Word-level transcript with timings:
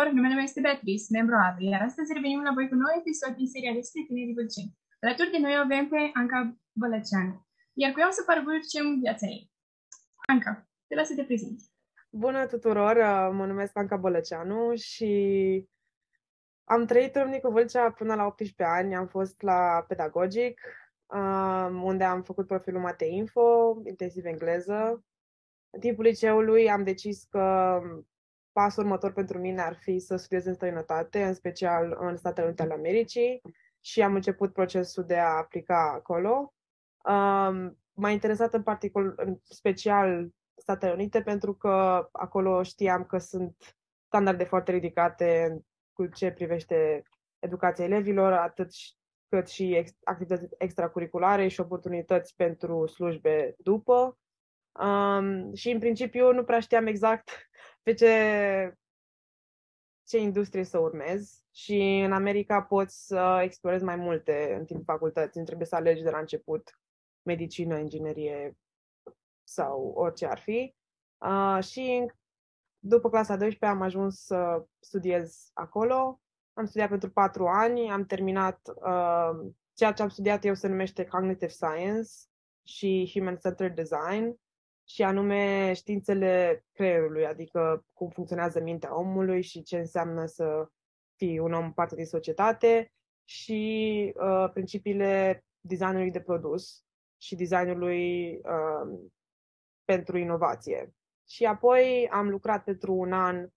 tuturor, 0.00 0.16
numele 0.16 0.34
meu 0.34 0.44
este 0.44 0.60
Beatrice, 0.60 1.04
membru 1.10 1.34
AVE, 1.34 1.64
iar 1.64 1.82
astăzi 1.82 2.12
revenim 2.12 2.42
la 2.42 2.52
voi 2.56 2.68
cu 2.68 2.74
un 2.74 2.80
nou 2.80 2.92
episod 3.00 3.32
din 3.36 3.48
seria 3.54 3.72
despre 3.72 4.00
tinerii 4.06 4.34
vâlceni. 4.38 4.76
Alături 5.00 5.30
de 5.34 5.38
noi 5.38 5.54
o 5.56 5.62
avem 5.66 5.88
pe 5.88 6.00
Anca 6.20 6.40
Bălăceanu, 6.80 7.34
iar 7.72 7.90
cu 7.92 8.00
ea 8.00 8.08
o 8.12 8.16
să 8.18 8.22
parcurgem 8.26 8.86
viața 9.04 9.26
ei. 9.26 9.50
Anca, 10.32 10.52
te 10.86 10.94
las 10.94 11.06
să 11.06 11.14
te 11.14 11.24
prezinti. 11.24 11.64
Bună 12.10 12.46
tuturor, 12.46 12.96
uh, 12.96 13.28
mă 13.38 13.44
numesc 13.46 13.76
Anca 13.76 13.96
Bălăceanu 13.96 14.74
și 14.74 15.12
am 16.64 16.84
trăit 16.86 17.14
în 17.14 17.22
Râmnicu 17.22 17.50
Vâlcea 17.50 17.90
până 17.90 18.14
la 18.14 18.24
18 18.26 18.62
ani, 18.62 18.94
am 18.94 19.06
fost 19.06 19.36
la 19.42 19.84
pedagogic, 19.88 20.60
um, 21.06 21.82
unde 21.82 22.04
am 22.04 22.22
făcut 22.22 22.46
profilul 22.46 22.80
Mate 22.80 23.04
Info, 23.04 23.76
intensiv 23.84 24.24
engleză. 24.24 25.04
În 25.70 25.80
timpul 25.80 26.04
liceului 26.04 26.70
am 26.70 26.82
decis 26.84 27.24
că 27.24 27.44
pasul 28.52 28.82
următor 28.82 29.12
pentru 29.12 29.38
mine 29.38 29.60
ar 29.60 29.74
fi 29.74 29.98
să 29.98 30.16
studiez 30.16 30.46
în 30.46 30.54
străinătate, 30.54 31.24
în 31.24 31.34
special 31.34 31.96
în 32.00 32.16
Statele 32.16 32.46
Unite 32.46 32.62
ale 32.62 32.72
Americii 32.72 33.40
și 33.80 34.02
am 34.02 34.14
început 34.14 34.52
procesul 34.52 35.04
de 35.04 35.18
a 35.18 35.36
aplica 35.36 35.92
acolo. 35.94 36.54
Um, 37.04 37.78
m-a 37.92 38.10
interesat 38.10 38.54
în, 38.54 38.62
particul, 38.62 39.14
în 39.16 39.36
special 39.42 40.28
Statele 40.54 40.92
Unite 40.92 41.22
pentru 41.22 41.54
că 41.54 42.08
acolo 42.12 42.62
știam 42.62 43.04
că 43.04 43.18
sunt 43.18 43.76
standarde 44.06 44.44
foarte 44.44 44.72
ridicate 44.72 45.60
cu 45.92 46.06
ce 46.06 46.30
privește 46.30 47.02
educația 47.38 47.84
elevilor, 47.84 48.32
atât 48.32 48.70
cât 49.28 49.48
și 49.48 49.74
ex- 49.74 49.96
activități 50.04 50.46
extracurriculare 50.58 51.48
și 51.48 51.60
oportunități 51.60 52.36
pentru 52.36 52.86
slujbe 52.86 53.54
după. 53.58 54.18
Um, 54.80 55.54
și 55.54 55.70
în 55.70 55.78
principiu 55.78 56.32
nu 56.32 56.44
prea 56.44 56.60
știam 56.60 56.86
exact 56.86 57.49
pe 57.82 57.94
ce, 57.94 58.74
ce 60.04 60.18
industrie 60.18 60.64
să 60.64 60.78
urmez 60.78 61.44
și 61.50 62.02
în 62.04 62.12
America 62.12 62.62
poți 62.62 63.06
să 63.06 63.40
explorezi 63.42 63.84
mai 63.84 63.96
multe 63.96 64.54
în 64.58 64.64
timpul 64.64 64.84
facultății. 64.84 65.40
Nu 65.40 65.46
trebuie 65.46 65.66
să 65.66 65.74
alegi 65.74 66.02
de 66.02 66.10
la 66.10 66.18
început 66.18 66.80
medicină, 67.22 67.78
inginerie 67.78 68.56
sau 69.44 69.92
orice 69.94 70.26
ar 70.26 70.38
fi. 70.38 70.74
Uh, 71.18 71.62
și 71.62 72.12
după 72.78 73.08
clasa 73.10 73.36
12 73.36 73.78
am 73.78 73.82
ajuns 73.82 74.24
să 74.24 74.64
studiez 74.78 75.50
acolo. 75.52 76.20
Am 76.52 76.64
studiat 76.64 76.88
pentru 76.88 77.10
patru 77.10 77.46
ani, 77.46 77.90
am 77.90 78.04
terminat 78.04 78.60
uh, 78.74 79.50
ceea 79.72 79.92
ce 79.92 80.02
am 80.02 80.08
studiat 80.08 80.44
eu 80.44 80.54
se 80.54 80.68
numește 80.68 81.04
Cognitive 81.04 81.50
Science 81.50 82.10
și 82.62 83.10
Human 83.12 83.36
Centered 83.36 83.74
Design 83.74 84.40
și 84.92 85.02
anume 85.02 85.72
științele 85.72 86.64
creierului, 86.72 87.26
adică 87.26 87.84
cum 87.92 88.08
funcționează 88.08 88.60
mintea 88.60 88.98
omului 88.98 89.42
și 89.42 89.62
ce 89.62 89.78
înseamnă 89.78 90.26
să 90.26 90.68
fii 91.16 91.38
un 91.38 91.52
om 91.52 91.72
parte 91.72 91.94
din 91.94 92.06
societate 92.06 92.92
și 93.24 94.12
uh, 94.16 94.50
principiile 94.52 95.44
designului 95.60 96.10
de 96.10 96.20
produs 96.20 96.84
și 97.16 97.34
designului 97.34 98.34
uh, 98.34 99.00
pentru 99.84 100.18
inovație. 100.18 100.94
Și 101.28 101.44
apoi 101.44 102.08
am 102.12 102.28
lucrat 102.28 102.64
pentru 102.64 102.94
un 102.94 103.12
an 103.12 103.36
uh, 103.42 103.50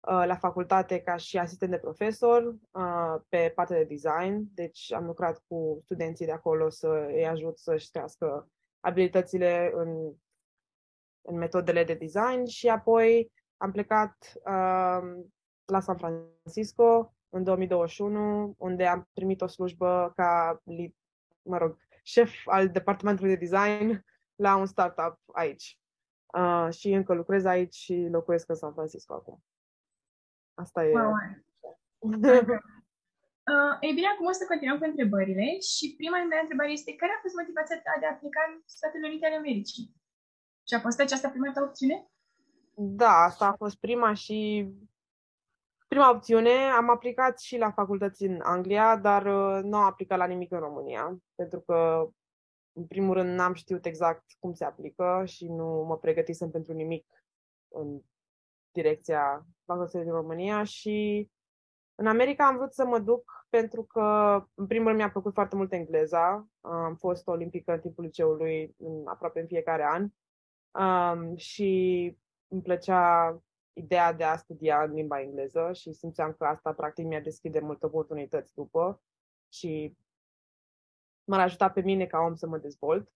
la 0.00 0.36
facultate 0.36 1.00
ca 1.00 1.16
și 1.16 1.38
asistent 1.38 1.70
de 1.70 1.78
profesor 1.78 2.42
uh, 2.44 3.20
pe 3.28 3.52
partea 3.54 3.76
de 3.76 3.84
design, 3.84 4.48
deci 4.54 4.92
am 4.92 5.04
lucrat 5.04 5.42
cu 5.46 5.80
studenții 5.84 6.26
de 6.26 6.32
acolo 6.32 6.68
să 6.68 7.06
îi 7.08 7.26
ajut 7.26 7.58
să-și 7.58 7.90
crească 7.90 8.48
abilitățile 8.80 9.70
în 9.74 10.16
în 11.28 11.36
metodele 11.36 11.84
de 11.84 11.94
design 11.94 12.44
și 12.44 12.68
apoi 12.68 13.32
am 13.56 13.70
plecat 13.70 14.32
uh, 14.34 15.24
la 15.64 15.80
San 15.80 15.96
Francisco 15.96 17.14
în 17.28 17.44
2021, 17.44 18.54
unde 18.58 18.86
am 18.86 19.08
primit 19.12 19.40
o 19.40 19.46
slujbă 19.46 20.12
ca, 20.16 20.62
mă 21.42 21.58
rog, 21.58 21.76
șef 22.02 22.32
al 22.44 22.68
departamentului 22.68 23.36
de 23.36 23.46
design 23.46 24.04
la 24.34 24.56
un 24.56 24.66
startup 24.66 25.18
aici. 25.32 25.78
Uh, 26.38 26.68
și 26.70 26.92
încă 26.92 27.14
lucrez 27.14 27.44
aici 27.44 27.74
și 27.74 28.08
locuiesc 28.10 28.48
în 28.48 28.54
San 28.54 28.72
Francisco 28.72 29.14
acum. 29.14 29.42
Asta 30.54 30.84
e. 30.84 30.92
Wow. 30.92 31.12
Uh, 33.54 33.74
ei 33.86 33.92
bine, 33.98 34.08
acum 34.10 34.26
o 34.26 34.38
să 34.40 34.50
continuăm 34.52 34.78
cu 34.78 34.88
întrebările 34.92 35.46
și 35.72 35.84
prima 36.00 36.18
mea 36.30 36.40
întrebare 36.44 36.70
este 36.78 36.98
care 37.00 37.12
a 37.14 37.22
fost 37.24 37.36
motivația 37.40 37.78
ta 37.84 37.94
de 38.00 38.06
a 38.06 38.18
pleca 38.20 38.42
în 38.48 38.54
Statele 38.76 39.08
Unite 39.08 39.26
ale 39.26 39.40
Americii? 39.42 39.84
Și 40.68 40.74
a 40.74 40.80
fost 40.80 41.00
aceasta 41.00 41.28
prima 41.28 41.52
ta 41.52 41.62
opțiune? 41.62 42.08
Da, 42.74 43.10
asta 43.10 43.46
a 43.46 43.56
fost 43.56 43.76
prima 43.76 44.14
și 44.14 44.68
prima 45.88 46.10
opțiune. 46.10 46.50
Am 46.50 46.90
aplicat 46.90 47.40
și 47.40 47.56
la 47.56 47.70
facultăți 47.70 48.24
în 48.24 48.40
Anglia, 48.42 48.96
dar 48.96 49.26
uh, 49.26 49.62
nu 49.62 49.76
am 49.76 49.84
aplicat 49.84 50.18
la 50.18 50.26
nimic 50.26 50.52
în 50.52 50.58
România, 50.58 51.18
pentru 51.34 51.60
că, 51.60 52.08
în 52.72 52.86
primul 52.86 53.14
rând, 53.14 53.34
n-am 53.34 53.54
știut 53.54 53.86
exact 53.86 54.24
cum 54.38 54.52
se 54.52 54.64
aplică 54.64 55.22
și 55.26 55.46
nu 55.46 55.84
mă 55.88 55.98
pregătisem 55.98 56.50
pentru 56.50 56.72
nimic 56.72 57.24
în 57.68 58.00
direcția 58.72 59.46
facultății 59.64 60.02
din 60.02 60.12
România 60.12 60.64
și 60.64 61.28
în 61.94 62.06
America 62.06 62.46
am 62.46 62.56
vrut 62.56 62.72
să 62.72 62.84
mă 62.84 62.98
duc 62.98 63.46
pentru 63.48 63.82
că, 63.82 64.02
în 64.54 64.66
primul 64.66 64.86
rând, 64.86 64.98
mi-a 64.98 65.10
plăcut 65.10 65.32
foarte 65.34 65.56
mult 65.56 65.72
engleza. 65.72 66.48
Am 66.60 66.96
fost 66.96 67.26
olimpică 67.26 67.72
în 67.72 67.80
timpul 67.80 68.04
liceului 68.04 68.74
în 68.78 69.06
aproape 69.06 69.40
în 69.40 69.46
fiecare 69.46 69.84
an 69.84 70.08
Um, 70.78 71.36
și 71.36 72.16
îmi 72.48 72.62
plăcea 72.62 73.38
ideea 73.72 74.12
de 74.12 74.24
a 74.24 74.36
studia 74.36 74.82
în 74.82 74.92
limba 74.92 75.20
engleză 75.20 75.72
și 75.72 75.92
simțeam 75.92 76.32
că 76.32 76.44
asta 76.44 76.72
practic 76.72 77.06
mi-a 77.06 77.20
deschide 77.20 77.60
multe 77.60 77.86
oportunități 77.86 78.54
după 78.54 79.02
și 79.52 79.96
m-ar 81.24 81.40
ajuta 81.40 81.70
pe 81.70 81.80
mine 81.80 82.06
ca 82.06 82.18
om 82.18 82.34
să 82.34 82.46
mă 82.46 82.58
dezvolt. 82.58 83.12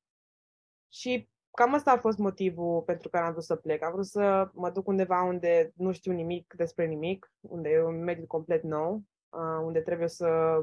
Și 0.88 1.28
cam 1.50 1.74
asta 1.74 1.90
a 1.92 1.98
fost 1.98 2.18
motivul 2.18 2.82
pentru 2.82 3.08
care 3.08 3.24
am 3.24 3.32
vrut 3.32 3.44
să 3.44 3.56
plec. 3.56 3.82
Am 3.82 3.92
vrut 3.92 4.06
să 4.06 4.50
mă 4.52 4.70
duc 4.70 4.86
undeva 4.86 5.22
unde 5.22 5.72
nu 5.74 5.92
știu 5.92 6.12
nimic 6.12 6.54
despre 6.56 6.86
nimic, 6.86 7.32
unde 7.40 7.68
e 7.68 7.82
un 7.82 8.02
mediu 8.02 8.26
complet 8.26 8.62
nou, 8.62 9.02
uh, 9.28 9.60
unde 9.64 9.80
trebuie 9.80 10.08
să 10.08 10.62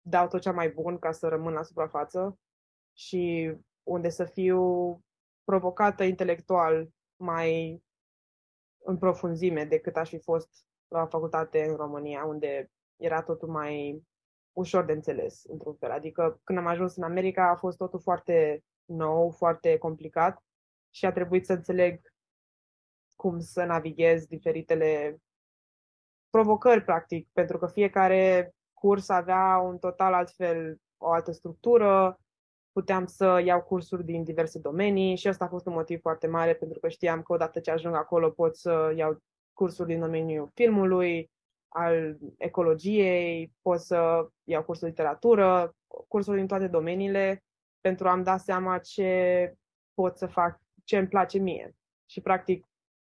dau 0.00 0.28
tot 0.28 0.40
cea 0.40 0.52
mai 0.52 0.68
bun 0.68 0.98
ca 0.98 1.12
să 1.12 1.28
rămân 1.28 1.52
la 1.52 1.62
suprafață 1.62 2.38
și 2.92 3.52
unde 3.82 4.08
să 4.08 4.24
fiu 4.24 4.62
provocată 5.48 6.02
intelectual 6.02 6.88
mai 7.16 7.82
în 8.84 8.98
profunzime 8.98 9.64
decât 9.64 9.96
aș 9.96 10.08
fi 10.08 10.18
fost 10.18 10.66
la 10.88 11.06
facultate 11.06 11.64
în 11.64 11.76
România, 11.76 12.24
unde 12.24 12.70
era 12.96 13.22
totul 13.22 13.48
mai 13.48 14.02
ușor 14.52 14.84
de 14.84 14.92
înțeles, 14.92 15.44
într-un 15.44 15.74
fel. 15.74 15.90
Adică 15.90 16.40
când 16.44 16.58
am 16.58 16.66
ajuns 16.66 16.96
în 16.96 17.02
America 17.02 17.48
a 17.48 17.56
fost 17.56 17.76
totul 17.76 18.00
foarte 18.00 18.64
nou, 18.84 19.30
foarte 19.30 19.78
complicat 19.78 20.42
și 20.90 21.06
a 21.06 21.12
trebuit 21.12 21.46
să 21.46 21.52
înțeleg 21.52 22.00
cum 23.16 23.38
să 23.40 23.64
navighez 23.64 24.26
diferitele 24.26 25.18
provocări, 26.30 26.84
practic, 26.84 27.28
pentru 27.32 27.58
că 27.58 27.66
fiecare 27.66 28.54
curs 28.72 29.08
avea 29.08 29.58
un 29.58 29.78
total 29.78 30.14
altfel, 30.14 30.80
o 30.96 31.10
altă 31.10 31.32
structură, 31.32 32.20
puteam 32.72 33.06
să 33.06 33.42
iau 33.44 33.62
cursuri 33.62 34.04
din 34.04 34.24
diverse 34.24 34.58
domenii 34.58 35.16
și 35.16 35.28
asta 35.28 35.44
a 35.44 35.48
fost 35.48 35.66
un 35.66 35.72
motiv 35.72 36.00
foarte 36.00 36.26
mare 36.26 36.54
pentru 36.54 36.78
că 36.78 36.88
știam 36.88 37.22
că 37.22 37.32
odată 37.32 37.60
ce 37.60 37.70
ajung 37.70 37.94
acolo 37.94 38.30
pot 38.30 38.56
să 38.56 38.92
iau 38.96 39.22
cursuri 39.52 39.88
din 39.88 40.00
domeniul 40.00 40.50
filmului, 40.54 41.30
al 41.68 42.18
ecologiei, 42.36 43.52
pot 43.62 43.80
să 43.80 44.28
iau 44.44 44.62
cursuri 44.62 44.90
de 44.90 44.96
literatură, 44.96 45.76
cursuri 46.08 46.36
din 46.36 46.46
toate 46.46 46.66
domeniile 46.66 47.44
pentru 47.80 48.08
a-mi 48.08 48.24
da 48.24 48.36
seama 48.36 48.78
ce 48.78 49.54
pot 49.94 50.16
să 50.16 50.26
fac, 50.26 50.60
ce 50.84 50.98
îmi 50.98 51.08
place 51.08 51.38
mie. 51.38 51.76
Și 52.06 52.20
practic 52.20 52.66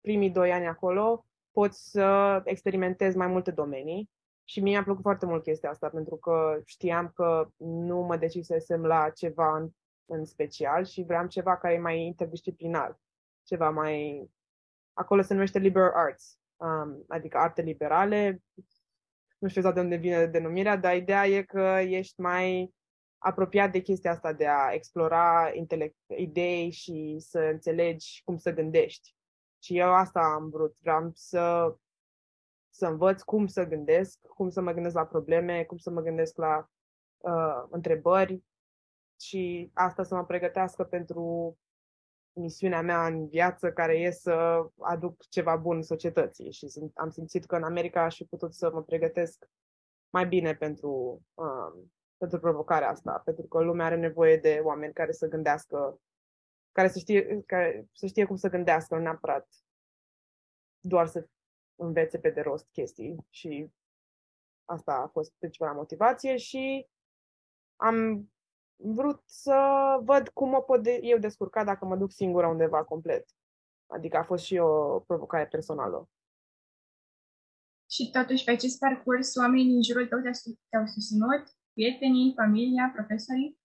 primii 0.02 0.30
doi 0.30 0.52
ani 0.52 0.68
acolo 0.68 1.26
pot 1.52 1.74
să 1.74 2.42
experimentez 2.44 3.16
mai 3.16 3.28
multe 3.28 3.52
domenii 3.52 4.10
și 4.50 4.60
mie 4.60 4.72
mi-a 4.72 4.84
plăcut 4.84 5.02
foarte 5.02 5.26
mult 5.26 5.44
chestia 5.44 5.70
asta, 5.70 5.90
pentru 5.90 6.16
că 6.16 6.62
știam 6.66 7.12
că 7.16 7.52
nu 7.58 7.98
mă 7.98 8.18
decisesem 8.18 8.86
la 8.86 9.10
ceva 9.10 9.58
în, 9.58 9.70
în 10.06 10.26
special 10.26 10.86
și 10.86 11.04
vreau 11.04 11.28
ceva 11.28 11.58
care 11.58 11.74
e 11.74 11.80
mai 11.80 12.02
interdisciplinar, 12.02 13.00
ceva 13.44 13.70
mai... 13.70 14.26
Acolo 14.94 15.22
se 15.22 15.34
numește 15.34 15.60
liberal 15.60 15.92
arts, 15.94 16.40
um, 16.56 17.04
adică 17.08 17.38
arte 17.38 17.62
liberale. 17.62 18.44
Nu 19.38 19.48
știu 19.48 19.62
exact 19.62 19.76
de 19.76 19.82
unde 19.82 19.96
vine 19.96 20.26
denumirea, 20.26 20.76
dar 20.76 20.96
ideea 20.96 21.28
e 21.28 21.42
că 21.42 21.80
ești 21.82 22.22
mai 22.22 22.74
apropiat 23.18 23.72
de 23.72 23.80
chestia 23.80 24.12
asta 24.12 24.34
de 24.34 24.48
a 24.48 24.72
explora 24.72 25.52
intelect, 25.54 25.98
idei 26.18 26.72
și 26.72 27.16
să 27.20 27.40
înțelegi 27.40 28.22
cum 28.24 28.38
să 28.38 28.54
gândești. 28.54 29.16
Și 29.64 29.78
eu 29.78 29.94
asta 29.94 30.20
am 30.20 30.50
vrut. 30.50 30.76
Vreau 30.80 31.12
să 31.14 31.76
să 32.80 32.88
învăț 32.88 33.22
cum 33.22 33.48
să 33.48 33.64
gândesc, 33.64 34.20
cum 34.28 34.50
să 34.50 34.62
mă 34.62 34.72
gândesc 34.72 34.96
la 34.96 35.06
probleme, 35.06 35.64
cum 35.64 35.78
să 35.78 35.90
mă 35.90 36.02
gândesc 36.02 36.38
la 36.38 36.70
uh, 37.18 37.64
întrebări 37.70 38.44
și 39.20 39.72
asta 39.74 40.04
să 40.04 40.16
mă 40.16 40.26
pregătească 40.26 40.84
pentru 40.84 41.58
misiunea 42.34 42.82
mea 42.82 43.06
în 43.06 43.28
viață 43.28 43.72
care 43.72 43.98
e 43.98 44.12
să 44.12 44.66
aduc 44.80 45.28
ceva 45.30 45.56
bun 45.56 45.82
societății. 45.82 46.52
Și 46.52 46.68
am 46.94 47.10
simțit 47.10 47.46
că 47.46 47.56
în 47.56 47.64
America 47.64 48.04
aș 48.04 48.16
fi 48.16 48.26
putut 48.26 48.54
să 48.54 48.72
mă 48.74 48.84
pregătesc 48.84 49.46
mai 50.10 50.28
bine 50.28 50.56
pentru, 50.56 51.22
uh, 51.34 51.84
pentru 52.18 52.40
provocarea 52.40 52.90
asta, 52.90 53.22
pentru 53.26 53.46
că 53.48 53.64
lumea 53.64 53.86
are 53.86 53.96
nevoie 53.96 54.38
de 54.38 54.62
oameni 54.64 54.94
care 54.94 55.12
să 55.12 55.28
gândească, 55.28 56.00
care 56.72 56.88
să 56.88 57.00
știe, 57.00 57.42
care 57.46 57.88
să 57.92 58.06
știe 58.06 58.26
cum 58.26 58.36
să 58.36 58.50
gândească, 58.50 58.96
nu 58.96 59.02
neapărat 59.02 59.48
doar 60.80 61.08
să 61.08 61.28
învețe 61.80 62.20
pe 62.20 62.30
de 62.30 62.42
rost 62.42 62.68
chestii 62.72 63.26
și 63.30 63.72
asta 64.66 64.94
a 64.94 65.08
fost 65.08 65.34
principala 65.38 65.72
motivație 65.72 66.38
și 66.38 66.88
am 67.76 68.30
vrut 68.76 69.24
să 69.26 69.58
văd 70.02 70.30
cum 70.30 70.50
mă 70.50 70.62
pot 70.62 70.84
de- 70.84 71.00
eu 71.02 71.18
descurca 71.18 71.64
dacă 71.64 71.86
mă 71.86 71.96
duc 71.96 72.12
singură 72.12 72.48
undeva 72.48 72.84
complet. 72.84 73.30
Adică 73.88 74.18
a 74.18 74.24
fost 74.24 74.44
și 74.44 74.58
o 74.58 75.00
provocare 75.00 75.48
personală. 75.48 76.10
Și 77.92 78.12
totuși, 78.12 78.44
pe 78.44 78.52
acest 78.52 78.80
parcurs, 78.80 79.36
oamenii 79.36 79.66
din 79.66 79.84
jurul 79.84 80.08
tău 80.08 80.20
te-au 80.70 80.86
susținut? 80.86 81.58
Prietenii, 81.74 82.34
familia, 82.36 82.92
profesorii? 82.96 83.60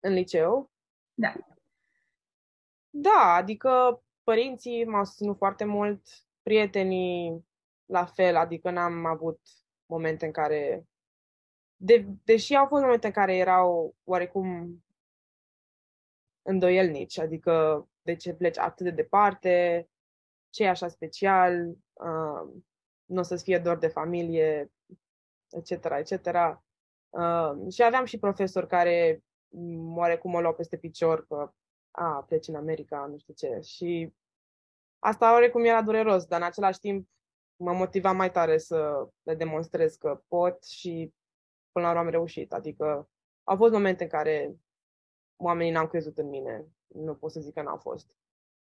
În 0.00 0.12
liceu? 0.12 0.70
Da. 1.14 1.32
Da, 2.90 3.34
adică 3.34 4.02
părinții 4.22 4.84
m-au 4.84 5.04
susținut 5.04 5.36
foarte 5.36 5.64
mult, 5.64 6.06
prietenii 6.50 7.46
la 7.86 8.04
fel, 8.04 8.36
adică 8.36 8.70
n-am 8.70 9.04
avut 9.04 9.40
momente 9.86 10.26
în 10.26 10.32
care 10.32 10.84
de, 11.76 12.06
deși 12.24 12.54
au 12.54 12.66
fost 12.66 12.82
momente 12.82 13.06
în 13.06 13.12
care 13.12 13.36
erau 13.36 13.96
oarecum 14.04 14.82
îndoielnici, 16.42 17.18
adică 17.18 17.84
de 18.02 18.14
ce 18.16 18.34
pleci 18.34 18.58
atât 18.58 18.84
de 18.84 18.90
departe, 18.90 19.88
ce 20.48 20.64
e 20.64 20.68
așa 20.68 20.88
special, 20.88 21.68
uh, 21.92 22.62
nu 23.04 23.18
o 23.18 23.22
să 23.22 23.36
fie 23.36 23.58
doar 23.58 23.78
de 23.78 23.88
familie, 23.88 24.72
etc., 25.50 25.70
etc. 25.70 26.12
Uh, 27.08 27.72
și 27.72 27.82
aveam 27.82 28.04
și 28.04 28.18
profesori 28.18 28.66
care 28.66 29.22
oarecum 29.94 30.30
mă 30.30 30.40
luau 30.40 30.54
peste 30.54 30.76
picior 30.76 31.26
că 31.26 31.52
a, 31.90 32.24
pleci 32.28 32.48
în 32.48 32.54
America, 32.54 33.06
nu 33.06 33.18
știu 33.18 33.34
ce. 33.34 33.60
Și 33.60 34.14
asta 35.00 35.32
oarecum 35.32 35.64
era 35.64 35.82
dureros, 35.82 36.24
dar 36.24 36.40
în 36.40 36.46
același 36.46 36.78
timp 36.78 37.08
mă 37.56 37.72
motiva 37.72 38.12
mai 38.12 38.30
tare 38.30 38.58
să 38.58 39.08
le 39.22 39.34
demonstrez 39.34 39.94
că 39.94 40.22
pot 40.28 40.64
și 40.64 41.14
până 41.72 41.84
la 41.84 41.90
urmă 41.90 42.04
am 42.04 42.10
reușit. 42.10 42.52
Adică 42.52 43.10
au 43.44 43.56
fost 43.56 43.72
momente 43.72 44.02
în 44.02 44.08
care 44.08 44.56
oamenii 45.36 45.72
n-au 45.72 45.88
crezut 45.88 46.18
în 46.18 46.28
mine. 46.28 46.66
Nu 46.86 47.14
pot 47.14 47.30
să 47.30 47.40
zic 47.40 47.54
că 47.54 47.62
n-au 47.62 47.76
fost. 47.76 48.10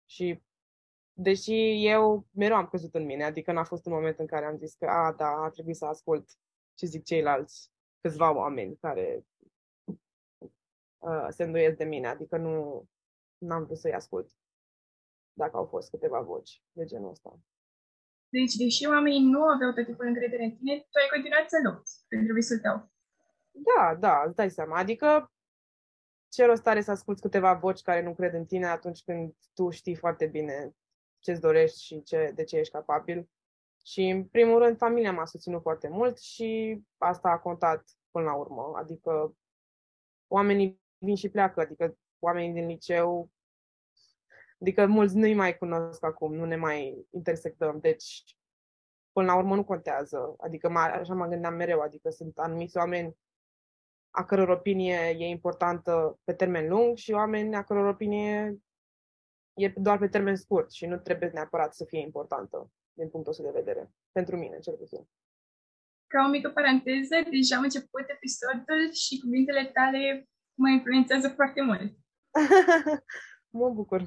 Și 0.05 0.43
deși 1.13 1.87
eu 1.87 2.27
mereu 2.31 2.57
am 2.57 2.67
crezut 2.67 2.95
în 2.95 3.05
mine, 3.05 3.25
adică 3.25 3.53
n-a 3.53 3.65
fost 3.65 3.87
un 3.87 3.93
moment 3.93 4.19
în 4.19 4.27
care 4.27 4.45
am 4.45 4.57
zis 4.57 4.75
că, 4.75 4.87
a, 4.87 5.13
da, 5.13 5.29
a 5.29 5.49
trebuit 5.51 5.77
să 5.77 5.85
ascult 5.85 6.31
ce 6.75 6.87
zic 6.87 7.05
ceilalți 7.05 7.71
câțiva 8.01 8.37
oameni 8.37 8.77
care 8.77 9.27
uh, 10.99 11.27
se 11.29 11.43
îndoiesc 11.43 11.77
de 11.77 11.85
mine, 11.85 12.07
adică 12.07 12.37
nu 12.37 12.85
n-am 13.39 13.65
vrut 13.65 13.79
să-i 13.79 13.93
ascult 13.93 14.31
dacă 15.39 15.57
au 15.57 15.67
fost 15.67 15.91
câteva 15.91 16.21
voci 16.21 16.63
de 16.73 16.85
genul 16.85 17.11
ăsta. 17.11 17.39
Deci, 18.29 18.55
deși 18.55 18.87
oamenii 18.87 19.31
nu 19.35 19.43
aveau 19.43 19.73
tot 19.73 19.85
timpul 19.85 20.07
încredere 20.07 20.45
în 20.45 20.57
tine, 20.57 20.75
tu 20.91 20.97
ai 21.03 21.09
continuat 21.15 21.49
să 21.49 21.59
lupți 21.65 22.05
pentru 22.09 22.35
visul 22.35 22.59
tău. 22.59 22.77
Da, 23.51 23.95
da, 23.95 24.23
îți 24.27 24.37
dai 24.37 24.51
seama. 24.51 24.77
Adică 24.79 25.33
ce 26.29 26.45
rost 26.45 26.67
are 26.67 26.81
să 26.81 26.91
asculți 26.91 27.23
câteva 27.23 27.55
voci 27.55 27.83
care 27.83 28.03
nu 28.03 28.15
cred 28.15 28.35
în 28.35 28.45
tine 28.45 28.67
atunci 28.67 29.03
când 29.03 29.35
tu 29.55 29.71
știi 29.71 29.95
foarte 29.95 30.27
bine 30.27 30.73
ce-ți 31.19 31.41
dorești 31.41 31.85
și 31.85 32.03
ce, 32.03 32.33
de 32.35 32.45
ce 32.45 32.57
ești 32.57 32.73
capabil. 32.73 33.31
Și, 33.85 34.03
în 34.09 34.25
primul 34.25 34.59
rând, 34.59 34.77
familia 34.77 35.13
m-a 35.13 35.25
susținut 35.25 35.63
foarte 35.63 35.89
mult 35.89 36.19
și 36.19 36.81
asta 36.99 37.29
a 37.29 37.39
contat 37.39 37.85
până 38.11 38.25
la 38.25 38.35
urmă. 38.35 38.73
Adică 38.77 39.37
oamenii 40.27 40.81
vin 40.99 41.15
și 41.15 41.29
pleacă, 41.29 41.61
adică 41.61 41.99
oamenii 42.19 42.53
din 42.53 42.67
liceu 42.67 43.31
Adică 44.61 44.87
mulți 44.87 45.17
nu-i 45.17 45.35
mai 45.35 45.59
cunosc 45.59 46.05
acum, 46.05 46.35
nu 46.35 46.45
ne 46.45 46.57
mai 46.57 47.07
intersectăm, 47.11 47.79
deci 47.81 48.37
până 49.13 49.27
la 49.27 49.37
urmă 49.37 49.55
nu 49.55 49.65
contează. 49.65 50.35
Adică 50.39 50.71
mă, 50.71 50.79
așa 50.79 51.15
mă 51.15 51.27
gândeam 51.27 51.55
mereu, 51.55 51.81
adică 51.81 52.11
sunt 52.11 52.39
anumiți 52.39 52.77
oameni 52.77 53.17
a 54.11 54.25
căror 54.25 54.49
opinie 54.49 55.17
e 55.19 55.27
importantă 55.27 56.21
pe 56.25 56.33
termen 56.33 56.69
lung 56.69 56.97
și 56.97 57.13
oameni 57.13 57.55
a 57.55 57.65
căror 57.65 57.87
opinie 57.87 58.59
e 59.55 59.69
doar 59.69 59.99
pe 59.99 60.09
termen 60.09 60.37
scurt 60.37 60.73
și 60.73 60.87
nu 60.87 60.99
trebuie 60.99 61.31
neapărat 61.33 61.75
să 61.75 61.85
fie 61.85 62.01
importantă 62.01 62.71
din 62.93 63.09
punctul 63.09 63.33
ăsta 63.33 63.45
de 63.45 63.59
vedere. 63.59 63.91
Pentru 64.13 64.37
mine, 64.37 64.59
cel 64.59 64.75
puțin. 64.75 65.09
Ca 66.07 66.25
o 66.27 66.29
mică 66.29 66.51
paranteză, 66.51 67.15
deja 67.31 67.57
am 67.57 67.63
început 67.63 68.05
episodul 68.07 68.93
și 68.93 69.21
cuvintele 69.21 69.65
tale 69.65 70.29
mă 70.55 70.69
influențează 70.69 71.29
foarte 71.29 71.63
mult. 71.63 71.93
mă 73.61 73.71
bucur. 73.71 74.03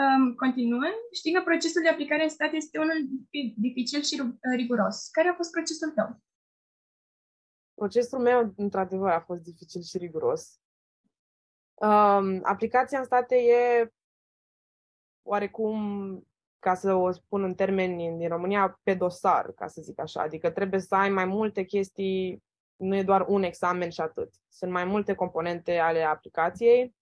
Um, 0.00 0.34
continuând, 0.34 0.94
știi 1.12 1.32
că 1.32 1.42
procesul 1.42 1.82
de 1.82 1.88
aplicare 1.88 2.22
în 2.22 2.28
stat 2.28 2.52
este 2.52 2.78
unul 2.78 3.08
dificil 3.56 4.02
și 4.02 4.22
riguros. 4.56 5.08
Care 5.08 5.28
a 5.28 5.34
fost 5.34 5.50
procesul 5.50 5.90
tău? 5.90 6.22
Procesul 7.74 8.18
meu, 8.18 8.52
într-adevăr, 8.56 9.10
a 9.10 9.20
fost 9.20 9.42
dificil 9.42 9.82
și 9.82 9.98
riguros. 9.98 10.60
Um, 11.74 12.40
aplicația 12.42 12.98
în 12.98 13.04
state 13.04 13.36
e 13.36 13.92
oarecum, 15.22 15.76
ca 16.58 16.74
să 16.74 16.94
o 16.94 17.10
spun 17.10 17.42
în 17.42 17.54
termeni 17.54 18.16
din 18.18 18.28
România, 18.28 18.80
pe 18.82 18.94
dosar, 18.94 19.52
ca 19.52 19.66
să 19.66 19.80
zic 19.82 20.00
așa. 20.00 20.22
Adică 20.22 20.50
trebuie 20.50 20.80
să 20.80 20.94
ai 20.94 21.10
mai 21.10 21.24
multe 21.24 21.64
chestii, 21.64 22.44
nu 22.76 22.96
e 22.96 23.02
doar 23.02 23.24
un 23.28 23.42
examen 23.42 23.90
și 23.90 24.00
atât. 24.00 24.34
Sunt 24.48 24.70
mai 24.70 24.84
multe 24.84 25.14
componente 25.14 25.78
ale 25.78 26.02
aplicației 26.02 26.94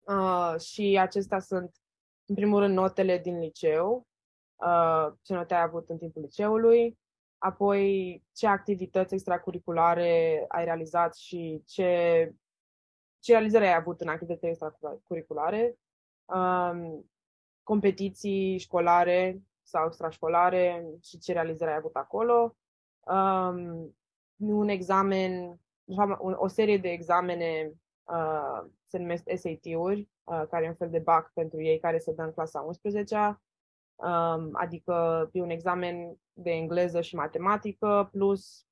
uh, 0.00 0.60
și 0.60 0.98
acestea 1.00 1.38
sunt 1.38 1.76
în 2.26 2.34
primul 2.34 2.60
rând, 2.60 2.74
notele 2.74 3.18
din 3.18 3.38
liceu, 3.38 4.06
uh, 4.56 5.12
ce 5.22 5.34
note 5.34 5.54
ai 5.54 5.62
avut 5.62 5.88
în 5.88 5.98
timpul 5.98 6.22
liceului, 6.22 6.98
apoi 7.38 8.22
ce 8.32 8.46
activități 8.46 9.14
extracurriculare 9.14 10.44
ai 10.48 10.64
realizat 10.64 11.14
și 11.14 11.62
ce, 11.66 12.32
ce 13.18 13.32
realizări 13.32 13.64
ai 13.66 13.74
avut 13.74 14.00
în 14.00 14.08
activități 14.08 14.46
extracurriculare, 14.46 15.78
um, 16.24 17.10
competiții 17.62 18.58
școlare 18.58 19.42
sau 19.62 19.86
extrașcolare 19.86 20.86
și 21.02 21.18
ce 21.18 21.32
realizări 21.32 21.70
ai 21.70 21.76
avut 21.76 21.94
acolo, 21.94 22.56
um, 23.00 23.96
un 24.36 24.68
examen, 24.68 25.60
o 26.36 26.46
serie 26.46 26.78
de 26.78 26.88
examene 26.88 27.72
uh, 28.04 28.70
se 28.86 28.98
numesc 28.98 29.22
SAT-uri, 29.34 30.00
uh, 30.00 30.06
care 30.26 30.64
e 30.64 30.68
un 30.68 30.74
fel 30.74 30.90
de 30.90 30.98
BAC 30.98 31.32
pentru 31.32 31.62
ei 31.62 31.78
care 31.78 31.98
se 31.98 32.12
dă 32.12 32.22
în 32.22 32.32
clasa 32.32 32.60
11 32.60 33.40
um, 33.96 34.50
adică 34.52 35.28
e 35.32 35.40
un 35.40 35.50
examen 35.50 36.16
de 36.32 36.50
engleză 36.50 37.00
și 37.00 37.14
matematică, 37.14 38.08
plus 38.12 38.66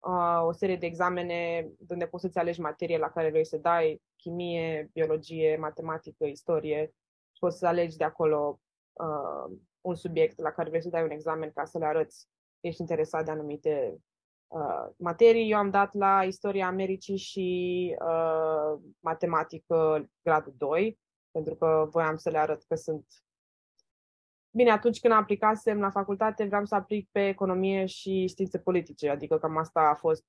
uh, 0.00 0.42
o 0.46 0.52
serie 0.52 0.76
de 0.76 0.86
examene 0.86 1.70
unde 1.88 2.06
poți 2.06 2.22
să-ți 2.22 2.38
alegi 2.38 2.60
materie 2.60 2.98
la 2.98 3.10
care 3.10 3.30
vrei 3.30 3.46
să 3.46 3.56
dai, 3.56 4.02
chimie, 4.16 4.90
biologie, 4.92 5.56
matematică, 5.56 6.24
istorie, 6.24 6.94
și 7.32 7.38
poți 7.38 7.58
să 7.58 7.66
alegi 7.66 7.96
de 7.96 8.04
acolo 8.04 8.60
uh, 8.92 9.56
un 9.80 9.94
subiect 9.94 10.38
la 10.38 10.50
care 10.50 10.68
vrei 10.68 10.82
să 10.82 10.88
dai 10.88 11.02
un 11.02 11.10
examen 11.10 11.50
ca 11.50 11.64
să 11.64 11.78
le 11.78 11.84
arăți. 11.84 12.28
Că 12.60 12.66
ești 12.66 12.80
interesat 12.80 13.24
de 13.24 13.30
anumite 13.30 13.98
uh, 14.46 14.86
materii. 14.96 15.50
Eu 15.50 15.58
am 15.58 15.70
dat 15.70 15.94
la 15.94 16.24
istoria 16.24 16.66
Americii 16.66 17.16
și 17.16 17.96
uh, 18.00 18.80
matematică 19.00 20.08
gradul 20.22 20.54
2, 20.56 20.98
pentru 21.30 21.54
că 21.54 21.86
voiam 21.90 22.16
să 22.16 22.30
le 22.30 22.38
arăt 22.38 22.62
că 22.62 22.74
sunt 22.74 23.06
Bine, 24.56 24.70
atunci 24.70 25.00
când 25.00 25.12
aplicasem 25.12 25.80
la 25.80 25.90
facultate, 25.90 26.44
vreau 26.44 26.64
să 26.64 26.74
aplic 26.74 27.08
pe 27.10 27.28
economie 27.28 27.86
și 27.86 28.26
științe 28.26 28.58
politice, 28.58 29.08
adică 29.08 29.38
cam 29.38 29.56
asta 29.56 29.80
a 29.80 29.94
fost 29.94 30.24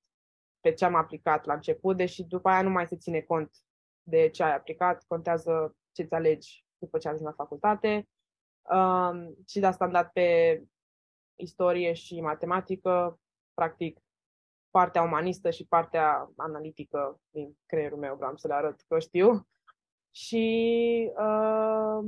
pe 0.60 0.72
ce 0.72 0.84
am 0.84 0.94
aplicat 0.94 1.44
la 1.44 1.54
început, 1.54 1.96
deși 1.96 2.22
după 2.22 2.48
aia 2.48 2.62
nu 2.62 2.70
mai 2.70 2.86
se 2.86 2.96
ține 2.96 3.20
cont 3.20 3.50
de 4.02 4.28
ce 4.28 4.42
ai 4.42 4.54
aplicat, 4.54 5.04
contează 5.06 5.76
ce 5.92 6.02
ți 6.02 6.14
alegi 6.14 6.64
după 6.78 6.98
ce 6.98 7.08
ajungi 7.08 7.24
la 7.24 7.32
facultate. 7.32 8.08
Um, 8.62 9.36
și 9.46 9.60
de 9.60 9.66
asta 9.66 9.84
am 9.84 9.90
dat 9.90 10.12
pe 10.12 10.62
istorie 11.36 11.92
și 11.92 12.20
matematică, 12.20 13.20
practic 13.54 14.00
partea 14.70 15.02
umanistă 15.02 15.50
și 15.50 15.66
partea 15.66 16.32
analitică 16.36 17.20
din 17.30 17.58
creierul 17.66 17.98
meu, 17.98 18.16
vreau 18.16 18.36
să 18.36 18.46
le 18.46 18.54
arăt 18.54 18.84
că 18.88 18.98
știu. 18.98 19.48
Și 20.10 21.12
uh, 21.16 22.04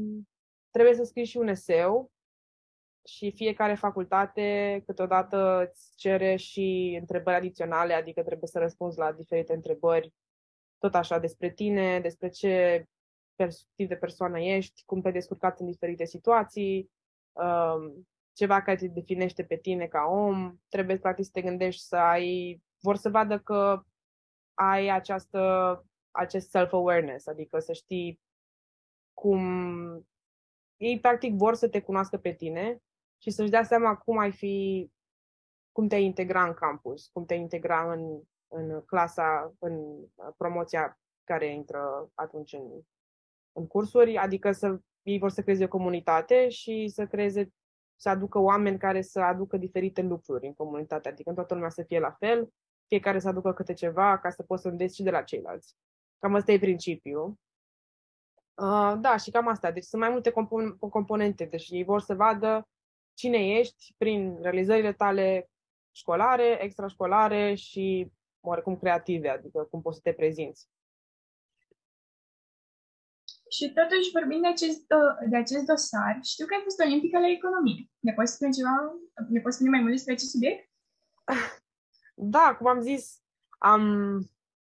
trebuie 0.71 0.95
să 0.95 1.05
scrii 1.05 1.25
și 1.25 1.37
un 1.37 1.49
eseu 1.49 2.11
și 3.05 3.33
fiecare 3.33 3.75
facultate 3.75 4.83
câteodată 4.87 5.69
îți 5.69 5.97
cere 5.97 6.37
și 6.37 6.97
întrebări 7.01 7.37
adiționale, 7.37 7.95
adică 7.95 8.23
trebuie 8.23 8.49
să 8.49 8.59
răspunzi 8.59 8.99
la 8.99 9.13
diferite 9.13 9.55
întrebări, 9.55 10.15
tot 10.79 10.95
așa, 10.95 11.19
despre 11.19 11.51
tine, 11.51 12.01
despre 12.01 12.29
ce 12.29 12.85
tip 13.75 13.89
de 13.89 13.97
persoană 13.97 14.41
ești, 14.41 14.83
cum 14.85 15.01
te 15.01 15.11
descurcat 15.11 15.61
în 15.61 15.67
diferite 15.67 16.05
situații, 16.05 16.91
um, 17.33 18.09
ceva 18.41 18.63
care 18.63 18.77
te 18.77 18.87
definește 18.87 19.45
pe 19.45 19.57
tine 19.57 19.87
ca 19.87 20.05
om, 20.09 20.57
trebuie 20.69 20.99
practic 20.99 21.25
să 21.25 21.31
te 21.33 21.41
gândești 21.41 21.83
să 21.83 21.97
ai, 21.97 22.63
vor 22.79 22.97
să 22.97 23.09
vadă 23.09 23.39
că 23.39 23.83
ai 24.55 24.89
această, 24.89 25.85
acest 26.11 26.51
self-awareness, 26.51 27.27
adică 27.27 27.59
să 27.59 27.73
știi 27.73 28.21
cum 29.15 29.41
ei 30.77 31.01
practic 31.01 31.35
vor 31.35 31.55
să 31.55 31.69
te 31.69 31.81
cunoască 31.81 32.17
pe 32.17 32.33
tine 32.33 32.83
și 33.19 33.31
să-și 33.31 33.51
dea 33.51 33.63
seama 33.63 33.97
cum 33.97 34.19
ai 34.19 34.33
fi, 34.33 34.91
cum 35.73 35.89
te 35.89 35.97
integra 35.97 36.45
în 36.45 36.55
campus, 36.55 37.09
cum 37.13 37.25
te 37.25 37.35
integra 37.35 37.93
în, 37.93 38.21
în 38.49 38.83
clasa, 38.85 39.55
în 39.59 40.05
promoția 40.37 41.01
care 41.25 41.53
intră 41.53 42.11
atunci 42.15 42.53
în, 42.53 42.83
în 43.53 43.67
cursuri, 43.67 44.17
adică 44.17 44.53
să 44.53 44.81
ei 45.03 45.19
vor 45.19 45.31
să 45.31 45.43
creeze 45.43 45.65
o 45.65 45.69
comunitate 45.69 46.49
și 46.49 46.89
să 46.89 47.07
creeze, 47.07 47.53
să 48.01 48.09
aducă 48.09 48.39
oameni 48.39 48.79
care 48.79 49.03
să 49.03 49.21
aducă 49.21 49.57
diferite 49.57 50.03
lucruri 50.03 50.47
în 50.47 50.55
comunitate, 50.55 51.09
adică 51.09 51.33
toată 51.33 51.55
lumea 51.55 51.69
să 51.69 51.83
fie 51.83 51.99
la 51.99 52.11
fel, 52.11 52.53
fiecare 52.87 53.19
să 53.19 53.29
aducă 53.29 53.53
câte 53.53 53.73
ceva 53.73 54.19
ca 54.19 54.31
să 54.31 54.43
poți 54.43 54.63
să 54.63 54.69
înveți 54.69 54.95
și 54.95 55.03
de 55.03 55.11
la 55.11 55.23
ceilalți. 55.23 55.75
Cam 56.19 56.35
asta 56.35 56.53
e 56.53 56.59
principiul. 56.59 57.35
Uh, 58.55 58.95
da, 59.01 59.17
și 59.17 59.31
cam 59.31 59.49
asta. 59.49 59.71
Deci 59.71 59.85
sunt 59.85 60.01
mai 60.01 60.11
multe 60.11 60.31
compon- 60.31 60.79
componente. 60.91 61.45
Deci 61.45 61.69
ei 61.71 61.85
vor 61.85 62.01
să 62.01 62.15
vadă 62.15 62.69
cine 63.15 63.59
ești 63.59 63.95
prin 63.97 64.39
realizările 64.43 64.93
tale 64.93 65.51
școlare, 65.91 66.63
extrașcolare 66.63 67.55
și 67.55 68.13
oarecum 68.41 68.77
creative, 68.77 69.29
adică 69.29 69.67
cum 69.71 69.83
poți 69.83 69.97
să 69.97 70.03
te 70.03 70.13
prezinți. 70.13 70.69
Și 73.57 73.73
totuși, 73.73 74.11
vorbind 74.13 74.43
de 74.43 74.49
acest, 74.49 74.85
de 75.29 75.37
acest 75.37 75.65
dosar, 75.65 76.19
știu 76.23 76.47
că 76.47 76.55
ai 76.55 76.63
fost 76.63 76.81
olimpică 76.81 77.19
la 77.19 77.29
economie. 77.29 77.91
Ne 77.99 78.13
poți 78.13 78.33
spune 78.33 78.51
ceva, 78.51 78.75
ne 79.29 79.41
poți 79.41 79.55
spune 79.55 79.71
mai 79.71 79.81
mult 79.81 79.93
despre 79.93 80.13
acest 80.13 80.31
subiect? 80.31 80.71
Da, 82.23 82.55
cum 82.59 82.67
am 82.67 82.81
zis, 82.81 83.23
am 83.59 83.85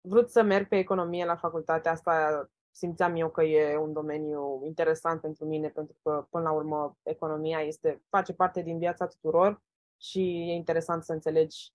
vrut 0.01 0.31
să 0.31 0.43
merg 0.43 0.69
pe 0.69 0.79
economie 0.79 1.25
la 1.25 1.37
facultatea 1.37 1.93
asta 1.93 2.49
simțeam 2.71 3.17
eu 3.17 3.31
că 3.31 3.43
e 3.43 3.77
un 3.77 3.93
domeniu 3.93 4.63
interesant 4.65 5.21
pentru 5.21 5.45
mine, 5.45 5.69
pentru 5.69 5.97
că, 6.03 6.27
până 6.31 6.45
la 6.45 6.51
urmă, 6.51 6.99
economia 7.03 7.61
este, 7.61 8.03
face 8.09 8.33
parte 8.33 8.63
din 8.63 8.79
viața 8.79 9.07
tuturor 9.07 9.63
și 9.97 10.21
e 10.21 10.53
interesant 10.53 11.05
să 11.05 11.13
înțelegi 11.13 11.73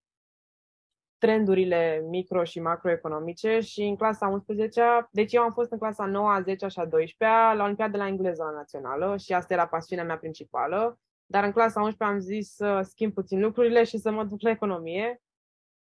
trendurile 1.24 2.04
micro 2.10 2.44
și 2.44 2.60
macroeconomice 2.60 3.60
și 3.60 3.82
în 3.82 3.96
clasa 3.96 4.28
11 4.28 5.08
deci 5.12 5.34
eu 5.34 5.42
am 5.42 5.52
fost 5.52 5.72
în 5.72 5.78
clasa 5.78 6.06
9, 6.06 6.30
a 6.30 6.42
10 6.42 6.68
și 6.68 6.80
a 6.80 6.86
12 6.86 7.38
la 7.58 7.64
Olimpiada 7.64 7.98
la 7.98 8.08
engleză 8.08 8.52
națională 8.56 9.18
și 9.18 9.34
asta 9.34 9.54
era 9.54 9.68
pasiunea 9.68 10.06
mea 10.06 10.18
principală, 10.18 11.00
dar 11.26 11.44
în 11.44 11.52
clasa 11.52 11.82
11 11.82 12.04
am 12.04 12.20
zis 12.20 12.54
să 12.54 12.82
schimb 12.82 13.14
puțin 13.14 13.40
lucrurile 13.40 13.84
și 13.84 13.98
să 13.98 14.12
mă 14.12 14.24
duc 14.24 14.42
la 14.42 14.50
economie. 14.50 15.22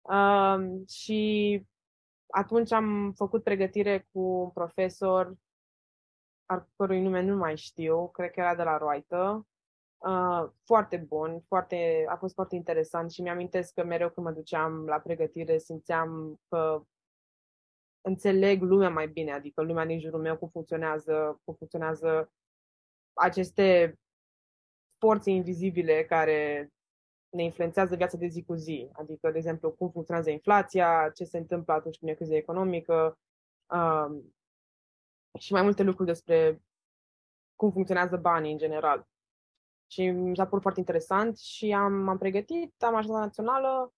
Uh, 0.01 0.87
și 0.89 1.61
atunci 2.27 2.71
am 2.71 3.11
făcut 3.15 3.43
pregătire 3.43 4.07
cu 4.11 4.19
un 4.19 4.49
profesor 4.49 5.33
al 6.45 6.67
cărui 6.75 7.01
nume 7.01 7.21
nu 7.21 7.35
mai 7.35 7.57
știu, 7.57 8.07
cred 8.07 8.31
că 8.31 8.39
era 8.39 8.55
de 8.55 8.63
la 8.63 8.77
Roaită, 8.77 9.47
uh, 10.07 10.49
foarte 10.63 10.97
bun, 10.97 11.41
foarte, 11.47 12.05
a 12.07 12.15
fost 12.15 12.33
foarte 12.33 12.55
interesant 12.55 13.11
și 13.11 13.21
mi-amintesc 13.21 13.73
că 13.73 13.83
mereu 13.83 14.09
când 14.09 14.25
mă 14.25 14.31
duceam 14.31 14.85
la 14.85 14.99
pregătire 14.99 15.57
simțeam 15.57 16.39
că 16.47 16.83
înțeleg 18.01 18.61
lumea 18.61 18.89
mai 18.89 19.07
bine, 19.07 19.31
adică 19.31 19.61
lumea 19.61 19.85
din 19.85 19.99
jurul 19.99 20.21
meu 20.21 20.37
cum 20.37 20.49
funcționează, 20.49 21.41
cum 21.43 21.53
funcționează 21.53 22.31
aceste 23.13 23.99
forțe 24.97 25.29
invizibile 25.31 26.05
care 26.05 26.69
ne 27.29 27.43
influențează 27.43 27.95
viața 27.95 28.17
de 28.17 28.27
zi 28.27 28.43
cu 28.43 28.53
zi. 28.53 28.89
Adică, 28.93 29.31
de 29.31 29.37
exemplu, 29.37 29.71
cum 29.71 29.89
funcționează 29.89 30.29
inflația, 30.29 31.09
ce 31.09 31.23
se 31.23 31.37
întâmplă 31.37 31.73
atunci 31.73 31.97
când 31.97 32.11
e 32.11 32.15
criză 32.15 32.35
economică 32.35 33.19
um, 33.69 34.35
și 35.39 35.53
mai 35.53 35.61
multe 35.61 35.83
lucruri 35.83 36.07
despre 36.07 36.61
cum 37.55 37.71
funcționează 37.71 38.17
banii 38.17 38.51
în 38.51 38.57
general. 38.57 39.07
Și 39.93 40.09
mi 40.09 40.35
s-a 40.35 40.45
părut 40.45 40.61
foarte 40.61 40.79
interesant 40.79 41.37
și 41.37 41.73
am, 41.73 42.07
am 42.07 42.17
pregătit, 42.17 42.83
am 42.83 42.95
ajuns 42.95 43.13
la 43.13 43.19
națională 43.19 43.93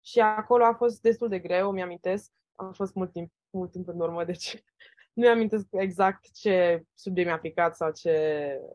și 0.00 0.20
acolo 0.20 0.64
a 0.64 0.74
fost 0.74 1.00
destul 1.00 1.28
de 1.28 1.38
greu, 1.38 1.72
mi-amintesc. 1.72 2.30
Am 2.54 2.72
fost 2.72 2.94
mult 2.94 3.12
timp, 3.12 3.32
mult 3.50 3.70
timp 3.70 3.88
în 3.88 4.00
urmă, 4.00 4.24
deci 4.24 4.62
nu 5.14 5.22
mi-amintesc 5.22 5.66
exact 5.70 6.32
ce 6.32 6.82
subiect 6.94 7.28
mi-a 7.28 7.36
aplicat 7.36 7.76
sau 7.76 7.90
ce 7.92 8.10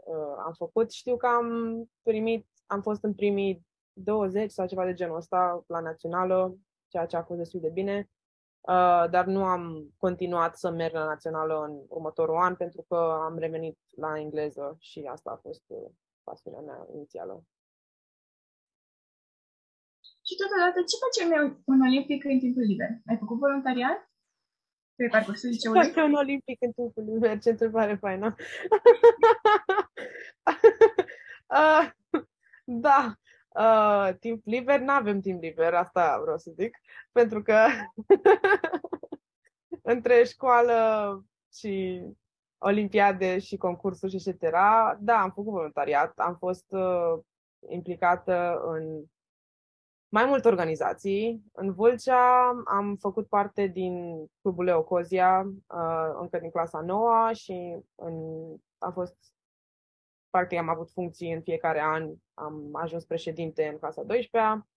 uh, 0.06 0.44
am 0.46 0.54
făcut. 0.54 0.92
Știu 0.92 1.18
că 1.18 1.28
am 1.28 1.50
primit, 2.02 2.48
am 2.66 2.82
fost 2.82 3.04
în 3.04 3.14
primii 3.14 3.66
20 3.94 4.52
sau 4.52 4.68
ceva 4.68 4.86
de 4.86 4.94
genul 4.94 5.16
ăsta 5.16 5.64
la 5.68 5.80
națională, 5.80 6.58
ceea 6.88 7.06
ce 7.06 7.16
a 7.16 7.24
fost 7.24 7.40
destul 7.40 7.60
de 7.60 7.70
bine. 7.70 8.10
Uh, 8.62 9.06
dar 9.10 9.26
nu 9.26 9.44
am 9.44 9.94
continuat 9.98 10.58
să 10.58 10.70
merg 10.70 10.94
la 10.94 11.06
națională 11.06 11.64
în 11.64 11.82
următorul 11.88 12.36
an 12.36 12.56
pentru 12.56 12.86
că 12.88 12.96
am 13.24 13.38
revenit 13.38 13.78
la 13.96 14.20
engleză 14.20 14.76
și 14.80 15.10
asta 15.12 15.32
a 15.32 15.40
fost 15.42 15.64
uh, 15.68 15.90
pasiunea 16.26 16.62
mea 16.62 16.88
inițială. 16.94 17.44
Și 20.28 20.36
totodată, 20.42 20.80
ce 20.90 20.96
face 21.04 21.22
un 21.66 21.82
olimpic 21.82 22.24
în 22.24 22.40
timpul 22.40 22.64
liber? 22.64 22.90
Ai 23.10 23.18
făcut 23.18 23.38
voluntariat? 23.38 24.10
Pe 24.96 25.08
parcursul 25.12 25.50
liceului? 25.50 25.82
Face 25.82 26.02
un 26.02 26.14
olimpic 26.14 26.62
în 26.62 26.72
timpul 26.72 27.04
liber, 27.04 27.40
ce 27.40 27.50
întrebare 27.50 27.96
faină. 27.96 28.36
uh, 31.48 31.92
da, 32.86 33.16
uh, 33.48 34.16
timp 34.20 34.46
liber, 34.46 34.80
nu 34.80 34.92
avem 34.92 35.20
timp 35.20 35.42
liber, 35.42 35.74
asta 35.74 36.20
vreau 36.22 36.38
să 36.38 36.52
zic, 36.52 36.78
pentru 37.12 37.42
că 37.42 37.68
între 39.94 40.24
școală 40.24 40.78
și 41.54 42.02
olimpiade 42.58 43.40
și 43.40 43.58
concursuri 43.58 44.20
și 44.20 44.30
etc. 44.30 44.42
Da, 45.00 45.22
am 45.22 45.32
făcut 45.32 45.52
voluntariat, 45.52 46.14
am 46.16 46.36
fost 46.36 46.66
uh, 46.72 47.20
implicată 47.70 48.62
în 48.66 49.04
mai 50.16 50.26
multe 50.26 50.48
organizații. 50.48 51.44
În 51.52 51.74
Vâlcea 51.74 52.50
am 52.66 52.96
făcut 52.96 53.28
parte 53.28 53.68
din 53.68 54.26
clubul 54.42 54.64
Leocozia 54.64 55.42
uh, 55.68 56.16
încă 56.20 56.40
din 56.40 56.50
clasa 56.50 56.82
9 56.82 57.34
și 57.34 57.78
în, 57.96 58.14
am 58.78 58.94
fost 58.94 59.16
practic 60.30 60.58
am 60.58 60.70
avut 60.70 60.92
funcții 60.92 61.34
în 61.34 61.42
fiecare 61.42 61.82
an, 61.82 62.14
am 62.34 62.70
ajuns 62.72 63.06
președinte 63.06 63.68
în 63.68 63.78
clasa 63.78 64.04
12 64.04 64.68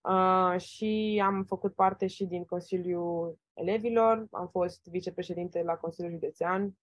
uh, 0.00 0.60
și 0.60 1.22
am 1.24 1.44
făcut 1.44 1.74
parte 1.74 2.06
și 2.06 2.24
din 2.24 2.44
Consiliul 2.44 3.38
Elevilor, 3.54 4.26
am 4.30 4.48
fost 4.48 4.86
vicepreședinte 4.86 5.62
la 5.62 5.74
Consiliul 5.74 6.12
Județean 6.12 6.78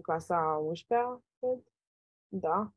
în 0.00 0.14
clasa 0.14 0.60
11 0.62 1.22
cred. 1.38 1.58
Da. 2.28 2.72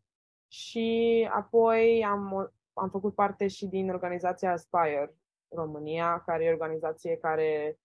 Și 0.48 1.30
apoi 1.32 2.06
am, 2.06 2.54
am 2.74 2.90
făcut 2.90 3.16
parte 3.16 3.48
și 3.48 3.66
din 3.66 3.90
organizația 3.90 4.52
Aspire 4.52 5.16
România, 5.48 6.24
care 6.26 6.44
e 6.44 6.50
o 6.50 6.52
organizație 6.52 7.18
care 7.18 7.80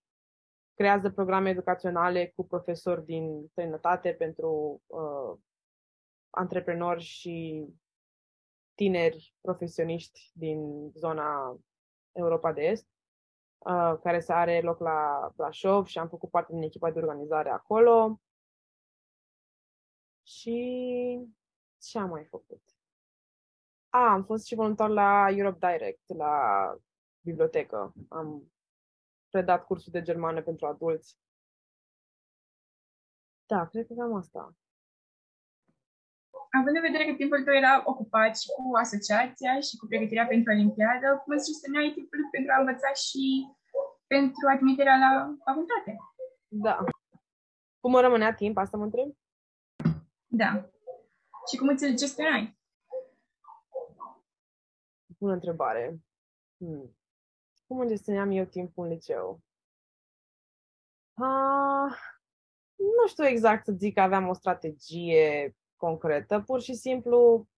creează 0.75 1.11
programe 1.11 1.50
educaționale 1.50 2.33
cu 2.37 2.47
profesori 2.47 3.04
din 3.04 3.47
străinătate 3.50 4.12
pentru 4.12 4.83
uh, 4.87 5.38
antreprenori 6.30 7.02
și 7.02 7.66
tineri 8.75 9.35
profesioniști 9.40 10.30
din 10.35 10.90
zona 10.95 11.59
Europa 12.12 12.52
de 12.52 12.62
Est, 12.62 12.87
uh, 13.59 13.99
care 14.02 14.21
se 14.21 14.33
are 14.33 14.61
loc 14.61 14.78
la 14.78 15.30
Brașov 15.37 15.87
și 15.87 15.99
am 15.99 16.09
făcut 16.09 16.30
parte 16.30 16.52
din 16.52 16.62
echipa 16.62 16.90
de 16.90 16.99
organizare 16.99 17.50
acolo. 17.50 18.21
Și 20.28 20.56
ce 21.78 21.99
am 21.99 22.08
mai 22.08 22.25
făcut? 22.25 22.62
A, 23.88 24.12
am 24.12 24.25
fost 24.25 24.47
și 24.47 24.54
voluntar 24.54 24.88
la 24.88 25.28
Europe 25.30 25.66
Direct, 25.66 26.08
la 26.16 26.75
bibliotecă. 27.20 27.92
Am 28.08 28.52
predat 29.28 29.64
cursuri 29.64 29.92
de 29.92 30.02
germană 30.02 30.42
pentru 30.42 30.66
adulți. 30.66 31.18
Da, 33.47 33.66
cred 33.66 33.87
că 33.87 33.94
cam 33.94 34.14
asta 34.14 34.56
având 36.58 36.76
în 36.76 36.87
vedere 36.88 37.04
că 37.08 37.14
timpul 37.14 37.44
tău 37.44 37.54
era 37.62 37.75
ocupat 37.92 38.32
și 38.40 38.49
cu 38.54 38.62
asociația 38.82 39.52
și 39.66 39.75
cu 39.78 39.87
pregătirea 39.87 40.26
pentru 40.32 40.52
Olimpiadă, 40.52 41.08
cum 41.23 41.30
îți 41.35 41.49
gestionai 41.49 41.94
timpul 41.97 42.20
pentru 42.35 42.50
a 42.52 42.61
învăța 42.62 42.90
și 43.04 43.25
pentru 44.12 44.44
admiterea 44.54 44.97
la 45.04 45.11
facultate? 45.47 45.92
Da. 46.66 46.76
Cum 47.80 47.90
mă 47.90 48.00
rămânea 48.00 48.32
timp? 48.35 48.56
Asta 48.56 48.76
mă 48.76 48.87
întreb? 48.88 49.08
Da. 50.30 50.70
Și 51.50 51.56
cum 51.58 51.68
îți 51.68 51.94
gestionai? 51.94 52.58
Bună 55.18 55.32
întrebare. 55.32 56.00
Hmm. 56.56 56.97
Cum 57.66 57.80
îmi 57.80 57.88
gestionam 57.88 58.30
eu 58.30 58.44
timpul 58.44 58.85
în 58.85 58.90
liceu? 58.90 59.40
Ah, 61.14 61.99
nu 62.76 63.06
știu 63.06 63.26
exact 63.26 63.64
să 63.64 63.73
zic 63.73 63.94
că 63.94 64.00
aveam 64.00 64.28
o 64.28 64.32
strategie 64.32 65.56
concretă, 65.76 66.40
pur 66.40 66.61
și 66.61 66.75
simplu 66.75 67.49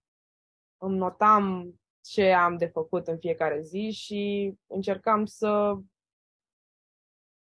îmi 0.78 0.96
notam 0.96 1.74
ce 2.00 2.32
am 2.32 2.56
de 2.56 2.66
făcut 2.66 3.06
în 3.06 3.18
fiecare 3.18 3.60
zi 3.60 3.90
și 3.90 4.54
încercam 4.66 5.24
să 5.24 5.76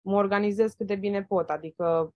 mă 0.00 0.16
organizez 0.16 0.72
cât 0.72 0.86
de 0.86 0.96
bine 0.96 1.24
pot. 1.24 1.50
Adică 1.50 2.14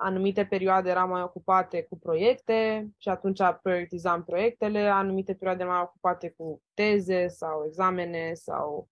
anumite 0.00 0.46
perioade 0.46 0.90
eram 0.90 1.08
mai 1.08 1.22
ocupate 1.22 1.82
cu 1.82 1.98
proiecte 1.98 2.88
și 2.96 3.08
atunci 3.08 3.40
prioritizam 3.62 4.24
proiectele, 4.24 4.88
anumite 4.88 5.34
perioade 5.34 5.64
mai 5.64 5.80
ocupate 5.80 6.30
cu 6.30 6.62
teze 6.74 7.28
sau 7.28 7.64
examene 7.66 8.34
sau 8.34 8.88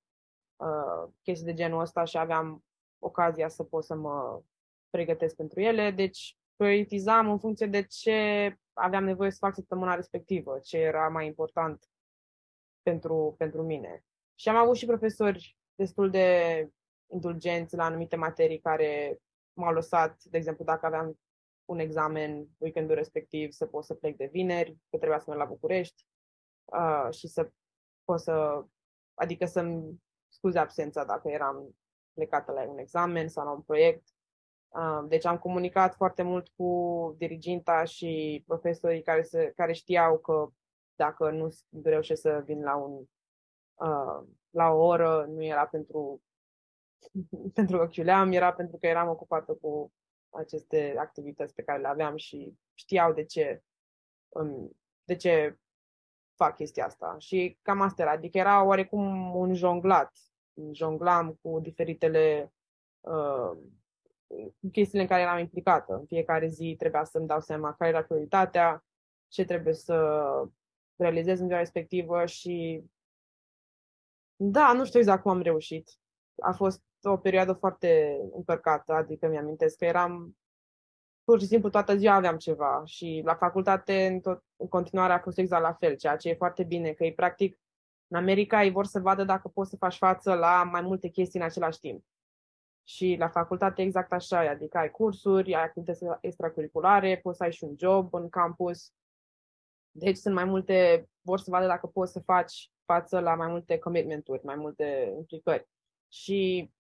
uh, 0.56 1.12
chestii 1.22 1.46
de 1.46 1.54
genul 1.54 1.80
ăsta 1.80 2.04
și 2.04 2.18
aveam 2.18 2.64
ocazia 2.98 3.48
să 3.48 3.62
pot 3.62 3.84
să 3.84 3.94
mă 3.94 4.42
pregătesc 4.90 5.36
pentru 5.36 5.60
ele. 5.60 5.90
Deci 5.90 6.36
prioritizam 6.56 7.30
în 7.30 7.38
funcție 7.38 7.66
de 7.66 7.82
ce 7.82 8.56
aveam 8.72 9.04
nevoie 9.04 9.30
să 9.30 9.38
fac 9.40 9.54
săptămâna 9.54 9.94
respectivă, 9.94 10.58
ce 10.58 10.78
era 10.78 11.08
mai 11.08 11.26
important 11.26 11.84
pentru, 12.82 13.34
pentru 13.38 13.62
mine. 13.62 14.04
Și 14.34 14.48
am 14.48 14.56
avut 14.56 14.76
și 14.76 14.86
profesori 14.86 15.56
destul 15.74 16.10
de 16.10 16.68
indulgenți 17.12 17.76
la 17.76 17.84
anumite 17.84 18.16
materii 18.16 18.60
care 18.60 19.18
m-au 19.58 19.72
lăsat, 19.72 20.22
de 20.22 20.36
exemplu, 20.36 20.64
dacă 20.64 20.86
aveam 20.86 21.18
un 21.64 21.78
examen 21.78 22.48
weekendul 22.58 22.94
respectiv, 22.94 23.52
să 23.52 23.66
pot 23.66 23.84
să 23.84 23.94
plec 23.94 24.16
de 24.16 24.28
vineri, 24.32 24.76
că 24.90 24.96
trebuia 24.96 25.18
să 25.18 25.24
merg 25.28 25.40
la 25.40 25.46
București 25.46 26.06
uh, 26.64 27.08
și 27.10 27.26
să 27.28 27.50
pot 28.04 28.20
să, 28.20 28.64
adică 29.14 29.46
să-mi 29.46 30.02
scuze 30.28 30.58
absența 30.58 31.04
dacă 31.04 31.28
eram 31.28 31.76
plecată 32.12 32.52
la 32.52 32.62
un 32.62 32.78
examen 32.78 33.28
sau 33.28 33.44
la 33.44 33.50
un 33.50 33.60
proiect. 33.60 34.08
Uh, 34.68 35.04
deci 35.08 35.24
am 35.24 35.38
comunicat 35.38 35.94
foarte 35.94 36.22
mult 36.22 36.48
cu 36.48 37.14
diriginta 37.18 37.84
și 37.84 38.42
profesorii 38.46 39.02
care, 39.02 39.22
se, 39.22 39.52
care 39.56 39.72
știau 39.72 40.18
că 40.18 40.48
dacă 40.94 41.30
nu 41.30 41.48
reușesc 41.82 42.20
să 42.20 42.42
vin 42.44 42.62
la 42.62 42.76
un 42.76 43.04
uh, 43.74 44.28
la 44.50 44.70
o 44.70 44.86
oră, 44.86 45.26
nu 45.28 45.44
era 45.44 45.66
pentru 45.66 46.22
pentru 47.54 47.78
că 47.78 47.86
chiuleam, 47.86 48.32
era 48.32 48.52
pentru 48.52 48.76
că 48.76 48.86
eram 48.86 49.08
ocupată 49.08 49.54
cu 49.54 49.92
aceste 50.30 50.94
activități 50.98 51.54
pe 51.54 51.62
care 51.62 51.80
le 51.80 51.88
aveam 51.88 52.16
și 52.16 52.54
știau 52.74 53.12
de 53.12 53.24
ce, 53.24 53.62
de 55.04 55.16
ce 55.16 55.58
fac 56.34 56.54
chestia 56.54 56.84
asta. 56.84 57.16
Și 57.18 57.58
cam 57.62 57.80
asta 57.80 58.02
era. 58.02 58.10
Adică 58.10 58.38
era 58.38 58.64
oarecum 58.64 59.34
un 59.34 59.54
jonglat. 59.54 60.12
Jonglam 60.72 61.38
cu 61.42 61.58
diferitele 61.60 62.52
uh, 63.00 63.58
chestiile 64.72 65.02
în 65.02 65.08
care 65.08 65.22
eram 65.22 65.38
implicată. 65.38 65.94
În 65.94 66.06
fiecare 66.06 66.46
zi 66.46 66.74
trebuia 66.78 67.04
să-mi 67.04 67.26
dau 67.26 67.40
seama 67.40 67.74
care 67.74 67.90
era 67.90 68.02
prioritatea, 68.02 68.84
ce 69.28 69.44
trebuie 69.44 69.74
să 69.74 70.22
realizez 70.96 71.40
în 71.40 71.46
ziua 71.46 71.58
respectivă 71.58 72.26
și 72.26 72.84
da, 74.36 74.72
nu 74.72 74.84
știu 74.84 74.98
exact 74.98 75.22
cum 75.22 75.30
am 75.30 75.42
reușit. 75.42 75.90
A 76.42 76.52
fost 76.52 76.82
o 77.02 77.16
perioadă 77.16 77.52
foarte 77.52 78.20
încărcată, 78.32 78.92
adică 78.92 79.28
mi-amintesc 79.28 79.76
că 79.76 79.84
eram 79.84 80.36
pur 81.24 81.40
și 81.40 81.46
simplu 81.46 81.70
toată 81.70 81.96
ziua 81.96 82.14
aveam 82.14 82.36
ceva 82.36 82.82
și 82.84 83.22
la 83.24 83.34
facultate 83.34 84.06
în, 84.06 84.20
tot, 84.20 84.44
în 84.56 84.68
continuare 84.68 85.12
a 85.12 85.18
fost 85.18 85.38
exact 85.38 85.62
la 85.62 85.72
fel, 85.72 85.96
ceea 85.96 86.16
ce 86.16 86.28
e 86.28 86.34
foarte 86.34 86.64
bine, 86.64 86.92
că 86.92 87.04
e 87.04 87.12
practic 87.12 87.58
în 88.08 88.16
America 88.16 88.64
ei 88.64 88.70
vor 88.70 88.84
să 88.84 89.00
vadă 89.00 89.24
dacă 89.24 89.48
poți 89.48 89.70
să 89.70 89.76
faci 89.76 89.96
față 89.96 90.34
la 90.34 90.62
mai 90.64 90.80
multe 90.80 91.08
chestii 91.08 91.40
în 91.40 91.46
același 91.46 91.78
timp. 91.78 92.04
Și 92.84 93.16
la 93.18 93.28
facultate 93.28 93.82
exact 93.82 94.12
așa 94.12 94.44
e, 94.44 94.48
adică 94.48 94.78
ai 94.78 94.90
cursuri, 94.90 95.54
ai 95.54 95.62
activități 95.62 96.04
extracurriculare, 96.20 97.20
poți 97.22 97.37
să 97.37 97.42
ai 97.42 97.52
și 97.52 97.64
un 97.64 97.74
job 97.78 98.14
în 98.14 98.28
campus. 98.28 98.92
Deci 99.90 100.16
sunt 100.16 100.34
mai 100.34 100.44
multe, 100.44 101.08
vor 101.20 101.38
să 101.38 101.50
vadă 101.50 101.66
dacă 101.66 101.87
poți 101.87 102.12
să 102.12 102.20
faci 102.20 102.70
față 102.84 103.20
la 103.20 103.34
mai 103.34 103.48
multe 103.48 103.78
commitmenturi, 103.78 104.44
mai 104.44 104.56
multe 104.56 105.12
implicări. 105.16 105.68
Și 106.08 106.70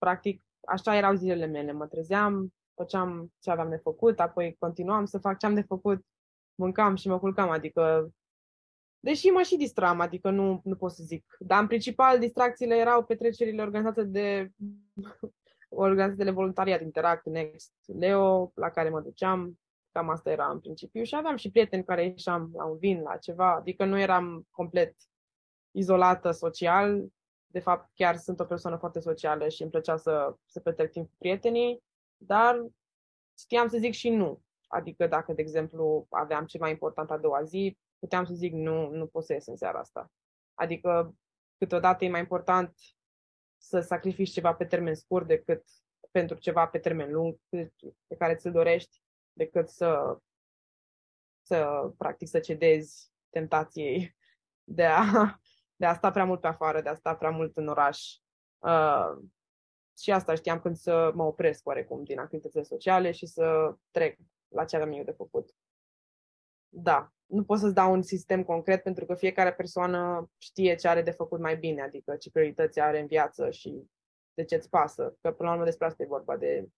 practic, 0.00 0.42
așa 0.66 0.96
erau 0.96 1.14
zilele 1.14 1.46
mele. 1.46 1.72
Mă 1.72 1.86
trezeam, 1.86 2.54
făceam 2.74 3.32
ce 3.38 3.50
aveam 3.50 3.70
de 3.70 3.76
făcut, 3.76 4.20
apoi 4.20 4.56
continuam 4.58 5.04
să 5.04 5.18
fac 5.18 5.38
ce 5.38 5.46
am 5.46 5.54
de 5.54 5.62
făcut, 5.62 6.04
mâncam 6.54 6.94
și 6.94 7.08
mă 7.08 7.18
culcam, 7.18 7.50
adică 7.50 8.12
Deși 9.02 9.28
mă 9.28 9.42
și 9.42 9.56
distram, 9.56 10.00
adică 10.00 10.30
nu, 10.30 10.60
nu 10.64 10.76
pot 10.76 10.92
să 10.92 11.02
zic. 11.02 11.36
Dar 11.38 11.60
în 11.60 11.66
principal 11.66 12.18
distracțiile 12.18 12.76
erau 12.76 13.04
petrecerile 13.04 13.62
organizate 13.62 14.02
de 14.02 14.50
organizațiile 15.68 16.24
de 16.24 16.30
voluntariat, 16.30 16.80
Interact, 16.80 17.26
Next, 17.26 17.72
Leo, 17.86 18.52
la 18.54 18.70
care 18.70 18.88
mă 18.88 19.00
duceam. 19.00 19.58
Cam 19.92 20.08
asta 20.08 20.30
era 20.30 20.50
în 20.50 20.60
principiu. 20.60 21.02
Și 21.02 21.14
aveam 21.14 21.36
și 21.36 21.50
prieteni 21.50 21.84
care 21.84 22.04
ieșeam 22.04 22.50
la 22.54 22.64
un 22.64 22.78
vin, 22.78 23.00
la 23.00 23.16
ceva. 23.16 23.54
Adică 23.54 23.84
nu 23.84 23.98
eram 23.98 24.46
complet 24.50 24.94
izolată 25.70 26.30
social 26.30 27.06
de 27.50 27.60
fapt 27.60 27.90
chiar 27.94 28.16
sunt 28.16 28.40
o 28.40 28.44
persoană 28.44 28.76
foarte 28.76 29.00
socială 29.00 29.48
și 29.48 29.62
îmi 29.62 29.70
plăcea 29.70 29.96
să, 29.96 30.34
să 30.44 30.60
petrec 30.60 30.90
timp 30.90 31.08
cu 31.08 31.14
prietenii, 31.18 31.82
dar 32.16 32.66
știam 33.38 33.68
să 33.68 33.78
zic 33.78 33.92
și 33.92 34.08
nu. 34.10 34.42
Adică 34.66 35.06
dacă, 35.06 35.32
de 35.32 35.40
exemplu, 35.40 36.06
aveam 36.10 36.46
ceva 36.46 36.68
important 36.68 37.10
a 37.10 37.18
doua 37.18 37.42
zi, 37.42 37.78
puteam 37.98 38.24
să 38.24 38.34
zic 38.34 38.52
nu, 38.52 38.88
nu 38.88 39.06
pot 39.06 39.24
să 39.24 39.32
ies 39.32 39.46
în 39.46 39.56
seara 39.56 39.78
asta. 39.78 40.12
Adică 40.54 41.14
câteodată 41.58 42.04
e 42.04 42.08
mai 42.08 42.20
important 42.20 42.74
să 43.56 43.80
sacrifici 43.80 44.30
ceva 44.32 44.54
pe 44.54 44.64
termen 44.64 44.94
scurt 44.94 45.26
decât 45.26 45.64
pentru 46.10 46.36
ceva 46.36 46.66
pe 46.66 46.78
termen 46.78 47.12
lung 47.12 47.38
pe 48.06 48.16
care 48.18 48.34
ți-l 48.34 48.52
dorești, 48.52 49.02
decât 49.32 49.68
să, 49.68 50.18
să 51.42 51.90
practic 51.96 52.28
să 52.28 52.40
cedezi 52.40 53.12
tentației 53.30 54.16
de 54.64 54.84
a 54.84 55.38
de 55.80 55.86
a 55.86 55.94
sta 55.94 56.10
prea 56.10 56.24
mult 56.24 56.40
pe 56.40 56.46
afară, 56.46 56.80
de 56.80 56.88
a 56.88 56.94
sta 56.94 57.16
prea 57.16 57.30
mult 57.30 57.56
în 57.56 57.68
oraș. 57.68 58.16
Uh, 58.58 59.18
și 59.98 60.10
asta 60.10 60.34
știam 60.34 60.60
când 60.60 60.76
să 60.76 61.10
mă 61.14 61.22
opresc 61.22 61.66
oarecum 61.66 62.02
din 62.04 62.18
activitățile 62.18 62.62
sociale 62.62 63.10
și 63.10 63.26
să 63.26 63.74
trec 63.90 64.18
la 64.48 64.64
ce 64.64 64.76
aveam 64.76 64.92
eu 64.92 65.04
de 65.04 65.10
făcut. 65.10 65.50
Da, 66.68 67.12
nu 67.26 67.44
pot 67.44 67.58
să-ți 67.58 67.74
dau 67.74 67.92
un 67.92 68.02
sistem 68.02 68.44
concret 68.44 68.82
pentru 68.82 69.06
că 69.06 69.14
fiecare 69.14 69.52
persoană 69.52 70.30
știe 70.38 70.74
ce 70.74 70.88
are 70.88 71.02
de 71.02 71.10
făcut 71.10 71.40
mai 71.40 71.56
bine, 71.56 71.82
adică 71.82 72.16
ce 72.16 72.30
priorități 72.30 72.80
are 72.80 73.00
în 73.00 73.06
viață 73.06 73.50
și 73.50 73.90
de 74.34 74.44
ce 74.44 74.54
îți 74.54 74.68
pasă. 74.68 75.16
Că 75.20 75.32
până 75.32 75.48
la 75.48 75.54
urmă 75.54 75.64
despre 75.64 75.86
asta 75.86 76.02
e 76.02 76.06
vorba, 76.06 76.36
de 76.36 76.68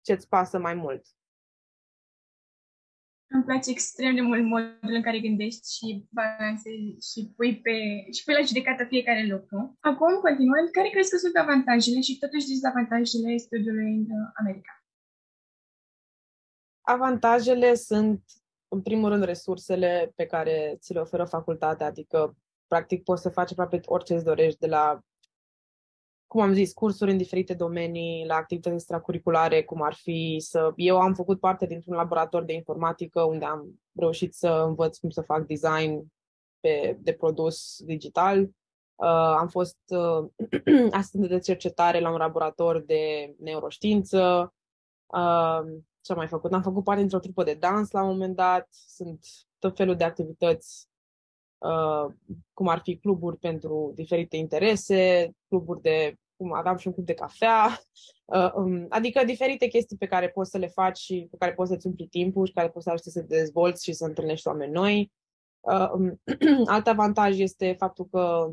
ce 0.00 0.12
îți 0.12 0.28
pasă 0.28 0.58
mai 0.58 0.74
mult. 0.74 1.06
Îmi 3.28 3.44
place 3.44 3.70
extrem 3.70 4.14
de 4.14 4.20
mult 4.20 4.44
modul 4.44 4.94
în 4.98 5.02
care 5.02 5.20
gândești 5.20 5.76
și 5.76 6.06
balansezi 6.10 7.10
și 7.10 7.32
pui, 7.36 7.60
pe, 7.60 7.76
și 8.16 8.24
pui 8.24 8.34
la 8.34 8.46
judecată 8.46 8.84
fiecare 8.84 9.26
lucru. 9.26 9.76
Acum, 9.80 10.12
continuând, 10.20 10.68
care 10.70 10.88
crezi 10.88 11.10
că 11.10 11.16
sunt 11.16 11.36
avantajele 11.36 12.00
și 12.00 12.18
totuși 12.18 12.48
dezavantajele 12.48 13.36
studiului 13.36 13.92
în 13.92 14.00
uh, 14.00 14.30
America? 14.40 14.72
Avantajele 16.80 17.74
sunt, 17.74 18.22
în 18.68 18.82
primul 18.82 19.08
rând, 19.08 19.24
resursele 19.24 20.12
pe 20.16 20.26
care 20.26 20.76
ți 20.80 20.92
le 20.92 21.00
oferă 21.00 21.24
facultatea, 21.24 21.86
adică, 21.86 22.36
practic, 22.66 23.02
poți 23.02 23.22
să 23.22 23.28
faci 23.28 23.50
aproape 23.50 23.80
orice 23.84 24.14
îți 24.14 24.24
dorești, 24.24 24.58
de 24.58 24.66
la 24.66 25.00
cum 26.26 26.40
am 26.40 26.52
zis, 26.52 26.72
cursuri 26.72 27.10
în 27.10 27.16
diferite 27.16 27.54
domenii, 27.54 28.26
la 28.26 28.34
activități 28.34 28.74
extracurriculare, 28.74 29.62
cum 29.62 29.82
ar 29.82 29.94
fi 29.94 30.36
să... 30.40 30.72
Eu 30.76 31.00
am 31.00 31.14
făcut 31.14 31.40
parte 31.40 31.66
dintr-un 31.66 31.94
laborator 31.94 32.44
de 32.44 32.52
informatică 32.52 33.22
unde 33.22 33.44
am 33.44 33.80
reușit 33.92 34.34
să 34.34 34.48
învăț 34.48 34.98
cum 34.98 35.10
să 35.10 35.20
fac 35.20 35.46
design 35.46 36.12
pe, 36.60 36.98
de 37.00 37.12
produs 37.12 37.76
digital. 37.84 38.40
Uh, 38.94 39.08
am 39.38 39.48
fost 39.48 39.78
uh, 39.86 40.28
asistent 40.92 41.28
de 41.28 41.38
cercetare 41.38 42.00
la 42.00 42.10
un 42.10 42.18
laborator 42.18 42.80
de 42.80 43.34
neuroștiință. 43.38 44.52
Uh, 45.06 45.60
ce 46.00 46.12
am 46.12 46.18
mai 46.18 46.28
făcut? 46.28 46.52
Am 46.52 46.62
făcut 46.62 46.84
parte 46.84 47.00
dintr-o 47.00 47.18
trupă 47.18 47.42
de 47.42 47.54
dans 47.54 47.90
la 47.90 48.02
un 48.02 48.08
moment 48.08 48.36
dat. 48.36 48.68
Sunt 48.70 49.26
tot 49.58 49.76
felul 49.76 49.96
de 49.96 50.04
activități 50.04 50.88
Uh, 50.88 50.95
cum 52.52 52.68
ar 52.68 52.80
fi 52.82 52.98
cluburi 52.98 53.36
pentru 53.36 53.92
diferite 53.94 54.36
interese, 54.36 55.30
cluburi 55.48 55.80
de, 55.80 56.14
cum 56.36 56.52
aveam 56.52 56.76
și 56.76 56.86
un 56.86 56.92
club 56.92 57.06
de 57.06 57.14
cafea, 57.14 57.80
uh, 58.36 58.52
um, 58.54 58.86
adică 58.88 59.24
diferite 59.24 59.66
chestii 59.66 59.96
pe 59.96 60.06
care 60.06 60.28
poți 60.28 60.50
să 60.50 60.58
le 60.58 60.66
faci 60.66 60.98
și 60.98 61.28
pe 61.30 61.36
care 61.36 61.54
poți 61.54 61.70
să-ți 61.70 61.86
umpli 61.86 62.06
timpul 62.06 62.46
și 62.46 62.52
care 62.52 62.70
poți 62.70 62.84
să 62.84 62.90
ajute 62.90 63.10
să 63.10 63.20
te 63.20 63.36
dezvolți 63.36 63.84
și 63.84 63.92
să 63.92 64.04
întâlnești 64.04 64.48
oameni 64.48 64.72
noi. 64.72 65.12
Uh, 65.60 65.90
um, 65.92 66.20
alt 66.74 66.86
avantaj 66.86 67.38
este 67.38 67.74
faptul 67.78 68.08
că 68.10 68.50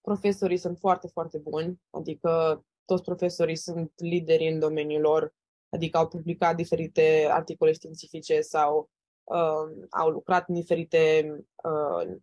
profesorii 0.00 0.56
sunt 0.56 0.78
foarte, 0.78 1.08
foarte 1.08 1.38
buni, 1.38 1.80
adică 1.90 2.64
toți 2.84 3.02
profesorii 3.02 3.56
sunt 3.56 3.92
lideri 3.96 4.48
în 4.48 4.58
domeniul 4.58 5.00
lor, 5.00 5.34
adică 5.68 5.98
au 5.98 6.08
publicat 6.08 6.56
diferite 6.56 7.28
articole 7.30 7.72
științifice 7.72 8.40
sau 8.40 8.90
uh, 9.24 9.86
au 9.90 10.10
lucrat 10.10 10.48
în 10.48 10.54
diferite 10.54 11.26
uh, 11.64 12.16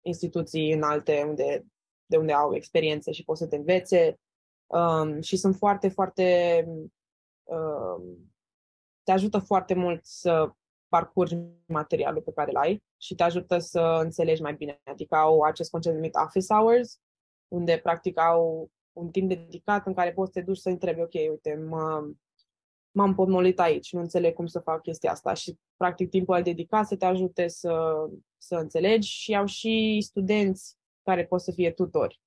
instituții 0.00 0.72
înalte 0.72 1.24
unde, 1.28 1.64
de 2.06 2.16
unde 2.16 2.32
au 2.32 2.54
experiențe 2.54 3.12
și 3.12 3.24
pot 3.24 3.36
să 3.36 3.46
te 3.46 3.56
învețe 3.56 4.18
um, 4.66 5.20
și 5.20 5.36
sunt 5.36 5.56
foarte, 5.56 5.88
foarte 5.88 6.64
um, 7.44 8.32
te 9.02 9.12
ajută 9.12 9.38
foarte 9.38 9.74
mult 9.74 10.04
să 10.04 10.50
parcurgi 10.88 11.36
materialul 11.66 12.22
pe 12.22 12.32
care 12.32 12.50
îl 12.50 12.56
ai 12.56 12.82
și 12.96 13.14
te 13.14 13.22
ajută 13.22 13.58
să 13.58 14.00
înțelegi 14.02 14.42
mai 14.42 14.54
bine. 14.54 14.80
Adică 14.84 15.16
au 15.16 15.40
acest 15.40 15.70
concept 15.70 15.94
numit 15.94 16.14
office 16.14 16.54
hours, 16.54 17.00
unde 17.48 17.80
practic 17.82 18.18
au 18.18 18.70
un 18.92 19.10
timp 19.10 19.28
dedicat 19.28 19.86
în 19.86 19.94
care 19.94 20.12
poți 20.12 20.32
să 20.32 20.38
te 20.38 20.44
duci 20.44 20.56
să 20.56 20.68
întrebi, 20.68 21.00
ok, 21.00 21.12
uite, 21.12 21.54
mă, 21.54 22.10
m-am 22.96 23.14
pomnolit 23.14 23.60
aici, 23.60 23.92
nu 23.92 24.00
înțeleg 24.00 24.34
cum 24.34 24.46
să 24.46 24.58
fac 24.58 24.82
chestia 24.82 25.10
asta 25.10 25.34
și 25.34 25.58
practic 25.76 26.10
timpul 26.10 26.34
al 26.34 26.42
dedicat 26.42 26.86
să 26.86 26.96
te 26.96 27.04
ajute 27.04 27.48
să, 27.48 27.94
să 28.38 28.54
înțelegi 28.54 29.08
și 29.08 29.34
au 29.34 29.46
și 29.46 29.98
studenți 30.00 30.76
care 31.02 31.26
pot 31.26 31.40
să 31.40 31.52
fie 31.52 31.70
tutori. 31.70 32.20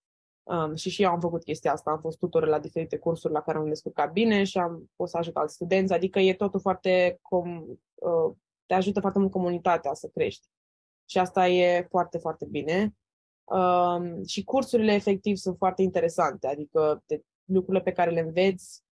Um, 0.44 0.76
și 0.76 0.90
și 0.90 1.04
eu 1.04 1.10
am 1.10 1.20
făcut 1.20 1.44
chestia 1.44 1.72
asta, 1.72 1.92
am 1.92 2.00
fost 2.00 2.18
tutor 2.18 2.48
la 2.48 2.60
diferite 2.60 2.98
cursuri 2.98 3.34
la 3.34 3.42
care 3.42 3.58
am 3.58 3.68
descurcat 3.68 4.12
bine 4.12 4.44
și 4.44 4.58
am 4.58 4.92
fost 4.96 5.12
să 5.12 5.18
ajut 5.18 5.36
alți 5.36 5.54
studenți, 5.54 5.94
adică 5.94 6.20
e 6.20 6.34
totul 6.34 6.60
foarte, 6.60 7.20
com, 7.22 7.66
uh, 7.96 8.36
te 8.66 8.74
ajută 8.74 9.00
foarte 9.00 9.20
mult 9.20 9.32
comunitatea 9.32 9.94
să 9.94 10.08
crești. 10.08 10.48
Și 11.06 11.18
asta 11.18 11.48
e 11.48 11.88
foarte, 11.90 12.18
foarte 12.18 12.46
bine. 12.46 12.96
Um, 13.44 14.24
și 14.26 14.44
cursurile 14.44 14.94
efectiv 14.94 15.36
sunt 15.36 15.58
foarte 15.58 15.82
interesante, 15.82 16.48
adică 16.48 17.04
te, 17.06 17.20
lucrurile 17.44 17.84
pe 17.84 17.92
care 17.92 18.12
le 18.12 18.20
înveți 18.20 18.84
te 18.84 18.89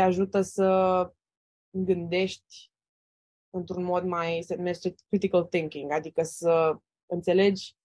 ajută 0.00 0.40
să 0.40 1.12
gândești 1.70 2.70
într-un 3.50 3.84
mod 3.84 4.04
mai, 4.04 4.42
se 4.46 4.54
numește 4.54 4.94
critical 5.08 5.44
thinking, 5.44 5.92
adică 5.92 6.22
să 6.22 6.76
înțelegi, 7.06 7.76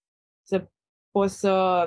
să 0.42 0.68
poți 1.10 1.38
să 1.38 1.86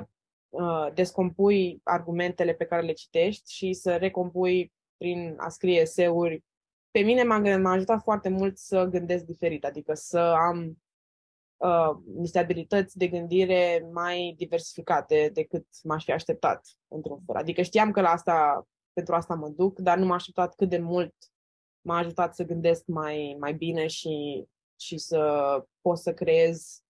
uh, 0.49 0.93
descompui 0.93 1.81
argumentele 1.83 2.53
pe 2.53 2.65
care 2.65 2.81
le 2.81 2.93
citești 2.93 3.53
și 3.53 3.73
să 3.73 3.95
recompui 3.95 4.73
prin 4.97 5.35
a 5.37 5.49
scrie 5.49 5.79
eseuri. 5.79 6.43
Pe 6.91 6.99
mine 6.99 7.23
m-a, 7.23 7.57
m-a 7.57 7.71
ajutat 7.71 8.01
foarte 8.01 8.29
mult 8.29 8.57
să 8.57 8.83
gândesc 8.83 9.25
diferit, 9.25 9.65
adică 9.65 9.93
să 9.93 10.19
am 10.19 10.81
uh, 11.57 11.97
niște 12.15 12.39
abilități 12.39 12.97
de 12.97 13.07
gândire 13.07 13.89
mai 13.91 14.33
diversificate 14.37 15.29
decât 15.33 15.67
m-aș 15.83 16.03
fi 16.03 16.11
așteptat, 16.11 16.67
într-un 16.87 17.19
fel. 17.25 17.35
Adică 17.35 17.61
știam 17.61 17.91
că 17.91 18.01
la 18.01 18.09
asta, 18.09 18.67
pentru 18.93 19.15
asta 19.15 19.35
mă 19.35 19.49
duc, 19.49 19.79
dar 19.79 19.97
nu 19.97 20.05
m-am 20.05 20.15
așteptat 20.15 20.55
cât 20.55 20.69
de 20.69 20.77
mult 20.77 21.13
m-a 21.81 21.97
ajutat 21.97 22.35
să 22.35 22.43
gândesc 22.43 22.85
mai, 22.85 23.35
mai 23.39 23.53
bine 23.53 23.87
și, 23.87 24.45
și 24.79 24.97
să 24.97 25.65
pot 25.81 25.97
să 25.97 26.13
creez 26.13 26.83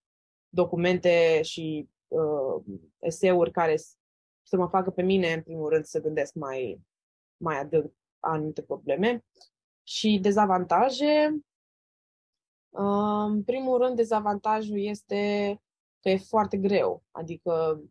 documente 0.49 1.41
și 1.41 1.89
uh, 2.07 2.63
eseuri 2.99 3.51
care 3.51 3.75
să 4.43 4.57
mă 4.57 4.67
facă 4.67 4.89
pe 4.89 5.01
mine, 5.01 5.33
în 5.33 5.41
primul 5.41 5.69
rând, 5.69 5.83
să 5.83 6.01
gândesc 6.01 6.33
mai, 6.33 6.81
mai 7.37 7.59
adânc 7.59 7.93
anumite 8.19 8.61
probleme. 8.61 9.25
Și 9.83 10.19
dezavantaje, 10.21 11.29
uh, 12.69 13.25
în 13.27 13.43
primul 13.43 13.77
rând, 13.77 13.95
dezavantajul 13.95 14.79
este 14.79 15.55
că 15.99 16.09
e 16.09 16.17
foarte 16.17 16.57
greu. 16.57 17.03
Adică, 17.11 17.81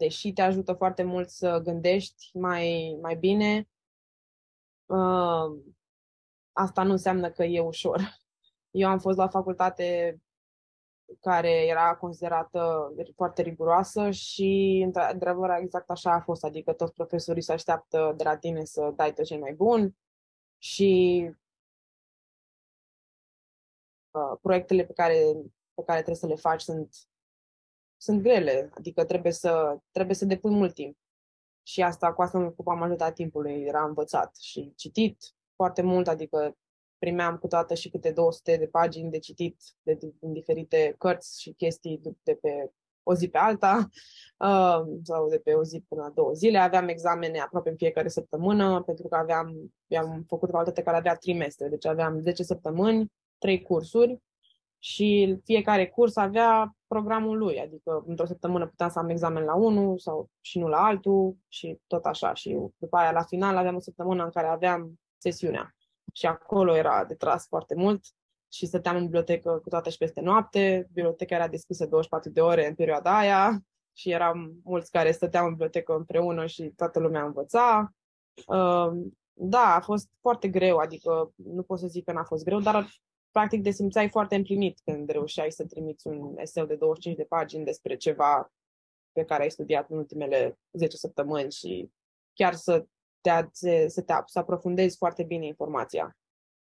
deși 0.00 0.32
te 0.32 0.42
ajută 0.42 0.72
foarte 0.72 1.02
mult 1.02 1.28
să 1.28 1.60
gândești 1.62 2.38
mai, 2.38 2.98
mai 3.00 3.16
bine, 3.16 3.68
uh, 4.86 5.62
asta 6.52 6.82
nu 6.82 6.90
înseamnă 6.90 7.30
că 7.30 7.44
e 7.44 7.60
ușor. 7.60 8.18
Eu 8.70 8.88
am 8.88 8.98
fost 8.98 9.16
la 9.16 9.28
facultate 9.28 10.20
care 11.20 11.66
era 11.66 11.96
considerată 11.96 12.92
foarte 13.14 13.42
riguroasă 13.42 14.10
și, 14.10 14.82
într-adevăr, 14.84 15.50
exact 15.50 15.90
așa 15.90 16.12
a 16.12 16.20
fost. 16.20 16.44
Adică 16.44 16.72
toți 16.72 16.92
profesorii 16.92 17.42
se 17.42 17.52
așteaptă 17.52 18.14
de 18.16 18.24
la 18.24 18.36
tine 18.36 18.64
să 18.64 18.92
dai 18.96 19.12
tot 19.12 19.24
ce 19.24 19.38
mai 19.38 19.52
bun 19.52 19.96
și 20.58 21.22
uh, 24.10 24.38
proiectele 24.40 24.84
pe 24.84 24.92
care, 24.92 25.14
pe 25.74 25.82
care 25.86 25.98
trebuie 25.98 26.16
să 26.16 26.26
le 26.26 26.34
faci 26.34 26.60
sunt, 26.60 26.96
sunt 28.00 28.22
grele. 28.22 28.70
Adică 28.74 29.04
trebuie 29.04 29.32
să, 29.32 29.78
trebuie 29.90 30.16
să 30.16 30.24
depui 30.24 30.50
mult 30.50 30.74
timp. 30.74 30.96
Și 31.62 31.82
asta, 31.82 32.12
cu 32.12 32.22
asta 32.22 32.38
mă 32.38 32.44
ocupam 32.44 32.78
majoritatea 32.78 33.14
timpului, 33.14 33.62
era 33.62 33.84
învățat 33.84 34.36
și 34.36 34.72
citit 34.76 35.34
foarte 35.54 35.82
mult, 35.82 36.08
adică 36.08 36.56
primeam 36.98 37.38
câteodată 37.38 37.74
și 37.74 37.90
câte 37.90 38.10
200 38.10 38.56
de 38.56 38.66
pagini 38.66 39.10
de 39.10 39.18
citit 39.18 39.62
de, 39.82 39.98
din 40.20 40.32
diferite 40.32 40.94
cărți 40.98 41.40
și 41.40 41.52
chestii 41.52 42.00
de 42.22 42.34
pe 42.34 42.70
o 43.02 43.14
zi 43.14 43.28
pe 43.28 43.38
alta 43.38 43.88
uh, 44.38 44.80
sau 45.10 45.28
de 45.28 45.38
pe 45.38 45.52
o 45.52 45.64
zi 45.64 45.84
până 45.88 46.02
la 46.02 46.10
două 46.10 46.32
zile. 46.32 46.58
Aveam 46.58 46.88
examene 46.88 47.38
aproape 47.38 47.70
în 47.70 47.76
fiecare 47.76 48.08
săptămână 48.08 48.82
pentru 48.82 49.08
că 49.08 49.16
aveam, 49.16 49.74
am 49.98 50.24
făcut 50.28 50.50
facultate 50.50 50.82
care 50.82 50.96
avea 50.96 51.16
trimestre, 51.16 51.68
deci 51.68 51.86
aveam 51.86 52.20
10 52.20 52.42
săptămâni, 52.42 53.12
3 53.38 53.62
cursuri 53.62 54.20
și 54.82 55.38
fiecare 55.44 55.88
curs 55.88 56.16
avea 56.16 56.76
programul 56.86 57.38
lui, 57.38 57.60
adică 57.60 58.04
într-o 58.06 58.26
săptămână 58.26 58.66
puteam 58.66 58.90
să 58.90 58.98
am 58.98 59.08
examen 59.08 59.44
la 59.44 59.54
unul 59.54 59.98
sau 59.98 60.28
și 60.40 60.58
nu 60.58 60.68
la 60.68 60.84
altul 60.84 61.36
și 61.48 61.78
tot 61.86 62.04
așa. 62.04 62.34
Și 62.34 62.58
după 62.76 62.96
aia, 62.96 63.12
la 63.12 63.22
final, 63.22 63.56
aveam 63.56 63.74
o 63.74 63.80
săptămână 63.80 64.24
în 64.24 64.30
care 64.30 64.46
aveam 64.46 65.00
sesiunea 65.18 65.74
și 66.12 66.26
acolo 66.26 66.76
era 66.76 67.04
de 67.04 67.14
tras 67.14 67.46
foarte 67.46 67.74
mult 67.74 68.04
și 68.52 68.66
stăteam 68.66 68.96
în 68.96 69.02
bibliotecă 69.02 69.58
cu 69.62 69.68
toate 69.68 69.90
și 69.90 69.96
peste 69.96 70.20
noapte. 70.20 70.88
Biblioteca 70.92 71.34
era 71.34 71.48
deschisă 71.48 71.86
24 71.86 72.30
de 72.30 72.40
ore 72.40 72.68
în 72.68 72.74
perioada 72.74 73.18
aia 73.18 73.60
și 73.92 74.10
eram 74.10 74.60
mulți 74.64 74.90
care 74.90 75.12
stăteam 75.12 75.44
în 75.44 75.50
bibliotecă 75.50 75.94
împreună 75.94 76.46
și 76.46 76.72
toată 76.76 76.98
lumea 76.98 77.24
învăța. 77.24 77.94
Um, 78.46 79.18
da, 79.32 79.74
a 79.74 79.80
fost 79.80 80.08
foarte 80.20 80.48
greu, 80.48 80.76
adică 80.76 81.32
nu 81.34 81.62
pot 81.62 81.78
să 81.78 81.86
zic 81.86 82.04
că 82.04 82.12
n-a 82.12 82.24
fost 82.24 82.44
greu, 82.44 82.60
dar 82.60 82.86
practic 83.30 83.62
te 83.62 83.70
simțeai 83.70 84.08
foarte 84.08 84.34
împlinit 84.34 84.80
când 84.84 85.10
reușeai 85.10 85.52
să 85.52 85.66
trimiți 85.66 86.06
un 86.06 86.38
eseu 86.38 86.66
de 86.66 86.74
25 86.74 87.16
de 87.16 87.24
pagini 87.24 87.64
despre 87.64 87.96
ceva 87.96 88.52
pe 89.12 89.24
care 89.24 89.42
ai 89.42 89.50
studiat 89.50 89.90
în 89.90 89.96
ultimele 89.96 90.58
10 90.72 90.96
săptămâni 90.96 91.52
și 91.52 91.90
chiar 92.32 92.54
să 92.54 92.86
te, 93.20 93.30
să, 93.88 94.02
te, 94.02 94.12
să 94.26 94.38
aprofundezi 94.38 94.96
foarte 94.96 95.22
bine 95.22 95.46
informația. 95.46 96.16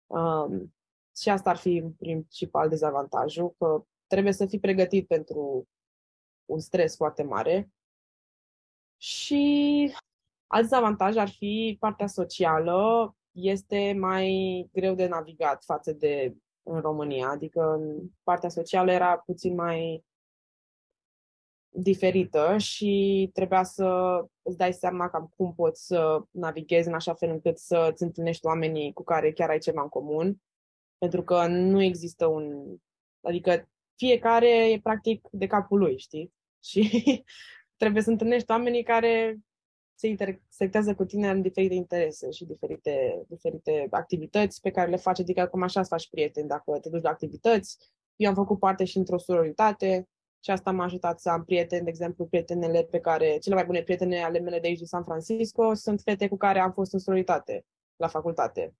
Um, 0.07 0.75
și 1.17 1.29
asta 1.29 1.49
ar 1.49 1.57
fi 1.57 1.83
principal 1.97 2.69
dezavantajul, 2.69 3.55
că 3.57 3.85
trebuie 4.07 4.33
să 4.33 4.45
fii 4.45 4.59
pregătit 4.59 5.07
pentru 5.07 5.67
un 6.45 6.59
stres 6.59 6.95
foarte 6.95 7.23
mare. 7.23 7.71
Și 8.97 9.93
alt 10.47 10.61
dezavantaj 10.61 11.15
ar 11.15 11.29
fi 11.29 11.77
partea 11.79 12.07
socială, 12.07 13.15
este 13.31 13.93
mai 13.99 14.69
greu 14.71 14.95
de 14.95 15.07
navigat 15.07 15.63
față 15.63 15.91
de 15.91 16.35
în 16.63 16.79
România, 16.79 17.29
adică 17.29 17.79
partea 18.23 18.49
socială 18.49 18.91
era 18.91 19.17
puțin 19.17 19.55
mai 19.55 20.05
diferită 21.75 22.57
și 22.57 23.29
trebuia 23.33 23.63
să 23.63 24.19
îți 24.41 24.57
dai 24.57 24.73
seama 24.73 25.09
cam 25.09 25.33
cum 25.35 25.53
poți 25.53 25.85
să 25.85 26.23
navighezi 26.31 26.87
în 26.87 26.93
așa 26.93 27.13
fel 27.13 27.29
încât 27.29 27.57
să 27.57 27.89
îți 27.91 28.03
întâlnești 28.03 28.45
oamenii 28.45 28.93
cu 28.93 29.03
care 29.03 29.31
chiar 29.31 29.49
ai 29.49 29.59
ceva 29.59 29.81
în 29.81 29.89
comun, 29.89 30.41
pentru 30.97 31.23
că 31.23 31.47
nu 31.47 31.81
există 31.81 32.25
un... 32.25 32.75
Adică 33.21 33.69
fiecare 33.95 34.71
e 34.71 34.79
practic 34.79 35.27
de 35.31 35.47
capul 35.47 35.79
lui, 35.79 35.97
știi? 35.97 36.33
Și 36.69 37.23
trebuie 37.75 38.03
să 38.03 38.09
întâlnești 38.09 38.51
oamenii 38.51 38.83
care 38.83 39.37
se 39.95 40.07
intersectează 40.07 40.95
cu 40.95 41.05
tine 41.05 41.29
în 41.29 41.41
diferite 41.41 41.73
interese 41.73 42.31
și 42.31 42.45
diferite, 42.45 43.23
diferite 43.27 43.87
activități 43.89 44.61
pe 44.61 44.71
care 44.71 44.89
le 44.89 44.95
faci, 44.95 45.19
adică 45.19 45.45
cum 45.45 45.61
așa 45.61 45.81
să 45.81 45.87
faci 45.87 46.09
prieteni 46.09 46.47
dacă 46.47 46.79
te 46.81 46.89
duci 46.89 47.01
la 47.01 47.09
activități. 47.09 47.77
Eu 48.15 48.29
am 48.29 48.35
făcut 48.35 48.59
parte 48.59 48.83
și 48.83 48.97
într-o 48.97 49.17
sororitate, 49.17 50.07
și 50.43 50.51
asta 50.51 50.71
m-a 50.71 50.83
ajutat 50.83 51.19
să 51.19 51.29
am 51.29 51.43
prieteni, 51.43 51.83
de 51.83 51.89
exemplu, 51.89 52.25
prietenele 52.25 52.83
pe 52.83 52.99
care, 52.99 53.37
cele 53.37 53.55
mai 53.55 53.65
bune 53.65 53.81
prietene 53.81 54.23
ale 54.23 54.39
mele 54.39 54.59
de 54.59 54.67
aici 54.67 54.77
din 54.77 54.85
San 54.85 55.03
Francisco 55.03 55.73
sunt 55.73 56.01
fete 56.01 56.27
cu 56.27 56.37
care 56.37 56.59
am 56.59 56.71
fost 56.71 56.93
în 56.93 56.99
sororitate 56.99 57.65
la 57.95 58.07
facultate. 58.07 58.73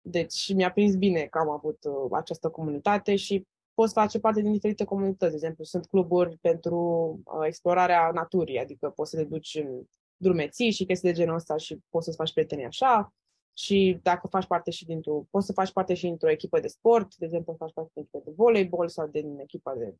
Deci 0.00 0.54
mi-a 0.54 0.72
prins 0.72 0.94
bine 0.94 1.20
că 1.20 1.38
am 1.38 1.50
avut 1.50 1.84
uh, 1.84 2.10
această 2.12 2.48
comunitate 2.48 3.16
și 3.16 3.46
poți 3.74 3.92
face 3.92 4.20
parte 4.20 4.40
din 4.40 4.52
diferite 4.52 4.84
comunități. 4.84 5.30
De 5.30 5.36
exemplu, 5.36 5.64
sunt 5.64 5.86
cluburi 5.86 6.36
pentru 6.36 6.76
uh, 7.24 7.46
explorarea 7.46 8.10
naturii, 8.14 8.58
adică 8.58 8.90
poți 8.90 9.10
să 9.10 9.16
te 9.16 9.24
duci 9.24 9.54
în 9.54 9.82
drumeții 10.20 10.70
și 10.70 10.84
chestii 10.84 11.08
de 11.08 11.14
genul 11.14 11.34
ăsta 11.34 11.56
și 11.56 11.78
poți 11.88 12.04
să-ți 12.04 12.16
faci 12.16 12.32
prieteni 12.32 12.64
așa. 12.64 13.14
Și 13.52 13.98
dacă 14.02 14.26
faci 14.26 14.46
parte 14.46 14.70
și 14.70 14.84
dintr-o, 14.84 15.26
poți 15.30 15.46
să 15.46 15.52
faci 15.52 15.72
parte 15.72 15.94
și 15.94 16.04
dintr-o 16.04 16.30
echipă 16.30 16.60
de 16.60 16.68
sport, 16.68 17.16
de 17.16 17.24
exemplu, 17.24 17.54
faci 17.58 17.72
parte 17.72 17.90
din 17.94 18.02
echipă 18.02 18.22
de 18.24 18.32
voleibol 18.36 18.88
sau 18.88 19.06
din 19.06 19.38
echipa 19.38 19.74
de 19.74 19.94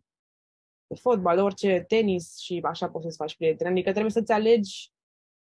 de 0.88 0.94
fotbal, 0.94 1.38
orice, 1.38 1.84
tenis 1.88 2.38
și 2.38 2.60
așa 2.64 2.88
poți 2.88 3.04
să-ți 3.04 3.16
faci 3.16 3.36
prieteni. 3.36 3.70
Adică 3.70 3.90
trebuie 3.90 4.12
să-ți 4.12 4.32
alegi 4.32 4.92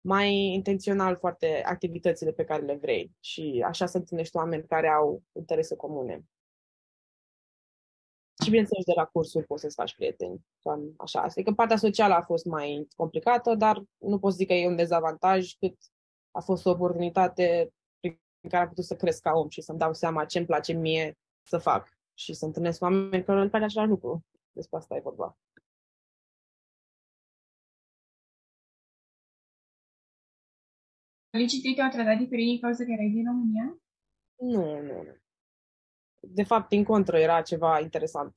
mai 0.01 0.33
intențional 0.33 1.15
foarte 1.15 1.61
activitățile 1.65 2.31
pe 2.31 2.43
care 2.43 2.65
le 2.65 2.75
vrei 2.75 3.11
și 3.19 3.63
așa 3.65 3.85
să 3.85 3.97
întâlnești 3.97 4.35
oameni 4.35 4.67
care 4.67 4.87
au 4.87 5.23
interese 5.31 5.75
comune. 5.75 6.23
Și 8.47 8.53
bineînțeles, 8.53 8.85
de 8.85 8.93
la 8.95 9.05
cursuri 9.05 9.45
poți 9.45 9.61
să-ți 9.61 9.75
faci 9.75 9.95
prieteni. 9.95 10.45
Așa. 10.97 11.21
Adică 11.21 11.51
partea 11.51 11.77
socială 11.77 12.13
a 12.13 12.21
fost 12.21 12.45
mai 12.45 12.87
complicată, 12.95 13.55
dar 13.55 13.83
nu 13.97 14.19
pot 14.19 14.33
zic 14.33 14.47
că 14.47 14.53
e 14.53 14.67
un 14.67 14.75
dezavantaj 14.75 15.53
cât 15.53 15.75
a 16.31 16.39
fost 16.39 16.65
o 16.65 16.69
oportunitate 16.69 17.73
prin 17.99 18.19
care 18.49 18.63
a 18.63 18.67
putut 18.67 18.83
să 18.83 18.95
cresc 18.95 19.21
ca 19.21 19.31
om 19.31 19.49
și 19.49 19.61
să-mi 19.61 19.79
dau 19.79 19.93
seama 19.93 20.25
ce 20.25 20.37
îmi 20.37 20.47
place 20.47 20.73
mie 20.73 21.17
să 21.43 21.57
fac 21.57 21.97
și 22.13 22.33
să 22.33 22.45
întâlnesc 22.45 22.81
oameni 22.81 23.23
care 23.23 23.41
îl 23.41 23.49
face 23.49 23.63
același 23.63 23.89
lucru. 23.89 24.25
Despre 24.51 24.77
asta 24.77 24.95
e 24.95 24.99
vorba. 24.99 25.37
Felicitări 31.29 31.75
te-au 31.75 31.89
tratat 31.89 32.17
diferit 32.17 32.45
din 32.45 32.59
cauza 32.59 32.83
că 32.83 32.91
erai 32.91 33.09
din 33.09 33.25
România? 33.25 33.77
Nu, 34.35 34.81
nu, 34.81 35.03
nu. 35.03 35.17
De 36.29 36.43
fapt, 36.43 36.69
din 36.69 36.83
contră, 36.83 37.17
era 37.17 37.41
ceva 37.41 37.79
interesant. 37.79 38.33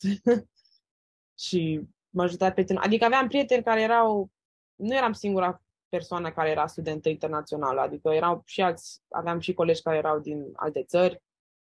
și 1.47 1.81
m-a 2.11 2.23
ajutat 2.23 2.55
pe 2.55 2.65
tine. 2.65 2.79
Adică 2.83 3.05
aveam 3.05 3.29
prieteni 3.29 3.63
care 3.63 3.83
erau... 3.83 4.31
Nu 4.75 4.95
eram 4.95 5.13
singura 5.13 5.63
persoană 5.89 6.31
care 6.31 6.51
era 6.51 6.67
studentă 6.67 7.09
internațională, 7.09 7.81
adică 7.81 8.09
erau 8.09 8.43
și 8.45 8.61
alți, 8.61 9.03
aveam 9.09 9.39
și 9.39 9.55
colegi 9.55 9.83
care 9.83 9.97
erau 9.97 10.19
din 10.19 10.53
alte 10.57 10.85
țări 10.85 11.23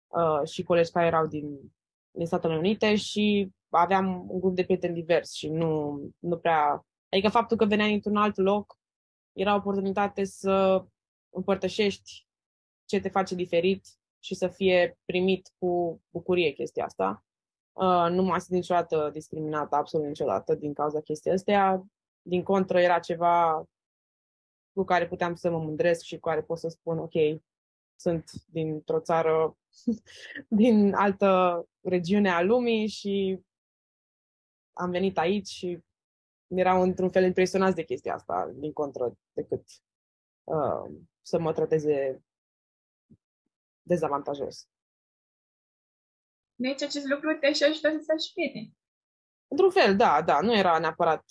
uh, 0.07 0.47
și 0.47 0.63
colegi 0.63 0.91
care 0.91 1.05
erau 1.05 1.27
din, 1.27 1.73
din 2.11 2.25
Statele 2.25 2.57
Unite 2.57 2.95
și 2.95 3.51
aveam 3.69 4.25
un 4.29 4.39
grup 4.39 4.55
de 4.55 4.63
prieteni 4.63 4.93
divers 4.93 5.31
și 5.31 5.49
nu, 5.49 5.99
nu 6.19 6.37
prea... 6.37 6.85
Adică 7.09 7.29
faptul 7.29 7.57
că 7.57 7.65
veneai 7.65 7.93
într-un 7.93 8.15
alt 8.15 8.37
loc 8.37 8.77
era 9.33 9.53
o 9.53 9.57
oportunitate 9.57 10.23
să 10.23 10.85
împărtășești 11.29 12.27
ce 12.85 12.99
te 12.99 13.09
face 13.09 13.35
diferit 13.35 13.87
și 14.25 14.35
să 14.35 14.47
fie 14.47 14.97
primit 15.05 15.51
cu 15.57 16.01
bucurie 16.09 16.51
chestia 16.51 16.85
asta. 16.85 17.25
Uh, 17.73 18.07
nu 18.09 18.23
m-a 18.23 18.37
simțit 18.37 18.55
niciodată 18.55 19.09
discriminată, 19.13 19.75
absolut 19.75 20.07
niciodată, 20.07 20.55
din 20.55 20.73
cauza 20.73 21.01
chestii 21.01 21.31
astea. 21.31 21.85
Din 22.21 22.43
contră, 22.43 22.79
era 22.79 22.99
ceva 22.99 23.65
cu 24.73 24.83
care 24.83 25.07
puteam 25.07 25.35
să 25.35 25.49
mă 25.49 25.57
mândresc 25.57 26.01
și 26.01 26.19
cu 26.19 26.29
care 26.29 26.41
pot 26.41 26.57
să 26.57 26.67
spun, 26.67 26.97
ok, 26.97 27.13
sunt 27.95 28.31
dintr-o 28.45 28.99
țară, 28.99 29.57
din 30.61 30.93
altă 30.93 31.63
regiune 31.81 32.29
a 32.29 32.41
lumii 32.41 32.87
și 32.87 33.39
am 34.73 34.91
venit 34.91 35.17
aici 35.17 35.47
și 35.47 35.79
erau 36.47 36.81
într-un 36.81 37.09
fel 37.09 37.23
impresionați 37.23 37.75
de 37.75 37.83
chestia 37.83 38.13
asta, 38.13 38.51
din 38.53 38.73
contră, 38.73 39.17
decât 39.33 39.63
uh, 40.43 40.91
să 41.21 41.39
mă 41.39 41.53
trateze 41.53 42.24
dezavantajos. 43.87 44.67
Deci 46.55 46.81
acest 46.81 47.05
lucru 47.05 47.37
te 47.37 47.53
și 47.53 47.63
ajută 47.63 47.89
să 47.89 48.03
faci 48.07 48.33
prieteni. 48.33 48.77
Într-un 49.47 49.71
fel, 49.71 49.95
da, 49.95 50.21
da. 50.21 50.41
Nu 50.41 50.57
era 50.57 50.79
neapărat 50.79 51.23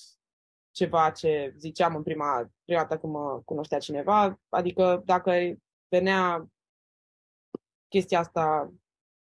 ceva 0.70 1.10
ce 1.10 1.54
ziceam 1.58 1.94
în 1.94 2.02
prima, 2.02 2.50
prima 2.64 2.80
dată 2.80 2.98
când 2.98 3.12
mă 3.12 3.42
cunoștea 3.44 3.78
cineva. 3.78 4.40
Adică 4.48 5.02
dacă 5.04 5.32
venea 5.88 6.46
chestia 7.88 8.18
asta 8.18 8.72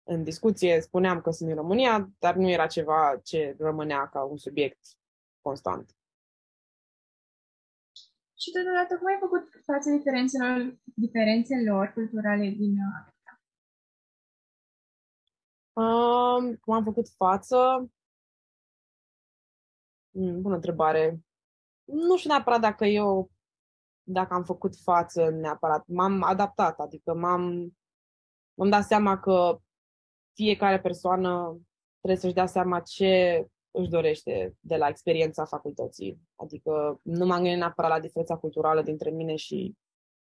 în 0.03 0.23
discuție, 0.23 0.81
spuneam 0.81 1.21
că 1.21 1.31
sunt 1.31 1.49
în 1.49 1.55
România, 1.55 2.09
dar 2.19 2.35
nu 2.35 2.49
era 2.49 2.67
ceva 2.67 3.19
ce 3.23 3.55
rămânea 3.59 4.07
ca 4.07 4.23
un 4.23 4.37
subiect 4.37 4.79
constant. 5.41 5.95
Și 8.39 8.51
totodată, 8.51 8.97
cum 8.97 9.07
ai 9.07 9.17
făcut 9.19 9.49
față 9.65 9.89
diferențelor, 9.89 10.77
diferențelor 10.83 11.91
culturale 11.93 12.49
din 12.49 12.75
America? 15.73 16.47
Um, 16.47 16.55
cum 16.55 16.73
am 16.73 16.83
făcut 16.83 17.09
față? 17.09 17.89
Mm, 20.11 20.41
bună 20.41 20.55
întrebare. 20.55 21.19
Nu 21.83 22.17
știu 22.17 22.29
neapărat 22.29 22.59
dacă 22.59 22.85
eu, 22.85 23.31
dacă 24.03 24.33
am 24.33 24.43
făcut 24.43 24.75
față 24.75 25.29
neapărat. 25.29 25.87
M-am 25.87 26.23
adaptat, 26.23 26.79
adică 26.79 27.13
m-am, 27.13 27.75
m-am 28.53 28.69
dat 28.69 28.83
seama 28.83 29.19
că 29.19 29.61
fiecare 30.33 30.79
persoană 30.79 31.59
trebuie 31.99 32.19
să-și 32.19 32.33
dea 32.33 32.45
seama 32.45 32.79
ce 32.79 33.45
își 33.71 33.89
dorește 33.89 34.55
de 34.59 34.75
la 34.75 34.87
experiența 34.87 35.45
facultății. 35.45 36.19
Adică 36.35 36.99
nu 37.01 37.25
m-am 37.25 37.41
gândit 37.41 37.57
neapărat 37.57 37.91
la 37.91 37.99
diferența 37.99 38.37
culturală 38.37 38.81
dintre 38.81 39.09
mine 39.09 39.35
și 39.35 39.75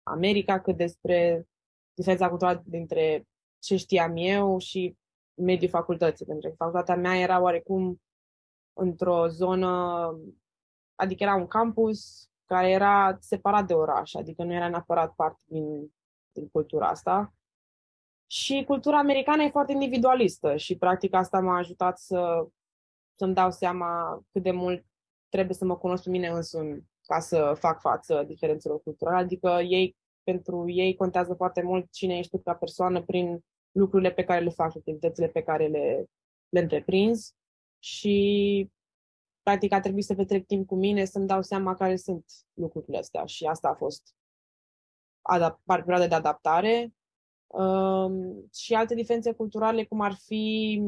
America, 0.03 0.61
cât 0.61 0.77
despre 0.77 1.47
diferența 1.93 2.29
culturală 2.29 2.63
dintre 2.65 3.27
ce 3.59 3.75
știam 3.75 4.15
eu 4.15 4.57
și 4.57 4.97
mediul 5.43 5.69
facultății. 5.69 6.25
Pentru 6.25 6.49
că 6.49 6.55
facultatea 6.55 6.95
mea 6.95 7.17
era 7.17 7.41
oarecum 7.41 8.01
într-o 8.73 9.27
zonă, 9.27 9.69
adică 10.95 11.23
era 11.23 11.35
un 11.35 11.47
campus 11.47 12.29
care 12.45 12.69
era 12.69 13.17
separat 13.19 13.67
de 13.67 13.73
oraș, 13.73 14.13
adică 14.13 14.43
nu 14.43 14.53
era 14.53 14.69
neapărat 14.69 15.13
parte 15.15 15.43
din, 15.45 15.93
din 16.31 16.49
cultura 16.49 16.87
asta. 16.87 17.33
Și 18.27 18.63
cultura 18.67 18.97
americană 18.97 19.43
e 19.43 19.49
foarte 19.49 19.71
individualistă 19.71 20.55
și 20.55 20.77
practic 20.77 21.13
asta 21.13 21.39
m-a 21.39 21.57
ajutat 21.57 21.99
să 21.99 22.47
să-mi 23.21 23.33
dau 23.33 23.51
seama 23.51 24.21
cât 24.31 24.43
de 24.43 24.51
mult 24.51 24.85
trebuie 25.29 25.55
să 25.55 25.65
mă 25.65 25.77
cunosc 25.77 26.03
pe 26.03 26.09
mine 26.09 26.27
însumi 26.27 26.83
ca 27.01 27.19
să 27.19 27.53
fac 27.59 27.79
față 27.79 28.23
diferențelor 28.27 28.81
culturale. 28.81 29.17
Adică 29.17 29.59
ei, 29.67 29.97
pentru 30.23 30.69
ei 30.69 30.95
contează 30.95 31.33
foarte 31.33 31.61
mult 31.61 31.91
cine 31.91 32.17
ești 32.17 32.31
tu 32.31 32.37
ca 32.37 32.53
persoană 32.53 33.01
prin 33.01 33.39
lucrurile 33.71 34.11
pe 34.11 34.23
care 34.23 34.43
le 34.43 34.49
faci, 34.49 34.75
activitățile 34.75 35.27
pe 35.27 35.41
care 35.41 35.67
le, 35.67 36.05
le 36.49 36.59
întreprinzi 36.59 37.33
și 37.79 38.69
practic 39.43 39.71
a 39.71 39.79
trebuit 39.79 40.05
să 40.05 40.15
petrec 40.15 40.45
timp 40.45 40.67
cu 40.67 40.75
mine 40.75 41.05
să-mi 41.05 41.27
dau 41.27 41.41
seama 41.41 41.75
care 41.75 41.95
sunt 41.95 42.25
lucrurile 42.53 42.97
astea 42.97 43.25
și 43.25 43.45
asta 43.45 43.67
a 43.69 43.73
fost 43.73 44.15
adap- 45.21 45.63
perioada 45.65 46.07
de 46.07 46.15
adaptare. 46.15 46.93
Um, 47.47 48.49
și 48.53 48.73
alte 48.73 48.95
diferențe 48.95 49.33
culturale, 49.33 49.85
cum 49.85 50.01
ar 50.01 50.13
fi 50.13 50.81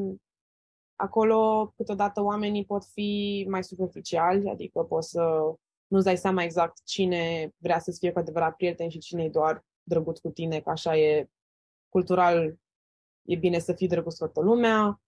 Acolo, 0.95 1.73
câteodată, 1.75 2.21
oamenii 2.21 2.65
pot 2.65 2.85
fi 2.85 3.45
mai 3.49 3.63
superficiali, 3.63 4.49
adică 4.49 4.83
poți 4.83 5.09
să 5.09 5.53
nu-ți 5.87 6.05
dai 6.05 6.17
seama 6.17 6.43
exact 6.43 6.83
cine 6.83 7.51
vrea 7.57 7.79
să-ți 7.79 7.99
fie 7.99 8.11
cu 8.11 8.19
adevărat 8.19 8.55
prieten 8.55 8.89
și 8.89 8.99
cine 8.99 9.23
e 9.23 9.29
doar 9.29 9.65
drăguț 9.83 10.19
cu 10.19 10.29
tine, 10.29 10.59
că 10.59 10.69
așa 10.69 10.97
e 10.97 11.29
cultural, 11.89 12.59
e 13.25 13.35
bine 13.35 13.59
să 13.59 13.73
fii 13.73 13.87
drăguț 13.87 14.17
cu 14.17 14.23
toată 14.23 14.41
lumea. 14.41 15.01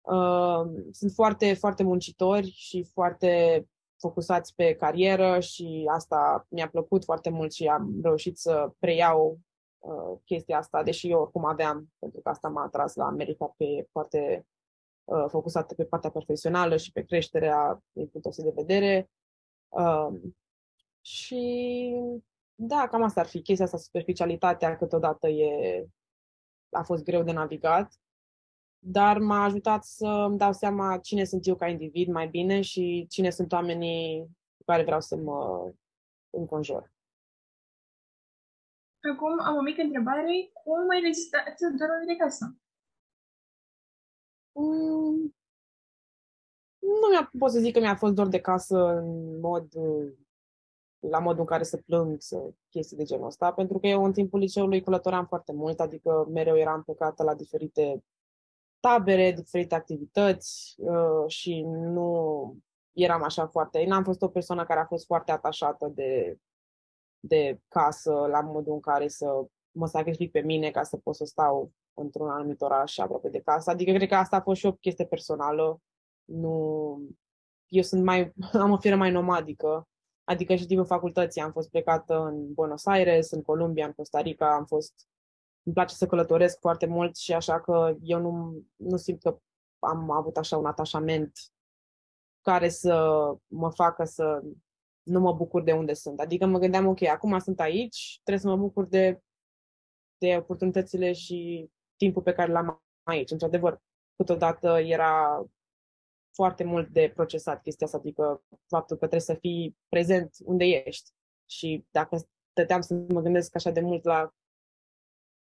Uh, 0.00 0.82
sunt 0.90 1.12
foarte, 1.12 1.54
foarte 1.54 1.82
muncitori 1.82 2.50
și 2.50 2.84
foarte 2.92 3.64
focusați 3.98 4.54
pe 4.54 4.74
carieră 4.74 5.40
și 5.40 5.88
asta 5.92 6.46
mi-a 6.48 6.68
plăcut 6.68 7.04
foarte 7.04 7.30
mult 7.30 7.52
și 7.52 7.66
am 7.66 7.98
reușit 8.02 8.38
să 8.38 8.72
preiau 8.78 9.40
uh, 9.78 10.18
chestia 10.24 10.58
asta, 10.58 10.82
deși 10.82 11.10
eu 11.10 11.20
oricum 11.20 11.44
aveam, 11.44 11.92
pentru 11.98 12.20
că 12.20 12.28
asta 12.28 12.48
m-a 12.48 12.62
atras 12.62 12.94
la 12.94 13.04
America 13.04 13.54
pe 13.56 13.86
foarte 13.90 14.46
uh, 15.04 15.24
focusată 15.28 15.74
pe 15.74 15.84
partea 15.84 16.10
profesională 16.10 16.76
și 16.76 16.92
pe 16.92 17.02
creșterea 17.02 17.82
din 17.92 18.06
punctul 18.06 18.44
de 18.44 18.52
vedere. 18.54 19.10
Uh, 19.68 20.08
și 21.00 21.94
da, 22.54 22.88
cam 22.90 23.02
asta 23.02 23.20
ar 23.20 23.26
fi 23.26 23.42
chestia 23.42 23.64
asta, 23.64 23.76
superficialitatea 23.76 24.76
câteodată 24.76 25.28
e, 25.28 25.86
a 26.76 26.82
fost 26.82 27.04
greu 27.04 27.22
de 27.22 27.32
navigat, 27.32 28.00
dar 28.78 29.18
m-a 29.18 29.44
ajutat 29.44 29.84
să 29.84 30.06
îmi 30.06 30.38
dau 30.38 30.52
seama 30.52 30.98
cine 30.98 31.24
sunt 31.24 31.46
eu 31.46 31.56
ca 31.56 31.66
individ 31.66 32.08
mai 32.08 32.28
bine 32.28 32.60
și 32.60 33.06
cine 33.08 33.30
sunt 33.30 33.52
oamenii 33.52 34.26
cu 34.56 34.64
care 34.64 34.82
vreau 34.82 35.00
să 35.00 35.16
mă 35.16 35.70
înconjur. 36.30 36.94
Acum 39.12 39.40
am 39.40 39.56
o 39.56 39.60
mică 39.60 39.82
întrebare. 39.82 40.50
Cum 40.52 40.86
mai 40.86 41.00
rezistați 41.00 41.62
dorul 41.78 42.04
de 42.06 42.16
casă? 42.16 42.56
Mm, 44.52 45.36
nu 46.78 47.08
mi-a, 47.10 47.30
pot 47.38 47.50
să 47.50 47.58
zic 47.58 47.72
că 47.72 47.80
mi-a 47.80 47.96
fost 47.96 48.14
dor 48.14 48.28
de 48.28 48.40
casă 48.40 48.78
în 48.78 49.40
mod, 49.40 49.72
la 51.08 51.18
modul 51.18 51.40
în 51.40 51.46
care 51.46 51.62
să 51.62 51.76
plâng, 51.76 52.16
să 52.20 52.50
chestii 52.68 52.96
de 52.96 53.04
genul 53.04 53.26
ăsta, 53.26 53.52
pentru 53.52 53.78
că 53.78 53.86
eu 53.86 54.04
în 54.04 54.12
timpul 54.12 54.38
liceului 54.38 54.82
călătoream 54.82 55.26
foarte 55.26 55.52
mult, 55.52 55.80
adică 55.80 56.26
mereu 56.32 56.56
eram 56.56 56.82
plecată 56.82 57.22
la 57.22 57.34
diferite 57.34 58.04
tabere, 58.80 59.32
diferite 59.32 59.74
activități 59.74 60.74
uh, 60.76 61.30
și 61.30 61.62
nu 61.66 62.56
eram 62.92 63.22
așa 63.22 63.46
foarte... 63.46 63.84
N-am 63.84 64.04
fost 64.04 64.22
o 64.22 64.28
persoană 64.28 64.64
care 64.64 64.80
a 64.80 64.86
fost 64.86 65.06
foarte 65.06 65.32
atașată 65.32 65.92
de, 65.94 66.38
de 67.20 67.60
casă, 67.68 68.12
la 68.12 68.40
modul 68.40 68.72
în 68.72 68.80
care 68.80 69.08
să 69.08 69.46
mă 69.70 69.86
sacrific 69.86 70.30
pe 70.30 70.40
mine 70.40 70.70
ca 70.70 70.82
să 70.82 70.96
pot 70.96 71.14
să 71.14 71.24
stau 71.24 71.72
într-un 71.94 72.28
anumit 72.28 72.60
oraș 72.60 72.98
aproape 72.98 73.28
de 73.28 73.40
casă. 73.40 73.70
Adică 73.70 73.92
cred 73.92 74.08
că 74.08 74.14
asta 74.14 74.36
a 74.36 74.40
fost 74.40 74.58
și 74.60 74.66
o 74.66 74.72
chestie 74.72 75.06
personală. 75.06 75.80
Nu... 76.24 77.00
Eu 77.66 77.82
sunt 77.82 78.04
mai, 78.04 78.32
am 78.52 78.70
o 78.70 78.78
firă 78.78 78.96
mai 78.96 79.10
nomadică, 79.10 79.88
adică 80.26 80.54
și 80.54 80.66
timpul 80.66 80.86
facultății 80.86 81.40
am 81.40 81.52
fost 81.52 81.70
plecată 81.70 82.14
în 82.18 82.52
Buenos 82.52 82.86
Aires, 82.86 83.30
în 83.30 83.42
Columbia, 83.42 83.86
în 83.86 83.92
Costa 83.92 84.20
Rica, 84.20 84.54
am 84.54 84.64
fost 84.64 85.08
îmi 85.62 85.74
place 85.74 85.94
să 85.94 86.06
călătoresc 86.06 86.60
foarte 86.60 86.86
mult 86.86 87.16
și 87.16 87.32
așa 87.32 87.60
că 87.60 87.96
eu 88.00 88.20
nu, 88.20 88.62
nu 88.76 88.96
simt 88.96 89.22
că 89.22 89.38
am 89.78 90.10
avut 90.10 90.36
așa 90.36 90.56
un 90.56 90.66
atașament 90.66 91.32
care 92.40 92.68
să 92.68 92.94
mă 93.46 93.70
facă 93.70 94.04
să 94.04 94.42
nu 95.02 95.20
mă 95.20 95.32
bucur 95.32 95.62
de 95.62 95.72
unde 95.72 95.94
sunt. 95.94 96.20
Adică 96.20 96.46
mă 96.46 96.58
gândeam, 96.58 96.86
ok, 96.86 97.02
acum 97.02 97.38
sunt 97.38 97.60
aici, 97.60 98.20
trebuie 98.22 98.42
să 98.42 98.48
mă 98.48 98.56
bucur 98.56 98.84
de 98.84 99.20
de 100.18 100.36
oportunitățile 100.36 101.12
și 101.12 101.70
timpul 101.96 102.22
pe 102.22 102.32
care 102.32 102.52
l-am 102.52 102.82
aici. 103.02 103.30
Într-adevăr, 103.30 103.80
câteodată 104.16 104.68
era 104.68 105.44
foarte 106.36 106.64
mult 106.64 106.88
de 106.88 107.12
procesat 107.14 107.62
chestia 107.62 107.86
asta, 107.86 107.98
adică 107.98 108.42
faptul 108.66 108.96
că 108.96 109.06
trebuie 109.06 109.20
să 109.20 109.34
fii 109.34 109.76
prezent 109.88 110.34
unde 110.44 110.64
ești. 110.64 111.10
Și 111.46 111.84
dacă 111.90 112.16
stăteam 112.50 112.80
să 112.80 112.94
mă 112.94 113.20
gândesc 113.20 113.54
așa 113.54 113.70
de 113.70 113.80
mult 113.80 114.04
la 114.04 114.34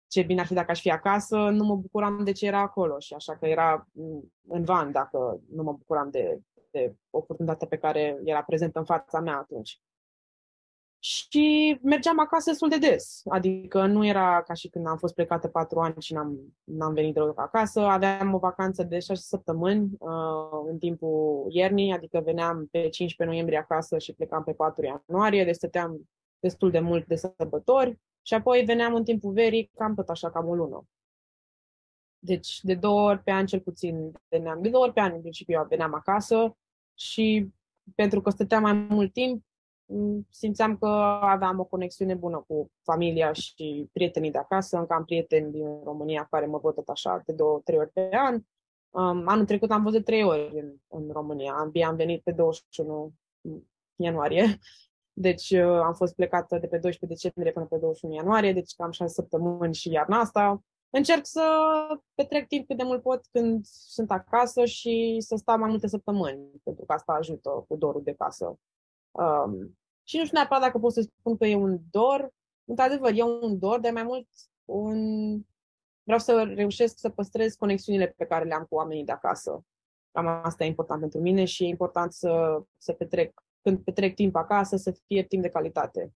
ce 0.06 0.22
bine 0.22 0.40
ar 0.40 0.46
fi 0.46 0.54
dacă 0.54 0.70
aș 0.70 0.80
fi 0.80 0.90
acasă, 0.90 1.36
nu 1.36 1.64
mă 1.64 1.76
bucuram 1.76 2.24
de 2.24 2.32
ce 2.32 2.46
era 2.46 2.60
acolo 2.60 2.98
și 2.98 3.14
așa 3.14 3.36
că 3.36 3.46
era 3.46 3.88
în 4.48 4.64
van 4.64 4.92
dacă 4.92 5.40
nu 5.48 5.62
mă 5.62 5.72
bucuram 5.72 6.10
de, 6.10 6.40
de 6.70 6.94
oportunitatea 7.10 7.68
pe 7.68 7.78
care 7.78 8.20
era 8.24 8.42
prezentă 8.42 8.78
în 8.78 8.84
fața 8.84 9.20
mea 9.20 9.36
atunci. 9.36 9.80
Și 11.02 11.78
mergeam 11.82 12.18
acasă 12.18 12.50
destul 12.50 12.68
de 12.68 12.78
des, 12.78 13.22
adică 13.28 13.86
nu 13.86 14.06
era 14.06 14.42
ca 14.42 14.54
și 14.54 14.68
când 14.68 14.86
am 14.86 14.96
fost 14.96 15.14
plecată 15.14 15.48
patru 15.48 15.80
ani 15.80 15.94
și 15.98 16.12
n-am, 16.12 16.56
n-am 16.64 16.94
venit 16.94 17.14
deloc 17.14 17.38
acasă. 17.38 17.80
Aveam 17.80 18.34
o 18.34 18.38
vacanță 18.38 18.82
de 18.82 18.98
șase 18.98 19.22
săptămâni 19.22 19.90
uh, 19.98 20.10
în 20.66 20.78
timpul 20.78 21.46
iernii, 21.48 21.92
adică 21.92 22.20
veneam 22.24 22.66
pe 22.70 22.78
15 22.78 23.24
noiembrie 23.24 23.58
acasă 23.58 23.98
și 23.98 24.12
plecam 24.12 24.44
pe 24.44 24.52
4 24.52 24.84
ianuarie, 24.84 25.44
deci 25.44 25.54
stăteam 25.54 26.08
destul 26.38 26.70
de 26.70 26.80
mult 26.80 27.06
de 27.06 27.16
sărbători 27.16 27.98
și 28.22 28.34
apoi 28.34 28.64
veneam 28.64 28.94
în 28.94 29.04
timpul 29.04 29.32
verii, 29.32 29.70
cam 29.76 29.94
tot 29.94 30.08
așa, 30.08 30.30
cam 30.30 30.48
o 30.48 30.54
lună. 30.54 30.84
Deci 32.18 32.60
de 32.62 32.74
două 32.74 33.08
ori 33.08 33.22
pe 33.22 33.30
an 33.30 33.46
cel 33.46 33.60
puțin 33.60 34.12
veneam, 34.28 34.62
de 34.62 34.68
două 34.68 34.84
ori 34.84 34.92
pe 34.92 35.00
an 35.00 35.12
în 35.12 35.20
principiu 35.20 35.58
eu 35.58 35.66
veneam 35.68 35.94
acasă 35.94 36.56
și 36.94 37.48
pentru 37.94 38.20
că 38.20 38.30
stăteam 38.30 38.62
mai 38.62 38.72
mult 38.72 39.12
timp, 39.12 39.44
simțeam 40.30 40.76
că 40.76 40.86
aveam 41.20 41.58
o 41.58 41.64
conexiune 41.64 42.14
bună 42.14 42.44
cu 42.48 42.70
familia 42.82 43.32
și 43.32 43.88
prietenii 43.92 44.30
de 44.30 44.38
acasă. 44.38 44.78
Încă 44.78 44.94
am 44.94 45.04
prieteni 45.04 45.52
din 45.52 45.82
România 45.84 46.26
care 46.30 46.46
mă 46.46 46.58
văd 46.58 46.74
tot 46.74 46.88
așa 46.88 47.22
de 47.26 47.32
două, 47.32 47.60
trei 47.64 47.78
ori 47.78 47.90
pe 47.90 48.08
an. 48.12 48.34
Um, 48.90 49.28
anul 49.28 49.44
trecut 49.44 49.70
am 49.70 49.82
văzut 49.82 50.04
trei 50.04 50.22
ori 50.22 50.50
în, 50.58 50.74
în 50.88 51.12
România. 51.12 51.52
Am, 51.52 51.72
am 51.86 51.96
venit 51.96 52.22
pe 52.22 52.32
21 52.32 53.12
ianuarie 53.96 54.58
deci 55.12 55.50
uh, 55.50 55.80
am 55.84 55.94
fost 55.94 56.14
plecată 56.14 56.58
de 56.58 56.66
pe 56.66 56.78
12 56.78 57.06
decembrie 57.06 57.52
până 57.52 57.66
pe 57.66 57.76
21 57.76 58.14
ianuarie, 58.14 58.52
deci 58.52 58.74
cam 58.76 58.90
6 58.90 59.12
săptămâni 59.12 59.74
și 59.74 59.90
iarna 59.90 60.18
asta. 60.18 60.62
Încerc 60.90 61.26
să 61.26 61.42
petrec 62.14 62.46
timp 62.46 62.66
cât 62.66 62.76
de 62.76 62.82
mult 62.82 63.02
pot 63.02 63.26
când 63.32 63.64
sunt 63.64 64.10
acasă 64.10 64.64
și 64.64 65.16
să 65.18 65.36
stau 65.36 65.58
mai 65.58 65.68
multe 65.68 65.86
săptămâni, 65.86 66.50
pentru 66.62 66.84
că 66.84 66.92
asta 66.92 67.12
ajută 67.12 67.64
cu 67.68 67.76
dorul 67.76 68.02
de 68.02 68.12
casă. 68.12 68.58
Um, 69.10 69.78
și 70.02 70.16
nu 70.16 70.24
știu 70.24 70.36
neapărat 70.36 70.62
dacă 70.62 70.78
pot 70.78 70.92
să 70.92 71.00
spun 71.00 71.36
că 71.36 71.46
e 71.46 71.54
un 71.54 71.78
dor. 71.90 72.30
Într-adevăr, 72.64 73.12
e 73.14 73.22
un 73.22 73.58
dor, 73.58 73.80
dar 73.80 73.92
mai 73.92 74.02
mult 74.02 74.28
un... 74.64 74.98
vreau 76.02 76.18
să 76.18 76.42
reușesc 76.42 76.98
să 76.98 77.08
păstrez 77.08 77.54
conexiunile 77.54 78.06
pe 78.06 78.26
care 78.26 78.44
le 78.44 78.54
am 78.54 78.64
cu 78.64 78.74
oamenii 78.74 79.04
de 79.04 79.12
acasă. 79.12 79.64
Cam 80.12 80.26
asta 80.26 80.64
e 80.64 80.66
important 80.66 81.00
pentru 81.00 81.20
mine 81.20 81.44
și 81.44 81.64
e 81.64 81.66
important 81.66 82.12
să, 82.12 82.62
să 82.76 82.92
petrec 82.92 83.42
când 83.62 83.84
petrec 83.84 84.14
timp 84.14 84.34
acasă, 84.34 84.76
să 84.76 84.90
fie 85.06 85.24
timp 85.24 85.42
de 85.42 85.48
calitate. 85.48 86.14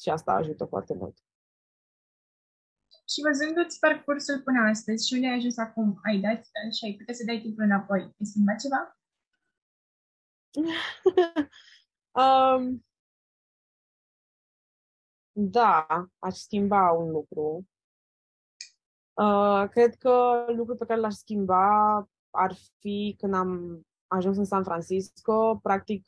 Și 0.00 0.10
asta 0.10 0.32
ajută 0.32 0.64
foarte 0.64 0.94
mult. 0.94 1.18
Și 3.08 3.20
văzându-ți 3.26 3.78
parcursul 3.78 4.42
până 4.42 4.68
astăzi 4.68 5.06
și 5.06 5.14
unde 5.14 5.26
ai 5.26 5.36
ajuns 5.36 5.56
acum, 5.56 6.00
ai 6.04 6.20
dat 6.20 6.44
și 6.76 6.84
ai 6.84 6.94
putea 6.98 7.14
să 7.14 7.24
dai 7.24 7.40
timpul 7.40 7.64
înapoi, 7.64 8.00
ai 8.00 8.26
schimbat 8.26 8.58
ceva? 8.60 8.98
um, 12.12 12.84
da, 15.32 15.86
aș 16.18 16.34
schimba 16.34 16.90
un 16.90 17.10
lucru. 17.10 17.66
Uh, 19.12 19.68
cred 19.70 19.94
că 19.94 20.44
lucrul 20.56 20.76
pe 20.76 20.84
care 20.84 21.00
l-aș 21.00 21.14
schimba 21.14 21.96
ar 22.30 22.54
fi 22.78 23.14
când 23.18 23.34
am 23.34 23.80
ajuns 24.06 24.36
în 24.36 24.44
San 24.44 24.64
Francisco, 24.64 25.58
practic 25.62 26.06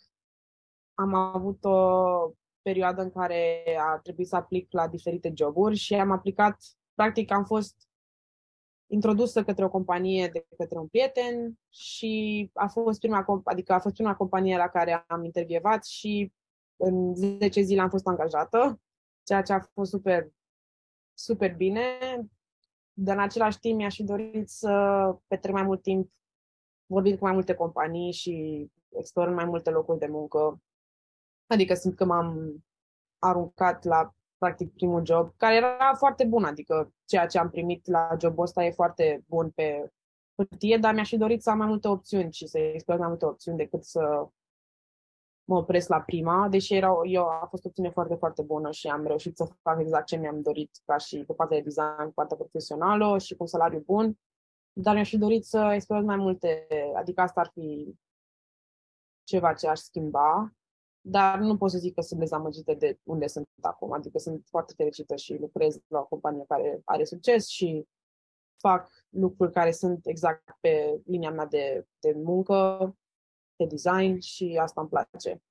am 0.95 1.15
avut 1.15 1.65
o 1.65 2.31
perioadă 2.63 3.03
în 3.03 3.11
care 3.11 3.63
a 3.79 3.99
trebuit 3.99 4.29
să 4.29 4.37
aplic 4.37 4.73
la 4.73 4.89
diferite 4.89 5.33
joburi 5.37 5.77
și 5.77 5.95
am 5.95 6.11
aplicat, 6.11 6.57
practic 6.95 7.31
am 7.31 7.45
fost 7.45 7.86
introdusă 8.87 9.45
către 9.45 9.65
o 9.65 9.71
companie 9.71 10.29
de 10.29 10.47
către 10.57 10.79
un 10.79 10.87
prieten 10.87 11.59
și 11.69 12.51
a 12.55 12.67
fost 12.67 13.01
prima, 13.01 13.43
adică 13.45 13.73
a 13.73 13.79
fost 13.79 13.95
prima 13.95 14.15
companie 14.15 14.57
la 14.57 14.69
care 14.69 15.05
am 15.07 15.25
intervievat 15.25 15.85
și 15.85 16.33
în 16.77 17.15
10 17.15 17.61
zile 17.61 17.81
am 17.81 17.89
fost 17.89 18.07
angajată, 18.07 18.81
ceea 19.23 19.43
ce 19.43 19.53
a 19.53 19.61
fost 19.61 19.91
super, 19.91 20.29
super 21.15 21.55
bine, 21.55 21.83
dar 22.93 23.17
în 23.17 23.23
același 23.23 23.59
timp 23.59 23.77
mi-aș 23.77 23.95
fi 23.95 24.05
dorit 24.05 24.49
să 24.49 24.71
petrec 25.27 25.53
mai 25.55 25.63
mult 25.63 25.83
timp 25.83 26.13
vorbit 26.87 27.19
cu 27.19 27.25
mai 27.25 27.33
multe 27.33 27.55
companii 27.55 28.13
și 28.13 28.67
explorând 28.89 29.37
mai 29.37 29.45
multe 29.45 29.71
locuri 29.71 29.99
de 29.99 30.07
muncă. 30.07 30.63
Adică 31.47 31.75
simt 31.75 31.95
că 31.95 32.05
m-am 32.05 32.65
aruncat 33.19 33.85
la 33.85 34.15
practic 34.39 34.73
primul 34.73 35.07
job, 35.07 35.33
care 35.37 35.55
era 35.55 35.95
foarte 35.95 36.25
bun, 36.25 36.45
adică 36.45 36.93
ceea 37.05 37.27
ce 37.27 37.39
am 37.39 37.51
primit 37.51 37.87
la 37.87 38.09
jobul 38.21 38.43
ăsta 38.43 38.65
e 38.65 38.71
foarte 38.71 39.25
bun 39.27 39.51
pe 39.51 39.93
hârtie, 40.37 40.77
dar 40.77 40.95
mi-aș 40.95 41.09
fi 41.09 41.17
dorit 41.17 41.43
să 41.43 41.51
am 41.51 41.59
mai 41.59 41.67
multe 41.67 41.89
opțiuni 41.89 42.33
și 42.33 42.47
să 42.47 42.59
explor 42.59 42.99
mai 42.99 43.09
multe 43.09 43.27
opțiuni 43.27 43.57
decât 43.57 43.85
să 43.85 44.29
mă 45.45 45.57
opresc 45.57 45.89
la 45.89 46.01
prima, 46.01 46.49
deși 46.49 46.75
era, 46.75 46.93
eu 47.05 47.27
a 47.29 47.47
fost 47.51 47.65
o 47.65 47.69
opțiune 47.69 47.91
foarte, 47.91 48.15
foarte 48.15 48.43
bună 48.43 48.71
și 48.71 48.87
am 48.87 49.07
reușit 49.07 49.37
să 49.37 49.49
fac 49.63 49.81
exact 49.81 50.07
ce 50.07 50.17
mi-am 50.17 50.41
dorit 50.41 50.71
ca 50.85 50.97
și 50.97 51.25
pe 51.27 51.33
partea 51.33 51.57
de 51.57 51.63
design, 51.63 52.05
pe 52.05 52.13
partea 52.15 52.37
profesională 52.37 53.19
și 53.19 53.35
cu 53.35 53.43
un 53.43 53.49
salariu 53.49 53.83
bun 53.87 54.19
dar 54.79 54.95
mi-aș 54.95 55.09
fi 55.09 55.19
dorit 55.19 55.45
să 55.45 55.71
explorez 55.75 56.05
mai 56.05 56.17
multe, 56.17 56.67
adică 56.95 57.21
asta 57.21 57.41
ar 57.41 57.51
fi 57.55 57.95
ceva 59.25 59.53
ce 59.53 59.69
aș 59.69 59.79
schimba, 59.79 60.53
dar 61.09 61.39
nu 61.39 61.57
pot 61.57 61.71
să 61.71 61.79
zic 61.79 61.95
că 61.95 62.01
sunt 62.01 62.21
dezamăgită 62.21 62.75
de 62.75 62.99
unde 63.03 63.27
sunt 63.27 63.49
acum, 63.61 63.93
adică 63.93 64.19
sunt 64.19 64.47
foarte 64.47 64.73
fericită 64.77 65.17
și 65.17 65.37
lucrez 65.37 65.79
la 65.87 65.99
o 65.99 66.05
companie 66.05 66.45
care 66.49 66.81
are 66.85 67.05
succes 67.05 67.47
și 67.49 67.87
fac 68.57 68.91
lucruri 69.09 69.53
care 69.53 69.73
sunt 69.73 70.07
exact 70.07 70.57
pe 70.61 71.01
linia 71.05 71.31
mea 71.31 71.47
de, 71.47 71.87
de 71.99 72.13
muncă, 72.13 72.79
de 73.57 73.67
design 73.67 74.19
și 74.19 74.59
asta 74.61 74.81
îmi 74.81 74.91
place. 74.91 75.43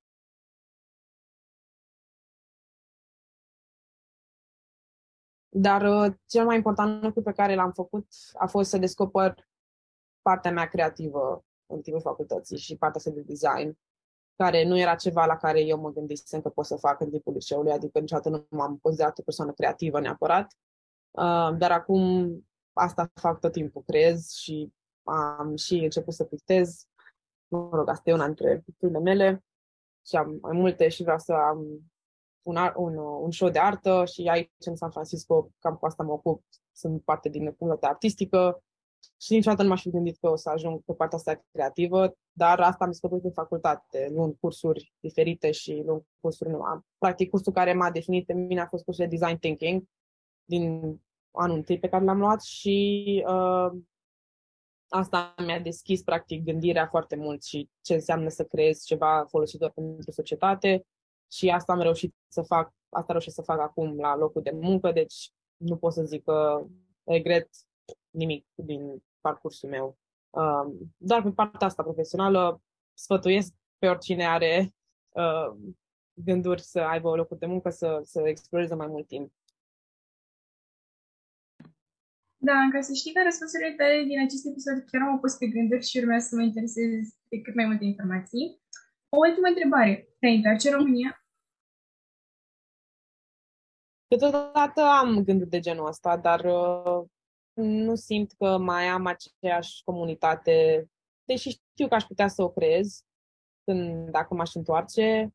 Dar 5.49 5.81
uh, 5.81 6.15
cel 6.25 6.45
mai 6.45 6.55
important 6.55 7.03
lucru 7.03 7.21
pe 7.21 7.31
care 7.31 7.55
l-am 7.55 7.71
făcut 7.71 8.07
a 8.33 8.47
fost 8.47 8.69
să 8.69 8.77
descoper 8.77 9.47
partea 10.21 10.51
mea 10.51 10.67
creativă 10.67 11.45
în 11.65 11.81
timpul 11.81 12.01
facultății 12.01 12.57
și 12.57 12.77
partea 12.77 12.99
asta 12.99 13.11
de 13.11 13.21
design, 13.21 13.77
care 14.35 14.63
nu 14.63 14.77
era 14.77 14.95
ceva 14.95 15.25
la 15.25 15.37
care 15.37 15.61
eu 15.61 15.79
mă 15.79 15.91
gândisem 15.91 16.41
că 16.41 16.49
pot 16.49 16.65
să 16.65 16.75
fac 16.75 17.01
în 17.01 17.09
timpul 17.09 17.33
liceului, 17.33 17.71
adică 17.71 17.99
niciodată 17.99 18.29
nu 18.29 18.47
m-am 18.49 18.77
considerat 18.81 19.19
o 19.19 19.21
persoană 19.21 19.51
creativă 19.51 19.99
neapărat. 19.99 20.57
Uh, 21.11 21.57
dar 21.57 21.71
acum 21.71 22.39
asta 22.73 23.11
fac 23.13 23.39
tot 23.39 23.51
timpul, 23.51 23.83
creez 23.85 24.31
și 24.31 24.73
am 25.03 25.55
și 25.55 25.75
început 25.75 26.13
să 26.13 26.23
pictez. 26.23 26.87
Mă 27.47 27.69
rog, 27.71 27.89
asta 27.89 28.09
e 28.09 28.13
una 28.13 28.25
dintre 28.25 28.61
picturile 28.65 28.99
mele 28.99 29.43
și 30.05 30.15
am 30.15 30.37
mai 30.41 30.57
multe 30.57 30.87
și 30.87 31.03
vreau 31.03 31.19
să 31.19 31.33
am 31.33 31.91
un, 32.41 32.57
un, 32.75 32.97
un 32.97 33.31
show 33.31 33.49
de 33.49 33.59
artă 33.59 34.05
și 34.05 34.27
aici 34.27 34.51
în 34.59 34.75
San 34.75 34.91
Francisco 34.91 35.49
cam 35.59 35.75
cu 35.75 35.85
asta 35.85 36.03
mă 36.03 36.11
ocup, 36.11 36.43
sunt 36.71 37.03
parte 37.03 37.29
din 37.29 37.53
comunitatea 37.53 37.89
artistică 37.89 38.63
și 39.21 39.33
niciodată 39.33 39.63
nu 39.63 39.69
m-aș 39.69 39.81
fi 39.81 39.89
gândit 39.89 40.17
că 40.17 40.29
o 40.29 40.35
să 40.35 40.49
ajung 40.49 40.81
pe 40.83 40.93
partea 40.93 41.17
asta 41.17 41.43
creativă, 41.51 42.17
dar 42.31 42.59
asta 42.59 42.83
am 42.83 42.89
descoperit 42.89 43.23
în 43.23 43.31
facultate, 43.31 44.09
luând 44.11 44.35
cursuri 44.39 44.93
diferite 44.99 45.51
și 45.51 45.81
luând 45.85 46.01
cursuri 46.19 46.49
nu 46.49 46.61
am. 46.61 46.85
Practic, 46.97 47.29
cursul 47.29 47.53
care 47.53 47.73
m-a 47.73 47.91
definit 47.91 48.25
pe 48.25 48.33
mine 48.33 48.61
a 48.61 48.67
fost 48.67 48.83
cursul 48.83 49.07
de 49.07 49.15
Design 49.17 49.37
Thinking 49.37 49.83
din 50.45 50.81
anul 51.31 51.55
întâi 51.55 51.79
pe 51.79 51.87
care 51.87 52.03
l-am 52.03 52.19
luat 52.19 52.41
și 52.41 53.23
uh, 53.27 53.71
asta 54.87 55.35
mi-a 55.45 55.59
deschis 55.59 56.01
practic 56.01 56.43
gândirea 56.43 56.87
foarte 56.87 57.15
mult 57.15 57.43
și 57.43 57.69
ce 57.81 57.93
înseamnă 57.93 58.29
să 58.29 58.43
creezi 58.43 58.85
ceva 58.85 59.25
folositor 59.29 59.69
pentru 59.69 60.11
societate 60.11 60.85
și 61.31 61.49
asta 61.49 61.73
am 61.73 61.81
reușit 61.81 62.15
să 62.27 62.41
fac, 62.41 62.73
asta 62.89 63.11
reușit 63.11 63.33
să 63.33 63.41
fac 63.41 63.59
acum 63.59 63.99
la 63.99 64.15
locul 64.15 64.41
de 64.41 64.51
muncă, 64.51 64.91
deci 64.91 65.31
nu 65.57 65.77
pot 65.77 65.93
să 65.93 66.03
zic 66.03 66.23
că 66.23 66.65
regret 67.03 67.49
nimic 68.15 68.47
din 68.55 69.03
parcursul 69.21 69.69
meu. 69.69 69.97
Um, 70.29 70.93
dar 70.97 71.23
pe 71.23 71.31
partea 71.31 71.67
asta 71.67 71.83
profesională 71.83 72.61
sfătuiesc 72.93 73.53
pe 73.77 73.87
oricine 73.87 74.25
are 74.25 74.73
uh, 75.09 75.57
gânduri 76.13 76.61
să 76.61 76.79
aibă 76.79 77.07
o 77.07 77.15
locul 77.15 77.37
de 77.37 77.45
muncă, 77.45 77.69
să, 77.69 77.99
să 78.03 78.21
exploreze 78.27 78.75
mai 78.75 78.87
mult 78.87 79.07
timp. 79.07 79.33
Da, 82.37 82.67
ca 82.71 82.81
să 82.81 82.93
știi 82.93 83.13
că 83.13 83.21
răspunsurile 83.23 83.75
tale 83.75 84.03
din 84.03 84.19
acest 84.19 84.45
episod 84.45 84.77
chiar 84.89 85.01
m-au 85.01 85.19
pus 85.19 85.33
pe 85.35 85.47
gânduri 85.47 85.85
și 85.85 85.97
urmează 85.97 86.27
să 86.27 86.35
mă 86.35 86.41
interesez 86.41 87.15
de 87.29 87.41
cât 87.41 87.55
mai 87.55 87.65
multe 87.65 87.85
informații. 87.85 88.61
O 89.09 89.17
ultimă 89.17 89.47
întrebare. 89.47 90.07
Te-ai 90.19 90.35
întoarce 90.35 90.69
în 90.69 90.75
România? 90.75 91.25
Câteodată 94.07 94.81
am 94.81 95.23
gânduri 95.23 95.49
de 95.49 95.59
genul 95.59 95.87
ăsta, 95.87 96.17
dar 96.17 96.39
uh, 96.39 97.05
nu 97.55 97.95
simt 97.95 98.31
că 98.31 98.57
mai 98.57 98.87
am 98.87 99.05
aceeași 99.05 99.83
comunitate, 99.83 100.87
deși 101.23 101.49
știu 101.49 101.87
că 101.87 101.95
aș 101.95 102.03
putea 102.03 102.27
să 102.27 102.43
o 102.43 102.49
creez 102.49 103.03
când, 103.63 104.09
dacă 104.09 104.33
m-aș 104.33 104.53
întoarce, 104.53 105.33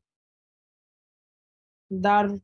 dar 1.87 2.35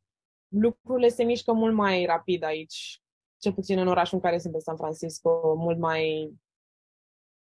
lucrurile 0.47 1.07
se 1.07 1.23
mișcă 1.23 1.53
mult 1.53 1.73
mai 1.73 2.05
rapid 2.05 2.43
aici, 2.43 3.01
cel 3.37 3.53
puțin 3.53 3.77
în 3.77 3.87
orașul 3.87 4.17
în 4.17 4.23
care 4.23 4.37
sunt, 4.37 4.53
în 4.53 4.59
San 4.59 4.75
Francisco, 4.75 5.55
mult 5.55 5.77
mai, 5.77 6.33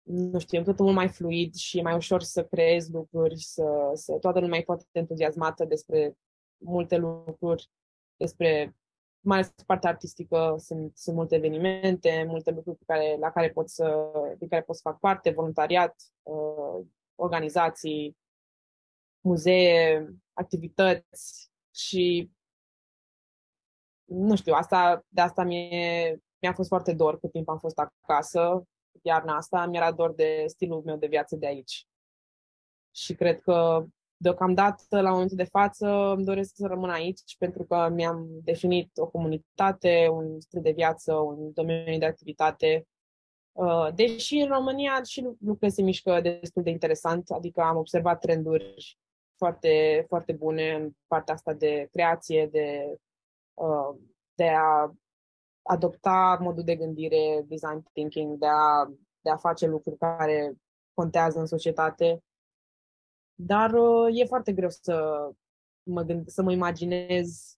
nu 0.01 0.39
știu, 0.39 0.63
totul 0.63 0.85
mult 0.85 0.97
mai 0.97 1.09
fluid 1.09 1.53
și 1.53 1.81
mai 1.81 1.95
ușor 1.95 2.21
să 2.21 2.45
creezi 2.45 2.91
lucruri, 2.91 3.37
să, 3.37 3.91
să 3.93 4.17
toată 4.19 4.39
lumea 4.39 4.59
e 4.59 4.63
foarte 4.63 4.85
entuziasmată 4.91 5.65
despre 5.65 6.17
multe 6.57 6.97
lucruri, 6.97 7.69
despre 8.17 8.75
mai 9.25 9.37
ales 9.37 9.53
partea 9.65 9.89
artistică, 9.89 10.55
sunt, 10.57 10.97
sunt 10.97 11.15
multe 11.15 11.35
evenimente, 11.35 12.25
multe 12.27 12.51
lucruri 12.51 12.77
pe 12.77 12.83
care, 12.87 13.17
la 13.19 13.31
care 13.31 13.49
pot 13.49 13.69
să, 13.69 14.11
din 14.37 14.47
care 14.47 14.61
pot 14.61 14.75
să 14.75 14.81
fac 14.83 14.99
parte, 14.99 15.29
voluntariat, 15.29 15.95
uh, 16.23 16.85
organizații, 17.15 18.17
muzee, 19.19 20.09
activități 20.33 21.51
și 21.75 22.31
nu 24.03 24.35
știu, 24.35 24.53
asta, 24.53 25.05
de 25.07 25.21
asta 25.21 25.43
mie, 25.43 26.23
mi-a 26.41 26.53
fost 26.53 26.67
foarte 26.67 26.93
dor 26.93 27.19
cât 27.19 27.31
timp 27.31 27.49
am 27.49 27.59
fost 27.59 27.79
acasă, 27.79 28.67
iarna 29.01 29.35
asta, 29.35 29.65
mi-era 29.65 29.91
dor 29.91 30.13
de 30.13 30.43
stilul 30.47 30.81
meu 30.83 30.97
de 30.97 31.07
viață 31.07 31.35
de 31.35 31.45
aici. 31.45 31.87
Și 32.91 33.15
cred 33.15 33.41
că 33.41 33.85
deocamdată, 34.25 35.01
la 35.01 35.11
momentul 35.11 35.37
de 35.37 35.43
față, 35.43 35.87
îmi 36.15 36.25
doresc 36.25 36.55
să 36.55 36.67
rămân 36.67 36.89
aici 36.89 37.37
pentru 37.37 37.63
că 37.63 37.89
mi-am 37.93 38.27
definit 38.43 38.97
o 38.97 39.07
comunitate, 39.07 40.07
un 40.11 40.39
stil 40.39 40.61
de 40.61 40.71
viață, 40.71 41.13
un 41.13 41.53
domeniu 41.53 41.99
de 41.99 42.05
activitate. 42.05 42.87
Uh, 43.51 43.87
deși 43.95 44.35
în 44.35 44.47
România 44.47 45.03
și 45.03 45.21
lucrurile 45.21 45.69
se 45.69 45.81
mișcă 45.81 46.21
destul 46.21 46.63
de 46.63 46.69
interesant, 46.69 47.29
adică 47.29 47.61
am 47.61 47.77
observat 47.77 48.19
trenduri 48.19 48.97
foarte, 49.37 50.05
foarte 50.07 50.33
bune 50.33 50.73
în 50.73 50.91
partea 51.07 51.33
asta 51.33 51.53
de 51.53 51.87
creație, 51.91 52.47
de, 52.51 52.97
uh, 53.53 53.99
de 54.33 54.47
a 54.49 54.93
adopta 55.61 56.37
modul 56.41 56.63
de 56.63 56.75
gândire, 56.75 57.45
design 57.47 57.83
thinking, 57.93 58.37
de 58.37 58.47
a, 58.47 58.91
de 59.21 59.29
a 59.29 59.37
face 59.37 59.67
lucruri 59.67 59.97
care 59.97 60.53
contează 60.93 61.39
în 61.39 61.45
societate. 61.45 62.23
Dar 63.35 63.73
uh, 63.73 64.19
e 64.19 64.25
foarte 64.25 64.53
greu 64.53 64.69
să 64.69 65.27
mă, 65.83 66.03
gând- 66.03 66.27
să 66.27 66.41
mă 66.41 66.51
imaginez 66.51 67.57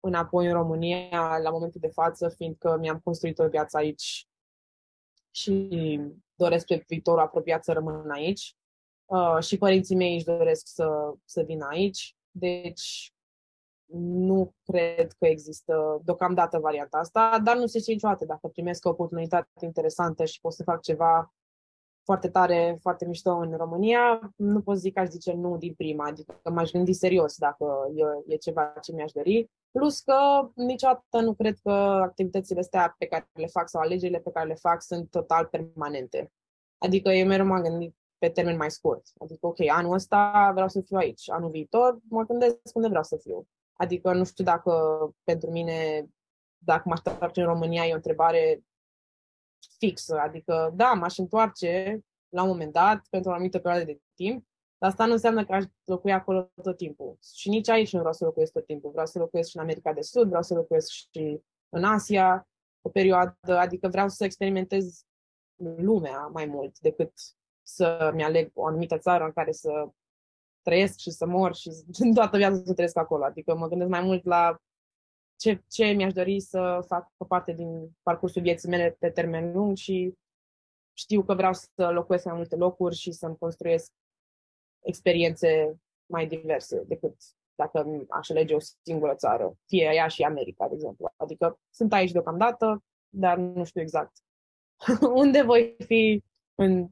înapoi 0.00 0.46
în 0.46 0.52
România 0.52 1.38
la 1.38 1.50
momentul 1.50 1.80
de 1.80 1.88
față, 1.88 2.28
fiindcă 2.28 2.76
mi-am 2.80 3.00
construit 3.04 3.38
o 3.38 3.48
viață 3.48 3.76
aici 3.76 4.26
și 5.30 6.00
doresc 6.34 6.66
pe 6.66 6.84
viitorul 6.86 7.20
apropiat 7.20 7.64
să 7.64 7.72
rămân 7.72 8.10
aici. 8.10 8.56
Uh, 9.04 9.38
și 9.40 9.58
părinții 9.58 9.96
mei 9.96 10.14
își 10.14 10.24
doresc 10.24 10.66
să, 10.66 11.14
să 11.24 11.42
vină 11.42 11.66
aici. 11.70 12.16
Deci 12.30 13.12
nu 13.94 14.54
cred 14.64 15.12
că 15.12 15.26
există 15.26 16.00
deocamdată 16.04 16.58
varianta 16.58 16.98
asta, 16.98 17.40
dar 17.44 17.56
nu 17.56 17.66
se 17.66 17.78
știe 17.78 17.92
niciodată 17.92 18.24
dacă 18.24 18.48
primesc 18.48 18.84
o 18.84 18.88
oportunitate 18.88 19.48
interesantă 19.60 20.24
și 20.24 20.40
pot 20.40 20.52
să 20.52 20.62
fac 20.62 20.80
ceva 20.80 21.34
foarte 22.04 22.28
tare, 22.28 22.78
foarte 22.80 23.06
mișto 23.06 23.30
în 23.30 23.56
România, 23.56 24.32
nu 24.36 24.60
pot 24.60 24.76
zic 24.76 24.94
că 24.94 25.00
aș 25.00 25.08
zice 25.08 25.32
nu 25.32 25.56
din 25.56 25.74
prima, 25.74 26.06
adică 26.06 26.40
m-aș 26.50 26.70
gândi 26.70 26.92
serios 26.92 27.36
dacă 27.36 27.92
e, 27.94 28.34
e 28.34 28.36
ceva 28.36 28.72
ce 28.82 28.92
mi-aș 28.92 29.12
dori. 29.12 29.50
Plus 29.70 30.00
că 30.00 30.14
niciodată 30.54 31.20
nu 31.20 31.34
cred 31.34 31.58
că 31.62 31.70
activitățile 32.02 32.60
astea 32.60 32.94
pe 32.98 33.06
care 33.06 33.28
le 33.32 33.46
fac 33.46 33.68
sau 33.68 33.80
alegerile 33.80 34.18
pe 34.18 34.30
care 34.30 34.46
le 34.46 34.54
fac 34.54 34.82
sunt 34.82 35.10
total 35.10 35.46
permanente. 35.46 36.32
Adică 36.78 37.10
eu 37.10 37.26
mereu 37.26 37.46
m-am 37.46 37.62
gândit 37.62 37.96
pe 38.18 38.28
termen 38.28 38.56
mai 38.56 38.70
scurt. 38.70 39.02
Adică, 39.18 39.46
ok, 39.46 39.60
anul 39.68 39.92
ăsta 39.92 40.50
vreau 40.52 40.68
să 40.68 40.80
fiu 40.80 40.96
aici, 40.96 41.30
anul 41.30 41.50
viitor 41.50 41.98
mă 42.08 42.22
gândesc 42.22 42.56
unde 42.74 42.88
vreau 42.88 43.02
să 43.02 43.16
fiu. 43.16 43.48
Adică 43.72 44.12
nu 44.12 44.24
știu 44.24 44.44
dacă 44.44 44.72
pentru 45.24 45.50
mine, 45.50 46.06
dacă 46.58 46.82
m-aș 46.84 46.98
întoarce 47.04 47.40
în 47.40 47.46
România, 47.46 47.86
e 47.86 47.92
o 47.92 47.94
întrebare 47.94 48.62
fixă. 49.78 50.18
Adică, 50.18 50.72
da, 50.74 50.92
m-aș 50.92 51.18
întoarce 51.18 52.00
la 52.28 52.42
un 52.42 52.48
moment 52.48 52.72
dat 52.72 53.06
pentru 53.10 53.30
o 53.30 53.32
anumită 53.32 53.58
perioadă 53.58 53.84
de 53.84 54.00
timp, 54.14 54.46
dar 54.78 54.90
asta 54.90 55.06
nu 55.06 55.12
înseamnă 55.12 55.44
că 55.44 55.52
aș 55.52 55.64
locui 55.84 56.12
acolo 56.12 56.50
tot 56.62 56.76
timpul. 56.76 57.18
Și 57.34 57.48
nici 57.48 57.68
aici 57.68 57.92
nu 57.92 57.98
vreau 57.98 58.14
să 58.14 58.24
locuiesc 58.24 58.52
tot 58.52 58.66
timpul. 58.66 58.90
Vreau 58.90 59.06
să 59.06 59.18
locuiesc 59.18 59.48
și 59.50 59.56
în 59.56 59.62
America 59.62 59.92
de 59.92 60.00
Sud, 60.00 60.26
vreau 60.26 60.42
să 60.42 60.54
locuiesc 60.54 60.90
și 60.90 61.40
în 61.68 61.84
Asia 61.84 62.48
o 62.80 62.88
perioadă, 62.88 63.58
adică 63.58 63.88
vreau 63.88 64.08
să 64.08 64.24
experimentez 64.24 65.04
lumea 65.76 66.26
mai 66.32 66.46
mult 66.46 66.78
decât 66.78 67.12
să-mi 67.62 68.24
aleg 68.24 68.50
o 68.54 68.66
anumită 68.66 68.98
țară 68.98 69.24
în 69.24 69.32
care 69.32 69.52
să 69.52 69.88
trăiesc 70.62 70.98
și 70.98 71.10
să 71.10 71.26
mor 71.26 71.54
și 71.54 71.70
toată 72.14 72.36
viața 72.36 72.62
să 72.64 72.72
trăiesc 72.72 72.96
acolo. 72.96 73.24
Adică 73.24 73.56
mă 73.56 73.68
gândesc 73.68 73.90
mai 73.90 74.02
mult 74.02 74.24
la 74.24 74.56
ce, 75.42 75.62
ce 75.68 75.84
mi-aș 75.84 76.12
dori 76.12 76.40
să 76.40 76.84
fac 76.86 77.12
parte 77.28 77.52
din 77.52 77.90
parcursul 78.02 78.42
vieții 78.42 78.68
mele 78.68 78.96
pe 78.98 79.10
termen 79.10 79.52
lung 79.52 79.76
și 79.76 80.14
știu 80.92 81.22
că 81.22 81.34
vreau 81.34 81.52
să 81.52 81.90
locuiesc 81.90 82.24
în 82.24 82.34
multe 82.34 82.56
locuri 82.56 82.96
și 82.96 83.12
să-mi 83.12 83.36
construiesc 83.38 83.90
experiențe 84.80 85.76
mai 86.06 86.26
diverse 86.26 86.82
decât 86.86 87.14
dacă 87.54 88.04
aș 88.08 88.30
alege 88.30 88.54
o 88.54 88.58
singură 88.82 89.14
țară, 89.14 89.54
fie 89.66 89.90
ea 89.94 90.08
și 90.08 90.22
America, 90.22 90.68
de 90.68 90.74
exemplu. 90.74 91.12
Adică 91.16 91.58
sunt 91.70 91.92
aici 91.92 92.12
deocamdată, 92.12 92.84
dar 93.08 93.38
nu 93.38 93.64
știu 93.64 93.80
exact 93.80 94.12
unde 95.22 95.42
voi 95.42 95.76
fi 95.86 96.22
în 96.54 96.86
5-10 96.86 96.90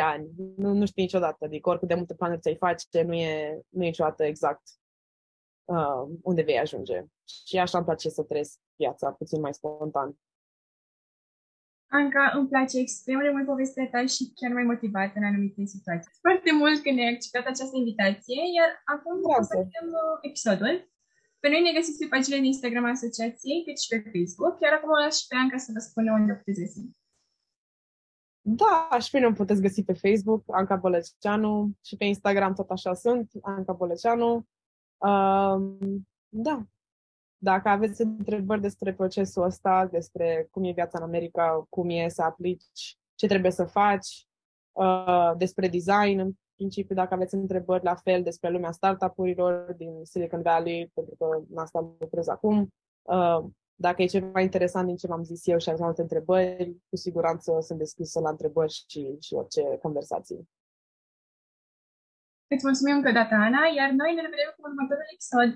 ani. 0.00 0.28
Nu, 0.56 0.72
nu 0.72 0.86
știu 0.86 1.02
niciodată. 1.02 1.44
Adică 1.44 1.68
oricât 1.68 1.88
de 1.88 1.94
multe 1.94 2.14
planuri 2.14 2.40
ți-ai 2.40 2.56
face, 2.56 3.02
nu 3.02 3.14
e, 3.14 3.60
nu 3.68 3.82
e 3.82 3.86
niciodată 3.86 4.24
exact 4.24 4.62
uh, 5.76 6.02
unde 6.30 6.42
vei 6.42 6.58
ajunge. 6.58 6.98
Și 7.46 7.58
așa 7.58 7.76
îmi 7.78 7.86
place 7.86 8.08
să 8.08 8.22
trăiesc 8.22 8.58
viața 8.76 9.06
puțin 9.20 9.40
mai 9.40 9.54
spontan. 9.54 10.10
Anca, 11.98 12.24
îmi 12.38 12.48
place 12.52 12.76
extrem 12.78 13.18
de 13.26 13.30
mult 13.34 13.46
povestea 13.52 13.88
ta 13.92 14.00
și 14.14 14.22
chiar 14.38 14.52
mai 14.58 14.66
motivată 14.72 15.14
în 15.20 15.24
anumite 15.30 15.64
situații. 15.74 16.12
Foarte 16.26 16.50
mult 16.60 16.78
că 16.82 16.90
ne-ai 16.90 17.12
acceptat 17.14 17.44
această 17.46 17.76
invitație, 17.82 18.40
iar 18.58 18.70
acum 18.94 19.16
o 19.38 19.42
să 19.48 19.54
vedem 19.62 19.86
uh, 20.00 20.16
episodul. 20.28 20.74
Pe 21.42 21.48
noi 21.52 21.62
ne 21.66 21.76
găsiți 21.78 22.00
pe 22.00 22.12
paginile 22.12 22.42
de 22.42 22.50
Instagram 22.52 22.84
a 22.86 22.96
asociației, 22.96 23.64
cât 23.66 23.76
și 23.82 23.88
pe 23.92 23.98
Facebook, 24.14 24.54
iar 24.64 24.72
acum 24.74 24.90
o 24.96 24.98
las 25.04 25.14
și 25.20 25.26
pe 25.28 25.36
Anca 25.42 25.58
să 25.64 25.70
vă 25.74 25.80
spună 25.88 26.10
unde 26.18 26.32
puteți 26.40 26.62
găsi. 26.64 26.82
Da, 28.60 28.98
și 29.02 29.10
pe 29.10 29.18
mine 29.18 29.32
puteți 29.32 29.64
găsi 29.66 29.80
pe 29.84 29.92
Facebook, 30.04 30.42
Anca 30.60 30.76
Bălăceanu, 30.76 31.52
și 31.88 31.94
pe 31.96 32.04
Instagram 32.04 32.52
tot 32.54 32.70
așa 32.70 32.92
sunt, 32.94 33.26
Anca 33.42 33.72
Bălăceanu. 33.72 34.30
Uh, 35.00 35.88
da, 36.28 36.66
dacă 37.36 37.68
aveți 37.68 38.02
întrebări 38.02 38.60
despre 38.60 38.94
procesul 38.94 39.42
ăsta, 39.42 39.86
despre 39.86 40.48
cum 40.50 40.64
e 40.64 40.72
viața 40.72 40.98
în 40.98 41.04
America, 41.04 41.66
cum 41.68 41.88
e 41.88 42.08
să 42.08 42.22
aplici, 42.22 42.98
ce 43.14 43.26
trebuie 43.26 43.50
să 43.50 43.64
faci, 43.64 44.28
uh, 44.72 45.32
despre 45.36 45.68
design, 45.68 46.18
în 46.18 46.32
principiu, 46.54 46.94
dacă 46.94 47.14
aveți 47.14 47.34
întrebări 47.34 47.84
la 47.84 47.94
fel 47.94 48.22
despre 48.22 48.50
lumea 48.50 48.70
startup-urilor 48.70 49.72
din 49.72 50.00
Silicon 50.02 50.42
Valley, 50.42 50.90
pentru 50.94 51.14
că 51.18 51.26
în 51.50 51.58
asta 51.58 51.94
lucrez 51.98 52.28
acum, 52.28 52.68
uh, 53.02 53.44
dacă 53.74 54.02
e 54.02 54.06
ceva 54.06 54.40
interesant 54.40 54.86
din 54.86 54.96
ce 54.96 55.06
v-am 55.06 55.22
zis 55.22 55.46
eu 55.46 55.58
și 55.58 55.68
aveți 55.68 55.84
alte 55.84 56.00
întrebări, 56.00 56.76
cu 56.88 56.96
siguranță 56.96 57.58
sunt 57.60 57.78
deschisă 57.78 58.20
la 58.20 58.30
întrebări 58.30 58.72
și, 58.88 59.16
și 59.20 59.34
orice 59.34 59.78
conversații. 59.82 60.48
Îți 62.54 62.64
mulțumim 62.64 62.96
încă 62.96 63.08
o 63.08 63.12
dată, 63.12 63.34
Ana, 63.34 63.62
iar 63.76 63.90
noi 63.90 64.14
ne 64.14 64.20
revedem 64.20 64.52
cu 64.56 64.62
următorul 64.68 65.06
episod. 65.14 65.50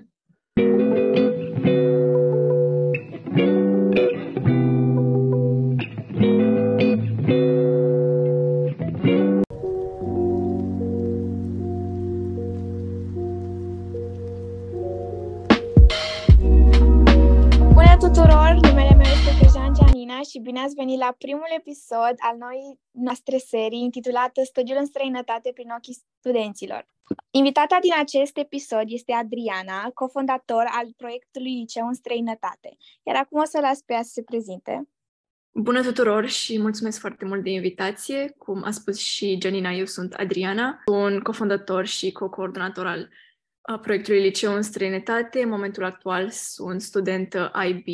Ați 20.65 20.75
venit 20.75 20.99
la 20.99 21.15
primul 21.17 21.51
episod 21.57 22.15
al 22.27 22.35
noii 22.37 22.79
noastre 22.91 23.37
serii 23.37 23.83
intitulată 23.89 24.43
Studiul 24.43 24.77
în 24.79 24.85
străinătate 24.85 25.51
prin 25.53 25.69
ochii 25.77 25.97
studenților. 26.19 26.87
Invitata 27.31 27.77
din 27.81 27.93
acest 27.99 28.37
episod 28.37 28.83
este 28.85 29.13
Adriana, 29.13 29.91
cofondator 29.93 30.65
al 30.79 30.87
proiectului 30.97 31.59
Liceu 31.59 31.87
în 31.87 31.93
străinătate. 31.93 32.77
Iar 33.03 33.15
acum 33.15 33.39
o 33.39 33.45
să 33.45 33.59
las 33.59 33.79
pe 33.81 33.93
ea 33.93 34.03
să 34.03 34.11
se 34.13 34.23
prezinte. 34.23 34.89
Bună 35.51 35.81
tuturor 35.81 36.27
și 36.27 36.59
mulțumesc 36.59 36.99
foarte 36.99 37.25
mult 37.25 37.43
de 37.43 37.49
invitație. 37.49 38.35
Cum 38.37 38.61
a 38.63 38.71
spus 38.71 38.97
și 38.97 39.37
Janina, 39.41 39.71
eu 39.71 39.85
sunt 39.85 40.13
Adriana, 40.13 40.81
un 40.85 41.19
cofondator 41.19 41.85
și 41.85 42.11
co-coordonator 42.11 42.85
al 42.85 43.09
a 43.61 43.79
proiectului 43.79 44.21
Liceu 44.21 44.53
în 44.53 44.61
străinătate. 44.61 45.41
În 45.41 45.49
momentul 45.49 45.83
actual 45.83 46.29
sunt 46.29 46.81
studentă 46.81 47.51
IB 47.67 47.85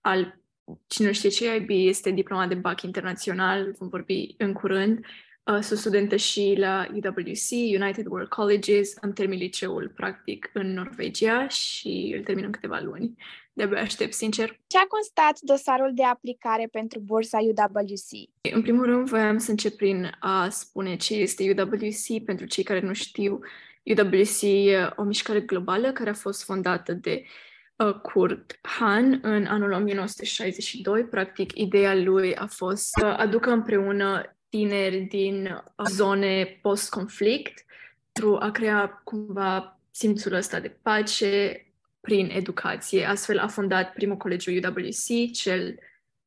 al 0.00 0.39
Cine 0.86 1.06
nu 1.06 1.12
știe 1.12 1.28
ce 1.28 1.56
IB 1.56 1.68
este 1.70 2.10
diploma 2.10 2.46
de 2.46 2.54
BAC 2.54 2.82
internațional, 2.82 3.74
vom 3.78 3.88
vorbi 3.88 4.34
în 4.38 4.52
curând. 4.52 5.04
Uh, 5.44 5.58
sunt 5.60 5.78
studentă 5.78 6.16
și 6.16 6.54
la 6.58 6.86
UWC, 6.92 7.50
United 7.80 8.06
World 8.06 8.28
Colleges. 8.28 8.94
Am 9.02 9.12
terminat 9.12 9.42
liceul 9.42 9.92
practic 9.96 10.50
în 10.52 10.72
Norvegia 10.72 11.48
și 11.48 12.14
îl 12.16 12.22
termin 12.22 12.44
în 12.44 12.50
câteva 12.50 12.80
luni. 12.82 13.16
De-abia 13.52 13.80
aștept, 13.80 14.12
sincer. 14.12 14.60
Ce 14.66 14.78
a 14.78 14.86
constat 14.88 15.38
dosarul 15.40 15.90
de 15.94 16.04
aplicare 16.04 16.68
pentru 16.72 17.00
bursa 17.00 17.38
UWC? 17.38 18.28
În 18.54 18.62
primul 18.62 18.84
rând, 18.84 19.08
voiam 19.08 19.38
să 19.38 19.50
încep 19.50 19.76
prin 19.76 20.16
a 20.20 20.48
spune 20.48 20.96
ce 20.96 21.14
este 21.14 21.54
UWC 21.56 22.24
pentru 22.24 22.46
cei 22.46 22.64
care 22.64 22.80
nu 22.80 22.92
știu. 22.92 23.40
UWC 23.84 24.42
e 24.42 24.92
o 24.96 25.02
mișcare 25.02 25.40
globală 25.40 25.92
care 25.92 26.10
a 26.10 26.14
fost 26.14 26.44
fondată 26.44 26.92
de 26.92 27.22
uh, 27.24 27.30
Kurt 28.02 28.58
Han 28.62 29.18
în 29.22 29.46
anul 29.46 29.72
1962. 29.72 31.04
Practic, 31.04 31.52
ideea 31.54 31.94
lui 31.94 32.34
a 32.34 32.46
fost 32.46 32.88
să 32.98 33.06
aducă 33.06 33.50
împreună 33.50 34.36
tineri 34.48 34.98
din 34.98 35.62
zone 35.88 36.58
post-conflict 36.62 37.64
pentru 38.12 38.36
a 38.40 38.50
crea 38.50 39.00
cumva 39.04 39.80
simțul 39.90 40.32
ăsta 40.32 40.60
de 40.60 40.76
pace 40.82 41.64
prin 42.00 42.30
educație. 42.34 43.04
Astfel 43.04 43.38
a 43.38 43.48
fondat 43.48 43.92
primul 43.92 44.16
colegiu 44.16 44.50
UWC, 44.50 45.32
cel 45.32 45.78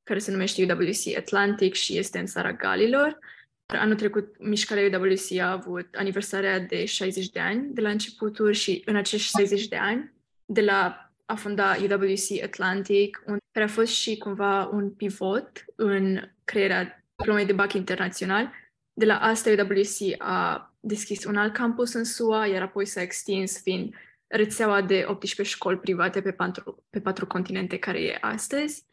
care 0.04 0.20
se 0.20 0.32
numește 0.32 0.64
UWC 0.64 1.18
Atlantic 1.18 1.74
și 1.74 1.98
este 1.98 2.20
în 2.20 2.26
țara 2.26 2.54
Galilor. 2.54 3.20
Anul 3.66 3.96
trecut, 3.96 4.36
mișcarea 4.40 5.00
UWC 5.00 5.40
a 5.40 5.52
avut 5.52 5.88
aniversarea 5.96 6.60
de 6.60 6.86
60 6.86 7.30
de 7.30 7.40
ani 7.40 7.74
de 7.74 7.82
la 7.82 7.90
începutul 7.90 8.52
și 8.52 8.82
în 8.86 8.96
acești 8.96 9.28
60 9.28 9.68
de 9.68 9.76
ani, 9.76 10.14
de 10.46 10.62
la 10.62 11.13
a 11.26 11.36
fonda 11.36 11.76
UWC 11.80 12.44
Atlantic, 12.44 13.24
un, 13.26 13.38
care 13.52 13.66
a 13.66 13.74
fost 13.74 13.94
și 13.94 14.18
cumva 14.18 14.66
un 14.66 14.92
pivot 14.92 15.66
în 15.76 16.32
crearea 16.44 17.06
diplomei 17.16 17.46
de 17.46 17.54
BAC 17.54 17.74
internațional. 17.74 18.52
De 18.94 19.06
la 19.06 19.20
asta 19.20 19.50
UWC 19.50 20.16
a 20.18 20.68
deschis 20.80 21.24
un 21.24 21.36
alt 21.36 21.54
campus 21.54 21.94
în 21.94 22.04
SUA, 22.04 22.48
iar 22.48 22.62
apoi 22.62 22.86
s-a 22.86 23.02
extins 23.02 23.62
fiind 23.62 23.96
rețeaua 24.28 24.82
de 24.82 25.04
18 25.08 25.56
școli 25.56 25.78
private 25.78 26.22
pe 26.22 26.32
patru, 26.32 26.86
pe 26.90 27.02
patru 27.02 27.28
continente 27.28 27.78
care 27.78 28.02
e 28.02 28.18
astăzi. 28.22 28.86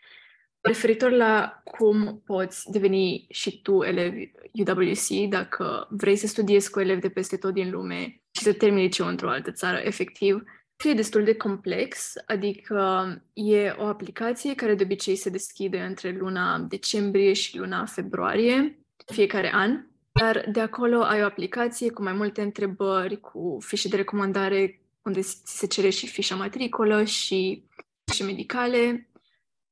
Referitor 0.60 1.10
la 1.10 1.60
cum 1.64 2.22
poți 2.24 2.70
deveni 2.70 3.26
și 3.30 3.62
tu 3.62 3.82
elev 3.82 4.12
UWC, 4.52 5.28
dacă 5.28 5.86
vrei 5.90 6.16
să 6.16 6.26
studiezi 6.26 6.70
cu 6.70 6.80
elevi 6.80 7.00
de 7.00 7.08
peste 7.08 7.36
tot 7.36 7.54
din 7.54 7.70
lume 7.70 8.22
și 8.30 8.42
să 8.42 8.52
termini 8.52 8.82
liceul 8.82 9.08
într-o 9.08 9.30
altă 9.30 9.52
țară, 9.52 9.76
efectiv, 9.76 10.42
e 10.88 10.94
destul 10.94 11.24
de 11.24 11.34
complex, 11.34 12.12
adică 12.26 13.06
e 13.32 13.74
o 13.78 13.84
aplicație 13.84 14.54
care 14.54 14.74
de 14.74 14.82
obicei 14.82 15.16
se 15.16 15.30
deschide 15.30 15.80
între 15.80 16.16
luna 16.18 16.58
decembrie 16.58 17.32
și 17.32 17.58
luna 17.58 17.84
februarie 17.84 18.78
fiecare 19.06 19.50
an, 19.54 19.84
dar 20.12 20.44
de 20.52 20.60
acolo 20.60 21.02
ai 21.02 21.22
o 21.22 21.24
aplicație 21.24 21.90
cu 21.90 22.02
mai 22.02 22.12
multe 22.12 22.42
întrebări, 22.42 23.20
cu 23.20 23.58
fișe 23.60 23.88
de 23.88 23.96
recomandare 23.96 24.80
unde 25.02 25.20
se 25.44 25.66
cere 25.66 25.90
și 25.90 26.06
fișa 26.06 26.34
matricolă 26.34 27.04
și 27.04 27.64
fișe 28.04 28.24
medicale, 28.24 29.10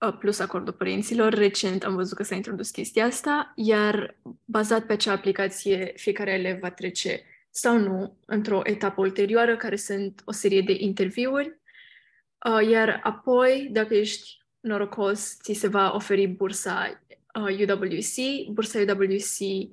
uh, 0.06 0.16
plus 0.18 0.38
acordul 0.38 0.72
părinților. 0.72 1.32
Recent 1.32 1.84
am 1.84 1.94
văzut 1.94 2.16
că 2.16 2.22
s-a 2.22 2.34
introdus 2.34 2.70
chestia 2.70 3.04
asta, 3.04 3.52
iar 3.56 4.16
bazat 4.44 4.86
pe 4.86 4.92
acea 4.92 5.12
aplicație, 5.12 5.92
fiecare 5.96 6.32
elev 6.32 6.58
va 6.58 6.70
trece 6.70 7.22
sau 7.60 7.78
nu 7.78 8.18
într-o 8.26 8.60
etapă 8.64 9.00
ulterioară, 9.00 9.56
care 9.56 9.76
sunt 9.76 10.22
o 10.24 10.32
serie 10.32 10.60
de 10.60 10.76
interviuri, 10.78 11.60
uh, 12.50 12.68
iar 12.68 13.00
apoi, 13.02 13.68
dacă 13.72 13.94
ești 13.94 14.38
norocos, 14.60 15.36
ți 15.42 15.52
se 15.52 15.68
va 15.68 15.94
oferi 15.94 16.26
bursa 16.26 17.02
UWC. 17.34 18.16
Uh, 18.16 18.52
bursa 18.52 18.78
UWC, 18.78 19.70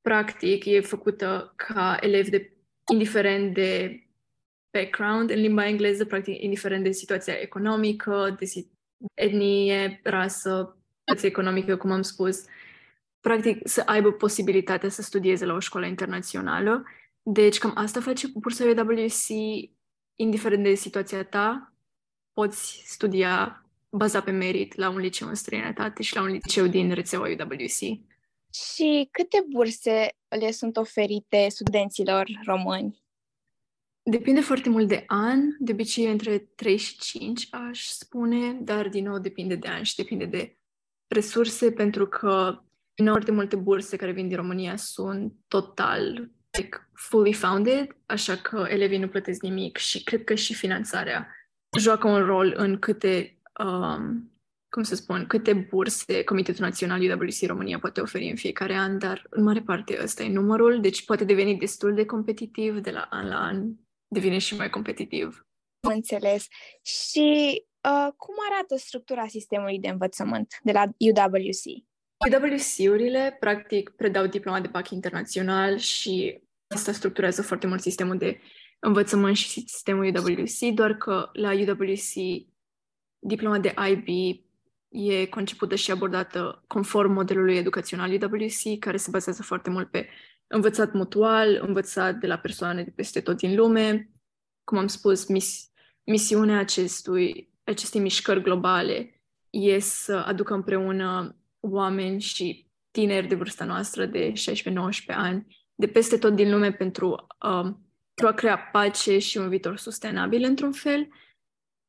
practic, 0.00 0.64
e 0.64 0.80
făcută 0.80 1.52
ca 1.56 1.96
elev 2.00 2.28
de, 2.28 2.52
indiferent 2.92 3.54
de 3.54 4.02
background 4.70 5.30
în 5.30 5.40
limba 5.40 5.66
engleză, 5.66 6.04
practic, 6.04 6.42
indiferent 6.42 6.84
de 6.84 6.90
situația 6.90 7.34
economică, 7.34 8.36
de 8.38 8.66
etnie, 9.14 10.00
rasă, 10.02 10.76
situație 10.98 11.28
economică, 11.28 11.76
cum 11.76 11.90
am 11.90 12.02
spus, 12.02 12.44
practic 13.20 13.68
să 13.68 13.82
aibă 13.86 14.12
posibilitatea 14.12 14.88
să 14.88 15.02
studieze 15.02 15.44
la 15.44 15.54
o 15.54 15.58
școală 15.58 15.86
internațională. 15.86 16.84
Deci 17.30 17.58
cam 17.58 17.72
asta 17.74 18.00
face 18.00 18.26
bursa 18.34 18.64
UWC, 18.64 19.28
indiferent 20.14 20.62
de 20.62 20.74
situația 20.74 21.24
ta, 21.24 21.74
poți 22.32 22.82
studia 22.84 23.64
bazat 23.90 24.24
pe 24.24 24.30
merit 24.30 24.74
la 24.74 24.90
un 24.90 24.98
liceu 24.98 25.28
în 25.28 25.34
străinătate 25.34 26.02
și 26.02 26.14
la 26.14 26.22
un 26.22 26.28
liceu 26.28 26.66
din 26.66 26.92
rețeaua 26.92 27.28
UWC. 27.28 27.78
Și 28.52 29.08
câte 29.10 29.44
burse 29.48 30.08
le 30.28 30.50
sunt 30.50 30.76
oferite 30.76 31.46
studenților 31.48 32.26
români? 32.44 33.02
Depinde 34.02 34.40
foarte 34.40 34.68
mult 34.68 34.88
de 34.88 35.04
an, 35.06 35.40
de 35.58 35.72
obicei 35.72 36.10
între 36.10 36.38
3 36.38 36.76
și 36.76 36.98
5 36.98 37.48
aș 37.50 37.86
spune, 37.86 38.52
dar 38.52 38.88
din 38.88 39.04
nou 39.04 39.18
depinde 39.18 39.54
de 39.54 39.68
an 39.68 39.82
și 39.82 39.96
depinde 39.96 40.24
de 40.24 40.58
resurse, 41.06 41.72
pentru 41.72 42.06
că 42.06 42.62
din 42.94 43.04
nou 43.04 43.14
foarte 43.14 43.32
multe 43.32 43.56
burse 43.56 43.96
care 43.96 44.12
vin 44.12 44.28
din 44.28 44.36
România 44.36 44.76
sunt 44.76 45.34
total 45.48 46.30
like, 46.58 46.88
fully 46.94 47.32
founded, 47.32 47.96
așa 48.06 48.36
că 48.36 48.66
elevii 48.68 48.98
nu 48.98 49.08
plătesc 49.08 49.42
nimic 49.42 49.76
și 49.76 50.02
cred 50.02 50.24
că 50.24 50.34
și 50.34 50.54
finanțarea 50.54 51.26
joacă 51.78 52.08
un 52.08 52.24
rol 52.24 52.54
în 52.56 52.78
câte, 52.78 53.40
um, 53.64 54.32
cum 54.68 54.82
să 54.82 54.94
spun, 54.94 55.26
câte 55.26 55.52
burse 55.52 56.24
Comitetul 56.24 56.64
Național 56.64 57.00
UWC 57.00 57.46
România 57.46 57.78
poate 57.78 58.00
oferi 58.00 58.30
în 58.30 58.36
fiecare 58.36 58.74
an, 58.74 58.98
dar 58.98 59.26
în 59.30 59.42
mare 59.42 59.60
parte 59.60 59.98
ăsta 60.02 60.22
e 60.22 60.28
numărul, 60.28 60.80
deci 60.80 61.04
poate 61.04 61.24
deveni 61.24 61.58
destul 61.58 61.94
de 61.94 62.04
competitiv 62.04 62.78
de 62.78 62.90
la 62.90 63.06
an 63.10 63.28
la 63.28 63.38
an 63.38 63.64
devine 64.08 64.38
și 64.38 64.56
mai 64.56 64.70
competitiv. 64.70 65.46
Am 65.80 65.92
înțeles. 65.94 66.46
Și 66.82 67.28
uh, 67.88 68.12
cum 68.16 68.34
arată 68.50 68.76
structura 68.76 69.26
sistemului 69.26 69.78
de 69.78 69.88
învățământ 69.88 70.54
de 70.62 70.72
la 70.72 70.84
UWC? 70.98 71.86
UWC-urile, 72.26 73.36
practic, 73.40 73.90
predau 73.90 74.26
diploma 74.26 74.60
de 74.60 74.68
BAC 74.68 74.90
internațional 74.90 75.76
și 75.76 76.42
asta 76.68 76.92
structurează 76.92 77.42
foarte 77.42 77.66
mult 77.66 77.80
sistemul 77.80 78.18
de 78.18 78.40
învățământ 78.78 79.36
și 79.36 79.48
sistemul 79.48 80.04
UWC, 80.04 80.74
doar 80.74 80.94
că 80.94 81.30
la 81.32 81.52
UWC 81.52 82.46
diploma 83.18 83.58
de 83.58 83.74
IB 83.90 84.38
e 84.88 85.26
concepută 85.26 85.74
și 85.74 85.90
abordată 85.90 86.64
conform 86.66 87.12
modelului 87.12 87.56
educațional 87.56 88.10
UWC, 88.10 88.78
care 88.78 88.96
se 88.96 89.10
bazează 89.10 89.42
foarte 89.42 89.70
mult 89.70 89.90
pe 89.90 90.08
învățat 90.46 90.92
mutual, 90.92 91.64
învățat 91.66 92.14
de 92.14 92.26
la 92.26 92.38
persoane 92.38 92.82
de 92.82 92.90
peste 92.90 93.20
tot 93.20 93.36
din 93.36 93.54
lume. 93.54 94.10
Cum 94.64 94.78
am 94.78 94.86
spus, 94.86 95.26
mis- 95.26 95.70
misiunea 96.04 96.58
acestui, 96.58 97.52
acestei 97.64 98.00
mișcări 98.00 98.42
globale 98.42 99.22
e 99.50 99.78
să 99.78 100.16
aducă 100.16 100.54
împreună 100.54 101.36
oameni 101.60 102.20
și 102.20 102.66
tineri 102.90 103.26
de 103.26 103.34
vârsta 103.34 103.64
noastră 103.64 104.06
de 104.06 104.32
16-19 104.32 104.34
ani 105.06 105.66
de 105.80 105.86
peste 105.86 106.18
tot 106.18 106.34
din 106.34 106.50
lume 106.50 106.72
pentru, 106.72 107.26
uh, 107.44 107.74
pentru 108.14 108.26
a 108.26 108.32
crea 108.32 108.58
pace 108.58 109.18
și 109.18 109.36
un 109.36 109.48
viitor 109.48 109.76
sustenabil 109.76 110.44
într-un 110.44 110.72
fel. 110.72 111.08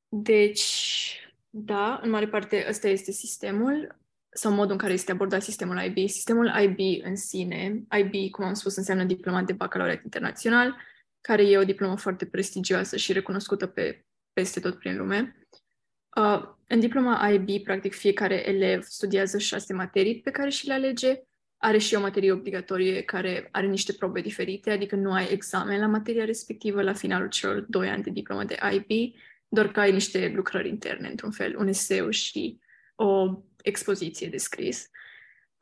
Deci, 0.08 1.16
da, 1.50 2.00
în 2.04 2.10
mare 2.10 2.28
parte 2.28 2.66
ăsta 2.70 2.88
este 2.88 3.12
sistemul 3.12 3.98
sau 4.30 4.52
modul 4.52 4.72
în 4.72 4.78
care 4.78 4.94
este 4.94 5.12
abordat 5.12 5.42
sistemul 5.42 5.82
IB. 5.84 6.10
Sistemul 6.10 6.52
IB 6.62 7.04
în 7.04 7.16
sine, 7.16 7.84
IB, 7.98 8.32
cum 8.32 8.46
am 8.46 8.54
spus, 8.54 8.76
înseamnă 8.76 9.04
diplomat 9.04 9.46
de 9.46 9.54
bacalaureat 9.54 10.04
internațional, 10.04 10.76
care 11.22 11.44
e 11.44 11.58
o 11.58 11.64
diplomă 11.64 11.98
foarte 11.98 12.26
prestigioasă 12.26 12.98
și 12.98 13.14
recunoscută 13.14 13.68
pe 13.68 14.06
peste 14.34 14.60
tot 14.60 14.80
prin 14.80 14.98
lume. 14.98 15.48
Uh, 16.16 16.42
în 16.68 16.80
diploma 16.80 17.30
IB, 17.30 17.64
practic, 17.64 17.94
fiecare 17.94 18.48
elev 18.50 18.84
studiază 18.84 19.38
șase 19.38 19.74
materii 19.74 20.22
pe 20.22 20.32
care 20.32 20.50
și 20.50 20.68
le 20.68 20.74
alege. 20.74 21.24
Are 21.62 21.78
și 21.78 21.96
o 21.96 22.00
materie 22.00 22.32
obligatorie 22.32 23.02
care 23.02 23.50
are 23.52 23.68
niște 23.68 23.94
probe 23.94 24.22
diferite, 24.22 24.72
adică 24.72 24.96
nu 24.96 25.12
ai 25.12 25.28
examen 25.32 25.80
la 25.80 25.88
materia 25.88 26.26
respectivă 26.26 26.82
la 26.82 26.94
finalul 26.94 27.30
celor 27.30 27.66
doi 27.68 27.90
ani 27.90 28.04
de 28.04 28.10
diplomă 28.10 28.44
de 28.44 28.58
IB, 28.74 29.14
doar 29.48 29.72
că 29.72 29.80
ai 29.80 29.92
niște 29.92 30.32
lucrări 30.36 30.70
interne, 30.70 31.08
într-un 31.08 31.32
fel, 31.32 31.58
un 31.58 31.68
eseu 31.68 32.10
și 32.10 32.60
o 32.96 33.42
expoziție 33.62 34.28
de 34.28 34.38
scris. 34.38 34.90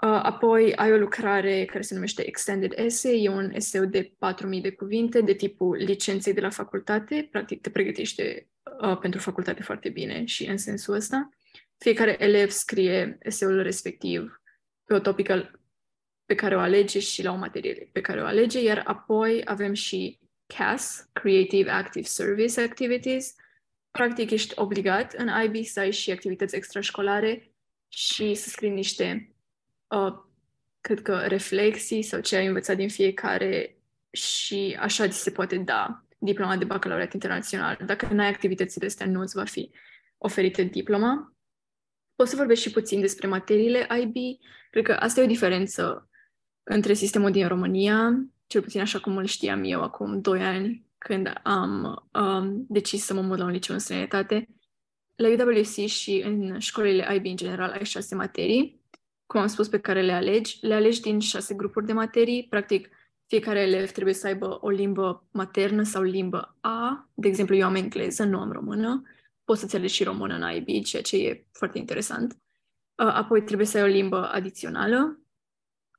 Uh, 0.03 0.19
apoi 0.23 0.75
ai 0.75 0.91
o 0.91 0.97
lucrare 0.97 1.65
care 1.65 1.81
se 1.81 1.93
numește 1.93 2.27
Extended 2.27 2.71
Essay, 2.75 3.23
e 3.23 3.29
un 3.29 3.51
eseu 3.53 3.85
de 3.85 4.03
4.000 4.03 4.61
de 4.61 4.71
cuvinte, 4.71 5.21
de 5.21 5.33
tipul 5.33 5.75
licenței 5.75 6.33
de 6.33 6.41
la 6.41 6.49
facultate, 6.49 7.27
practic 7.31 7.61
te 7.61 7.69
pregătește 7.69 8.47
uh, 8.81 8.97
pentru 8.97 9.19
facultate 9.19 9.63
foarte 9.63 9.89
bine 9.89 10.25
și 10.25 10.45
în 10.45 10.57
sensul 10.57 10.93
ăsta. 10.93 11.29
Fiecare 11.77 12.15
elev 12.19 12.49
scrie 12.49 13.17
eseul 13.21 13.61
respectiv 13.61 14.41
pe 14.85 14.93
o 14.93 14.99
topică 14.99 15.51
pe 16.27 16.35
care 16.35 16.55
o 16.55 16.59
alege 16.59 16.99
și 16.99 17.23
la 17.23 17.31
o 17.31 17.35
materie 17.35 17.89
pe 17.91 18.01
care 18.01 18.21
o 18.21 18.25
alege, 18.25 18.63
iar 18.63 18.83
apoi 18.85 19.41
avem 19.45 19.73
și 19.73 20.19
CAS, 20.45 21.09
Creative 21.13 21.69
Active 21.69 22.05
Service 22.05 22.61
Activities. 22.61 23.35
Practic 23.91 24.31
ești 24.31 24.59
obligat 24.59 25.13
în 25.13 25.29
IB 25.43 25.65
să 25.65 25.79
ai 25.79 25.91
și 25.91 26.11
activități 26.11 26.55
extrașcolare 26.55 27.51
și 27.87 28.33
să 28.33 28.49
scrii 28.49 28.69
niște, 28.69 29.35
uh, 29.87 30.13
cred 30.81 31.01
că, 31.01 31.17
reflexii 31.27 32.01
sau 32.01 32.19
ce 32.19 32.35
ai 32.35 32.45
învățat 32.45 32.75
din 32.75 32.89
fiecare 32.89 33.77
și 34.09 34.77
așa 34.79 35.07
ți 35.07 35.21
se 35.21 35.31
poate 35.31 35.57
da 35.57 36.03
diploma 36.17 36.57
de 36.57 36.65
bacalaureat 36.65 37.13
internațional. 37.13 37.77
Dacă 37.85 38.07
nu 38.13 38.21
ai 38.21 38.27
activitățile 38.27 38.85
astea, 38.85 39.05
nu 39.05 39.19
îți 39.19 39.35
va 39.35 39.43
fi 39.43 39.71
oferită 40.17 40.63
diploma. 40.63 41.33
Poți 42.15 42.29
să 42.29 42.35
vorbești 42.35 42.67
și 42.67 42.73
puțin 42.73 43.01
despre 43.01 43.27
materiile 43.27 43.87
IB. 44.01 44.39
Cred 44.71 44.83
că 44.83 44.91
asta 44.91 45.19
e 45.19 45.23
o 45.23 45.27
diferență 45.27 46.09
între 46.69 46.93
sistemul 46.93 47.31
din 47.31 47.47
România, 47.47 48.25
cel 48.47 48.61
puțin 48.61 48.81
așa 48.81 48.99
cum 48.99 49.17
îl 49.17 49.25
știam 49.25 49.63
eu 49.63 49.81
acum 49.81 50.21
2 50.21 50.43
ani, 50.43 50.85
când 50.97 51.33
am 51.43 52.03
um, 52.13 52.65
decis 52.67 53.03
să 53.03 53.13
mă 53.13 53.21
mut 53.21 53.37
la 53.37 53.43
un 53.43 53.51
liceu 53.51 53.75
în 53.75 53.81
străinătate. 53.81 54.47
La 55.15 55.27
UWC 55.27 55.85
și 55.85 56.21
în 56.25 56.59
școlile 56.59 57.15
IB 57.15 57.25
în 57.25 57.35
general 57.35 57.69
ai 57.71 57.85
șase 57.85 58.15
materii, 58.15 58.81
cum 59.25 59.41
am 59.41 59.47
spus, 59.47 59.67
pe 59.67 59.79
care 59.79 60.01
le 60.01 60.11
alegi. 60.11 60.57
Le 60.61 60.73
alegi 60.73 61.01
din 61.01 61.19
șase 61.19 61.53
grupuri 61.53 61.85
de 61.85 61.93
materii. 61.93 62.47
Practic, 62.49 62.89
fiecare 63.25 63.59
elev 63.59 63.91
trebuie 63.91 64.13
să 64.13 64.27
aibă 64.27 64.57
o 64.61 64.69
limbă 64.69 65.27
maternă 65.31 65.83
sau 65.83 66.01
limbă 66.01 66.55
A. 66.61 67.09
De 67.13 67.27
exemplu, 67.27 67.55
eu 67.55 67.65
am 67.65 67.75
engleză, 67.75 68.23
nu 68.23 68.39
am 68.39 68.51
română. 68.51 69.03
Poți 69.43 69.59
să-ți 69.59 69.75
alegi 69.75 69.93
și 69.93 70.03
română 70.03 70.35
în 70.35 70.55
IB, 70.55 70.83
ceea 70.83 71.01
ce 71.01 71.17
e 71.17 71.45
foarte 71.51 71.77
interesant. 71.77 72.31
Uh, 72.95 73.07
apoi 73.13 73.43
trebuie 73.43 73.67
să 73.67 73.77
ai 73.77 73.83
o 73.83 73.87
limbă 73.87 74.29
adițională. 74.31 75.19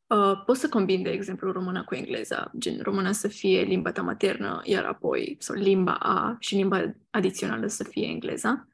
Uh, 0.09 0.43
poți 0.45 0.61
să 0.61 0.69
combini, 0.69 1.03
de 1.03 1.11
exemplu, 1.11 1.53
româna 1.53 1.85
cu 1.85 1.95
engleza, 1.95 2.51
gen 2.59 2.81
româna 2.83 3.13
să 3.13 3.29
fie 3.29 3.63
limba 3.63 3.93
ta 3.93 4.03
maternă, 4.03 4.61
iar 4.65 4.85
apoi, 4.85 5.37
sau 5.39 5.57
limba 5.57 5.93
A 5.93 6.37
și 6.39 6.55
limba 6.55 6.95
adițională 7.11 7.67
să 7.67 7.85
fie 7.85 8.07
engleza. 8.07 8.69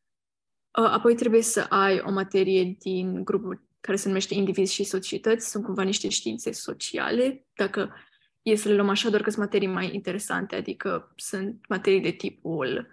Uh, 0.78 0.90
apoi 0.90 1.14
trebuie 1.14 1.42
să 1.42 1.66
ai 1.68 2.02
o 2.06 2.10
materie 2.10 2.76
din 2.78 3.24
grupul 3.24 3.62
care 3.80 3.96
se 3.96 4.08
numește 4.08 4.34
indivizi 4.34 4.74
și 4.74 4.84
societăți, 4.84 5.50
sunt 5.50 5.64
cumva 5.64 5.82
niște 5.82 6.08
științe 6.08 6.52
sociale. 6.52 7.46
Dacă 7.54 7.94
e 8.42 8.54
să 8.54 8.68
le 8.68 8.74
luăm 8.74 8.88
așa, 8.88 9.08
doar 9.08 9.22
că 9.22 9.30
sunt 9.30 9.42
materii 9.42 9.68
mai 9.68 9.94
interesante, 9.94 10.56
adică 10.56 11.12
sunt 11.16 11.64
materii 11.68 12.00
de 12.00 12.10
tipul 12.10 12.88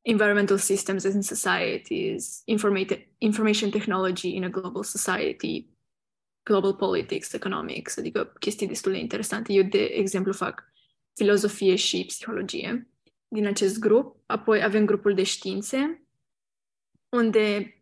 environmental 0.00 0.58
systems 0.58 1.02
in 1.02 1.22
societies, 1.22 2.42
information 3.18 3.70
technology 3.70 4.34
in 4.34 4.44
a 4.44 4.48
global 4.48 4.82
society, 4.82 5.66
global 6.46 6.74
politics, 6.74 7.32
economics, 7.32 7.96
adică 7.96 8.32
chestii 8.38 8.66
destul 8.66 8.92
de 8.92 8.98
interesante. 8.98 9.52
Eu, 9.52 9.62
de 9.62 9.78
exemplu, 9.78 10.32
fac 10.32 10.64
filozofie 11.14 11.74
și 11.74 12.04
psihologie 12.06 12.88
din 13.28 13.46
acest 13.46 13.78
grup. 13.78 14.16
Apoi 14.26 14.62
avem 14.62 14.86
grupul 14.86 15.14
de 15.14 15.22
științe, 15.22 16.06
unde 17.08 17.74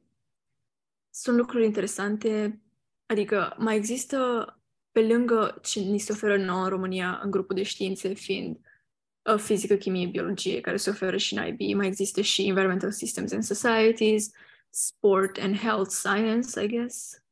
sunt 1.10 1.36
lucruri 1.36 1.64
interesante, 1.64 2.60
adică 3.06 3.54
mai 3.58 3.76
există 3.76 4.48
pe 4.92 5.00
lângă 5.00 5.58
ce 5.62 5.80
ni 5.80 5.98
se 5.98 6.12
oferă 6.12 6.36
nouă 6.36 6.62
în 6.62 6.68
România 6.68 7.20
în 7.22 7.30
grupul 7.30 7.54
de 7.54 7.62
științe, 7.62 8.14
fiind 8.14 8.58
uh, 9.32 9.38
fizică, 9.38 9.74
chimie, 9.74 10.06
biologie, 10.06 10.60
care 10.60 10.76
se 10.76 10.90
oferă 10.90 11.16
și 11.16 11.38
în 11.38 11.46
IB, 11.46 11.76
mai 11.76 11.86
există 11.86 12.20
și 12.20 12.46
Environmental 12.46 12.90
Systems 12.90 13.32
and 13.32 13.42
Societies, 13.42 14.30
Sport 14.70 15.38
and 15.38 15.56
Health 15.56 15.90
Science, 15.90 16.62
I 16.62 16.68
guess. 16.68 17.23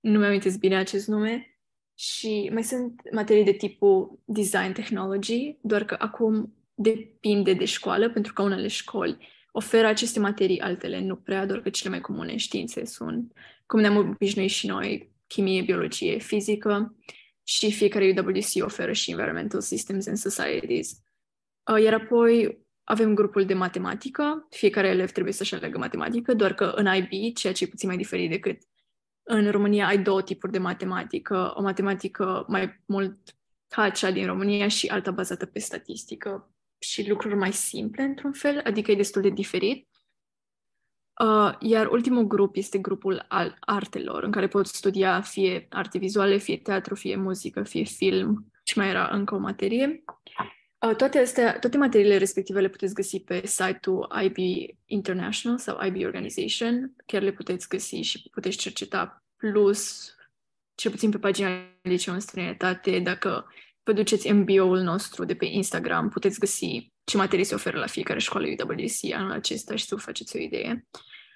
Nu 0.00 0.18
mi-am 0.18 0.40
bine 0.60 0.76
acest 0.76 1.08
nume. 1.08 1.58
Și 1.94 2.50
mai 2.52 2.64
sunt 2.64 3.00
materii 3.12 3.44
de 3.44 3.52
tipul 3.52 4.22
Design 4.24 4.72
Technology, 4.72 5.56
doar 5.60 5.84
că 5.84 5.96
acum 5.98 6.54
depinde 6.74 7.52
de 7.52 7.64
școală, 7.64 8.10
pentru 8.10 8.32
că 8.32 8.42
unele 8.42 8.68
școli 8.68 9.28
oferă 9.52 9.86
aceste 9.86 10.18
materii, 10.20 10.60
altele 10.60 11.00
nu 11.00 11.16
prea, 11.16 11.46
doar 11.46 11.60
că 11.60 11.70
cele 11.70 11.90
mai 11.90 12.00
comune 12.00 12.36
științe 12.36 12.84
sunt, 12.84 13.32
cum 13.66 13.80
ne-am 13.80 13.96
obișnuit 13.96 14.50
și 14.50 14.66
noi, 14.66 15.12
chimie, 15.26 15.62
biologie, 15.62 16.18
fizică 16.18 16.96
și 17.42 17.72
fiecare 17.72 18.14
UWC 18.16 18.64
oferă 18.64 18.92
și 18.92 19.10
Environmental 19.10 19.60
Systems 19.60 20.06
and 20.06 20.16
Societies. 20.16 21.02
Uh, 21.72 21.82
iar 21.82 21.94
apoi 21.94 22.66
avem 22.84 23.14
grupul 23.14 23.44
de 23.44 23.54
matematică, 23.54 24.46
fiecare 24.50 24.88
elev 24.88 25.10
trebuie 25.10 25.32
să-și 25.32 25.54
aleagă 25.54 25.78
matematică, 25.78 26.34
doar 26.34 26.54
că 26.54 26.64
în 26.64 26.94
IB, 26.94 27.34
ceea 27.34 27.52
ce 27.52 27.64
e 27.64 27.66
puțin 27.66 27.88
mai 27.88 27.96
diferit 27.96 28.30
decât 28.30 28.62
în 29.30 29.50
România, 29.50 29.86
ai 29.86 29.98
două 29.98 30.22
tipuri 30.22 30.52
de 30.52 30.58
matematică, 30.58 31.52
o 31.56 31.62
matematică 31.62 32.44
mai 32.48 32.82
mult 32.86 33.36
ca 33.68 33.90
cea 33.90 34.10
din 34.10 34.26
România 34.26 34.68
și 34.68 34.86
alta 34.86 35.10
bazată 35.10 35.46
pe 35.46 35.58
statistică 35.58 36.54
și 36.78 37.08
lucruri 37.08 37.34
mai 37.34 37.52
simple, 37.52 38.02
într-un 38.02 38.32
fel, 38.32 38.60
adică 38.64 38.90
e 38.90 38.96
destul 38.96 39.22
de 39.22 39.28
diferit. 39.28 39.88
Uh, 41.24 41.54
iar 41.60 41.86
ultimul 41.86 42.26
grup 42.26 42.56
este 42.56 42.78
grupul 42.78 43.24
al 43.28 43.56
artelor, 43.60 44.22
în 44.22 44.30
care 44.30 44.48
poți 44.48 44.76
studia 44.76 45.20
fie 45.20 45.66
arte 45.70 45.98
vizuale, 45.98 46.36
fie 46.36 46.56
teatru, 46.58 46.94
fie 46.94 47.16
muzică, 47.16 47.62
fie 47.62 47.84
film 47.84 48.52
și 48.62 48.78
mai 48.78 48.88
era 48.88 49.08
încă 49.12 49.34
o 49.34 49.38
materie. 49.38 50.04
Uh, 50.86 50.96
toate, 50.96 51.18
astea, 51.18 51.58
toate 51.58 51.76
materiile 51.76 52.16
respective 52.16 52.60
le 52.60 52.68
puteți 52.68 52.94
găsi 52.94 53.20
pe 53.20 53.46
site-ul 53.46 54.08
IB 54.22 54.36
International 54.84 55.58
sau 55.58 55.84
IB 55.84 56.04
Organization. 56.04 56.94
Chiar 57.06 57.22
le 57.22 57.32
puteți 57.32 57.68
găsi 57.68 57.96
și 57.96 58.28
puteți 58.30 58.56
cerceta 58.56 59.24
plus, 59.36 60.14
cel 60.74 60.90
puțin 60.90 61.10
pe 61.10 61.18
pagina 61.18 61.48
Liceu 61.82 62.14
în 62.14 62.20
străinătate, 62.20 62.98
dacă 62.98 63.46
vă 63.82 63.92
duceți 63.92 64.32
MBO-ul 64.32 64.80
nostru 64.80 65.24
de 65.24 65.34
pe 65.34 65.44
Instagram, 65.44 66.08
puteți 66.08 66.38
găsi 66.38 66.92
ce 67.04 67.16
materii 67.16 67.44
se 67.44 67.54
oferă 67.54 67.78
la 67.78 67.86
fiecare 67.86 68.18
școală 68.18 68.46
UWC 68.46 69.12
anul 69.14 69.32
acesta 69.32 69.76
și 69.76 69.84
să 69.84 69.94
vă 69.94 70.00
faceți 70.00 70.36
o 70.36 70.38
idee. 70.38 70.86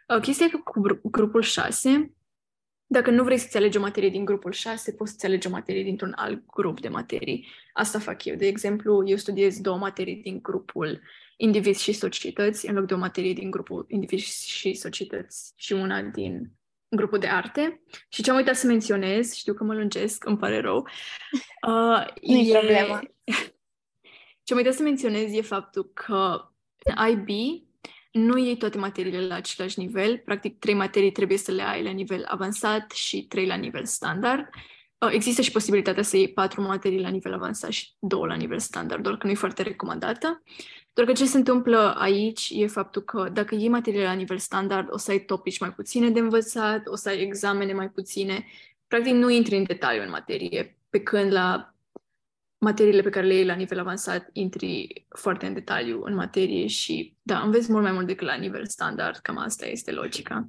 Uh, 0.08 0.20
chestia 0.20 0.46
e 0.46 0.48
că 0.48 0.58
cu 0.64 1.10
grupul 1.10 1.42
6, 1.42 2.12
dacă 2.92 3.10
nu 3.10 3.24
vrei 3.24 3.38
să-ți 3.38 3.56
alegi 3.56 3.76
o 3.76 3.80
materie 3.80 4.08
din 4.08 4.24
grupul 4.24 4.52
6, 4.52 4.92
poți 4.92 5.10
să-ți 5.10 5.26
alegi 5.26 5.46
o 5.46 5.50
materie 5.50 5.82
dintr-un 5.82 6.12
alt 6.16 6.46
grup 6.46 6.80
de 6.80 6.88
materii. 6.88 7.48
Asta 7.72 7.98
fac 7.98 8.24
eu. 8.24 8.34
De 8.34 8.46
exemplu, 8.46 9.08
eu 9.08 9.16
studiez 9.16 9.60
două 9.60 9.76
materii 9.76 10.16
din 10.16 10.38
grupul 10.42 11.00
indivizi 11.36 11.82
și 11.82 11.92
societăți, 11.92 12.68
în 12.68 12.74
loc 12.74 12.86
de 12.86 12.94
o 12.94 12.98
materie 12.98 13.32
din 13.32 13.50
grupul 13.50 13.84
indivizi 13.88 14.48
și 14.48 14.74
societăți 14.74 15.52
și 15.56 15.72
una 15.72 16.02
din 16.02 16.50
grupul 16.88 17.18
de 17.18 17.26
arte. 17.26 17.82
Și 18.08 18.22
ce 18.22 18.30
am 18.30 18.36
uitat 18.36 18.56
să 18.56 18.66
menționez, 18.66 19.32
știu 19.32 19.54
că 19.54 19.64
mă 19.64 19.74
lungesc, 19.74 20.24
îmi 20.24 20.38
pare 20.38 20.60
rău. 20.60 20.86
Uh, 21.66 22.06
nu 22.22 22.38
e 22.38 22.58
problemă. 22.58 23.00
Ce 24.44 24.52
am 24.52 24.58
uitat 24.58 24.74
să 24.74 24.82
menționez 24.82 25.32
e 25.32 25.40
faptul 25.42 25.90
că 25.94 26.40
în 26.84 27.08
IB 27.08 27.28
nu 28.12 28.38
iei 28.38 28.56
toate 28.56 28.78
materiile 28.78 29.26
la 29.26 29.34
același 29.34 29.78
nivel. 29.78 30.18
Practic, 30.18 30.58
trei 30.58 30.74
materii 30.74 31.12
trebuie 31.12 31.38
să 31.38 31.52
le 31.52 31.62
ai 31.62 31.82
la 31.82 31.90
nivel 31.90 32.24
avansat 32.28 32.90
și 32.90 33.26
trei 33.26 33.46
la 33.46 33.54
nivel 33.54 33.84
standard. 33.84 34.48
Uh, 34.98 35.08
există 35.12 35.42
și 35.42 35.50
posibilitatea 35.50 36.02
să 36.02 36.16
iei 36.16 36.32
patru 36.32 36.62
materii 36.62 37.00
la 37.00 37.08
nivel 37.08 37.32
avansat 37.32 37.70
și 37.70 37.88
două 37.98 38.26
la 38.26 38.34
nivel 38.34 38.58
standard, 38.58 39.02
doar 39.02 39.16
că 39.16 39.26
nu 39.26 39.32
e 39.32 39.36
foarte 39.36 39.62
recomandată. 39.62 40.42
Doar 40.92 41.06
că 41.06 41.12
ce 41.12 41.26
se 41.26 41.36
întâmplă 41.36 41.94
aici 41.98 42.50
e 42.54 42.66
faptul 42.66 43.02
că 43.02 43.28
dacă 43.32 43.54
iei 43.54 43.68
materiile 43.68 44.04
la 44.04 44.12
nivel 44.12 44.38
standard, 44.38 44.88
o 44.90 44.96
să 44.96 45.10
ai 45.10 45.18
topici 45.18 45.58
mai 45.58 45.72
puține 45.72 46.10
de 46.10 46.20
învățat, 46.20 46.86
o 46.86 46.96
să 46.96 47.08
ai 47.08 47.22
examene 47.22 47.72
mai 47.72 47.88
puține. 47.88 48.44
Practic 48.86 49.12
nu 49.12 49.30
intri 49.30 49.56
în 49.56 49.64
detaliu 49.64 50.02
în 50.02 50.10
materie, 50.10 50.76
pe 50.90 51.00
când 51.00 51.32
la 51.32 51.71
materiile 52.62 53.02
pe 53.02 53.10
care 53.10 53.26
le 53.26 53.34
iei 53.34 53.44
la 53.44 53.54
nivel 53.54 53.78
avansat, 53.78 54.28
intri 54.32 55.06
foarte 55.08 55.46
în 55.46 55.54
detaliu 55.54 56.02
în 56.02 56.14
materie 56.14 56.66
și, 56.66 57.16
da, 57.22 57.40
înveți 57.40 57.70
mult 57.72 57.82
mai 57.82 57.92
mult 57.92 58.06
decât 58.06 58.26
la 58.26 58.34
nivel 58.34 58.66
standard, 58.66 59.16
cam 59.16 59.38
asta 59.38 59.66
este 59.66 59.92
logica. 59.92 60.48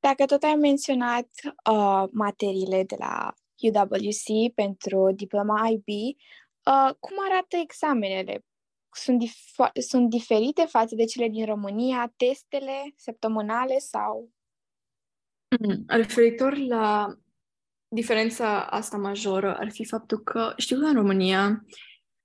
Dacă 0.00 0.24
tot 0.24 0.42
ai 0.42 0.54
menționat 0.54 1.28
uh, 1.70 2.04
materiile 2.12 2.84
de 2.84 2.96
la 2.98 3.34
UWC 3.60 4.52
pentru 4.54 5.12
diploma 5.14 5.68
IB, 5.68 5.88
uh, 5.88 6.94
cum 6.98 7.16
arată 7.30 7.56
examenele? 7.56 8.44
Sunt, 8.90 9.24
dif- 9.24 9.72
sunt 9.80 10.10
diferite 10.10 10.62
față 10.62 10.94
de 10.94 11.04
cele 11.04 11.28
din 11.28 11.44
România, 11.44 12.12
testele 12.16 12.92
săptămânale 12.96 13.78
sau? 13.78 14.30
Mm, 15.60 15.84
referitor 15.86 16.56
la 16.56 17.16
diferența 17.88 18.62
asta 18.62 18.96
majoră 18.96 19.56
ar 19.56 19.70
fi 19.70 19.84
faptul 19.84 20.18
că 20.18 20.52
știu 20.56 20.78
că 20.78 20.84
în 20.84 20.94
România, 20.94 21.64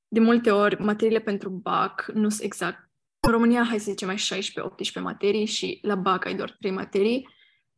de 0.07 0.19
multe 0.19 0.51
ori, 0.51 0.81
materiile 0.81 1.19
pentru 1.19 1.49
BAC 1.49 2.11
nu 2.13 2.29
sunt 2.29 2.41
exact. 2.41 2.89
În 3.19 3.31
România, 3.31 3.63
hai 3.63 3.79
să 3.79 3.89
zicem, 3.91 4.09
ai 4.09 4.17
16-18 4.99 5.01
materii 5.01 5.45
și 5.45 5.79
la 5.81 5.95
BAC 5.95 6.25
ai 6.25 6.35
doar 6.35 6.55
3 6.59 6.71
materii. 6.71 7.29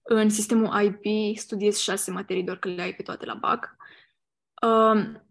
În 0.02 0.30
sistemul 0.30 0.82
IB 0.82 1.36
studiezi 1.38 1.84
6 1.84 2.12
materii, 2.12 2.44
doar 2.44 2.58
că 2.58 2.68
le 2.68 2.82
ai 2.82 2.94
pe 2.94 3.04
toate 3.04 3.26
la 3.26 3.34
BAC. 3.34 3.76
Um, 4.62 5.26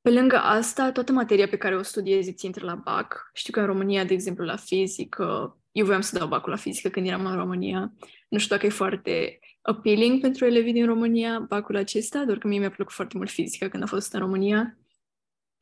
pe 0.00 0.10
lângă 0.10 0.36
asta, 0.36 0.92
toată 0.92 1.12
materia 1.12 1.48
pe 1.48 1.56
care 1.56 1.76
o 1.76 1.82
studiezi 1.82 2.32
ți 2.32 2.46
intră 2.46 2.64
la 2.64 2.74
BAC. 2.74 3.30
Știu 3.32 3.52
că 3.52 3.60
în 3.60 3.66
România, 3.66 4.04
de 4.04 4.12
exemplu, 4.12 4.44
la 4.44 4.56
fizică, 4.56 5.58
eu 5.72 5.84
voiam 5.84 6.00
să 6.00 6.18
dau 6.18 6.28
bacul 6.28 6.50
la 6.50 6.56
fizică 6.56 6.88
când 6.88 7.06
eram 7.06 7.26
în 7.26 7.36
România. 7.36 7.92
Nu 8.28 8.38
știu 8.38 8.54
dacă 8.54 8.66
e 8.66 8.70
foarte 8.70 9.38
appealing 9.62 10.20
pentru 10.20 10.44
elevii 10.44 10.72
din 10.72 10.86
România, 10.86 11.38
bacul 11.38 11.76
acesta, 11.76 12.24
doar 12.24 12.38
că 12.38 12.46
mie 12.46 12.58
mi-a 12.58 12.70
plăcut 12.70 12.94
foarte 12.94 13.16
mult 13.16 13.30
fizica 13.30 13.68
când 13.68 13.82
a 13.82 13.86
fost 13.86 14.12
în 14.12 14.20
România. 14.20 14.78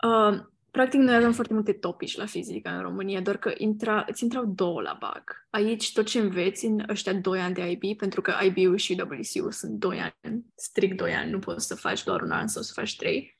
Uh, 0.07 0.38
practic 0.70 1.01
noi 1.01 1.14
avem 1.14 1.32
foarte 1.32 1.55
multe 1.55 1.72
topici 1.72 2.16
la 2.16 2.26
fizică 2.26 2.70
în 2.70 2.80
România, 2.80 3.20
doar 3.20 3.36
că 3.36 3.53
intra, 3.57 4.05
îți 4.09 4.22
intrau 4.22 4.44
două 4.44 4.80
la 4.80 4.96
BAC. 5.01 5.46
Aici 5.51 5.92
tot 5.92 6.07
ce 6.07 6.18
înveți 6.18 6.64
în 6.64 6.84
ăștia 6.88 7.14
doi 7.14 7.40
ani 7.40 7.55
de 7.55 7.70
IB, 7.70 7.96
pentru 7.96 8.20
că 8.20 8.34
IB-ul 8.44 8.76
și 8.76 9.03
WC-ul 9.03 9.53
sunt 9.53 9.72
doi 9.78 10.12
ani, 10.22 10.44
strict 10.55 10.96
doi 10.96 11.14
ani, 11.14 11.30
nu 11.30 11.38
poți 11.38 11.66
să 11.66 11.74
faci 11.74 12.05
doar 12.05 12.22
un 12.22 12.30
an 12.30 12.46
sau 12.46 12.62
să 12.62 12.72
faci 12.74 12.96
trei. 12.96 13.36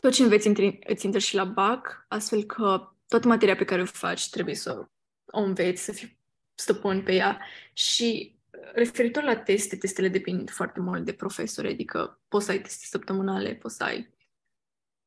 Tot 0.00 0.12
ce 0.12 0.22
înveți 0.22 0.46
intri, 0.46 0.78
îți 0.86 1.04
intră 1.04 1.20
și 1.20 1.34
la 1.34 1.44
BAC, 1.44 2.04
astfel 2.08 2.44
că 2.44 2.88
toată 3.08 3.28
materia 3.28 3.56
pe 3.56 3.64
care 3.64 3.82
o 3.82 3.84
faci 3.84 4.30
trebuie 4.30 4.54
să 4.54 4.88
o 5.26 5.40
înveți, 5.40 5.84
să 5.84 5.92
fii 5.92 6.18
stăpân 6.54 7.02
pe 7.02 7.14
ea 7.14 7.40
și 7.72 8.38
referitor 8.74 9.22
la 9.22 9.36
teste, 9.36 9.76
testele 9.76 10.08
depind 10.08 10.50
foarte 10.50 10.80
mult 10.80 11.04
de 11.04 11.12
profesori, 11.12 11.68
adică 11.68 12.20
poți 12.28 12.44
să 12.44 12.50
ai 12.50 12.60
teste 12.60 12.86
săptămânale, 12.86 13.54
poți 13.54 13.76
să 13.76 13.84
ai 13.84 14.14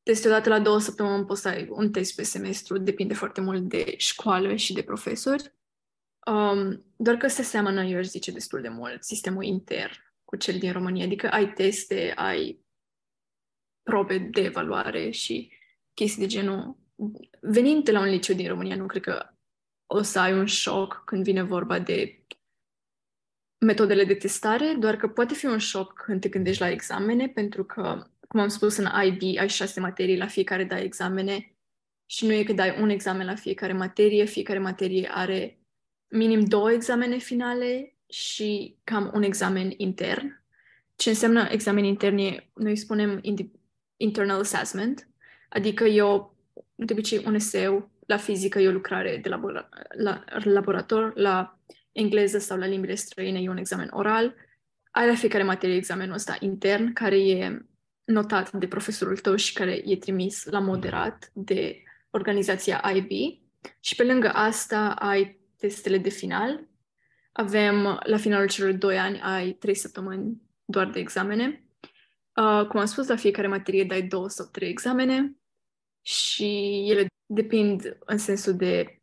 teste 0.03 0.27
odată 0.27 0.49
la 0.49 0.59
două 0.59 0.79
săptămâni, 0.79 1.25
poți 1.25 1.41
să 1.41 1.47
ai 1.47 1.67
un 1.69 1.91
test 1.91 2.15
pe 2.15 2.23
semestru, 2.23 2.77
depinde 2.77 3.13
foarte 3.13 3.41
mult 3.41 3.61
de 3.61 3.93
școală 3.97 4.55
și 4.55 4.73
de 4.73 4.81
profesori. 4.81 5.53
Um, 6.25 6.85
doar 6.95 7.15
că 7.17 7.27
se 7.27 7.41
seamănă, 7.41 7.83
eu 7.83 7.97
aș 7.97 8.05
zice, 8.05 8.31
destul 8.31 8.61
de 8.61 8.69
mult 8.69 9.03
sistemul 9.03 9.43
intern 9.43 9.91
cu 10.23 10.35
cel 10.35 10.57
din 10.57 10.71
România, 10.71 11.05
adică 11.05 11.29
ai 11.29 11.53
teste, 11.53 12.13
ai 12.15 12.65
probe 13.83 14.17
de 14.17 14.41
evaluare 14.41 15.09
și 15.09 15.51
chestii 15.93 16.21
de 16.21 16.27
genul. 16.27 16.77
Venind 17.41 17.83
de 17.83 17.91
la 17.91 17.99
un 17.99 18.09
liceu 18.09 18.35
din 18.35 18.47
România, 18.47 18.75
nu 18.75 18.85
cred 18.85 19.01
că 19.01 19.29
o 19.85 20.01
să 20.01 20.19
ai 20.19 20.33
un 20.33 20.45
șoc 20.45 21.01
când 21.05 21.23
vine 21.23 21.41
vorba 21.41 21.79
de 21.79 22.16
metodele 23.59 24.03
de 24.03 24.13
testare, 24.13 24.75
doar 24.79 24.95
că 24.95 25.07
poate 25.07 25.33
fi 25.33 25.45
un 25.45 25.57
șoc 25.57 25.93
când 25.93 26.21
te 26.21 26.29
gândești 26.29 26.61
la 26.61 26.69
examene, 26.69 27.27
pentru 27.27 27.63
că, 27.63 28.07
cum 28.27 28.39
am 28.39 28.47
spus, 28.47 28.77
în 28.77 28.87
IB 29.05 29.37
ai 29.39 29.49
șase 29.49 29.79
materii, 29.79 30.17
la 30.17 30.27
fiecare 30.27 30.63
dai 30.63 30.83
examene 30.83 31.55
și 32.05 32.25
nu 32.25 32.31
e 32.31 32.43
că 32.43 32.53
dai 32.53 32.81
un 32.81 32.89
examen 32.89 33.25
la 33.25 33.35
fiecare 33.35 33.73
materie, 33.73 34.25
fiecare 34.25 34.59
materie 34.59 35.09
are 35.11 35.59
minim 36.07 36.45
două 36.45 36.71
examene 36.71 37.17
finale 37.17 37.95
și 38.09 38.77
cam 38.83 39.11
un 39.13 39.23
examen 39.23 39.73
intern. 39.77 40.43
Ce 40.95 41.09
înseamnă 41.09 41.47
examen 41.51 41.83
intern 41.83 42.17
e, 42.17 42.49
noi 42.53 42.75
spunem 42.75 43.21
internal 43.97 44.39
assessment, 44.39 45.07
adică 45.49 45.83
eu, 45.83 46.35
de 46.75 46.93
obicei, 46.93 47.23
un 47.25 47.33
eseu, 47.33 47.91
la 48.05 48.17
fizică 48.17 48.59
e 48.59 48.67
o 48.67 48.71
lucrare 48.71 49.17
de 49.17 49.29
labora- 49.29 49.69
la 49.97 50.23
laborator, 50.43 51.11
la 51.15 51.59
engleză 51.97 52.37
sau 52.37 52.57
la 52.57 52.65
limbile 52.65 52.95
străine 52.95 53.41
e 53.41 53.49
un 53.49 53.57
examen 53.57 53.89
oral. 53.91 54.35
Ai 54.91 55.07
la 55.07 55.15
fiecare 55.15 55.43
materie 55.43 55.75
examenul 55.75 56.13
ăsta 56.13 56.37
intern, 56.39 56.93
care 56.93 57.19
e 57.19 57.65
notat 58.03 58.51
de 58.51 58.67
profesorul 58.67 59.17
tău 59.17 59.35
și 59.35 59.53
care 59.53 59.81
e 59.85 59.97
trimis 59.97 60.45
la 60.45 60.59
moderat 60.59 61.29
de 61.33 61.83
organizația 62.09 62.91
IB. 62.95 63.39
Și 63.79 63.95
pe 63.95 64.03
lângă 64.03 64.29
asta 64.29 64.89
ai 64.91 65.39
testele 65.57 65.97
de 65.97 66.09
final. 66.09 66.67
Avem, 67.31 67.99
la 68.03 68.17
finalul 68.17 68.47
celor 68.47 68.73
doi 68.73 68.97
ani, 68.97 69.19
ai 69.21 69.51
trei 69.51 69.75
săptămâni 69.75 70.41
doar 70.65 70.89
de 70.89 70.99
examene. 70.99 71.67
Uh, 72.35 72.67
cum 72.67 72.79
am 72.79 72.85
spus, 72.85 73.07
la 73.07 73.15
fiecare 73.15 73.47
materie 73.47 73.83
dai 73.83 74.01
două 74.01 74.29
sau 74.29 74.45
trei 74.45 74.69
examene 74.69 75.35
și 76.01 76.45
ele 76.89 77.05
depind 77.25 77.97
în 78.05 78.17
sensul 78.17 78.55
de 78.55 79.01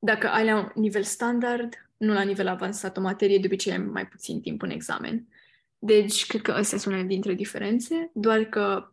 dacă 0.00 0.28
ai 0.28 0.44
la 0.44 0.56
un 0.56 0.70
nivel 0.74 1.02
standard, 1.02 1.88
nu 1.96 2.12
la 2.12 2.22
nivel 2.22 2.48
avansat 2.48 2.96
o 2.96 3.00
materie, 3.00 3.38
de 3.38 3.46
obicei 3.46 3.72
ai 3.72 3.78
mai 3.78 4.06
puțin 4.06 4.40
timp 4.40 4.62
în 4.62 4.70
examen. 4.70 5.28
Deci, 5.78 6.26
cred 6.26 6.42
că 6.42 6.52
astea 6.52 6.78
sunt 6.78 6.94
unele 6.94 7.08
dintre 7.08 7.34
diferențe, 7.34 8.10
doar 8.14 8.44
că, 8.44 8.92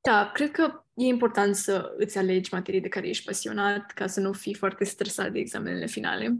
da, 0.00 0.30
cred 0.34 0.50
că 0.50 0.84
e 0.94 1.04
important 1.04 1.56
să 1.56 1.94
îți 1.96 2.18
alegi 2.18 2.54
materii 2.54 2.80
de 2.80 2.88
care 2.88 3.08
ești 3.08 3.24
pasionat, 3.24 3.90
ca 3.90 4.06
să 4.06 4.20
nu 4.20 4.32
fii 4.32 4.54
foarte 4.54 4.84
stresat 4.84 5.32
de 5.32 5.38
examenele 5.38 5.86
finale. 5.86 6.38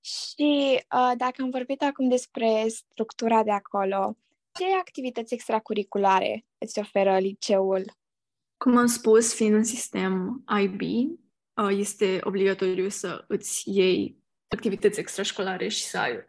Și 0.00 0.74
uh, 0.74 1.12
dacă 1.16 1.42
am 1.42 1.50
vorbit 1.50 1.82
acum 1.82 2.08
despre 2.08 2.64
structura 2.68 3.42
de 3.42 3.50
acolo, 3.50 4.16
ce 4.52 4.64
activități 4.80 5.34
extracurriculare 5.34 6.44
îți 6.58 6.78
oferă 6.78 7.18
liceul? 7.18 7.84
Cum 8.56 8.76
am 8.76 8.86
spus, 8.86 9.34
fiind 9.34 9.54
un 9.54 9.64
sistem 9.64 10.44
IB, 10.62 10.80
uh, 10.80 11.16
este 11.70 12.18
obligatoriu 12.22 12.88
să 12.88 13.24
îți 13.28 13.62
iei 13.64 14.18
activități 14.48 15.00
extrașcolare 15.00 15.68
și 15.68 15.82
să 15.82 15.98
ai 15.98 16.24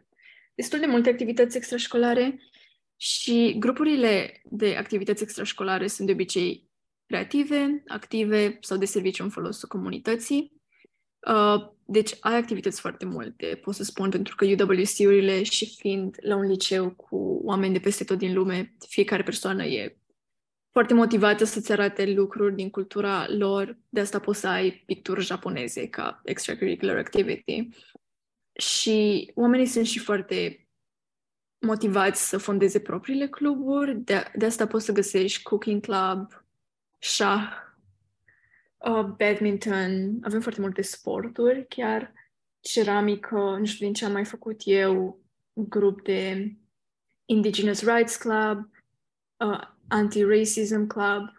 destul 0.54 0.78
de 0.78 0.86
multe 0.86 1.08
activități 1.08 1.56
extrașcolare 1.56 2.38
și 2.96 3.56
grupurile 3.58 4.42
de 4.44 4.76
activități 4.76 5.22
extrașcolare 5.22 5.86
sunt 5.86 6.06
de 6.06 6.12
obicei 6.12 6.70
creative, 7.06 7.82
active 7.86 8.58
sau 8.60 8.76
de 8.76 8.84
serviciu 8.84 9.22
în 9.22 9.30
folosul 9.30 9.68
comunității. 9.68 10.52
Uh, 11.26 11.68
deci 11.84 12.16
ai 12.20 12.36
activități 12.36 12.80
foarte 12.80 13.04
multe, 13.04 13.60
pot 13.62 13.74
să 13.74 13.84
spun, 13.84 14.10
pentru 14.10 14.34
că 14.34 14.44
UWC-urile 14.44 15.42
și 15.42 15.76
fiind 15.76 16.16
la 16.20 16.36
un 16.36 16.46
liceu 16.46 16.90
cu 16.90 17.40
oameni 17.44 17.72
de 17.72 17.78
peste 17.78 18.04
tot 18.04 18.18
din 18.18 18.34
lume, 18.34 18.74
fiecare 18.88 19.22
persoană 19.22 19.64
e 19.64 19.98
foarte 20.72 20.94
motivată 20.94 21.44
să-ți 21.44 21.72
arate 21.72 22.12
lucruri 22.12 22.54
din 22.54 22.70
cultura 22.70 23.26
lor, 23.28 23.78
de 23.88 24.00
asta 24.00 24.18
poți 24.18 24.40
să 24.40 24.48
ai 24.48 24.70
picturi 24.70 25.24
japoneze 25.24 25.88
ca 25.88 26.20
extracurricular 26.24 26.96
activity. 26.96 27.68
Și 28.52 29.30
oamenii 29.34 29.66
sunt 29.66 29.86
și 29.86 29.98
foarte 29.98 30.68
motivați 31.58 32.28
să 32.28 32.38
fondeze 32.38 32.80
propriile 32.80 33.28
cluburi, 33.28 33.96
de, 33.96 34.30
de 34.34 34.44
asta 34.44 34.66
poți 34.66 34.84
să 34.84 34.92
găsești 34.92 35.42
cooking 35.42 35.80
club, 35.80 36.44
șah, 36.98 37.50
uh, 38.76 39.04
badminton, 39.04 40.18
avem 40.22 40.40
foarte 40.40 40.60
multe 40.60 40.82
sporturi 40.82 41.66
chiar, 41.68 42.12
ceramică, 42.60 43.56
nu 43.58 43.64
știu 43.64 43.84
din 43.84 43.94
ce 43.94 44.04
am 44.04 44.12
mai 44.12 44.24
făcut 44.24 44.60
eu, 44.64 45.20
grup 45.52 46.02
de 46.02 46.52
Indigenous 47.24 47.82
Rights 47.82 48.16
Club, 48.16 48.70
uh, 49.36 49.76
Anti-Racism 49.88 50.86
Club 50.86 51.38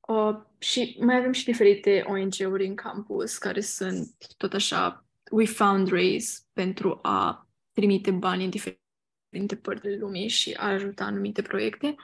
uh, 0.00 0.40
și 0.58 0.96
mai 1.00 1.16
avem 1.16 1.32
și 1.32 1.44
diferite 1.44 2.04
ONG-uri 2.06 2.66
în 2.66 2.74
campus 2.74 3.38
care 3.38 3.60
sunt 3.60 4.14
tot 4.36 4.52
așa, 4.52 5.06
we 5.30 5.44
found 5.44 5.88
raise 5.88 6.40
pentru 6.52 6.98
a 7.02 7.48
trimite 7.72 8.10
bani 8.10 8.44
în 8.44 8.50
diferite 8.50 9.56
părți 9.62 9.82
de 9.82 9.96
lumii 10.00 10.28
și 10.28 10.52
a 10.52 10.66
ajuta 10.66 11.04
anumite 11.04 11.42
proiecte. 11.42 11.94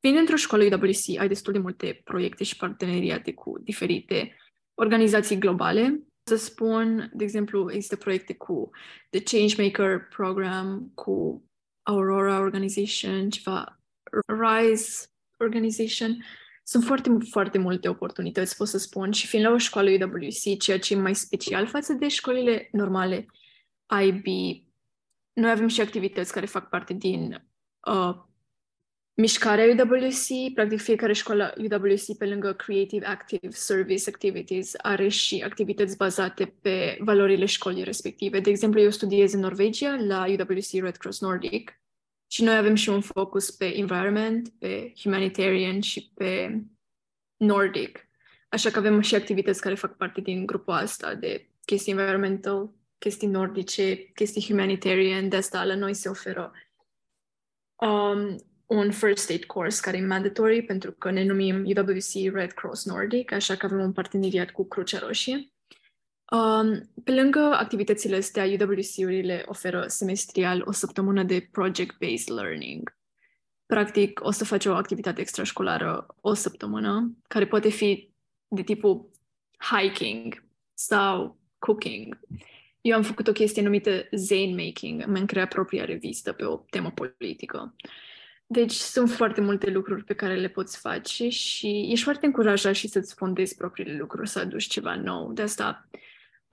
Fiind 0.00 0.18
într-o 0.18 0.36
școală 0.36 0.64
UWC, 0.64 1.18
ai 1.18 1.28
destul 1.28 1.52
de 1.52 1.58
multe 1.58 2.00
proiecte 2.04 2.44
și 2.44 2.56
parteneriate 2.56 3.32
cu 3.34 3.58
diferite 3.58 4.36
organizații 4.74 5.38
globale. 5.38 6.02
Să 6.22 6.36
spun, 6.36 7.10
de 7.14 7.24
exemplu, 7.24 7.70
există 7.70 7.96
proiecte 7.96 8.34
cu 8.34 8.70
The 9.10 9.22
Changemaker 9.22 10.08
Program, 10.16 10.90
cu 10.94 11.44
Aurora 11.82 12.38
Organization, 12.38 13.30
ceva 13.30 13.80
Rise 14.26 15.06
Organization. 15.38 16.24
Sunt 16.64 16.84
foarte, 16.84 17.10
foarte 17.30 17.58
multe 17.58 17.88
oportunități, 17.88 18.56
pot 18.56 18.68
să 18.68 18.78
spun, 18.78 19.10
și 19.12 19.26
fiind 19.26 19.44
la 19.44 19.52
o 19.52 19.58
școală 19.58 19.90
UWC, 19.90 20.58
ceea 20.58 20.78
ce 20.78 20.94
e 20.94 20.96
mai 20.96 21.14
special 21.14 21.66
față 21.66 21.92
de 21.92 22.08
școlile 22.08 22.68
normale 22.72 23.26
IB, 24.02 24.24
noi 25.32 25.50
avem 25.50 25.68
și 25.68 25.80
activități 25.80 26.32
care 26.32 26.46
fac 26.46 26.68
parte 26.68 26.92
din 26.92 27.46
uh, 27.86 28.14
mișcarea 29.14 29.64
UWC. 29.64 30.52
Practic, 30.54 30.80
fiecare 30.80 31.12
școală 31.12 31.54
UWC, 31.58 32.16
pe 32.18 32.26
lângă 32.26 32.52
Creative 32.52 33.06
Active 33.06 33.50
Service 33.50 34.08
Activities, 34.08 34.74
are 34.76 35.08
și 35.08 35.42
activități 35.44 35.96
bazate 35.96 36.54
pe 36.60 36.98
valorile 37.00 37.44
școlii 37.44 37.84
respective. 37.84 38.40
De 38.40 38.50
exemplu, 38.50 38.80
eu 38.80 38.90
studiez 38.90 39.32
în 39.32 39.40
Norvegia, 39.40 39.96
la 39.96 40.24
UWC 40.28 40.82
Red 40.82 40.96
Cross 40.96 41.20
Nordic, 41.20 41.80
și 42.26 42.42
noi 42.42 42.56
avem 42.56 42.74
și 42.74 42.88
un 42.88 43.00
focus 43.00 43.50
pe 43.50 43.76
environment, 43.76 44.48
pe 44.48 44.92
humanitarian 44.96 45.80
și 45.80 46.12
pe 46.14 46.60
Nordic. 47.36 48.08
Așa 48.48 48.70
că 48.70 48.78
avem 48.78 49.00
și 49.00 49.14
activități 49.14 49.60
care 49.60 49.74
fac 49.74 49.96
parte 49.96 50.20
din 50.20 50.46
grupul 50.46 50.72
asta 50.72 51.14
de 51.14 51.48
chestii 51.64 51.92
environmental, 51.92 52.70
chestii 52.98 53.28
nordice, 53.28 53.96
chestii 53.96 54.44
humanitarian. 54.46 55.28
De 55.28 55.36
asta 55.36 55.64
la 55.64 55.74
noi 55.74 55.94
se 55.94 56.08
oferă 56.08 56.52
um, 57.76 58.36
un 58.66 58.90
first 58.90 59.30
aid 59.30 59.44
course 59.44 59.80
care 59.80 59.96
e 59.96 60.06
mandatory 60.06 60.62
pentru 60.62 60.92
că 60.92 61.10
ne 61.10 61.24
numim 61.24 61.64
UWC 61.64 62.34
Red 62.34 62.52
Cross 62.52 62.84
Nordic, 62.84 63.32
așa 63.32 63.54
că 63.56 63.66
avem 63.66 63.80
un 63.80 63.92
parteneriat 63.92 64.50
cu 64.50 64.64
Crucea 64.64 64.98
Roșie. 64.98 65.50
Um, 66.30 66.90
pe 67.04 67.14
lângă 67.14 67.38
activitățile 67.38 68.16
astea, 68.16 68.44
UWC-urile 68.44 69.44
oferă 69.46 69.84
semestrial 69.86 70.62
o 70.64 70.72
săptămână 70.72 71.22
de 71.22 71.48
project-based 71.52 72.34
learning. 72.34 72.96
Practic, 73.66 74.20
o 74.22 74.30
să 74.30 74.44
faci 74.44 74.64
o 74.66 74.74
activitate 74.74 75.20
extrașcolară 75.20 76.06
o 76.20 76.34
săptămână, 76.34 77.16
care 77.28 77.46
poate 77.46 77.68
fi 77.68 78.10
de 78.48 78.62
tipul 78.62 79.10
hiking 79.58 80.44
sau 80.74 81.38
cooking. 81.58 82.20
Eu 82.80 82.96
am 82.96 83.02
făcut 83.02 83.28
o 83.28 83.32
chestie 83.32 83.62
numită 83.62 84.08
Zane 84.12 84.64
Making, 84.64 85.06
mi-am 85.06 85.26
creat 85.26 85.48
propria 85.48 85.84
revistă 85.84 86.32
pe 86.32 86.44
o 86.44 86.56
temă 86.56 86.90
politică. 86.90 87.74
Deci 88.46 88.72
sunt 88.72 89.10
foarte 89.10 89.40
multe 89.40 89.70
lucruri 89.70 90.04
pe 90.04 90.14
care 90.14 90.34
le 90.34 90.48
poți 90.48 90.78
face 90.78 91.28
și 91.28 91.88
ești 91.90 92.04
foarte 92.04 92.26
încurajat 92.26 92.74
și 92.74 92.88
să-ți 92.88 93.14
fondezi 93.14 93.56
propriile 93.56 93.96
lucruri, 93.96 94.28
să 94.28 94.38
aduci 94.38 94.66
ceva 94.66 94.94
nou. 94.94 95.32
De 95.32 95.42
asta 95.42 95.88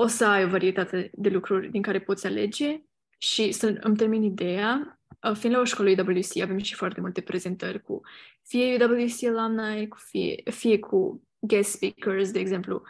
o 0.03 0.07
să 0.07 0.25
ai 0.25 0.43
o 0.43 0.47
varietate 0.47 1.09
de 1.13 1.29
lucruri 1.29 1.69
din 1.69 1.81
care 1.81 1.99
poți 1.99 2.25
alege 2.25 2.81
și 3.17 3.51
să 3.51 3.79
îmi 3.81 3.95
termin 3.95 4.23
ideea. 4.23 4.99
Fiind 5.33 5.55
la 5.55 5.61
o 5.61 5.63
școală 5.63 5.89
UWC, 5.89 6.37
avem 6.41 6.57
și 6.57 6.75
foarte 6.75 7.01
multe 7.01 7.21
prezentări 7.21 7.81
cu 7.81 8.01
fie 8.43 8.85
UWC 8.85 9.37
alumni, 9.37 9.87
cu 9.87 9.97
fie, 9.99 10.43
fie 10.51 10.79
cu 10.79 11.27
guest 11.39 11.71
speakers, 11.71 12.31
de 12.31 12.39
exemplu. 12.39 12.81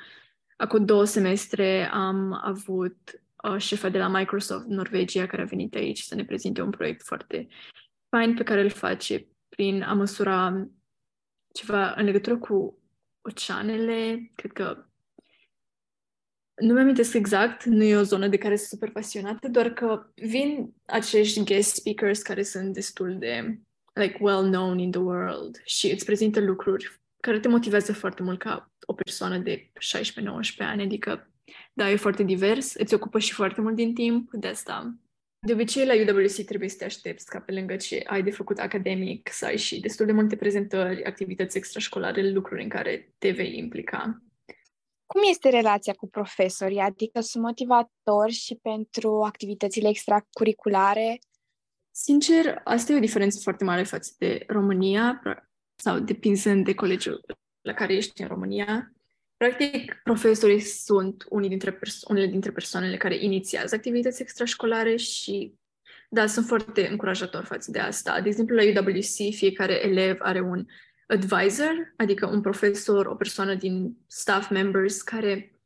Acum 0.57 0.85
două 0.85 1.05
semestre 1.05 1.89
am 1.91 2.39
avut 2.43 2.97
uh, 3.43 3.57
șefa 3.57 3.89
de 3.89 3.97
la 3.97 4.07
Microsoft 4.07 4.65
Norvegia 4.65 5.25
care 5.25 5.41
a 5.41 5.45
venit 5.45 5.75
aici 5.75 5.99
să 5.99 6.15
ne 6.15 6.25
prezinte 6.25 6.61
un 6.61 6.69
proiect 6.69 7.03
foarte 7.03 7.47
fain 8.09 8.35
pe 8.35 8.43
care 8.43 8.61
îl 8.61 8.69
face 8.69 9.27
prin 9.49 9.81
a 9.81 9.93
măsura 9.93 10.67
ceva 11.53 11.93
în 11.93 12.05
legătură 12.05 12.37
cu 12.37 12.77
oceanele, 13.21 14.31
cred 14.35 14.51
că 14.51 14.85
nu 16.63 16.73
mi-am 16.73 16.95
exact, 17.13 17.63
nu 17.63 17.83
e 17.83 17.95
o 17.95 18.03
zonă 18.03 18.27
de 18.27 18.37
care 18.37 18.55
sunt 18.55 18.67
super 18.67 18.89
pasionată, 18.89 19.47
doar 19.47 19.73
că 19.73 20.11
vin 20.15 20.73
acești 20.85 21.43
guest 21.43 21.75
speakers 21.75 22.21
care 22.21 22.43
sunt 22.43 22.73
destul 22.73 23.17
de 23.19 23.59
like 23.93 24.17
well 24.19 24.43
known 24.43 24.79
in 24.79 24.91
the 24.91 24.99
world 24.99 25.61
și 25.63 25.91
îți 25.91 26.05
prezintă 26.05 26.39
lucruri 26.39 27.01
care 27.19 27.39
te 27.39 27.47
motivează 27.47 27.93
foarte 27.93 28.23
mult 28.23 28.39
ca 28.39 28.71
o 28.85 28.93
persoană 28.93 29.37
de 29.37 29.71
16-19 29.71 29.71
ani, 30.57 30.81
adică 30.81 31.31
da, 31.73 31.89
e 31.91 31.95
foarte 31.95 32.23
divers, 32.23 32.73
îți 32.73 32.93
ocupă 32.93 33.19
și 33.19 33.33
foarte 33.33 33.61
mult 33.61 33.75
din 33.75 33.93
timp, 33.93 34.31
de 34.31 34.47
asta 34.47 34.97
de 35.45 35.53
obicei, 35.53 35.85
la 35.85 35.93
UWC 35.93 36.45
trebuie 36.45 36.69
să 36.69 36.75
te 36.77 36.85
aștepți 36.85 37.25
ca 37.25 37.39
pe 37.39 37.51
lângă 37.51 37.75
ce 37.75 38.03
ai 38.05 38.23
de 38.23 38.31
făcut 38.31 38.59
academic, 38.59 39.29
să 39.31 39.45
ai 39.45 39.57
și 39.57 39.79
destul 39.79 40.05
de 40.05 40.11
multe 40.11 40.35
prezentări, 40.35 41.03
activități 41.03 41.57
extrașcolare, 41.57 42.31
lucruri 42.31 42.63
în 42.63 42.69
care 42.69 43.13
te 43.17 43.31
vei 43.31 43.57
implica. 43.57 44.21
Cum 45.13 45.21
este 45.29 45.49
relația 45.49 45.93
cu 45.93 46.07
profesorii? 46.09 46.79
Adică 46.79 47.21
sunt 47.21 47.43
motivatori 47.43 48.31
și 48.31 48.59
pentru 48.61 49.21
activitățile 49.21 49.89
extracurriculare? 49.89 51.19
Sincer, 51.91 52.61
asta 52.63 52.91
e 52.91 52.95
o 52.95 52.99
diferență 52.99 53.39
foarte 53.41 53.63
mare 53.63 53.83
față 53.83 54.13
de 54.17 54.43
România, 54.47 55.21
sau 55.75 55.99
depinzând 55.99 56.65
de 56.65 56.73
colegiul 56.73 57.25
la 57.61 57.73
care 57.73 57.93
ești 57.93 58.21
în 58.21 58.27
România. 58.27 58.93
Practic, 59.37 59.99
profesorii 60.03 60.59
sunt 60.59 61.25
unii 61.29 61.49
dintre 61.49 61.71
perso- 61.71 62.07
unele 62.09 62.27
dintre 62.27 62.51
persoanele 62.51 62.97
care 62.97 63.23
inițiază 63.23 63.75
activități 63.75 64.21
extrașcolare 64.21 64.95
și, 64.95 65.53
da, 66.09 66.25
sunt 66.25 66.45
foarte 66.45 66.87
încurajator 66.87 67.43
față 67.43 67.71
de 67.71 67.79
asta. 67.79 68.21
De 68.21 68.29
exemplu, 68.29 68.55
la 68.55 68.63
UWC, 68.63 69.35
fiecare 69.35 69.85
elev 69.85 70.17
are 70.19 70.41
un 70.41 70.65
advisor, 71.13 71.93
adică 71.97 72.27
un 72.27 72.41
profesor, 72.41 73.05
o 73.05 73.15
persoană 73.15 73.53
din 73.53 73.97
staff 74.07 74.49
members 74.49 75.01
care 75.01 75.59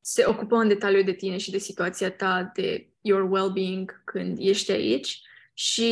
se 0.00 0.24
ocupă 0.26 0.56
în 0.56 0.68
detaliu 0.68 1.02
de 1.02 1.12
tine 1.12 1.36
și 1.36 1.50
de 1.50 1.58
situația 1.58 2.10
ta, 2.10 2.50
de 2.54 2.88
your 3.00 3.30
well-being 3.30 4.02
când 4.04 4.38
ești 4.40 4.70
aici 4.70 5.20
și 5.54 5.84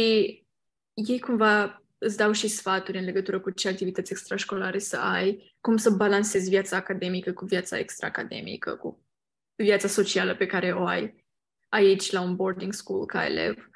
ei 0.95 1.21
cumva 1.21 1.83
îți 1.99 2.17
dau 2.17 2.33
și 2.33 2.49
sfaturi 2.49 2.99
în 2.99 3.05
legătură 3.05 3.41
cu 3.41 3.51
ce 3.51 3.69
activități 3.69 4.13
extrașcolare 4.13 4.79
să 4.79 4.97
ai, 4.97 5.57
cum 5.61 5.77
să 5.77 5.91
balancezi 5.91 6.49
viața 6.49 6.77
academică 6.77 7.33
cu 7.33 7.45
viața 7.45 7.79
extraacademică, 7.79 8.75
cu 8.75 9.07
viața 9.55 9.89
socială 9.89 10.35
pe 10.35 10.47
care 10.47 10.73
o 10.73 10.85
ai 10.87 11.25
aici 11.69 12.11
la 12.11 12.21
un 12.21 12.37
boarding 12.37 12.73
school 12.73 13.07
ca 13.07 13.27
elev. 13.27 13.71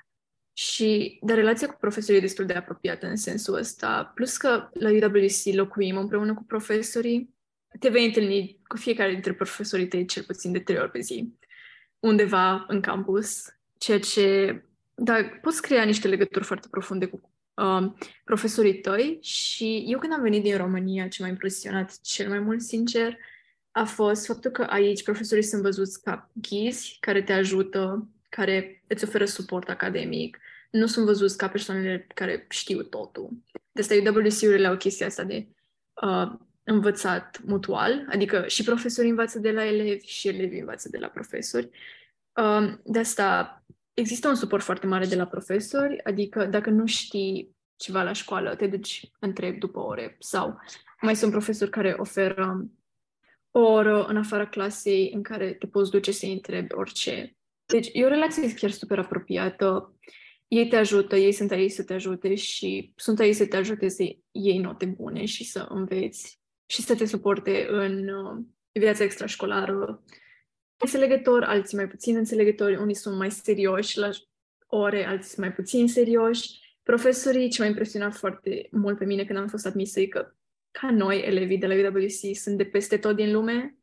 Și, 0.59 1.19
dar 1.23 1.37
relația 1.37 1.69
cu 1.69 1.77
profesorii 1.81 2.17
e 2.17 2.21
destul 2.21 2.47
de 2.47 2.53
apropiată 2.53 3.07
în 3.07 3.17
sensul 3.17 3.55
ăsta, 3.55 4.13
plus 4.15 4.37
că 4.37 4.69
la 4.73 4.91
UWC 4.91 5.55
locuim 5.55 5.97
împreună 5.97 6.35
cu 6.35 6.45
profesorii, 6.45 7.35
te 7.79 7.89
vei 7.89 8.07
întâlni 8.07 8.61
cu 8.67 8.77
fiecare 8.77 9.13
dintre 9.13 9.33
profesorii 9.33 9.89
tăi 9.89 10.07
cel 10.07 10.23
puțin 10.23 10.53
de 10.53 10.59
trei 10.59 10.79
ori 10.79 10.91
pe 10.91 11.01
zi, 11.01 11.33
undeva 11.99 12.65
în 12.69 12.81
campus, 12.81 13.45
ceea 13.79 13.99
ce, 13.99 14.63
da, 14.95 15.15
poți 15.43 15.63
crea 15.63 15.85
niște 15.85 16.09
legături 16.09 16.45
foarte 16.45 16.69
profunde 16.71 17.07
cu 17.07 17.31
uh, 17.55 17.93
profesorii 18.25 18.81
tăi. 18.81 19.19
Și 19.23 19.85
eu 19.87 19.99
când 19.99 20.13
am 20.13 20.23
venit 20.23 20.43
din 20.43 20.57
România, 20.57 21.09
ce 21.09 21.23
m-a 21.23 21.29
impresionat 21.29 22.01
cel 22.01 22.29
mai 22.29 22.39
mult, 22.39 22.61
sincer, 22.61 23.17
a 23.71 23.85
fost 23.85 24.27
faptul 24.27 24.51
că 24.51 24.63
aici 24.63 25.03
profesorii 25.03 25.45
sunt 25.45 25.63
văzuți 25.63 26.03
ca 26.03 26.31
ghizi 26.33 26.97
care 27.01 27.23
te 27.23 27.33
ajută, 27.33 28.09
care 28.29 28.83
îți 28.87 29.05
oferă 29.05 29.25
suport 29.25 29.69
academic, 29.69 30.39
nu 30.71 30.87
sunt 30.87 31.07
văzuți 31.07 31.37
ca 31.37 31.49
persoanele 31.49 32.07
care 32.15 32.47
știu 32.49 32.83
totul. 32.83 33.31
De 33.73 33.81
asta 33.81 33.95
UWC-urile 33.95 34.67
au 34.67 34.77
chestia 34.77 35.07
asta 35.07 35.25
de 35.25 35.49
uh, 36.03 36.33
învățat 36.65 37.41
mutual, 37.45 38.07
adică 38.09 38.45
și 38.47 38.63
profesorii 38.63 39.11
învață 39.11 39.39
de 39.39 39.51
la 39.51 39.67
elevi 39.67 40.07
și 40.07 40.29
elevii 40.29 40.61
învață 40.61 40.89
de 40.89 40.99
la 40.99 41.09
profesori. 41.09 41.71
Uh, 42.33 42.75
de 42.85 42.99
asta 42.99 43.65
există 43.95 44.29
un 44.29 44.35
suport 44.35 44.63
foarte 44.63 44.87
mare 44.87 45.07
de 45.07 45.17
la 45.17 45.27
profesori, 45.27 46.05
adică 46.05 46.45
dacă 46.45 46.71
nu 46.71 46.87
știi 46.87 47.57
ceva 47.77 48.03
la 48.03 48.13
școală, 48.13 48.55
te 48.55 48.67
duci 48.67 49.11
întreb 49.19 49.59
după 49.59 49.79
ore 49.79 50.17
sau 50.19 50.59
mai 51.01 51.17
sunt 51.17 51.31
profesori 51.31 51.71
care 51.71 51.95
oferă 51.99 52.67
o 53.51 53.61
oră 53.61 54.05
în 54.05 54.17
afara 54.17 54.47
clasei 54.47 55.11
în 55.15 55.23
care 55.23 55.53
te 55.53 55.67
poți 55.67 55.91
duce 55.91 56.13
să-i 56.13 56.33
întrebi 56.33 56.75
orice. 56.75 57.37
Deci 57.67 57.89
e 57.93 58.05
o 58.05 58.09
relație 58.09 58.55
chiar 58.55 58.71
super 58.71 58.99
apropiată. 58.99 59.95
Ei 60.49 60.69
te 60.69 60.77
ajută, 60.77 61.17
ei 61.17 61.33
sunt 61.33 61.51
aici 61.51 61.71
să 61.71 61.85
te 61.85 61.95
ajute 61.95 62.35
și 62.35 62.93
sunt 62.97 63.19
aici 63.19 63.35
să 63.35 63.47
te 63.47 63.57
ajute 63.57 63.89
să 63.89 64.17
iei 64.31 64.59
note 64.59 64.85
bune 64.85 65.25
și 65.25 65.45
să 65.45 65.67
înveți 65.69 66.41
și 66.67 66.83
să 66.83 66.95
te 66.95 67.05
suporte 67.05 67.67
în 67.71 68.09
uh, 68.09 68.45
viața 68.73 69.05
extrașcolară 69.05 70.03
înțelegători, 70.77 71.45
alții 71.45 71.77
mai 71.77 71.89
puțin 71.89 72.17
înțelegători, 72.17 72.77
unii 72.77 72.95
sunt 72.95 73.17
mai 73.17 73.31
serioși 73.31 73.99
la 73.99 74.11
ore, 74.67 75.05
alții 75.05 75.31
sunt 75.31 75.47
mai 75.47 75.55
puțin 75.55 75.89
serioși. 75.89 76.79
Profesorii, 76.83 77.51
ce 77.51 77.63
m-a 77.63 77.69
impresionat 77.69 78.15
foarte 78.15 78.69
mult 78.71 78.99
pe 78.99 79.05
mine 79.05 79.25
când 79.25 79.39
am 79.39 79.49
fost 79.49 79.67
admisă, 79.67 80.01
e 80.01 80.07
că 80.07 80.35
ca 80.71 80.91
noi, 80.91 81.23
elevii 81.25 81.59
de 81.59 81.67
la 81.67 81.75
UWC, 81.75 82.37
sunt 82.37 82.57
de 82.57 82.65
peste 82.65 82.97
tot 82.97 83.17
din 83.17 83.33
lume, 83.33 83.77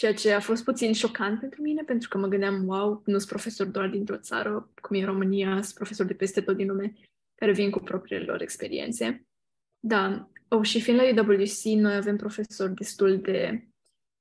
ceea 0.00 0.14
ce 0.14 0.32
a 0.32 0.40
fost 0.40 0.64
puțin 0.64 0.92
șocant 0.92 1.40
pentru 1.40 1.62
mine, 1.62 1.82
pentru 1.82 2.08
că 2.08 2.18
mă 2.18 2.26
gândeam, 2.26 2.66
wow, 2.66 3.02
nu 3.04 3.16
sunt 3.16 3.28
profesor 3.28 3.66
doar 3.66 3.88
dintr-o 3.88 4.18
țară, 4.18 4.70
cum 4.80 4.96
e 4.96 5.04
România, 5.04 5.62
sunt 5.62 5.74
profesori 5.74 6.08
de 6.08 6.14
peste 6.14 6.40
tot 6.40 6.56
din 6.56 6.66
lume, 6.66 6.92
care 7.34 7.52
vin 7.52 7.70
cu 7.70 7.78
propriile 7.78 8.24
lor 8.24 8.42
experiențe. 8.42 9.26
Da, 9.80 10.30
oh, 10.48 10.62
și 10.62 10.80
fiind 10.80 11.00
la 11.00 11.22
UWC, 11.22 11.62
noi 11.64 11.94
avem 11.94 12.16
profesori 12.16 12.74
destul 12.74 13.20
de 13.20 13.68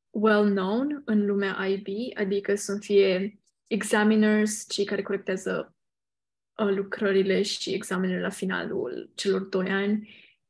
well-known 0.10 1.02
în 1.06 1.26
lumea 1.26 1.66
IB, 1.66 1.88
adică 2.14 2.56
sunt 2.56 2.84
fie 2.84 3.40
examiners, 3.68 4.66
cei 4.70 4.86
care 4.86 5.02
corectează 5.02 5.76
uh, 6.58 6.76
lucrările 6.76 7.42
și 7.42 7.74
examenele 7.74 8.22
la 8.22 8.30
finalul 8.30 9.12
celor 9.16 9.42
doi 9.42 9.70
ani, 9.70 10.10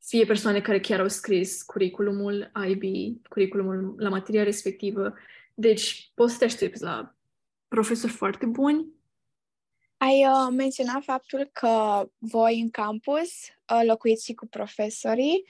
fie 0.10 0.26
persoane 0.26 0.62
care 0.62 0.80
chiar 0.80 1.00
au 1.00 1.08
scris 1.08 1.64
curriculumul 1.64 2.52
IB, 2.68 2.84
curriculumul 3.30 3.96
la 3.98 4.10
materia 4.10 4.44
respectivă. 4.44 5.14
Deci 5.54 6.12
poți 6.14 6.32
să 6.32 6.38
te 6.38 6.46
aștepți 6.46 6.84
la 6.84 7.16
profesori 7.68 8.12
foarte 8.12 8.46
buni. 8.46 8.88
Ai 9.98 10.26
uh, 10.26 10.54
menționat 10.56 11.04
faptul 11.04 11.50
că 11.54 12.06
voi 12.18 12.60
în 12.60 12.70
campus 12.70 13.30
uh, 13.74 13.82
locuiți 13.86 14.26
și 14.26 14.34
cu 14.34 14.46
profesorii. 14.46 15.46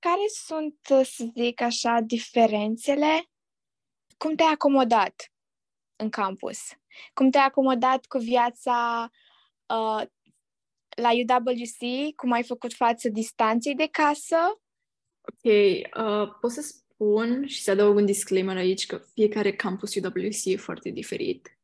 Care 0.00 0.26
sunt, 0.46 0.76
să 1.04 1.24
zic 1.36 1.60
așa, 1.60 2.00
diferențele? 2.00 3.30
Cum 4.16 4.34
te-ai 4.34 4.52
acomodat 4.52 5.32
în 5.96 6.08
campus? 6.08 6.58
Cum 7.14 7.30
te-ai 7.30 7.44
acomodat 7.44 8.06
cu 8.06 8.18
viața 8.18 9.10
uh, 9.66 10.02
la 11.00 11.10
UWC? 11.10 12.14
Cum 12.16 12.32
ai 12.32 12.42
făcut 12.42 12.72
față 12.72 13.08
distanței 13.08 13.74
de 13.74 13.88
casă? 13.90 14.36
Ok, 15.20 15.52
uh, 15.52 16.38
pot 16.40 16.50
să 16.50 16.62
spun 16.62 17.46
și 17.46 17.62
să 17.62 17.70
adaug 17.70 17.96
un 17.96 18.06
disclaimer 18.06 18.56
aici 18.56 18.86
că 18.86 19.00
fiecare 19.14 19.52
campus 19.52 19.94
UWC 19.94 20.44
e 20.44 20.56
foarte 20.56 20.90
diferit. 20.90 21.58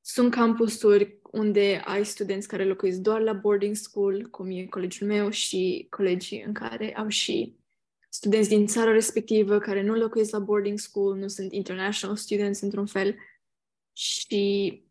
Sunt 0.00 0.30
campusuri 0.30 1.18
unde 1.30 1.82
ai 1.84 2.04
studenți 2.04 2.48
care 2.48 2.64
locuiesc 2.64 2.98
doar 2.98 3.20
la 3.20 3.32
boarding 3.32 3.74
school, 3.74 4.28
cum 4.30 4.50
e 4.50 4.64
colegiul 4.64 5.08
meu, 5.08 5.30
și 5.30 5.86
colegii 5.90 6.42
în 6.42 6.52
care 6.52 6.96
au 6.96 7.08
și 7.08 7.56
studenți 8.08 8.48
din 8.48 8.66
țara 8.66 8.90
respectivă 8.92 9.58
care 9.58 9.82
nu 9.82 9.94
locuiesc 9.94 10.30
la 10.30 10.38
boarding 10.38 10.78
school, 10.78 11.16
nu 11.16 11.28
sunt 11.28 11.52
international 11.52 12.16
students 12.16 12.60
într-un 12.60 12.86
fel. 12.86 13.16
Și 13.92 14.84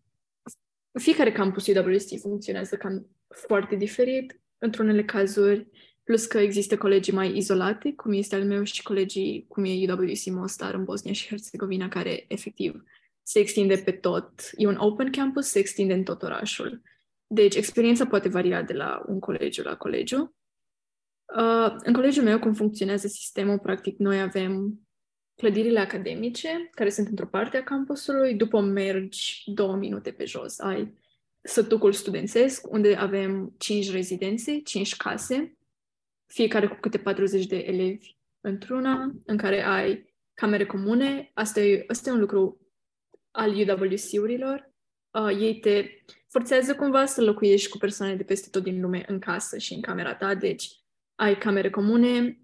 fiecare 0.99 1.31
campus 1.31 1.67
UWC 1.67 2.19
funcționează 2.19 2.75
cam 2.75 3.07
foarte 3.27 3.75
diferit 3.75 4.41
într-unele 4.57 5.03
cazuri, 5.03 5.67
plus 6.03 6.25
că 6.25 6.37
există 6.37 6.77
colegii 6.77 7.13
mai 7.13 7.37
izolate, 7.37 7.93
cum 7.93 8.13
este 8.13 8.35
al 8.35 8.45
meu, 8.45 8.63
și 8.63 8.83
colegii 8.83 9.45
cum 9.47 9.63
e 9.63 9.91
UWC 9.91 10.25
Mostar 10.25 10.73
în 10.73 10.83
Bosnia 10.83 11.13
și 11.13 11.27
Herzegovina, 11.27 11.87
care 11.87 12.25
efectiv 12.27 12.83
se 13.23 13.39
extinde 13.39 13.75
pe 13.75 13.91
tot. 13.91 14.31
E 14.55 14.67
un 14.67 14.75
open 14.75 15.11
campus, 15.11 15.47
se 15.47 15.59
extinde 15.59 15.93
în 15.93 16.03
tot 16.03 16.23
orașul. 16.23 16.81
Deci, 17.27 17.55
experiența 17.55 18.05
poate 18.05 18.29
varia 18.29 18.61
de 18.61 18.73
la 18.73 19.03
un 19.07 19.19
colegiu 19.19 19.63
la 19.63 19.75
colegiu. 19.75 20.35
Uh, 21.37 21.75
în 21.77 21.93
colegiul 21.93 22.23
meu, 22.23 22.39
cum 22.39 22.53
funcționează 22.53 23.07
sistemul, 23.07 23.59
practic, 23.59 23.97
noi 23.97 24.21
avem 24.21 24.79
clădirile 25.35 25.79
academice, 25.79 26.69
care 26.71 26.89
sunt 26.89 27.07
într-o 27.07 27.25
parte 27.25 27.57
a 27.57 27.63
campusului, 27.63 28.35
după 28.35 28.61
mergi 28.61 29.43
două 29.45 29.75
minute 29.75 30.11
pe 30.11 30.25
jos. 30.25 30.59
Ai 30.59 30.93
sătucul 31.45 31.93
studențesc, 31.93 32.71
unde 32.71 32.95
avem 32.95 33.55
cinci 33.57 33.91
rezidențe, 33.91 34.59
cinci 34.59 34.95
case, 34.95 35.57
fiecare 36.25 36.67
cu 36.67 36.77
câte 36.81 36.97
40 36.97 37.45
de 37.45 37.57
elevi 37.57 38.15
într-una, 38.41 39.11
în 39.25 39.37
care 39.37 39.63
ai 39.63 40.13
camere 40.33 40.65
comune. 40.65 41.31
Asta 41.33 41.59
e, 41.59 41.83
asta 41.87 42.09
e 42.09 42.13
un 42.13 42.19
lucru 42.19 42.59
al 43.31 43.49
UWC-urilor. 43.49 44.73
Uh, 45.11 45.37
ei 45.39 45.59
te 45.59 45.89
forțează 46.27 46.75
cumva 46.75 47.05
să 47.05 47.21
locuiești 47.21 47.69
cu 47.69 47.77
persoane 47.77 48.15
de 48.15 48.23
peste 48.23 48.49
tot 48.49 48.63
din 48.63 48.81
lume 48.81 49.03
în 49.07 49.19
casă 49.19 49.57
și 49.57 49.73
în 49.73 49.81
camera 49.81 50.15
ta, 50.15 50.35
deci 50.35 50.71
ai 51.15 51.37
camere 51.37 51.69
comune, 51.69 52.39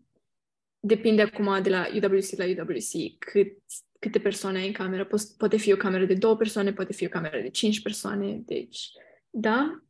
depinde 0.79 1.21
acum 1.21 1.61
de 1.61 1.69
la 1.69 1.87
UWC 1.93 2.29
la 2.37 2.45
UWC 2.45 3.17
cât, 3.19 3.57
câte 4.01 4.19
persoane 4.19 4.57
ai 4.57 4.67
în 4.67 4.73
cameră. 4.73 5.07
Po- 5.07 5.37
poate 5.37 5.57
fi 5.57 5.73
o 5.73 5.77
cameră 5.77 6.05
de 6.05 6.13
două 6.13 6.35
persoane, 6.35 6.73
poate 6.73 6.93
fi 6.93 7.05
o 7.05 7.09
cameră 7.09 7.39
de 7.41 7.49
cinci 7.49 7.81
persoane, 7.81 8.41
deci, 8.45 8.89
da. 9.29 9.83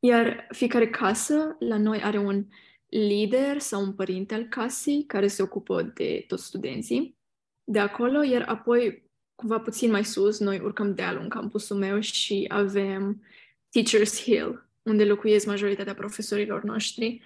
Iar 0.00 0.46
fiecare 0.50 0.90
casă 0.90 1.56
la 1.58 1.78
noi 1.78 2.02
are 2.02 2.18
un 2.18 2.46
lider 2.88 3.58
sau 3.58 3.82
un 3.82 3.92
părinte 3.92 4.34
al 4.34 4.44
casei 4.44 5.04
care 5.06 5.26
se 5.26 5.42
ocupă 5.42 5.82
de 5.82 6.24
toți 6.26 6.44
studenții 6.44 7.16
de 7.68 7.78
acolo, 7.78 8.22
iar 8.22 8.42
apoi, 8.48 9.10
cumva 9.34 9.60
puțin 9.60 9.90
mai 9.90 10.04
sus, 10.04 10.38
noi 10.38 10.60
urcăm 10.60 10.94
dealul 10.94 11.22
în 11.22 11.28
campusul 11.28 11.76
meu 11.76 12.00
și 12.00 12.44
avem 12.48 13.22
Teachers 13.70 14.22
Hill, 14.22 14.68
unde 14.82 15.04
locuiesc 15.04 15.46
majoritatea 15.46 15.94
profesorilor 15.94 16.62
noștri. 16.62 17.22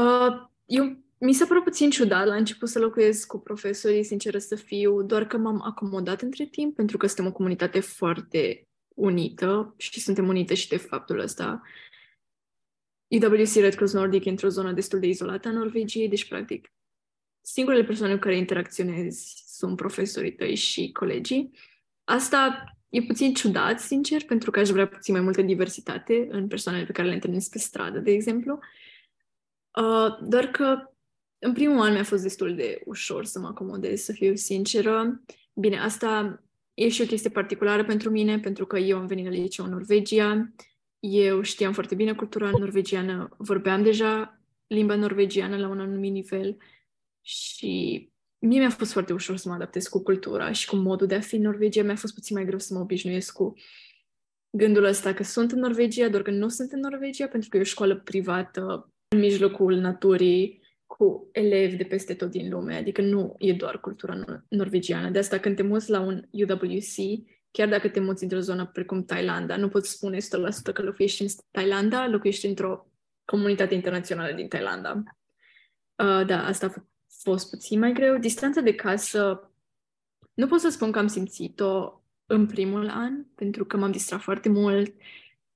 Uh, 0.00 0.46
eu 0.64 1.03
mi 1.18 1.32
s-a 1.32 1.46
părut 1.46 1.62
puțin 1.62 1.90
ciudat 1.90 2.26
la 2.26 2.34
început 2.34 2.68
să 2.68 2.78
locuiesc 2.78 3.26
cu 3.26 3.38
profesorii, 3.38 4.04
sinceră 4.04 4.38
să 4.38 4.54
fiu, 4.54 5.02
doar 5.02 5.26
că 5.26 5.36
m-am 5.36 5.62
acomodat 5.62 6.20
între 6.20 6.44
timp, 6.44 6.74
pentru 6.74 6.96
că 6.96 7.06
suntem 7.06 7.26
o 7.26 7.32
comunitate 7.32 7.80
foarte 7.80 8.68
unită 8.94 9.74
și 9.78 10.00
suntem 10.00 10.28
unite 10.28 10.54
și 10.54 10.68
de 10.68 10.76
faptul 10.76 11.18
ăsta. 11.18 11.62
EWC 13.06 13.54
Red 13.54 13.74
Cross 13.74 13.92
Nordic 13.92 14.24
e 14.24 14.30
într-o 14.30 14.48
zonă 14.48 14.72
destul 14.72 15.00
de 15.00 15.06
izolată 15.06 15.48
a 15.48 15.52
Norvegiei, 15.52 16.08
deci, 16.08 16.28
practic, 16.28 16.72
singurele 17.40 17.84
persoane 17.84 18.12
cu 18.12 18.18
care 18.18 18.36
interacționezi 18.36 19.44
sunt 19.46 19.76
profesorii 19.76 20.34
tăi 20.34 20.54
și 20.54 20.92
colegii. 20.92 21.50
Asta 22.04 22.64
e 22.88 23.02
puțin 23.02 23.34
ciudat, 23.34 23.80
sincer, 23.80 24.24
pentru 24.24 24.50
că 24.50 24.60
aș 24.60 24.68
vrea 24.68 24.88
puțin 24.88 25.14
mai 25.14 25.22
multă 25.22 25.42
diversitate 25.42 26.28
în 26.30 26.48
persoanele 26.48 26.84
pe 26.84 26.92
care 26.92 27.08
le 27.08 27.14
întâlnesc 27.14 27.50
pe 27.50 27.58
stradă, 27.58 27.98
de 27.98 28.10
exemplu. 28.10 28.58
Uh, 29.80 30.18
doar 30.22 30.46
că 30.46 30.93
în 31.38 31.52
primul 31.52 31.80
an 31.80 31.92
mi-a 31.92 32.04
fost 32.04 32.22
destul 32.22 32.54
de 32.54 32.82
ușor 32.84 33.24
să 33.24 33.38
mă 33.38 33.46
acomodez, 33.46 34.00
să 34.00 34.12
fiu 34.12 34.34
sinceră. 34.34 35.22
Bine, 35.54 35.78
asta 35.78 36.42
e 36.74 36.88
și 36.88 37.02
o 37.02 37.06
chestie 37.06 37.30
particulară 37.30 37.84
pentru 37.84 38.10
mine, 38.10 38.38
pentru 38.38 38.66
că 38.66 38.78
eu 38.78 38.98
am 38.98 39.06
venit 39.06 39.24
la 39.24 39.30
liceu 39.30 39.64
în 39.64 39.70
Norvegia, 39.70 40.52
eu 40.98 41.42
știam 41.42 41.72
foarte 41.72 41.94
bine 41.94 42.14
cultura 42.14 42.50
norvegiană, 42.50 43.28
vorbeam 43.36 43.82
deja 43.82 44.40
limba 44.66 44.94
norvegiană 44.94 45.56
la 45.56 45.68
un 45.68 45.80
anumit 45.80 46.12
nivel 46.12 46.56
și 47.20 48.08
mie 48.38 48.58
mi-a 48.58 48.70
fost 48.70 48.92
foarte 48.92 49.12
ușor 49.12 49.36
să 49.36 49.48
mă 49.48 49.54
adaptez 49.54 49.86
cu 49.86 50.02
cultura 50.02 50.52
și 50.52 50.68
cu 50.68 50.76
modul 50.76 51.06
de 51.06 51.14
a 51.14 51.20
fi 51.20 51.34
în 51.34 51.42
Norvegia. 51.42 51.82
Mi-a 51.82 51.96
fost 51.96 52.14
puțin 52.14 52.36
mai 52.36 52.44
greu 52.44 52.58
să 52.58 52.74
mă 52.74 52.80
obișnuiesc 52.80 53.32
cu 53.32 53.54
gândul 54.50 54.84
ăsta 54.84 55.14
că 55.14 55.22
sunt 55.22 55.52
în 55.52 55.58
Norvegia, 55.58 56.08
doar 56.08 56.22
că 56.22 56.30
nu 56.30 56.48
sunt 56.48 56.72
în 56.72 56.80
Norvegia, 56.80 57.26
pentru 57.26 57.48
că 57.48 57.56
e 57.56 57.60
o 57.60 57.64
școală 57.64 57.96
privată 57.96 58.92
în 59.08 59.18
mijlocul 59.18 59.74
naturii, 59.74 60.60
cu 60.96 61.28
elevi 61.32 61.76
de 61.76 61.84
peste 61.84 62.14
tot 62.14 62.30
din 62.30 62.50
lume, 62.50 62.74
adică 62.74 63.02
nu 63.02 63.34
e 63.38 63.52
doar 63.52 63.80
cultura 63.80 64.24
norvegiană. 64.48 65.10
De 65.10 65.18
asta 65.18 65.38
când 65.38 65.56
te 65.56 65.62
muți 65.62 65.90
la 65.90 66.00
un 66.00 66.22
UWC, 66.30 67.24
chiar 67.50 67.68
dacă 67.68 67.88
te 67.88 68.00
muți 68.00 68.22
într-o 68.22 68.38
zonă 68.40 68.66
precum 68.66 69.04
Thailanda, 69.04 69.56
nu 69.56 69.68
poți 69.68 69.90
spune 69.90 70.18
100% 70.18 70.20
că 70.72 70.82
locuiești 70.82 71.22
în 71.22 71.28
Thailanda, 71.50 72.08
locuiești 72.08 72.46
într-o 72.46 72.86
comunitate 73.24 73.74
internațională 73.74 74.34
din 74.34 74.48
Thailanda. 74.48 75.02
Uh, 75.96 76.26
da, 76.26 76.44
asta 76.44 76.66
a 76.66 76.84
fost 77.22 77.50
puțin 77.50 77.78
mai 77.78 77.92
greu. 77.92 78.16
Distanța 78.16 78.60
de 78.60 78.74
casă, 78.74 79.52
nu 80.34 80.46
pot 80.46 80.60
să 80.60 80.68
spun 80.68 80.90
că 80.92 80.98
am 80.98 81.06
simțit-o 81.06 82.02
în 82.26 82.46
primul 82.46 82.88
an, 82.88 83.24
pentru 83.34 83.64
că 83.64 83.76
m-am 83.76 83.90
distrat 83.90 84.20
foarte 84.20 84.48
mult, 84.48 84.94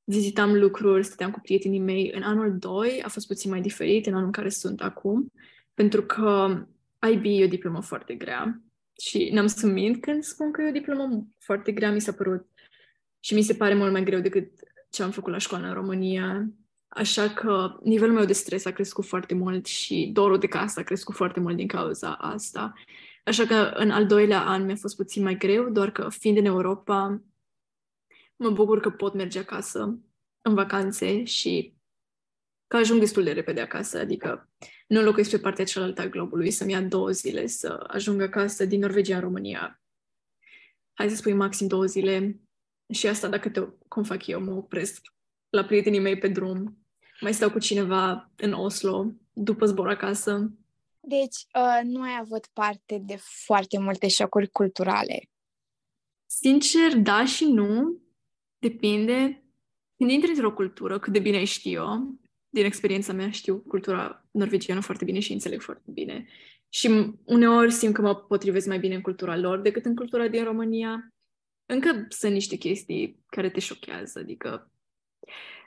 vizitam 0.09 0.55
lucruri, 0.55 1.05
stăteam 1.05 1.31
cu 1.31 1.41
prietenii 1.41 1.81
mei. 1.81 2.13
În 2.15 2.23
anul 2.23 2.59
2 2.59 3.03
a 3.05 3.09
fost 3.09 3.27
puțin 3.27 3.51
mai 3.51 3.61
diferit, 3.61 4.07
în 4.07 4.13
anul 4.13 4.27
în 4.27 4.33
care 4.33 4.49
sunt 4.49 4.81
acum, 4.81 5.33
pentru 5.75 6.03
că 6.03 6.59
IB 7.13 7.25
e 7.25 7.45
o 7.45 7.49
diplomă 7.49 7.83
foarte 7.83 8.15
grea 8.15 8.63
și 9.01 9.31
n-am 9.33 9.47
să 9.47 9.67
mint 9.67 10.01
când 10.01 10.23
spun 10.23 10.53
că 10.53 10.63
e 10.63 10.69
o 10.69 10.73
diplomă 10.73 11.27
foarte 11.39 11.73
grea, 11.73 11.93
mi 11.93 12.01
s-a 12.01 12.13
părut 12.13 12.47
și 13.21 13.35
mi 13.35 13.43
se 13.43 13.55
pare 13.55 13.75
mult 13.75 13.93
mai 13.93 14.05
greu 14.05 14.21
decât 14.21 14.51
ce 14.91 15.03
am 15.03 15.11
făcut 15.11 15.33
la 15.33 15.39
școală 15.39 15.67
în 15.67 15.75
România. 15.75 16.49
Așa 16.89 17.29
că 17.29 17.79
nivelul 17.83 18.15
meu 18.15 18.25
de 18.25 18.33
stres 18.33 18.65
a 18.65 18.71
crescut 18.71 19.05
foarte 19.05 19.35
mult 19.35 19.67
și 19.67 20.11
dorul 20.13 20.39
de 20.39 20.47
casă 20.47 20.81
a 20.81 20.83
crescut 20.83 21.15
foarte 21.15 21.41
mult 21.41 21.57
din 21.57 21.67
cauza 21.67 22.13
asta. 22.13 22.73
Așa 23.25 23.47
că 23.47 23.73
în 23.75 23.91
al 23.91 24.07
doilea 24.07 24.41
an 24.41 24.65
mi-a 24.65 24.77
fost 24.77 24.97
puțin 24.97 25.23
mai 25.23 25.37
greu, 25.37 25.71
doar 25.71 25.91
că 25.91 26.09
fiind 26.11 26.37
în 26.37 26.45
Europa, 26.45 27.23
mă 28.39 28.51
bucur 28.51 28.81
că 28.81 28.91
pot 28.91 29.15
merge 29.15 29.39
acasă 29.39 29.99
în 30.41 30.55
vacanțe 30.55 31.25
și 31.25 31.77
că 32.67 32.77
ajung 32.77 33.01
destul 33.01 33.25
de 33.25 33.33
repede 33.33 33.61
acasă, 33.61 33.99
adică 33.99 34.51
nu 34.87 35.03
locuiesc 35.03 35.31
pe 35.31 35.39
partea 35.39 35.65
cealaltă 35.65 36.01
a 36.01 36.07
globului, 36.07 36.51
să-mi 36.51 36.73
ia 36.73 36.83
două 36.83 37.11
zile 37.11 37.47
să 37.47 37.85
ajung 37.89 38.21
acasă 38.21 38.65
din 38.65 38.81
Norvegia 38.81 39.15
în 39.15 39.21
România. 39.21 39.83
Hai 40.93 41.11
să 41.11 41.17
spui 41.17 41.33
maxim 41.33 41.67
două 41.67 41.85
zile 41.85 42.41
și 42.93 43.07
asta 43.07 43.29
dacă 43.29 43.49
te, 43.49 43.61
cum 43.89 44.03
fac 44.03 44.27
eu, 44.27 44.41
mă 44.41 44.53
opresc 44.53 45.01
la 45.51 45.65
prietenii 45.65 46.01
mei 46.01 46.19
pe 46.19 46.29
drum, 46.29 46.79
mai 47.21 47.35
stau 47.35 47.51
cu 47.51 47.59
cineva 47.59 48.31
în 48.37 48.53
Oslo, 48.53 49.13
după 49.33 49.67
zbor 49.67 49.89
acasă. 49.89 50.53
Deci, 51.01 51.47
uh, 51.55 51.81
nu 51.83 52.03
ai 52.03 52.19
avut 52.21 52.47
parte 52.47 53.03
de 53.07 53.17
foarte 53.47 53.79
multe 53.79 54.09
șocuri 54.09 54.49
culturale. 54.49 55.31
Sincer, 56.27 56.97
da 56.97 57.25
și 57.25 57.45
nu. 57.45 58.01
Depinde. 58.59 59.43
Când 59.97 60.11
intri 60.11 60.31
într-o 60.31 60.53
cultură, 60.53 60.99
cât 60.99 61.13
de 61.13 61.19
bine 61.19 61.45
știu 61.45 61.71
eu, 61.71 62.19
din 62.49 62.65
experiența 62.65 63.13
mea 63.13 63.31
știu 63.31 63.59
cultura 63.59 64.27
norvegiană 64.31 64.81
foarte 64.81 65.05
bine 65.05 65.21
și 65.21 65.33
înțeleg 65.33 65.61
foarte 65.61 65.91
bine. 65.91 66.27
Și 66.69 67.15
uneori 67.25 67.73
simt 67.73 67.95
că 67.95 68.01
mă 68.01 68.15
potrivesc 68.15 68.67
mai 68.67 68.79
bine 68.79 68.95
în 68.95 69.01
cultura 69.01 69.37
lor 69.37 69.61
decât 69.61 69.85
în 69.85 69.95
cultura 69.95 70.29
din 70.29 70.45
România. 70.45 71.13
Încă 71.67 72.07
sunt 72.09 72.33
niște 72.33 72.57
chestii 72.57 73.25
care 73.27 73.51
te 73.51 73.61
șochează, 73.61 74.19
adică, 74.19 74.71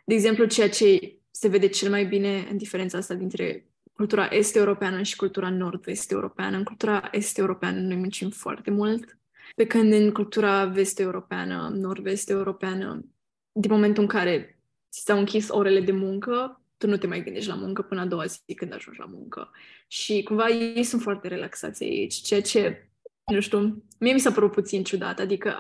de 0.05 0.13
exemplu, 0.13 0.45
ceea 0.45 0.69
ce 0.69 1.17
se 1.31 1.47
vede 1.47 1.67
cel 1.67 1.89
mai 1.89 2.05
bine 2.05 2.47
în 2.49 2.57
diferența 2.57 2.97
asta 2.97 3.13
dintre 3.13 3.71
cultura 3.93 4.27
est-europeană 4.31 5.01
și 5.01 5.15
cultura 5.15 5.49
nord-vest 5.49 6.11
europeană. 6.11 6.57
În 6.57 6.63
cultura 6.63 7.09
est-europeană 7.11 7.79
noi 7.79 7.95
muncim 7.95 8.29
foarte 8.29 8.71
mult, 8.71 9.17
pe 9.55 9.67
când 9.67 9.93
în 9.93 10.11
cultura 10.11 10.65
vest-europeană, 10.65 11.71
nord-vest 11.73 12.29
europeană, 12.29 13.05
din 13.51 13.71
momentul 13.71 14.03
în 14.03 14.09
care 14.09 14.59
ți 14.91 15.01
s-au 15.01 15.17
închis 15.17 15.49
orele 15.49 15.81
de 15.81 15.91
muncă, 15.91 16.61
tu 16.77 16.87
nu 16.87 16.97
te 16.97 17.07
mai 17.07 17.23
gândești 17.23 17.49
la 17.49 17.55
muncă 17.55 17.81
până 17.81 18.01
a 18.01 18.05
doua 18.05 18.25
zi 18.25 18.53
când 18.55 18.73
ajungi 18.73 18.99
la 18.99 19.05
muncă. 19.05 19.51
Și 19.87 20.23
cumva 20.23 20.49
ei 20.49 20.83
sunt 20.83 21.01
foarte 21.01 21.27
relaxați 21.27 21.83
aici, 21.83 22.13
ceea 22.13 22.41
ce, 22.41 22.89
nu 23.31 23.39
știu, 23.39 23.83
mie 23.99 24.13
mi 24.13 24.19
s-a 24.19 24.31
părut 24.31 24.51
puțin 24.51 24.83
ciudat. 24.83 25.19
Adică, 25.19 25.55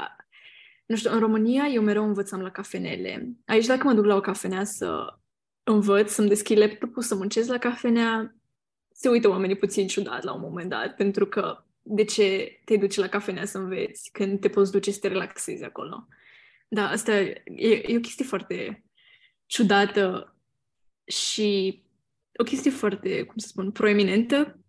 nu 0.85 0.95
știu, 0.95 1.11
în 1.11 1.19
România 1.19 1.65
eu 1.65 1.81
mereu 1.81 2.03
învățam 2.03 2.41
la 2.41 2.51
cafenele. 2.51 3.29
Aici 3.45 3.65
dacă 3.65 3.87
mă 3.87 3.93
duc 3.93 4.05
la 4.05 4.15
o 4.15 4.21
cafenea 4.21 4.63
să 4.63 5.17
învăț, 5.63 6.11
să-mi 6.11 6.27
deschid 6.27 6.57
laptopul, 6.57 7.01
să 7.01 7.15
muncesc 7.15 7.49
la 7.49 7.57
cafenea, 7.57 8.35
se 8.93 9.09
uită 9.09 9.29
oamenii 9.29 9.55
puțin 9.55 9.87
ciudat 9.87 10.23
la 10.23 10.33
un 10.33 10.41
moment 10.41 10.69
dat, 10.69 10.95
pentru 10.95 11.25
că 11.25 11.63
de 11.81 12.03
ce 12.03 12.59
te 12.65 12.77
duci 12.77 12.95
la 12.95 13.07
cafenea 13.07 13.45
să 13.45 13.57
înveți 13.57 14.09
când 14.11 14.39
te 14.39 14.49
poți 14.49 14.71
duce 14.71 14.91
să 14.91 14.99
te 14.99 15.07
relaxezi 15.07 15.63
acolo. 15.63 16.07
Da, 16.67 16.89
asta 16.89 17.19
e, 17.19 17.83
e 17.85 17.97
o 17.97 17.99
chestie 17.99 18.25
foarte 18.25 18.83
ciudată 19.45 20.35
și 21.05 21.81
o 22.39 22.43
chestie 22.43 22.71
foarte, 22.71 23.23
cum 23.23 23.37
să 23.37 23.47
spun, 23.47 23.71
proeminentă 23.71 24.59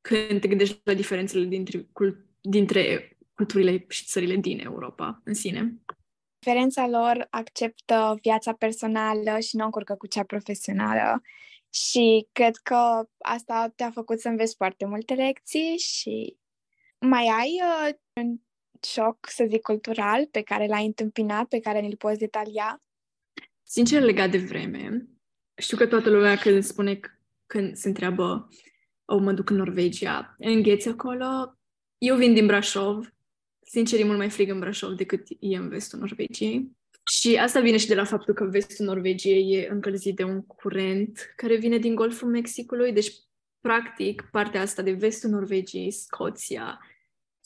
când 0.00 0.40
te 0.40 0.48
gândești 0.48 0.80
la 0.84 0.94
diferențele 0.94 1.44
dintre, 1.44 1.88
cult- 1.92 2.26
dintre 2.40 3.16
culturile 3.34 3.84
și 3.88 4.04
țările 4.04 4.36
din 4.36 4.60
Europa 4.60 5.20
în 5.24 5.34
sine. 5.34 5.78
Diferența 6.38 6.88
lor 6.88 7.26
acceptă 7.30 8.18
viața 8.22 8.52
personală 8.52 9.38
și 9.38 9.56
nu 9.56 9.64
încurcă 9.64 9.94
cu 9.94 10.06
cea 10.06 10.24
profesională 10.24 11.22
și 11.70 12.28
cred 12.32 12.56
că 12.56 13.08
asta 13.18 13.72
te-a 13.76 13.90
făcut 13.90 14.20
să 14.20 14.28
înveți 14.28 14.54
foarte 14.56 14.86
multe 14.86 15.14
lecții 15.14 15.76
și 15.76 16.36
mai 16.98 17.26
ai 17.38 17.60
uh, 17.62 17.94
un 18.12 18.36
șoc, 18.82 19.18
să 19.28 19.46
zic, 19.48 19.60
cultural 19.60 20.26
pe 20.26 20.42
care 20.42 20.66
l-ai 20.66 20.86
întâmpinat, 20.86 21.48
pe 21.48 21.60
care 21.60 21.80
ne-l 21.80 21.96
poți 21.96 22.18
detalia? 22.18 22.82
Sincer, 23.62 24.02
legat 24.02 24.30
de 24.30 24.38
vreme, 24.38 25.08
știu 25.56 25.76
că 25.76 25.86
toată 25.86 26.10
lumea 26.10 26.36
când 26.36 26.62
spune, 26.62 27.00
când 27.46 27.76
se 27.76 27.88
întreabă, 27.88 28.48
o, 29.04 29.14
oh, 29.14 29.20
mă 29.20 29.32
duc 29.32 29.50
în 29.50 29.56
Norvegia, 29.56 30.34
îngheți 30.38 30.88
acolo. 30.88 31.58
Eu 31.98 32.16
vin 32.16 32.34
din 32.34 32.46
Brașov. 32.46 33.12
Sincer, 33.60 34.00
e 34.00 34.04
mult 34.04 34.18
mai 34.18 34.30
frig 34.30 34.50
în 34.50 34.58
Brașov 34.58 34.96
decât 34.96 35.26
e 35.40 35.56
în 35.56 35.68
vestul 35.68 35.98
Norvegiei. 35.98 36.76
Și 37.10 37.36
asta 37.36 37.60
vine 37.60 37.76
și 37.76 37.86
de 37.86 37.94
la 37.94 38.04
faptul 38.04 38.34
că 38.34 38.44
vestul 38.44 38.86
Norvegiei 38.86 39.52
e 39.52 39.68
încălzit 39.70 40.16
de 40.16 40.24
un 40.24 40.42
curent 40.46 41.32
care 41.36 41.56
vine 41.56 41.78
din 41.78 41.94
Golful 41.94 42.28
Mexicului. 42.28 42.92
Deci, 42.92 43.12
practic, 43.60 44.28
partea 44.30 44.60
asta 44.60 44.82
de 44.82 44.92
vestul 44.92 45.30
Norvegiei, 45.30 45.90
Scoția, 45.90 46.78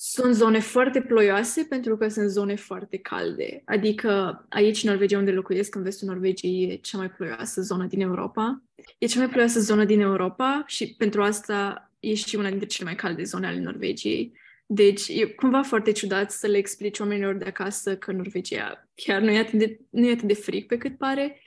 sunt 0.04 0.34
zone 0.34 0.60
foarte 0.60 1.02
ploioase 1.02 1.66
pentru 1.68 1.96
că 1.96 2.08
sunt 2.08 2.30
zone 2.30 2.54
foarte 2.54 2.98
calde. 2.98 3.62
Adică 3.64 4.44
aici, 4.48 4.82
în 4.82 4.90
Norvegia, 4.90 5.18
unde 5.18 5.30
locuiesc, 5.30 5.74
în 5.74 5.82
vestul 5.82 6.08
Norvegiei, 6.08 6.70
e 6.70 6.76
cea 6.76 6.98
mai 6.98 7.10
ploioasă 7.10 7.60
zonă 7.60 7.86
din 7.86 8.00
Europa. 8.00 8.62
E 8.98 9.06
cea 9.06 9.18
mai 9.18 9.28
ploioasă 9.28 9.60
zonă 9.60 9.84
din 9.84 10.00
Europa 10.00 10.64
și 10.66 10.94
pentru 10.94 11.22
asta 11.22 11.90
e 12.00 12.14
și 12.14 12.36
una 12.36 12.48
dintre 12.48 12.66
cele 12.66 12.84
mai 12.84 12.94
calde 12.94 13.22
zone 13.22 13.46
ale 13.46 13.60
Norvegiei. 13.60 14.32
Deci 14.66 15.08
e 15.08 15.26
cumva 15.26 15.62
foarte 15.62 15.92
ciudat 15.92 16.30
să 16.30 16.46
le 16.46 16.56
explici 16.56 16.98
oamenilor 16.98 17.34
de 17.34 17.44
acasă 17.44 17.96
că 17.96 18.12
Norvegia 18.12 18.88
chiar 18.94 19.20
nu 19.20 19.30
e 19.30 19.38
atât 19.38 19.58
de, 19.58 19.80
nu 19.90 20.06
e 20.06 20.12
atât 20.12 20.28
de 20.28 20.34
frig 20.34 20.66
pe 20.66 20.76
cât 20.76 20.96
pare. 20.96 21.40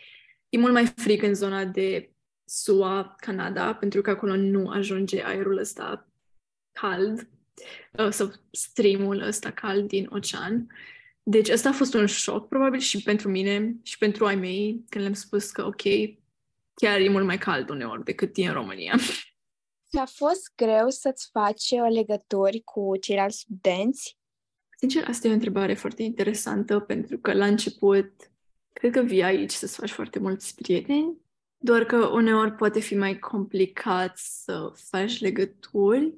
E 0.49 0.57
mult 0.57 0.73
mai 0.73 0.85
frig 0.95 1.23
în 1.23 1.33
zona 1.33 1.65
de 1.65 2.14
SUA, 2.45 3.15
Canada, 3.19 3.75
pentru 3.75 4.01
că 4.01 4.09
acolo 4.09 4.35
nu 4.35 4.69
ajunge 4.69 5.23
aerul 5.23 5.57
ăsta 5.57 6.07
cald 6.71 7.29
uh, 7.91 8.09
sau 8.09 8.31
streamul 8.51 9.21
ăsta 9.21 9.51
cald 9.51 9.87
din 9.87 10.09
ocean. 10.09 10.67
Deci 11.23 11.49
ăsta 11.49 11.69
a 11.69 11.73
fost 11.73 11.93
un 11.93 12.05
șoc, 12.05 12.47
probabil, 12.47 12.79
și 12.79 13.01
pentru 13.01 13.29
mine 13.29 13.75
și 13.83 13.97
pentru 13.97 14.25
ai 14.25 14.35
mei, 14.35 14.83
când 14.89 15.03
le-am 15.03 15.15
spus 15.15 15.51
că, 15.51 15.65
ok, 15.65 15.81
chiar 16.73 16.99
e 16.99 17.09
mult 17.09 17.25
mai 17.25 17.37
cald 17.37 17.69
uneori 17.69 18.03
decât 18.03 18.37
e 18.37 18.47
în 18.47 18.53
România. 18.53 18.95
Ți-a 19.89 20.05
fost 20.05 20.51
greu 20.55 20.89
să-ți 20.89 21.29
faci 21.31 21.69
uh, 21.69 21.87
legături 21.89 22.61
cu 22.61 22.97
ceilalți 22.97 23.37
studenți? 23.37 24.17
Sincer, 24.77 25.03
asta 25.07 25.27
e 25.27 25.31
o 25.31 25.33
întrebare 25.33 25.73
foarte 25.73 26.03
interesantă, 26.03 26.79
pentru 26.79 27.17
că 27.17 27.33
la 27.33 27.45
început, 27.45 28.31
cred 28.73 28.91
că 28.91 29.01
vii 29.01 29.23
aici 29.23 29.51
să-ți 29.51 29.75
faci 29.75 29.91
foarte 29.91 30.19
mulți 30.19 30.55
prieteni, 30.55 31.17
doar 31.65 31.83
că 31.85 32.05
uneori 32.07 32.51
poate 32.51 32.79
fi 32.79 32.95
mai 32.95 33.19
complicat 33.19 34.17
să 34.17 34.71
faci 34.89 35.19
legături. 35.19 36.13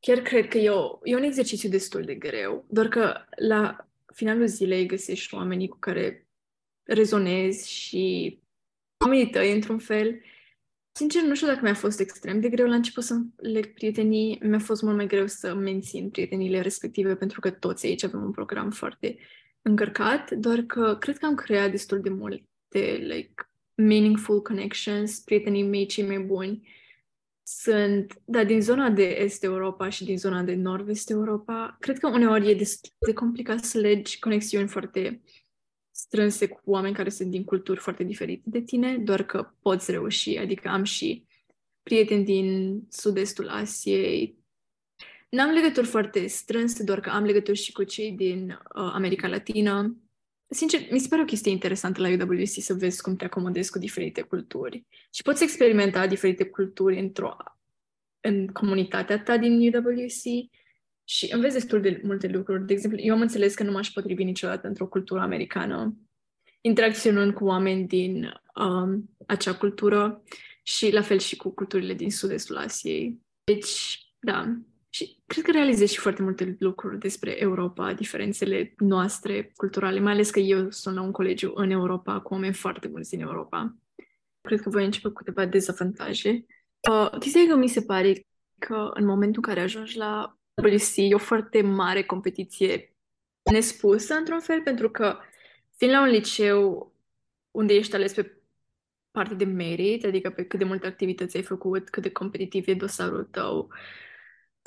Chiar 0.00 0.18
cred 0.18 0.48
că 0.48 0.58
e, 0.58 0.70
o, 0.70 0.98
e 1.02 1.16
un 1.16 1.22
exercițiu 1.22 1.68
destul 1.68 2.02
de 2.02 2.14
greu, 2.14 2.64
doar 2.68 2.88
că 2.88 3.14
la 3.36 3.88
finalul 4.14 4.46
zilei 4.46 4.86
găsești 4.86 5.34
oamenii 5.34 5.68
cu 5.68 5.76
care 5.78 6.26
rezonezi 6.82 7.72
și 7.72 8.38
oamenii 9.04 9.30
tăi, 9.30 9.52
într-un 9.52 9.78
fel, 9.78 10.20
Sincer, 10.96 11.22
nu 11.22 11.34
știu 11.34 11.46
dacă 11.46 11.60
mi-a 11.62 11.74
fost 11.74 12.00
extrem 12.00 12.40
de 12.40 12.48
greu 12.48 12.66
la 12.66 12.74
început 12.74 13.02
să 13.02 13.20
leg 13.36 13.74
prietenii. 13.74 14.38
Mi-a 14.42 14.58
fost 14.58 14.82
mult 14.82 14.96
mai 14.96 15.06
greu 15.06 15.26
să 15.26 15.54
mențin 15.54 16.10
prieteniile 16.10 16.60
respective 16.60 17.16
pentru 17.16 17.40
că 17.40 17.50
toți 17.50 17.86
aici 17.86 18.02
avem 18.02 18.22
un 18.22 18.30
program 18.30 18.70
foarte 18.70 19.16
încărcat, 19.62 20.30
doar 20.30 20.60
că 20.60 20.96
cred 21.00 21.18
că 21.18 21.26
am 21.26 21.34
creat 21.34 21.70
destul 21.70 22.00
de 22.00 22.08
multe 22.08 22.96
like, 23.00 23.53
meaningful 23.74 24.42
connections, 24.42 25.18
prietenii 25.18 25.62
mei 25.62 25.86
cei 25.86 26.06
mai 26.06 26.18
buni 26.18 26.68
sunt, 27.46 28.20
da, 28.24 28.44
din 28.44 28.60
zona 28.60 28.90
de 28.90 29.02
Est 29.02 29.44
Europa 29.44 29.88
și 29.88 30.04
din 30.04 30.18
zona 30.18 30.42
de 30.42 30.54
Nord-Vest 30.54 31.10
Europa. 31.10 31.76
Cred 31.80 31.98
că 31.98 32.08
uneori 32.08 32.50
e 32.50 32.54
destul 32.54 32.90
de 33.06 33.12
complicat 33.12 33.64
să 33.64 33.78
legi 33.78 34.18
conexiuni 34.18 34.68
foarte 34.68 35.22
strânse 35.90 36.46
cu 36.46 36.60
oameni 36.64 36.94
care 36.94 37.08
sunt 37.08 37.30
din 37.30 37.44
culturi 37.44 37.80
foarte 37.80 38.04
diferite 38.04 38.42
de 38.44 38.60
tine, 38.60 38.98
doar 38.98 39.22
că 39.22 39.52
poți 39.62 39.90
reuși. 39.90 40.36
Adică 40.36 40.68
am 40.68 40.84
și 40.84 41.26
prieteni 41.82 42.24
din 42.24 42.80
sud-estul 42.88 43.48
Asiei. 43.48 44.38
N-am 45.30 45.50
legături 45.50 45.86
foarte 45.86 46.26
strânse, 46.26 46.82
doar 46.84 47.00
că 47.00 47.10
am 47.10 47.24
legături 47.24 47.58
și 47.58 47.72
cu 47.72 47.82
cei 47.82 48.12
din 48.12 48.50
uh, 48.50 48.90
America 48.92 49.28
Latină. 49.28 49.96
Sincer, 50.48 50.80
mi 50.90 50.98
se 50.98 51.08
pare 51.08 51.22
o 51.22 51.24
chestie 51.24 51.50
interesantă 51.50 52.00
la 52.00 52.08
UWC 52.08 52.48
să 52.48 52.74
vezi 52.74 53.02
cum 53.02 53.16
te 53.16 53.24
acomodezi 53.24 53.70
cu 53.70 53.78
diferite 53.78 54.22
culturi. 54.22 54.84
Și 55.12 55.22
poți 55.22 55.42
experimenta 55.42 56.06
diferite 56.06 56.44
culturi 56.44 56.98
într-o 56.98 57.36
în 58.20 58.46
comunitatea 58.46 59.22
ta 59.22 59.38
din 59.38 59.74
UWC 59.74 60.50
și 61.04 61.32
înveți 61.32 61.54
destul 61.54 61.80
de 61.80 62.00
multe 62.04 62.28
lucruri. 62.28 62.66
De 62.66 62.72
exemplu, 62.72 63.00
eu 63.00 63.14
am 63.14 63.20
înțeles 63.20 63.54
că 63.54 63.62
nu 63.62 63.72
m-aș 63.72 63.90
potrivi 63.90 64.24
niciodată 64.24 64.66
într-o 64.66 64.86
cultură 64.86 65.20
americană, 65.20 65.96
interacționând 66.60 67.34
cu 67.34 67.44
oameni 67.44 67.86
din 67.86 68.42
um, 68.54 69.10
acea 69.26 69.54
cultură 69.54 70.22
și 70.62 70.92
la 70.92 71.02
fel 71.02 71.18
și 71.18 71.36
cu 71.36 71.50
culturile 71.50 71.94
din 71.94 72.10
sud-estul 72.10 72.56
Asiei. 72.56 73.20
Deci, 73.44 73.98
da. 74.18 74.56
Și 74.94 75.22
cred 75.26 75.44
că 75.44 75.50
realizez 75.50 75.90
și 75.90 75.98
foarte 75.98 76.22
multe 76.22 76.56
lucruri 76.58 76.98
despre 76.98 77.40
Europa, 77.40 77.92
diferențele 77.92 78.74
noastre 78.78 79.52
culturale, 79.56 80.00
mai 80.00 80.12
ales 80.12 80.30
că 80.30 80.38
eu 80.38 80.70
sunt 80.70 80.94
la 80.94 81.02
un 81.02 81.10
colegiu 81.10 81.52
în 81.54 81.70
Europa 81.70 82.20
cu 82.20 82.32
oameni 82.32 82.54
foarte 82.54 82.88
mulți 82.88 83.10
din 83.10 83.20
Europa. 83.20 83.76
Cred 84.40 84.60
că 84.60 84.70
voi 84.70 84.84
începe 84.84 85.08
cu 85.08 85.14
câteva 85.14 85.46
dezavantaje. 85.46 86.46
Uh, 86.90 87.46
că 87.48 87.56
mi 87.56 87.68
se 87.68 87.82
pare 87.82 88.26
că 88.58 88.90
în 88.94 89.04
momentul 89.04 89.42
în 89.46 89.54
care 89.54 89.64
ajungi 89.64 89.96
la 89.96 90.38
WC 90.62 90.96
e 90.96 91.14
o 91.14 91.18
foarte 91.18 91.62
mare 91.62 92.02
competiție 92.02 92.94
nespusă, 93.52 94.14
într-un 94.14 94.40
fel, 94.40 94.62
pentru 94.62 94.90
că 94.90 95.18
fiind 95.76 95.94
la 95.94 96.02
un 96.02 96.08
liceu 96.08 96.92
unde 97.50 97.74
ești 97.74 97.94
ales 97.94 98.12
pe 98.12 98.42
parte 99.10 99.34
de 99.34 99.44
merit, 99.44 100.04
adică 100.04 100.30
pe 100.30 100.44
cât 100.44 100.58
de 100.58 100.64
multe 100.64 100.86
activități 100.86 101.36
ai 101.36 101.42
făcut, 101.42 101.90
cât 101.90 102.02
de 102.02 102.10
competitiv 102.10 102.68
e 102.68 102.74
dosarul 102.74 103.24
tău, 103.24 103.70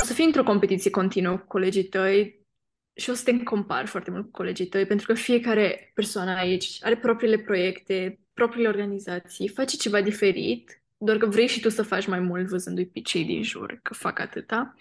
o 0.01 0.05
să 0.05 0.13
fii 0.13 0.25
într-o 0.25 0.43
competiție 0.43 0.89
continuă 0.89 1.37
cu 1.37 1.47
colegii 1.47 1.83
tăi 1.83 2.45
și 2.93 3.09
o 3.09 3.13
să 3.13 3.23
te 3.23 3.43
compari 3.43 3.87
foarte 3.87 4.11
mult 4.11 4.23
cu 4.23 4.31
colegii 4.31 4.67
tăi, 4.67 4.85
pentru 4.85 5.07
că 5.07 5.13
fiecare 5.13 5.91
persoană 5.93 6.31
aici 6.31 6.77
are 6.81 6.97
propriile 6.97 7.37
proiecte, 7.37 8.19
propriile 8.33 8.67
organizații, 8.67 9.47
face 9.47 9.77
ceva 9.77 10.01
diferit, 10.01 10.81
doar 10.97 11.17
că 11.17 11.25
vrei 11.25 11.47
și 11.47 11.59
tu 11.59 11.69
să 11.69 11.83
faci 11.83 12.07
mai 12.07 12.19
mult 12.19 12.47
văzându-i 12.47 12.87
pe 12.87 12.99
cei 12.99 13.25
din 13.25 13.43
jur 13.43 13.79
că 13.83 13.93
fac 13.93 14.19
atâta. 14.19 14.75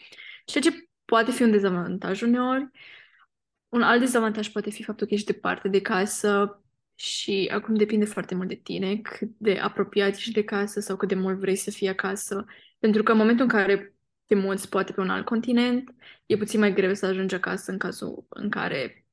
Ceea 0.45 0.64
ce 0.64 0.89
poate 1.05 1.31
fi 1.31 1.43
un 1.43 1.51
dezavantaj 1.51 2.23
uneori. 2.23 2.71
Un 3.69 3.83
alt 3.83 4.01
dezavantaj 4.01 4.49
poate 4.49 4.71
fi 4.71 4.83
faptul 4.83 5.07
că 5.07 5.14
ești 5.14 5.33
departe 5.33 5.69
de 5.69 5.81
casă 5.81 6.62
și 6.95 7.51
acum 7.53 7.75
depinde 7.75 8.05
foarte 8.05 8.35
mult 8.35 8.49
de 8.49 8.55
tine, 8.55 8.97
cât 8.97 9.31
de 9.39 9.59
apropiat 9.59 10.17
ești 10.17 10.33
de 10.33 10.45
casă 10.45 10.81
sau 10.81 10.97
cât 10.97 11.09
de 11.09 11.14
mult 11.14 11.38
vrei 11.38 11.57
să 11.57 11.71
fii 11.71 11.88
acasă. 11.88 12.45
Pentru 12.79 13.03
că 13.03 13.13
în 13.13 13.18
momentul 13.18 13.45
în 13.45 13.51
care 13.51 13.96
te 14.27 14.35
muți 14.35 14.69
poate 14.69 14.93
pe 14.93 15.01
un 15.01 15.11
alt 15.11 15.25
continent, 15.25 15.95
e 16.27 16.37
puțin 16.37 16.61
mai 16.61 16.73
greu 16.73 16.95
să 16.95 17.07
ajungi 17.07 17.35
acasă 17.35 17.71
în 17.71 17.79
cazul 17.79 18.27
în 18.29 18.51
care 18.51 19.07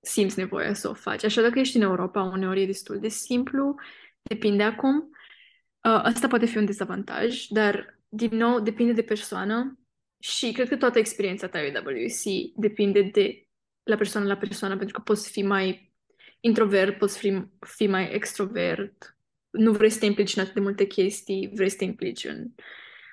simți 0.00 0.38
nevoia 0.38 0.74
să 0.74 0.88
o 0.88 0.94
faci. 0.94 1.24
Așa 1.24 1.42
dacă 1.42 1.58
ești 1.58 1.76
în 1.76 1.82
Europa, 1.82 2.22
uneori 2.22 2.62
e 2.62 2.66
destul 2.66 2.98
de 2.98 3.08
simplu, 3.08 3.74
depinde 4.22 4.62
acum. 4.62 4.96
Uh, 5.00 6.00
asta 6.02 6.28
poate 6.28 6.46
fi 6.46 6.56
un 6.56 6.64
dezavantaj, 6.64 7.46
dar, 7.46 8.00
din 8.08 8.36
nou, 8.36 8.60
depinde 8.60 8.92
de 8.92 9.02
persoană 9.02 9.78
și 10.18 10.52
cred 10.52 10.68
că 10.68 10.76
toată 10.76 10.98
experiența 10.98 11.48
ta 11.48 11.58
UWC 11.58 12.52
depinde 12.54 13.02
de 13.02 13.46
la 13.82 13.96
persoană 13.96 14.26
la 14.26 14.36
persoană, 14.36 14.76
pentru 14.76 14.96
că 14.96 15.02
poți 15.02 15.30
fi 15.30 15.42
mai 15.42 15.92
introvert, 16.40 16.98
poți 16.98 17.18
fi, 17.18 17.42
fi 17.60 17.86
mai 17.86 18.14
extrovert, 18.14 19.16
nu 19.50 19.72
vrei 19.72 19.90
să 19.90 19.98
te 19.98 20.06
implici 20.06 20.36
în 20.36 20.42
atât 20.42 20.54
de 20.54 20.60
multe 20.60 20.86
chestii, 20.86 21.50
vrei 21.54 21.68
să 21.68 21.76
te 21.76 21.84
implici 21.84 22.24
în 22.24 22.46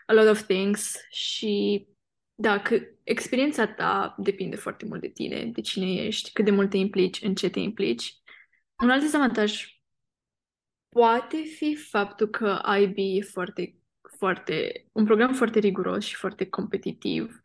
a 0.09 0.13
lot 0.13 0.27
of 0.27 0.41
things 0.41 0.95
și 1.09 1.85
da, 2.35 2.59
că 2.61 2.79
experiența 3.03 3.67
ta 3.67 4.15
depinde 4.17 4.55
foarte 4.55 4.85
mult 4.85 5.01
de 5.01 5.07
tine, 5.07 5.45
de 5.45 5.61
cine 5.61 5.93
ești, 5.93 6.31
cât 6.31 6.45
de 6.45 6.51
mult 6.51 6.69
te 6.69 6.77
implici, 6.77 7.21
în 7.21 7.35
ce 7.35 7.49
te 7.49 7.59
implici. 7.59 8.15
Un 8.83 8.89
alt 8.89 9.01
dezavantaj 9.01 9.79
poate 10.89 11.37
fi 11.37 11.75
faptul 11.75 12.27
că 12.29 12.61
IB 12.81 12.95
e 12.97 13.21
foarte 13.21 13.79
foarte, 14.17 14.85
un 14.91 15.05
program 15.05 15.33
foarte 15.33 15.59
riguros 15.59 16.05
și 16.05 16.15
foarte 16.15 16.45
competitiv. 16.45 17.41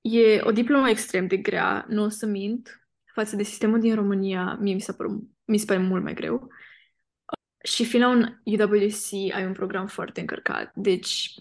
E 0.00 0.40
o 0.42 0.50
diplomă 0.52 0.88
extrem 0.88 1.26
de 1.26 1.36
grea, 1.36 1.84
nu 1.88 2.02
o 2.02 2.08
să 2.08 2.26
mint, 2.26 2.86
față 3.14 3.36
de 3.36 3.42
sistemul 3.42 3.80
din 3.80 3.94
România, 3.94 4.56
mie 4.60 4.74
mi, 4.74 4.80
s-a 4.80 4.92
părut, 4.92 5.22
mi 5.44 5.58
se 5.58 5.64
pare 5.64 5.78
mult 5.78 6.02
mai 6.02 6.14
greu. 6.14 6.48
Și 7.64 7.84
fiind 7.84 8.04
la 8.04 8.10
un 8.10 8.40
UWC 8.44 9.34
ai 9.34 9.46
un 9.46 9.52
program 9.52 9.86
foarte 9.86 10.20
încărcat, 10.20 10.72
deci 10.74 11.34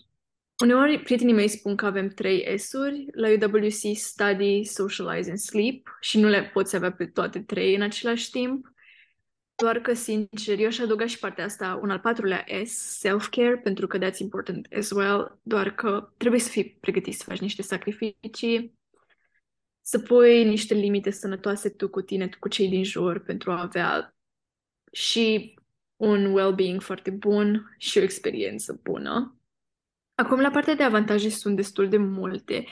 uneori 0.62 1.00
prietenii 1.00 1.34
mei 1.34 1.48
spun 1.48 1.76
că 1.76 1.86
avem 1.86 2.08
trei 2.08 2.58
S-uri, 2.58 3.06
la 3.12 3.28
UWC 3.28 3.96
Study, 3.96 4.64
Socialize 4.64 5.30
and 5.30 5.40
Sleep 5.40 5.98
și 6.00 6.20
nu 6.20 6.28
le 6.28 6.44
poți 6.54 6.76
avea 6.76 6.92
pe 6.92 7.06
toate 7.06 7.40
trei 7.40 7.76
în 7.76 7.82
același 7.82 8.30
timp. 8.30 8.74
Doar 9.56 9.80
că, 9.80 9.94
sincer, 9.94 10.60
eu 10.60 10.68
aș 10.68 10.80
adăuga 10.80 11.06
și 11.06 11.20
partea 11.20 11.46
asta, 11.46 11.80
un 11.82 11.90
al 11.90 12.00
patrulea 12.00 12.46
S, 12.64 12.72
self-care, 12.72 13.58
pentru 13.58 13.88
că 13.88 13.98
that's 13.98 14.18
important 14.18 14.68
as 14.78 14.90
well, 14.90 15.40
doar 15.42 15.76
că 15.76 16.14
trebuie 16.18 16.40
să 16.40 16.50
fii 16.50 16.78
pregătit 16.80 17.14
să 17.14 17.24
faci 17.28 17.40
niște 17.40 17.62
sacrificii, 17.62 18.80
să 19.82 20.00
pui 20.00 20.44
niște 20.44 20.74
limite 20.74 21.10
sănătoase 21.10 21.70
tu 21.70 21.90
cu 21.90 22.02
tine, 22.02 22.28
tu 22.28 22.38
cu 22.40 22.48
cei 22.48 22.70
din 22.70 22.84
jur, 22.84 23.20
pentru 23.20 23.52
a 23.52 23.62
avea 23.62 24.16
și 24.92 25.54
un 25.96 26.34
well-being 26.34 26.82
foarte 26.82 27.10
bun 27.10 27.76
și 27.78 27.98
o 27.98 28.02
experiență 28.02 28.80
bună. 28.84 29.41
Acum, 30.22 30.40
la 30.40 30.50
partea 30.50 30.76
de 30.76 30.84
avantaje 30.84 31.30
sunt 31.30 31.56
destul 31.56 31.90
de 31.90 31.98
multe. 31.98 32.66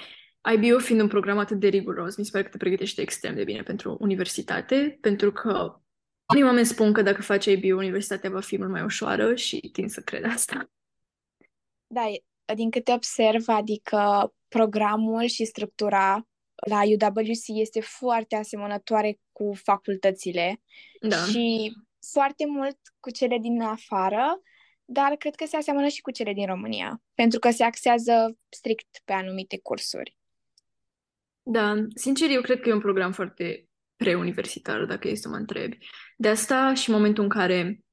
IBO 0.53 0.79
fiind 0.79 1.01
un 1.01 1.07
program 1.07 1.37
atât 1.37 1.59
de 1.59 1.67
riguros, 1.67 2.15
mi 2.15 2.25
se 2.25 2.31
pare 2.31 2.43
că 2.43 2.49
te 2.49 2.57
pregătește 2.57 3.01
extrem 3.01 3.35
de 3.35 3.43
bine 3.43 3.61
pentru 3.61 3.97
universitate, 3.99 4.97
pentru 5.01 5.31
că 5.31 5.81
unii 6.33 6.43
oameni 6.43 6.65
spun 6.65 6.93
că 6.93 7.01
dacă 7.01 7.21
faci 7.21 7.45
IBO, 7.45 7.75
universitatea 7.75 8.29
va 8.29 8.39
fi 8.39 8.57
mult 8.57 8.69
mai 8.69 8.83
ușoară 8.83 9.35
și 9.35 9.69
tind 9.71 9.89
să 9.89 10.01
cred 10.01 10.23
asta. 10.23 10.71
Da, 11.87 12.03
din 12.55 12.69
câte 12.69 12.91
observ, 12.91 13.43
adică 13.47 14.33
programul 14.47 15.25
și 15.25 15.45
structura 15.45 16.27
la 16.69 16.81
UWC 16.81 17.43
este 17.47 17.81
foarte 17.81 18.35
asemănătoare 18.35 19.19
cu 19.31 19.53
facultățile 19.63 20.61
Da. 21.01 21.15
și 21.15 21.71
foarte 22.11 22.45
mult 22.47 22.77
cu 22.99 23.09
cele 23.11 23.37
din 23.37 23.61
afară, 23.61 24.41
dar 24.91 25.15
cred 25.15 25.35
că 25.35 25.45
se 25.45 25.55
aseamănă 25.55 25.87
și 25.87 26.01
cu 26.01 26.11
cele 26.11 26.33
din 26.33 26.45
România, 26.45 27.01
pentru 27.13 27.39
că 27.39 27.49
se 27.49 27.63
axează 27.63 28.37
strict 28.49 28.87
pe 29.05 29.13
anumite 29.13 29.59
cursuri. 29.59 30.17
Da, 31.43 31.75
sincer, 31.95 32.29
eu 32.29 32.41
cred 32.41 32.59
că 32.59 32.69
e 32.69 32.73
un 32.73 32.79
program 32.79 33.11
foarte 33.11 33.67
preuniversitar, 33.95 34.85
dacă 34.85 35.07
e 35.07 35.15
să 35.15 35.29
mă 35.29 35.35
întrebi. 35.35 35.77
De 36.17 36.27
asta 36.27 36.73
și 36.73 36.89
în 36.89 36.95
momentul 36.95 37.23
în 37.23 37.29
care, 37.29 37.83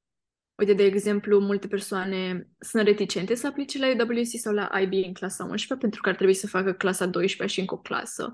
uite, 0.55 0.73
de 0.73 0.83
exemplu, 0.83 1.39
multe 1.39 1.67
persoane 1.67 2.47
sunt 2.59 2.83
reticente 2.83 3.35
să 3.35 3.47
aplice 3.47 3.79
la 3.79 3.87
UWC 3.87 4.27
sau 4.27 4.53
la 4.53 4.79
IB 4.81 4.93
în 4.93 5.13
clasa 5.13 5.43
11 5.43 5.75
pentru 5.75 6.01
că 6.01 6.09
ar 6.09 6.15
trebui 6.15 6.33
să 6.33 6.47
facă 6.47 6.73
clasa 6.73 7.05
12 7.05 7.55
și 7.55 7.59
încă 7.59 7.73
o 7.73 7.81
clasă. 7.81 8.33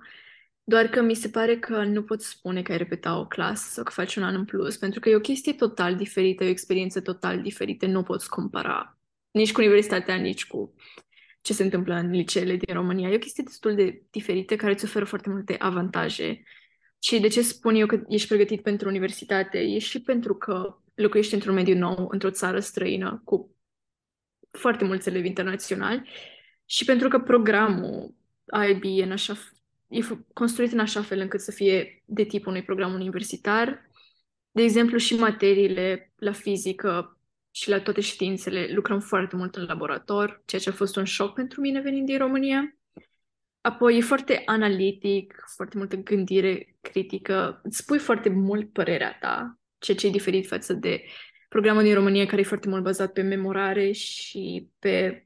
Doar 0.63 0.87
că 0.87 1.01
mi 1.01 1.13
se 1.13 1.29
pare 1.29 1.59
că 1.59 1.83
nu 1.83 2.03
poți 2.03 2.27
spune 2.27 2.61
că 2.61 2.71
ai 2.71 2.77
repeta 2.77 3.19
o 3.19 3.27
clasă 3.27 3.69
sau 3.69 3.83
că 3.83 3.91
faci 3.91 4.15
un 4.15 4.23
an 4.23 4.35
în 4.35 4.45
plus, 4.45 4.77
pentru 4.77 4.99
că 4.99 5.09
e 5.09 5.15
o 5.15 5.19
chestie 5.19 5.53
total 5.53 5.95
diferită, 5.95 6.43
e 6.43 6.47
o 6.47 6.49
experiență 6.49 7.01
total 7.01 7.41
diferită, 7.41 7.85
nu 7.85 8.03
poți 8.03 8.29
compara 8.29 8.97
nici 9.33 9.51
cu 9.51 9.61
universitatea, 9.61 10.15
nici 10.15 10.47
cu 10.47 10.73
ce 11.41 11.53
se 11.53 11.63
întâmplă 11.63 11.93
în 11.93 12.09
liceele 12.11 12.55
din 12.55 12.73
România. 12.73 13.09
E 13.09 13.15
o 13.15 13.19
chestie 13.19 13.43
destul 13.43 13.75
de 13.75 14.03
diferită 14.09 14.55
care 14.55 14.71
îți 14.71 14.85
oferă 14.85 15.05
foarte 15.05 15.29
multe 15.29 15.55
avantaje. 15.59 16.43
Și 16.99 17.19
de 17.19 17.27
ce 17.27 17.41
spun 17.41 17.75
eu 17.75 17.85
că 17.85 18.03
ești 18.07 18.27
pregătit 18.27 18.61
pentru 18.61 18.87
universitate? 18.87 19.59
E 19.59 19.79
și 19.79 20.01
pentru 20.01 20.35
că 20.35 20.77
locuiești 20.95 21.33
într-un 21.33 21.53
mediu 21.53 21.77
nou, 21.77 22.07
într-o 22.09 22.29
țară 22.29 22.59
străină, 22.59 23.21
cu 23.25 23.55
foarte 24.51 24.83
mulți 24.83 25.09
elevi 25.09 25.27
internaționali 25.27 26.09
și 26.65 26.85
pentru 26.85 27.07
că 27.07 27.19
programul 27.19 28.15
IB 28.69 28.83
e, 28.83 29.03
în 29.03 29.11
așa, 29.11 29.37
e 29.93 30.01
f- 30.01 30.33
construit 30.33 30.71
în 30.71 30.79
așa 30.79 31.01
fel 31.01 31.19
încât 31.19 31.39
să 31.39 31.51
fie 31.51 32.03
de 32.05 32.23
tipul 32.23 32.51
unui 32.51 32.63
program 32.63 32.93
universitar. 32.93 33.89
De 34.51 34.61
exemplu, 34.61 34.97
și 34.97 35.15
materiile 35.15 36.13
la 36.15 36.31
fizică 36.31 37.19
și 37.51 37.69
la 37.69 37.79
toate 37.79 38.01
științele 38.01 38.67
lucrăm 38.73 38.99
foarte 38.99 39.35
mult 39.35 39.55
în 39.55 39.65
laborator, 39.65 40.41
ceea 40.45 40.61
ce 40.61 40.69
a 40.69 40.73
fost 40.73 40.95
un 40.95 41.03
șoc 41.03 41.33
pentru 41.33 41.61
mine 41.61 41.81
venind 41.81 42.05
din 42.05 42.17
România. 42.17 42.77
Apoi 43.61 43.97
e 43.97 44.01
foarte 44.01 44.41
analitic, 44.45 45.43
foarte 45.55 45.77
multă 45.77 45.95
gândire 45.95 46.75
critică, 46.81 47.61
îți 47.63 47.77
spui 47.77 47.99
foarte 47.99 48.29
mult 48.29 48.71
părerea 48.71 49.17
ta, 49.19 49.59
ceea 49.77 49.97
ce 49.97 50.07
e 50.07 50.11
diferit 50.11 50.47
față 50.47 50.73
de 50.73 51.03
programul 51.49 51.83
din 51.83 51.93
România 51.93 52.25
care 52.25 52.41
e 52.41 52.45
foarte 52.45 52.69
mult 52.69 52.83
bazat 52.83 53.13
pe 53.13 53.21
memorare 53.21 53.91
și 53.91 54.69
pe 54.79 55.25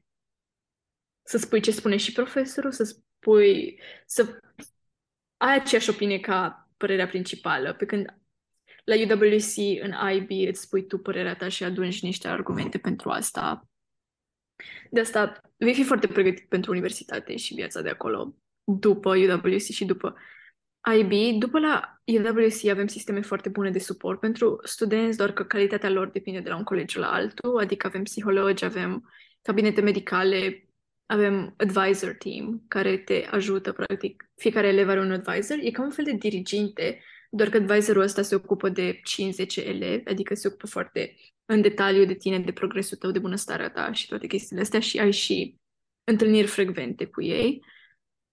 să 1.22 1.38
spui 1.38 1.60
ce 1.60 1.70
spune 1.70 1.96
și 1.96 2.12
profesorul, 2.12 2.72
să 2.72 2.96
spui, 3.18 3.80
să 4.06 4.40
ai 5.36 5.54
aceeași 5.54 5.90
opinie 5.90 6.20
ca 6.20 6.68
părerea 6.76 7.06
principală, 7.06 7.74
pe 7.74 7.86
când 7.86 8.18
la 8.84 8.94
UWC, 8.94 9.82
în 9.82 9.94
IB, 10.14 10.48
îți 10.48 10.60
spui 10.60 10.86
tu 10.86 10.98
părerea 10.98 11.36
ta 11.36 11.48
și 11.48 11.64
adunci 11.64 12.02
niște 12.02 12.28
argumente 12.28 12.78
pentru 12.78 13.10
asta. 13.10 13.68
De 14.90 15.00
asta 15.00 15.40
vei 15.56 15.74
fi 15.74 15.84
foarte 15.84 16.06
pregătit 16.06 16.48
pentru 16.48 16.70
universitate 16.70 17.36
și 17.36 17.54
viața 17.54 17.80
de 17.80 17.88
acolo, 17.88 18.34
după 18.64 19.16
UWC 19.16 19.60
și 19.60 19.84
după 19.84 20.16
IB. 20.98 21.40
După 21.40 21.58
la 21.58 22.00
UWC 22.04 22.64
avem 22.70 22.86
sisteme 22.86 23.20
foarte 23.20 23.48
bune 23.48 23.70
de 23.70 23.78
suport 23.78 24.20
pentru 24.20 24.60
studenți, 24.62 25.16
doar 25.16 25.32
că 25.32 25.44
calitatea 25.44 25.90
lor 25.90 26.10
depinde 26.10 26.40
de 26.40 26.48
la 26.48 26.56
un 26.56 26.64
colegiu 26.64 27.00
la 27.00 27.12
altul, 27.12 27.58
adică 27.58 27.86
avem 27.86 28.02
psihologi, 28.02 28.64
avem 28.64 29.12
cabinete 29.42 29.80
medicale, 29.80 30.67
avem 31.08 31.54
advisor 31.56 32.12
team 32.12 32.64
care 32.68 32.96
te 32.96 33.26
ajută, 33.30 33.72
practic. 33.72 34.30
Fiecare 34.34 34.66
elev 34.66 34.88
are 34.88 35.00
un 35.00 35.12
advisor. 35.12 35.58
E 35.60 35.70
ca 35.70 35.82
un 35.82 35.90
fel 35.90 36.04
de 36.04 36.12
diriginte, 36.12 37.02
doar 37.30 37.48
că 37.48 37.56
advisorul 37.56 38.02
ăsta 38.02 38.22
se 38.22 38.34
ocupă 38.34 38.68
de 38.68 39.00
5-10 39.62 39.64
elevi, 39.64 40.08
adică 40.08 40.34
se 40.34 40.48
ocupă 40.48 40.66
foarte 40.66 41.16
în 41.44 41.60
detaliu 41.60 42.04
de 42.04 42.14
tine, 42.14 42.38
de 42.38 42.52
progresul 42.52 42.96
tău, 42.96 43.10
de 43.10 43.18
bunăstarea 43.18 43.70
ta 43.70 43.92
și 43.92 44.06
toate 44.06 44.26
chestiile 44.26 44.62
astea 44.62 44.80
și 44.80 44.98
ai 44.98 45.10
și 45.10 45.56
întâlniri 46.04 46.46
frecvente 46.46 47.06
cu 47.06 47.22
ei. 47.22 47.64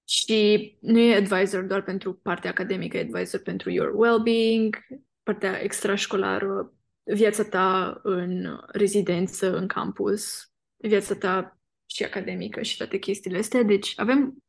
Și 0.08 0.78
nu 0.82 1.00
e 1.00 1.16
advisor 1.16 1.64
doar 1.64 1.84
pentru 1.84 2.14
partea 2.14 2.50
academică, 2.50 2.98
e 2.98 3.02
advisor 3.02 3.42
pentru 3.42 3.70
your 3.70 3.92
well-being, 3.96 4.78
partea 5.24 5.64
extrașcolară, 5.64 6.74
viața 7.04 7.44
ta 7.44 8.00
în 8.04 8.60
rezidență, 8.68 9.58
în 9.58 9.68
campus, 9.68 10.52
viața 10.76 11.16
ta 11.16 11.60
și 11.96 12.04
academică 12.04 12.62
și 12.62 12.78
toate 12.78 12.98
chestiile 12.98 13.38
astea. 13.38 13.64
Deci 13.64 13.94
avem, 13.96 14.44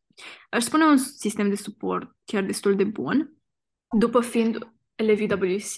aș 0.48 0.62
spune, 0.62 0.84
un 0.84 0.96
sistem 0.96 1.48
de 1.48 1.54
suport 1.54 2.16
chiar 2.24 2.44
destul 2.44 2.76
de 2.76 2.84
bun. 2.84 3.32
După 3.98 4.20
fiind 4.20 4.72
elevii 4.94 5.32
WC, 5.32 5.74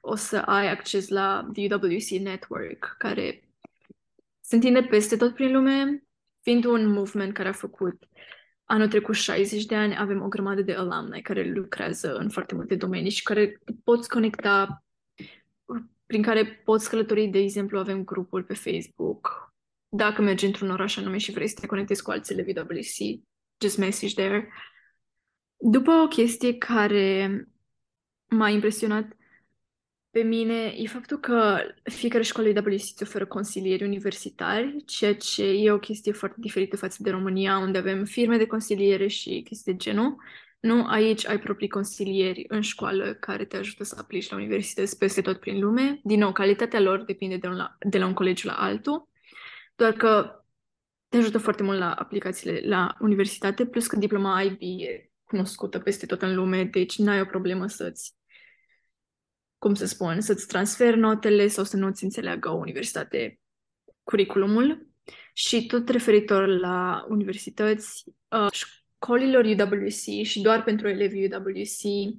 o 0.00 0.14
să 0.14 0.36
ai 0.36 0.70
acces 0.70 1.08
la 1.08 1.48
the 1.52 1.74
UWC 1.74 2.08
Network, 2.08 2.94
care 2.98 3.48
se 4.40 4.54
întinde 4.54 4.82
peste 4.82 5.16
tot 5.16 5.34
prin 5.34 5.52
lume, 5.52 6.04
fiind 6.40 6.64
un 6.64 6.92
movement 6.92 7.32
care 7.32 7.48
a 7.48 7.52
făcut 7.52 8.08
anul 8.64 8.88
trecut 8.88 9.14
60 9.14 9.64
de 9.64 9.74
ani, 9.74 9.96
avem 9.98 10.22
o 10.22 10.28
grămadă 10.28 10.62
de 10.62 10.72
alumni 10.72 11.22
care 11.22 11.52
lucrează 11.52 12.14
în 12.14 12.28
foarte 12.28 12.54
multe 12.54 12.74
domenii 12.74 13.10
și 13.10 13.22
care 13.22 13.58
poți 13.84 14.08
conecta, 14.08 14.84
prin 16.06 16.22
care 16.22 16.62
poți 16.64 16.88
călători, 16.88 17.26
de 17.26 17.38
exemplu, 17.38 17.78
avem 17.78 18.04
grupul 18.04 18.42
pe 18.42 18.54
Facebook. 18.54 19.51
Dacă 19.94 20.22
mergi 20.22 20.44
într-un 20.44 20.70
oraș 20.70 20.96
anume 20.96 21.18
și 21.18 21.32
vrei 21.32 21.48
să 21.48 21.56
te 21.60 21.66
conectezi 21.66 22.02
cu 22.02 22.10
alții 22.10 22.36
LVWC, 22.36 23.22
just 23.60 23.78
message 23.78 24.14
there. 24.14 24.52
După 25.56 25.90
o 25.90 26.08
chestie 26.08 26.58
care 26.58 27.48
m-a 28.26 28.48
impresionat 28.48 29.16
pe 30.10 30.22
mine 30.22 30.74
e 30.76 30.86
faptul 30.86 31.18
că 31.18 31.58
fiecare 31.82 32.22
școală 32.22 32.48
IWC 32.48 32.72
îți 32.72 33.02
oferă 33.02 33.26
consilieri 33.26 33.84
universitari, 33.84 34.84
ceea 34.84 35.14
ce 35.14 35.44
e 35.44 35.70
o 35.70 35.78
chestie 35.78 36.12
foarte 36.12 36.36
diferită 36.40 36.76
față 36.76 36.96
de 37.00 37.10
România, 37.10 37.58
unde 37.58 37.78
avem 37.78 38.04
firme 38.04 38.36
de 38.36 38.46
consiliere 38.46 39.06
și 39.06 39.42
chestii 39.44 39.72
de 39.72 39.78
genul. 39.78 40.16
Nu, 40.60 40.86
aici 40.86 41.26
ai 41.26 41.38
proprii 41.38 41.68
consilieri 41.68 42.44
în 42.48 42.60
școală 42.60 43.14
care 43.14 43.44
te 43.44 43.56
ajută 43.56 43.84
să 43.84 43.96
aplici 43.98 44.30
la 44.30 44.36
universități 44.36 44.98
peste 44.98 45.20
tot 45.20 45.40
prin 45.40 45.60
lume. 45.60 46.00
Din 46.02 46.18
nou, 46.18 46.32
calitatea 46.32 46.80
lor 46.80 47.04
depinde 47.04 47.36
de, 47.36 47.46
un 47.46 47.56
la, 47.56 47.76
de 47.88 47.98
la 47.98 48.06
un 48.06 48.12
colegiu 48.12 48.46
la 48.46 48.54
altul, 48.54 49.08
doar 49.74 49.92
că 49.92 50.44
te 51.08 51.16
ajută 51.16 51.38
foarte 51.38 51.62
mult 51.62 51.78
la 51.78 51.92
aplicațiile 51.92 52.60
la 52.68 52.96
universitate, 53.00 53.66
plus 53.66 53.86
că 53.86 53.96
diploma 53.96 54.42
IB 54.42 54.58
e 54.60 55.10
cunoscută 55.24 55.78
peste 55.78 56.06
tot 56.06 56.22
în 56.22 56.34
lume, 56.34 56.64
deci 56.64 56.98
n-ai 56.98 57.20
o 57.20 57.24
problemă 57.24 57.66
să-ți 57.66 58.14
cum 59.58 59.74
să 59.74 59.86
spun, 59.86 60.20
să-ți 60.20 60.46
transferi 60.46 60.98
notele 60.98 61.46
sau 61.46 61.64
să 61.64 61.76
nu-ți 61.76 62.04
înțeleagă 62.04 62.50
o 62.50 62.56
universitate 62.56 63.40
curriculumul. 64.02 64.86
Și 65.32 65.66
tot 65.66 65.88
referitor 65.88 66.46
la 66.46 67.06
universități, 67.08 68.04
uh, 68.28 68.50
școlilor 68.50 69.44
UWC 69.44 70.24
și 70.24 70.40
doar 70.40 70.62
pentru 70.62 70.88
elevii 70.88 71.34
UWC 71.34 72.14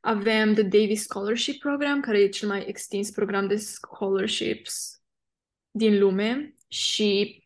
avem 0.00 0.54
The 0.54 0.62
Davis 0.62 1.02
Scholarship 1.02 1.60
Program, 1.60 2.00
care 2.00 2.20
e 2.20 2.28
cel 2.28 2.48
mai 2.48 2.64
extins 2.66 3.10
program 3.10 3.46
de 3.46 3.56
scholarships 3.56 5.02
din 5.70 5.98
lume 5.98 6.55
și 6.68 7.40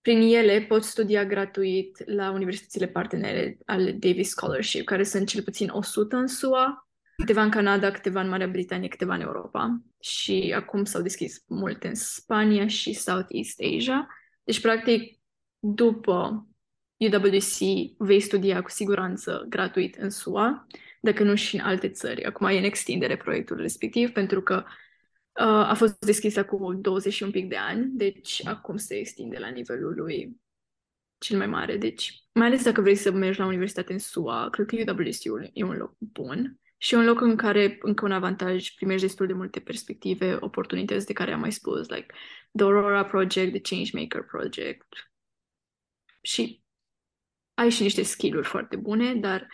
prin 0.00 0.20
ele 0.20 0.60
poți 0.60 0.90
studia 0.90 1.24
gratuit 1.24 2.02
la 2.06 2.30
universitățile 2.30 2.86
partenere 2.86 3.58
ale 3.66 3.92
Davis 3.92 4.28
Scholarship, 4.28 4.84
care 4.84 5.02
sunt 5.02 5.28
cel 5.28 5.42
puțin 5.42 5.68
100 5.68 6.16
în 6.16 6.26
SUA 6.26 6.88
câteva 7.16 7.42
în 7.42 7.50
Canada, 7.50 7.90
câteva 7.90 8.20
în 8.20 8.28
Marea 8.28 8.46
Britanie, 8.46 8.88
câteva 8.88 9.14
în 9.14 9.20
Europa 9.20 9.82
și 10.00 10.52
acum 10.56 10.84
s-au 10.84 11.02
deschis 11.02 11.44
multe 11.46 11.88
în 11.88 11.94
Spania 11.94 12.66
și 12.66 12.92
Southeast 12.92 13.60
Asia. 13.76 14.08
Deci, 14.44 14.60
practic, 14.60 15.18
după 15.58 16.46
UWC 16.96 17.58
vei 17.98 18.20
studia 18.20 18.62
cu 18.62 18.70
siguranță 18.70 19.46
gratuit 19.48 19.96
în 19.96 20.10
SUA, 20.10 20.66
dacă 21.00 21.22
nu 21.22 21.34
și 21.34 21.54
în 21.54 21.60
alte 21.60 21.88
țări. 21.88 22.24
Acum 22.24 22.46
e 22.46 22.58
în 22.58 22.64
extindere 22.64 23.16
proiectul 23.16 23.56
respectiv, 23.56 24.10
pentru 24.10 24.42
că 24.42 24.64
uh, 24.64 24.72
a 25.40 25.74
fost 25.74 25.98
deschis 25.98 26.36
acum 26.36 26.80
20 26.80 27.12
și 27.12 27.22
un 27.22 27.30
pic 27.30 27.48
de 27.48 27.56
ani, 27.56 27.90
deci 27.92 28.46
acum 28.46 28.76
se 28.76 28.94
extinde 28.94 29.38
la 29.38 29.48
nivelul 29.48 29.94
lui 29.94 30.40
cel 31.18 31.36
mai 31.36 31.46
mare. 31.46 31.76
Deci, 31.76 32.22
mai 32.32 32.46
ales 32.46 32.64
dacă 32.64 32.80
vrei 32.80 32.94
să 32.94 33.10
mergi 33.10 33.38
la 33.38 33.46
universitate 33.46 33.92
în 33.92 33.98
SUA, 33.98 34.48
cred 34.50 34.66
că 34.66 34.76
UWC-ul 34.92 35.50
e 35.52 35.64
un 35.64 35.76
loc 35.76 35.94
bun 35.98 36.60
și 36.76 36.94
un 36.94 37.04
loc 37.04 37.20
în 37.20 37.36
care, 37.36 37.78
încă 37.80 38.04
un 38.04 38.12
avantaj, 38.12 38.70
primești 38.70 39.06
destul 39.06 39.26
de 39.26 39.32
multe 39.32 39.60
perspective, 39.60 40.36
oportunități 40.40 41.06
de 41.06 41.12
care 41.12 41.32
am 41.32 41.40
mai 41.40 41.52
spus, 41.52 41.88
like 41.88 42.06
the 42.56 42.64
Aurora 42.64 43.04
Project, 43.04 43.52
the 43.52 43.74
Changemaker 43.74 44.22
Project. 44.22 45.10
Și 46.20 46.62
ai 47.54 47.70
și 47.70 47.82
niște 47.82 48.02
skill-uri 48.02 48.46
foarte 48.46 48.76
bune, 48.76 49.14
dar, 49.14 49.48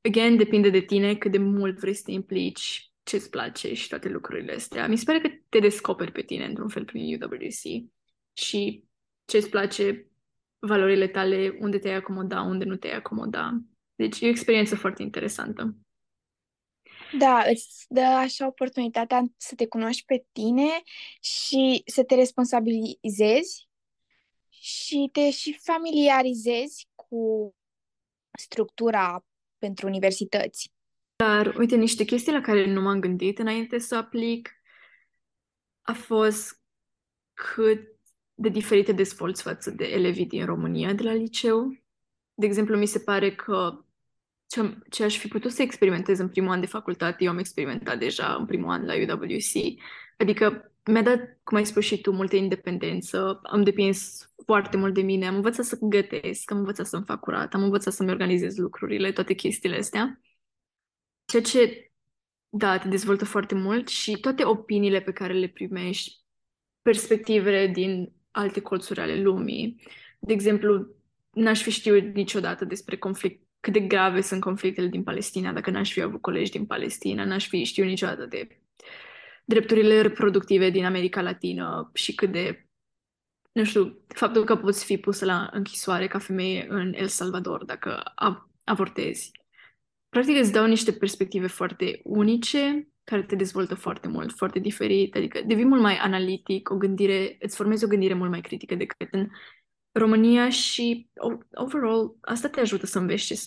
again, 0.00 0.36
depinde 0.36 0.70
de 0.70 0.80
tine 0.80 1.16
cât 1.16 1.30
de 1.30 1.38
mult 1.38 1.78
vrei 1.78 1.94
să 1.94 2.02
te 2.04 2.10
implici, 2.10 2.90
ce-ți 3.06 3.30
place 3.30 3.74
și 3.74 3.88
toate 3.88 4.08
lucrurile 4.08 4.52
astea. 4.52 4.86
Mi 4.86 4.96
se 4.96 5.04
pare 5.04 5.20
că 5.20 5.28
te 5.48 5.58
descoperi 5.58 6.12
pe 6.12 6.22
tine, 6.22 6.44
într-un 6.44 6.68
fel, 6.68 6.84
prin 6.84 7.22
UWC 7.22 7.90
și 8.32 8.84
ce-ți 9.24 9.48
place, 9.48 10.10
valorile 10.58 11.08
tale, 11.08 11.56
unde 11.60 11.78
te-ai 11.78 11.94
acomoda, 11.94 12.42
unde 12.42 12.64
nu 12.64 12.76
te-ai 12.76 12.94
acomoda. 12.94 13.60
Deci 13.94 14.20
e 14.20 14.26
o 14.26 14.28
experiență 14.28 14.76
foarte 14.76 15.02
interesantă. 15.02 15.76
Da, 17.18 17.42
îți 17.50 17.86
dă 17.88 18.00
așa 18.00 18.46
oportunitatea 18.46 19.22
să 19.36 19.54
te 19.54 19.66
cunoști 19.66 20.04
pe 20.04 20.24
tine 20.32 20.82
și 21.20 21.82
să 21.86 22.04
te 22.04 22.14
responsabilizezi 22.14 23.68
și 24.48 25.08
te 25.12 25.30
și 25.30 25.58
familiarizezi 25.62 26.88
cu 26.94 27.54
structura 28.38 29.24
pentru 29.58 29.86
universități. 29.86 30.74
Dar, 31.16 31.54
uite, 31.58 31.76
niște 31.76 32.04
chestii 32.04 32.32
la 32.32 32.40
care 32.40 32.72
nu 32.72 32.80
m-am 32.80 33.00
gândit 33.00 33.38
înainte 33.38 33.78
să 33.78 33.96
aplic 33.96 34.50
a 35.82 35.92
fost 35.92 36.60
cât 37.34 37.80
de 38.34 38.48
diferite 38.48 38.92
dezvolți 38.92 39.42
față 39.42 39.70
de 39.70 39.84
elevii 39.84 40.26
din 40.26 40.44
România 40.44 40.92
de 40.92 41.02
la 41.02 41.12
liceu. 41.12 41.76
De 42.34 42.46
exemplu, 42.46 42.76
mi 42.76 42.86
se 42.86 42.98
pare 42.98 43.34
că 43.34 43.84
ce, 44.46 44.78
ce 44.90 45.04
aș 45.04 45.18
fi 45.18 45.28
putut 45.28 45.50
să 45.50 45.62
experimentez 45.62 46.18
în 46.18 46.28
primul 46.28 46.50
an 46.50 46.60
de 46.60 46.66
facultate, 46.66 47.24
eu 47.24 47.30
am 47.30 47.38
experimentat 47.38 47.98
deja 47.98 48.36
în 48.38 48.46
primul 48.46 48.70
an 48.70 48.84
la 48.84 48.94
UWC. 48.94 49.80
Adică 50.16 50.72
mi-a 50.84 51.02
dat, 51.02 51.38
cum 51.42 51.56
ai 51.56 51.66
spus 51.66 51.84
și 51.84 52.00
tu, 52.00 52.10
multă 52.10 52.36
independență, 52.36 53.40
am 53.42 53.62
depins 53.62 54.30
foarte 54.44 54.76
mult 54.76 54.94
de 54.94 55.02
mine, 55.02 55.26
am 55.26 55.34
învățat 55.34 55.64
să 55.64 55.78
gătesc, 55.80 56.50
am 56.50 56.58
învățat 56.58 56.86
să-mi 56.86 57.04
fac 57.04 57.20
curat, 57.20 57.54
am 57.54 57.62
învățat 57.62 57.92
să-mi 57.92 58.10
organizez 58.10 58.56
lucrurile, 58.56 59.12
toate 59.12 59.34
chestiile 59.34 59.76
astea. 59.76 60.20
Ceea 61.26 61.42
ce, 61.42 61.90
da, 62.48 62.78
te 62.78 62.88
dezvoltă 62.88 63.24
foarte 63.24 63.54
mult 63.54 63.88
și 63.88 64.20
toate 64.20 64.44
opiniile 64.44 65.00
pe 65.00 65.12
care 65.12 65.32
le 65.32 65.48
primești, 65.48 66.24
perspectivele 66.82 67.66
din 67.66 68.12
alte 68.30 68.60
colțuri 68.60 69.00
ale 69.00 69.20
lumii. 69.20 69.82
De 70.18 70.32
exemplu, 70.32 70.86
n-aș 71.30 71.62
fi 71.62 71.70
știut 71.70 72.14
niciodată 72.14 72.64
despre 72.64 72.96
conflict 72.96 73.44
cât 73.60 73.72
de 73.72 73.80
grave 73.80 74.20
sunt 74.20 74.40
conflictele 74.40 74.86
din 74.86 75.02
Palestina, 75.02 75.52
dacă 75.52 75.70
n-aș 75.70 75.92
fi 75.92 76.00
avut 76.00 76.20
colegi 76.20 76.50
din 76.50 76.66
Palestina, 76.66 77.24
n-aș 77.24 77.48
fi 77.48 77.64
știut 77.64 77.86
niciodată 77.86 78.26
de 78.26 78.60
drepturile 79.44 80.00
reproductive 80.00 80.70
din 80.70 80.84
America 80.84 81.20
Latină 81.20 81.90
și 81.94 82.14
cât 82.14 82.32
de, 82.32 82.68
nu 83.52 83.64
știu, 83.64 83.98
faptul 84.08 84.44
că 84.44 84.56
poți 84.56 84.84
fi 84.84 84.98
pusă 84.98 85.24
la 85.24 85.48
închisoare 85.52 86.06
ca 86.06 86.18
femeie 86.18 86.66
în 86.68 86.92
El 86.94 87.06
Salvador 87.06 87.64
dacă 87.64 88.02
avortezi. 88.64 89.30
Practic 90.16 90.36
îți 90.36 90.52
dau 90.52 90.66
niște 90.66 90.92
perspective 90.92 91.46
foarte 91.46 92.00
unice 92.02 92.88
care 93.04 93.22
te 93.22 93.34
dezvoltă 93.34 93.74
foarte 93.74 94.08
mult, 94.08 94.32
foarte 94.32 94.58
diferit, 94.58 95.16
adică 95.16 95.40
devii 95.46 95.64
mult 95.64 95.80
mai 95.80 95.96
analitic, 95.96 96.70
o 96.70 96.76
gândire, 96.76 97.36
îți 97.40 97.56
formezi 97.56 97.84
o 97.84 97.88
gândire 97.88 98.14
mult 98.14 98.30
mai 98.30 98.40
critică 98.40 98.74
decât 98.74 99.08
în 99.10 99.28
România 99.92 100.48
și 100.48 101.08
overall 101.54 102.16
asta 102.20 102.48
te 102.48 102.60
ajută 102.60 102.86
să 102.86 102.98
înveți 102.98 103.24
ce, 103.24 103.40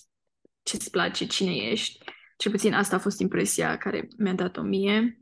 ce-ți 0.63 0.89
place, 0.89 1.25
cine 1.25 1.55
ești. 1.55 2.05
Cel 2.37 2.51
puțin 2.51 2.73
asta 2.73 2.95
a 2.95 2.99
fost 2.99 3.19
impresia 3.19 3.77
care 3.77 4.07
mi-a 4.17 4.33
dat-o 4.33 4.61
mie. 4.61 5.19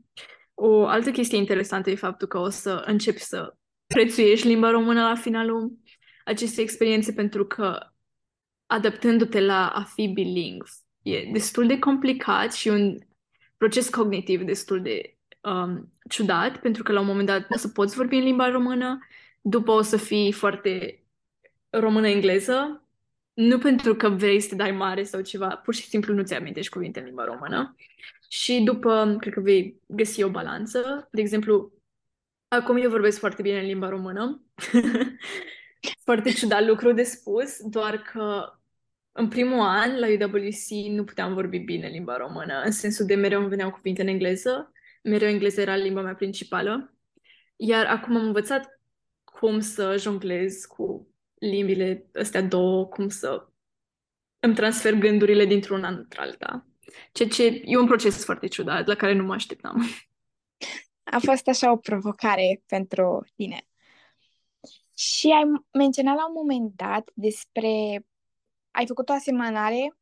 O 0.54 0.86
altă 0.86 1.10
chestie 1.10 1.38
interesantă 1.38 1.90
e 1.90 1.94
faptul 1.94 2.28
că 2.28 2.38
o 2.38 2.48
să 2.48 2.82
începi 2.86 3.20
să 3.20 3.56
prețuiești 3.86 4.46
limba 4.46 4.70
română 4.70 5.02
la 5.02 5.14
finalul 5.14 5.72
acestei 6.24 6.64
experiențe 6.64 7.12
pentru 7.12 7.46
că 7.46 7.78
adaptându-te 8.66 9.40
la 9.40 9.68
a 9.68 9.84
fi 9.84 10.08
bilingv 10.08 10.68
e 11.02 11.30
destul 11.32 11.66
de 11.66 11.78
complicat 11.78 12.54
și 12.54 12.68
un 12.68 12.98
proces 13.56 13.88
cognitiv 13.88 14.42
destul 14.42 14.82
de 14.82 15.16
um, 15.40 15.92
ciudat, 16.08 16.60
pentru 16.60 16.82
că 16.82 16.92
la 16.92 17.00
un 17.00 17.06
moment 17.06 17.26
dat 17.26 17.46
o 17.50 17.56
să 17.56 17.68
poți 17.68 17.96
vorbi 17.96 18.16
în 18.16 18.22
limba 18.22 18.48
română, 18.48 18.98
după 19.40 19.70
o 19.70 19.82
să 19.82 19.96
fii 19.96 20.32
foarte 20.32 21.02
română-engleză, 21.70 22.82
nu 23.34 23.58
pentru 23.58 23.94
că 23.94 24.08
vrei 24.08 24.40
să 24.40 24.48
te 24.48 24.54
dai 24.54 24.72
mare 24.72 25.02
sau 25.02 25.20
ceva, 25.20 25.48
pur 25.48 25.74
și 25.74 25.88
simplu 25.88 26.14
nu 26.14 26.22
ți-amintești 26.22 26.72
cuvinte 26.72 26.98
în 26.98 27.04
limba 27.04 27.24
română. 27.24 27.76
Și 28.28 28.60
după, 28.60 29.16
cred 29.20 29.32
că 29.32 29.40
vei 29.40 29.80
găsi 29.86 30.22
o 30.22 30.30
balanță. 30.30 31.08
De 31.12 31.20
exemplu, 31.20 31.72
acum 32.48 32.76
eu 32.76 32.90
vorbesc 32.90 33.18
foarte 33.18 33.42
bine 33.42 33.58
în 33.58 33.66
limba 33.66 33.88
română. 33.88 34.42
foarte 36.04 36.32
ciudat 36.32 36.66
lucru 36.66 36.92
de 36.92 37.02
spus, 37.02 37.62
doar 37.62 37.98
că 37.98 38.52
în 39.18 39.28
primul 39.28 39.60
an 39.60 39.98
la 39.98 40.06
UWC 40.06 40.88
nu 40.88 41.04
puteam 41.04 41.34
vorbi 41.34 41.58
bine 41.58 41.88
limba 41.88 42.16
română, 42.16 42.62
în 42.64 42.70
sensul 42.70 43.06
de 43.06 43.14
mereu 43.14 43.40
îmi 43.40 43.48
veneau 43.48 43.70
cuvinte 43.70 44.02
în 44.02 44.08
engleză, 44.08 44.72
mereu 45.02 45.28
engleză 45.28 45.60
era 45.60 45.76
limba 45.76 46.02
mea 46.02 46.14
principală, 46.14 46.94
iar 47.56 47.86
acum 47.86 48.16
am 48.16 48.24
învățat 48.24 48.80
cum 49.24 49.60
să 49.60 49.96
jonglez 49.98 50.64
cu 50.64 51.14
limbile 51.34 52.10
astea 52.14 52.42
două, 52.42 52.86
cum 52.86 53.08
să 53.08 53.48
îmi 54.40 54.54
transfer 54.54 54.94
gândurile 54.94 55.44
dintr-un 55.44 55.84
an 55.84 55.94
într-alta. 55.96 56.66
Ceea 57.12 57.28
ce 57.28 57.62
e 57.64 57.76
un 57.76 57.86
proces 57.86 58.24
foarte 58.24 58.46
ciudat, 58.46 58.86
la 58.86 58.94
care 58.94 59.12
nu 59.12 59.24
mă 59.24 59.34
așteptam. 59.34 59.86
A 61.02 61.18
fost 61.18 61.48
așa 61.48 61.72
o 61.72 61.76
provocare 61.76 62.62
pentru 62.66 63.26
tine. 63.36 63.68
Și 64.96 65.26
ai 65.26 65.62
menționat 65.72 66.16
la 66.16 66.26
un 66.26 66.32
moment 66.36 66.72
dat 66.76 67.10
despre... 67.14 68.02
Ai 68.78 68.86
făcut 68.86 69.08
o 69.08 69.12
asemănare 69.12 69.96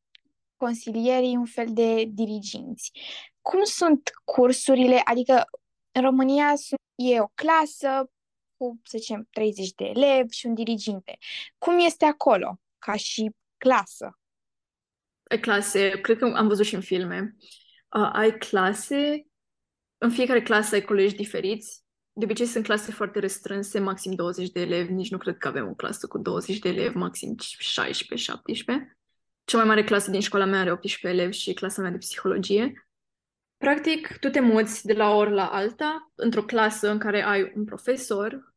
consilierii, 0.56 1.36
un 1.36 1.46
fel 1.46 1.66
de 1.70 2.04
diriginți. 2.04 2.90
Cum 3.40 3.64
sunt 3.64 4.10
cursurile? 4.24 5.00
Adică 5.04 5.44
în 5.92 6.02
România 6.02 6.52
e 6.94 7.20
o 7.20 7.26
clasă, 7.34 8.10
cu, 8.56 8.80
să 8.84 8.98
zicem, 8.98 9.28
30 9.30 9.72
de 9.72 9.84
elevi 9.84 10.34
și 10.34 10.46
un 10.46 10.54
diriginte. 10.54 11.18
Cum 11.58 11.78
este 11.78 12.04
acolo, 12.04 12.60
ca 12.78 12.96
și 12.96 13.30
clasă? 13.58 14.18
Ai 15.30 15.40
clase, 15.40 16.00
cred 16.00 16.18
că 16.18 16.32
am 16.36 16.48
văzut 16.48 16.66
și 16.66 16.74
în 16.74 16.80
filme. 16.80 17.36
Uh, 17.96 18.10
ai 18.12 18.38
clase, 18.38 19.26
în 19.98 20.10
fiecare 20.10 20.42
clasă 20.42 20.74
ai 20.74 20.82
colegi 20.82 21.14
diferiți. 21.14 21.84
De 22.18 22.24
obicei 22.24 22.46
sunt 22.46 22.64
clase 22.64 22.92
foarte 22.92 23.18
restrânse, 23.18 23.78
maxim 23.78 24.14
20 24.14 24.50
de 24.50 24.60
elevi, 24.60 24.92
nici 24.92 25.10
nu 25.10 25.18
cred 25.18 25.36
că 25.36 25.48
avem 25.48 25.68
o 25.68 25.74
clasă 25.74 26.06
cu 26.06 26.18
20 26.18 26.58
de 26.58 26.68
elevi, 26.68 26.96
maxim 26.96 27.36
16-17. 27.38 28.96
Cea 29.44 29.56
mai 29.56 29.66
mare 29.66 29.84
clasă 29.84 30.10
din 30.10 30.20
școala 30.20 30.44
mea 30.44 30.60
are 30.60 30.72
18 30.72 31.20
elevi 31.20 31.36
și 31.36 31.52
clasa 31.52 31.82
mea 31.82 31.90
de 31.90 31.96
psihologie. 31.98 32.88
Practic, 33.56 34.16
tu 34.20 34.28
te 34.28 34.40
muți 34.40 34.86
de 34.86 34.92
la 34.92 35.10
o 35.10 35.16
oră 35.16 35.30
la 35.30 35.46
alta 35.46 36.12
într-o 36.14 36.42
clasă 36.42 36.90
în 36.90 36.98
care 36.98 37.22
ai 37.22 37.52
un 37.54 37.64
profesor 37.64 38.54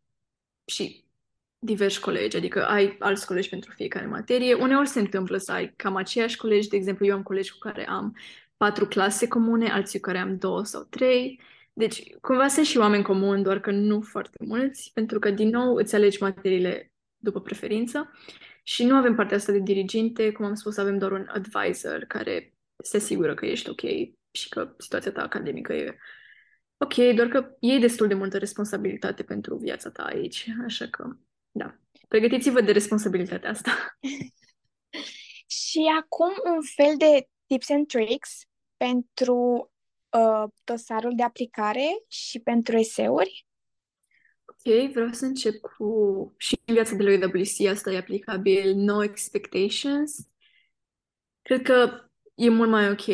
și 0.66 1.06
diversi 1.60 2.00
colegi, 2.00 2.38
adică 2.38 2.68
ai 2.68 2.96
alți 3.00 3.26
colegi 3.26 3.50
pentru 3.50 3.72
fiecare 3.76 4.06
materie. 4.06 4.54
Uneori 4.54 4.88
se 4.88 5.00
întâmplă 5.00 5.38
să 5.38 5.52
ai 5.52 5.74
cam 5.76 5.96
aceiași 5.96 6.38
colegi, 6.38 6.68
de 6.68 6.76
exemplu, 6.76 7.06
eu 7.06 7.16
am 7.16 7.24
colegi 7.24 7.52
cu 7.52 7.58
care 7.58 7.88
am 7.88 8.18
patru 8.58 8.88
clase 8.88 9.28
comune, 9.28 9.72
alții 9.72 10.00
cu 10.00 10.06
care 10.06 10.18
am 10.18 10.38
două 10.38 10.64
sau 10.64 10.84
trei. 10.84 11.40
Deci, 11.80 12.16
cumva 12.22 12.48
sunt 12.48 12.66
și 12.66 12.78
oameni 12.78 13.04
comuni, 13.04 13.44
doar 13.44 13.60
că 13.60 13.72
nu 13.72 14.02
foarte 14.02 14.38
mulți, 14.46 14.92
pentru 14.94 15.20
că, 15.20 15.30
din 15.32 15.50
nou, 15.50 15.76
îți 15.76 15.96
alegi 15.96 16.22
materiile 16.22 16.92
după 17.18 17.42
preferință 17.42 18.12
și 18.64 18.84
nu 18.84 18.96
avem 18.96 19.16
partea 19.16 19.38
asta 19.38 19.52
de 19.52 19.60
diriginte, 19.60 20.32
cum 20.32 20.46
am 20.46 20.54
spus, 20.54 20.78
avem 20.78 20.98
doar 20.98 21.12
un 21.12 21.28
advisor 21.28 22.04
care 22.08 22.54
se 22.84 22.98
asigură 22.98 23.34
că 23.34 23.46
ești 23.46 23.70
ok 23.70 23.82
și 24.32 24.50
că 24.50 24.74
situația 24.78 25.12
ta 25.12 25.22
academică 25.22 25.74
e 25.74 25.98
ok, 26.78 27.16
doar 27.16 27.28
că 27.28 27.56
iei 27.60 27.80
destul 27.80 28.08
de 28.08 28.14
multă 28.14 28.38
responsabilitate 28.38 29.24
pentru 29.24 29.56
viața 29.56 29.90
ta 29.90 30.04
aici, 30.04 30.48
așa 30.66 30.88
că, 30.88 31.18
da, 31.52 31.76
pregătiți-vă 32.08 32.62
de 32.62 32.72
responsabilitatea 32.72 33.50
asta. 33.50 33.72
și 35.64 35.80
acum 36.02 36.34
un 36.56 36.62
fel 36.76 36.94
de 36.98 37.28
tips 37.46 37.70
and 37.70 37.88
tricks 37.88 38.42
pentru 38.78 39.69
uh, 40.12 40.50
dosarul 40.64 41.16
de 41.16 41.24
aplicare 41.24 42.04
și 42.08 42.40
pentru 42.40 42.78
eseuri? 42.78 43.48
Ok, 44.46 44.92
vreau 44.92 45.12
să 45.12 45.26
încep 45.26 45.60
cu 45.60 46.34
și 46.38 46.60
în 46.66 46.74
viața 46.74 46.96
de 46.96 47.04
la 47.04 47.28
UWC 47.28 47.70
asta 47.70 47.92
e 47.92 47.98
aplicabil 47.98 48.76
no 48.76 49.04
expectations. 49.04 50.28
Cred 51.42 51.62
că 51.62 52.10
e 52.36 52.50
mult 52.50 52.70
mai 52.70 52.90
ok 52.90 53.08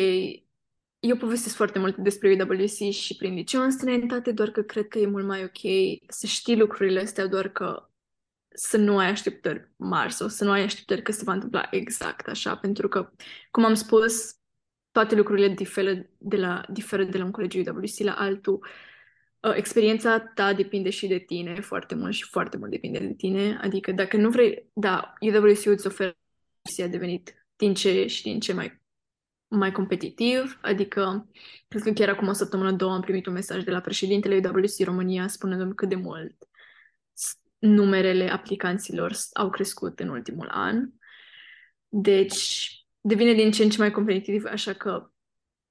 eu 1.06 1.16
povestesc 1.16 1.54
foarte 1.54 1.78
mult 1.78 1.96
despre 1.96 2.46
UWC 2.48 2.92
și 2.92 3.16
prin 3.16 3.34
liceu 3.34 3.62
în 3.62 3.70
străinătate, 3.70 4.32
doar 4.32 4.50
că 4.50 4.62
cred 4.62 4.88
că 4.88 4.98
e 4.98 5.06
mult 5.06 5.26
mai 5.26 5.44
ok 5.44 5.60
să 6.08 6.26
știi 6.26 6.56
lucrurile 6.56 7.00
astea, 7.00 7.26
doar 7.26 7.48
că 7.48 7.88
să 8.54 8.76
nu 8.76 8.98
ai 8.98 9.10
așteptări 9.10 9.70
mari 9.76 10.12
sau 10.12 10.28
să 10.28 10.44
nu 10.44 10.50
ai 10.50 10.62
așteptări 10.62 11.02
că 11.02 11.12
se 11.12 11.22
va 11.24 11.32
întâmpla 11.32 11.68
exact 11.70 12.28
așa, 12.28 12.56
pentru 12.56 12.88
că, 12.88 13.10
cum 13.50 13.64
am 13.64 13.74
spus, 13.74 14.34
toate 14.96 15.14
lucrurile 15.14 15.48
diferă 15.48 16.06
de 16.18 16.36
la, 16.36 16.64
diferă 16.68 17.04
de 17.04 17.18
la 17.18 17.24
un 17.24 17.30
colegiu 17.30 17.62
UWC 17.66 17.98
la 17.98 18.12
altul. 18.12 18.66
Uh, 19.40 19.52
experiența 19.54 20.18
ta 20.18 20.52
depinde 20.52 20.90
și 20.90 21.06
de 21.06 21.18
tine 21.18 21.60
foarte 21.60 21.94
mult 21.94 22.14
și 22.14 22.24
foarte 22.24 22.56
mult 22.56 22.70
depinde 22.70 22.98
de 22.98 23.14
tine. 23.14 23.58
Adică 23.62 23.92
dacă 23.92 24.16
nu 24.16 24.30
vrei, 24.30 24.70
da, 24.72 25.12
UWC 25.20 25.66
îți 25.66 25.86
oferă 25.86 26.16
a 26.82 26.86
devenit 26.86 27.46
din 27.56 27.74
ce 27.74 28.06
și 28.06 28.22
din 28.22 28.40
ce 28.40 28.52
mai 28.52 28.84
mai 29.48 29.72
competitiv, 29.72 30.58
adică 30.62 31.28
cred 31.68 31.82
că 31.82 31.92
chiar 31.92 32.08
acum 32.08 32.28
o 32.28 32.32
săptămână, 32.32 32.72
două, 32.72 32.92
am 32.92 33.00
primit 33.00 33.26
un 33.26 33.32
mesaj 33.32 33.62
de 33.62 33.70
la 33.70 33.80
președintele 33.80 34.40
UWC 34.44 34.84
România 34.84 35.28
spunându-mi 35.28 35.74
cât 35.74 35.88
de 35.88 35.94
mult 35.94 36.36
numerele 37.58 38.30
aplicanților 38.30 39.16
au 39.32 39.50
crescut 39.50 40.00
în 40.00 40.08
ultimul 40.08 40.48
an. 40.50 40.88
Deci, 41.88 42.70
devine 43.06 43.32
din 43.32 43.50
ce 43.50 43.62
în 43.62 43.70
ce 43.70 43.78
mai 43.78 43.90
competitiv, 43.90 44.44
așa 44.44 44.72
că 44.72 45.10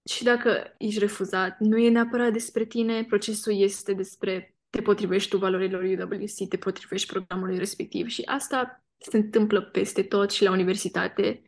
și 0.09 0.23
dacă 0.23 0.75
ești 0.77 0.99
refuzat, 0.99 1.59
nu 1.59 1.77
e 1.77 1.89
neapărat 1.89 2.31
despre 2.31 2.65
tine, 2.65 3.03
procesul 3.03 3.59
este 3.59 3.93
despre 3.93 4.55
te 4.69 4.81
potrivești 4.81 5.29
tu 5.29 5.37
valorilor 5.37 5.83
UWC, 5.83 6.49
te 6.49 6.57
potrivești 6.57 7.11
programului 7.11 7.57
respectiv 7.57 8.07
și 8.07 8.21
asta 8.25 8.83
se 8.97 9.17
întâmplă 9.17 9.61
peste 9.61 10.03
tot 10.03 10.31
și 10.31 10.43
la 10.43 10.51
universitate 10.51 11.41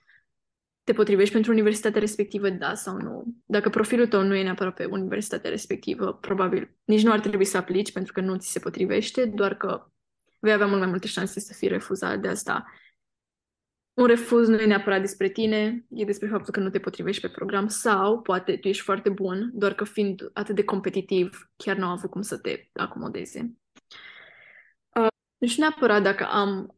te 0.83 0.93
potrivești 0.93 1.33
pentru 1.33 1.51
universitatea 1.51 1.99
respectivă, 1.99 2.49
da 2.49 2.73
sau 2.73 2.97
nu. 2.97 3.23
Dacă 3.45 3.69
profilul 3.69 4.07
tău 4.07 4.23
nu 4.23 4.35
e 4.35 4.43
neapărat 4.43 4.73
pe 4.73 4.85
universitatea 4.85 5.49
respectivă, 5.49 6.13
probabil 6.13 6.75
nici 6.83 7.03
nu 7.03 7.11
ar 7.11 7.19
trebui 7.19 7.45
să 7.45 7.57
aplici 7.57 7.91
pentru 7.91 8.13
că 8.13 8.21
nu 8.21 8.37
ți 8.37 8.51
se 8.51 8.59
potrivește, 8.59 9.25
doar 9.25 9.57
că 9.57 9.91
vei 10.39 10.53
avea 10.53 10.65
mult 10.65 10.79
mai 10.79 10.89
multe 10.89 11.07
șanse 11.07 11.39
să 11.39 11.53
fii 11.53 11.67
refuzat 11.67 12.19
de 12.19 12.27
asta. 12.27 12.65
Un 13.97 14.05
refuz 14.05 14.47
nu 14.47 14.59
e 14.59 14.65
neapărat 14.65 15.01
despre 15.01 15.29
tine, 15.29 15.85
e 15.89 16.05
despre 16.05 16.27
faptul 16.27 16.53
că 16.53 16.59
nu 16.59 16.69
te 16.69 16.79
potrivești 16.79 17.21
pe 17.21 17.29
program 17.29 17.67
sau 17.67 18.21
poate 18.21 18.57
tu 18.57 18.67
ești 18.67 18.83
foarte 18.83 19.09
bun, 19.09 19.51
doar 19.53 19.73
că 19.73 19.83
fiind 19.83 20.29
atât 20.33 20.55
de 20.55 20.63
competitiv, 20.63 21.51
chiar 21.55 21.75
nu 21.75 21.85
au 21.85 21.91
avut 21.91 22.09
cum 22.09 22.21
să 22.21 22.37
te 22.37 22.67
acomodeze. 22.73 23.57
Uh, 24.95 25.07
deci 25.37 25.57
neapărat 25.57 26.03
dacă 26.03 26.25
am 26.25 26.75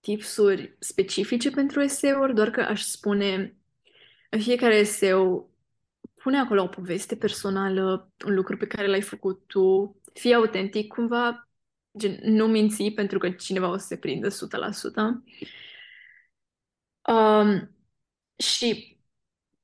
tipsuri 0.00 0.76
specifice 0.78 1.50
pentru 1.50 1.80
eseuri, 1.80 2.34
doar 2.34 2.50
că 2.50 2.60
aș 2.60 2.82
spune 2.82 3.56
în 4.30 4.40
fiecare 4.40 4.74
eseu 4.74 5.50
pune 6.14 6.38
acolo 6.38 6.62
o 6.62 6.66
poveste 6.66 7.16
personală, 7.16 8.12
un 8.26 8.34
lucru 8.34 8.56
pe 8.56 8.66
care 8.66 8.86
l-ai 8.86 9.02
făcut 9.02 9.42
tu, 9.46 9.96
fii 10.12 10.34
autentic 10.34 10.92
cumva, 10.92 11.48
gen, 11.98 12.18
nu 12.22 12.46
minți 12.46 12.90
pentru 12.90 13.18
că 13.18 13.30
cineva 13.30 13.70
o 13.70 13.76
să 13.76 13.86
se 13.86 13.96
prindă 13.96 14.28
100%. 14.28 14.32
Um, 17.08 17.76
și 18.36 18.98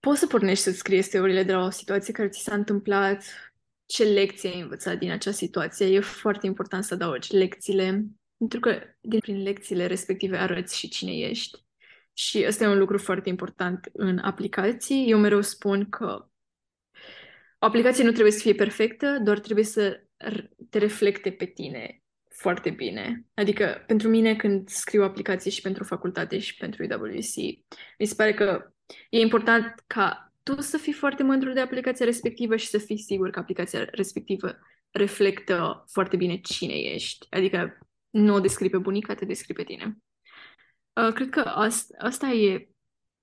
poți 0.00 0.18
să 0.18 0.26
pornești 0.26 0.64
să 0.64 0.70
scrii 0.70 0.98
eseurile 0.98 1.42
de 1.42 1.52
la 1.52 1.64
o 1.64 1.70
situație 1.70 2.12
care 2.12 2.28
ți 2.28 2.42
s-a 2.42 2.54
întâmplat, 2.54 3.24
ce 3.86 4.04
lecție 4.04 4.48
ai 4.48 4.60
învățat 4.60 4.98
din 4.98 5.10
acea 5.10 5.30
situație. 5.30 5.86
E 5.86 6.00
foarte 6.00 6.46
important 6.46 6.84
să 6.84 6.94
adaugi 6.94 7.36
lecțiile 7.36 8.06
pentru 8.36 8.60
că 8.60 8.82
din 9.00 9.18
prin 9.18 9.42
lecțiile 9.42 9.86
respective 9.86 10.36
arăți 10.36 10.78
și 10.78 10.88
cine 10.88 11.12
ești. 11.12 11.58
Și 12.12 12.44
ăsta 12.46 12.64
e 12.64 12.68
un 12.68 12.78
lucru 12.78 12.98
foarte 12.98 13.28
important 13.28 13.90
în 13.92 14.18
aplicații. 14.18 15.10
Eu 15.10 15.18
mereu 15.18 15.40
spun 15.40 15.88
că 15.88 16.28
o 17.58 17.66
aplicație 17.66 18.04
nu 18.04 18.10
trebuie 18.10 18.32
să 18.32 18.40
fie 18.40 18.54
perfectă, 18.54 19.18
doar 19.22 19.38
trebuie 19.40 19.64
să 19.64 20.04
te 20.70 20.78
reflecte 20.78 21.32
pe 21.32 21.44
tine 21.44 22.01
foarte 22.34 22.70
bine. 22.70 23.24
Adică, 23.34 23.84
pentru 23.86 24.08
mine, 24.08 24.36
când 24.36 24.68
scriu 24.68 25.02
aplicații 25.02 25.50
și 25.50 25.60
pentru 25.60 25.84
facultate 25.84 26.38
și 26.38 26.56
pentru 26.56 26.84
UWC, 26.84 27.36
mi 27.98 28.06
se 28.06 28.14
pare 28.14 28.34
că 28.34 28.72
e 29.10 29.20
important 29.20 29.82
ca 29.86 30.32
tu 30.42 30.60
să 30.60 30.76
fii 30.76 30.92
foarte 30.92 31.22
mândru 31.22 31.52
de 31.52 31.60
aplicația 31.60 32.04
respectivă 32.04 32.56
și 32.56 32.66
să 32.66 32.78
fii 32.78 32.98
sigur 32.98 33.30
că 33.30 33.38
aplicația 33.38 33.88
respectivă 33.90 34.58
reflectă 34.90 35.84
foarte 35.90 36.16
bine 36.16 36.36
cine 36.40 36.74
ești. 36.74 37.26
Adică 37.30 37.78
nu 38.10 38.34
o 38.34 38.40
descrii 38.40 38.70
pe 38.70 38.78
bunica, 38.78 39.14
te 39.14 39.24
descrii 39.24 39.54
pe 39.54 39.62
tine. 39.62 39.98
Uh, 40.92 41.12
cred 41.12 41.28
că 41.28 41.40
asta, 41.40 41.94
asta 41.98 42.26
e 42.26 42.68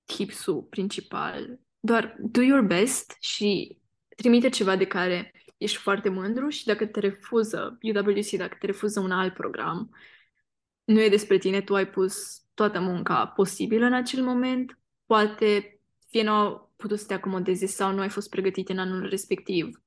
tipsul 0.05 0.61
principal. 0.61 1.59
Doar 1.79 2.15
do 2.19 2.41
your 2.41 2.61
best 2.61 3.15
și 3.19 3.77
trimite 4.15 4.49
ceva 4.49 4.75
de 4.75 4.85
care 4.87 5.31
ești 5.59 5.77
foarte 5.77 6.09
mândru 6.09 6.49
și 6.49 6.65
dacă 6.65 6.85
te 6.85 6.99
refuză 6.99 7.77
UWC, 7.81 8.29
dacă 8.29 8.57
te 8.59 8.65
refuză 8.65 8.99
un 8.99 9.11
alt 9.11 9.33
program, 9.33 9.95
nu 10.83 11.01
e 11.01 11.09
despre 11.09 11.37
tine, 11.37 11.61
tu 11.61 11.75
ai 11.75 11.89
pus 11.89 12.43
toată 12.53 12.79
munca 12.79 13.27
posibilă 13.27 13.85
în 13.85 13.93
acel 13.93 14.23
moment, 14.23 14.79
poate 15.05 15.79
fie 16.09 16.23
nu 16.23 16.31
au 16.31 16.73
putut 16.75 16.99
să 16.99 17.05
te 17.05 17.13
acomodeze 17.13 17.65
sau 17.65 17.93
nu 17.93 18.01
ai 18.01 18.09
fost 18.09 18.29
pregătit 18.29 18.69
în 18.69 18.79
anul 18.79 19.09
respectiv, 19.09 19.81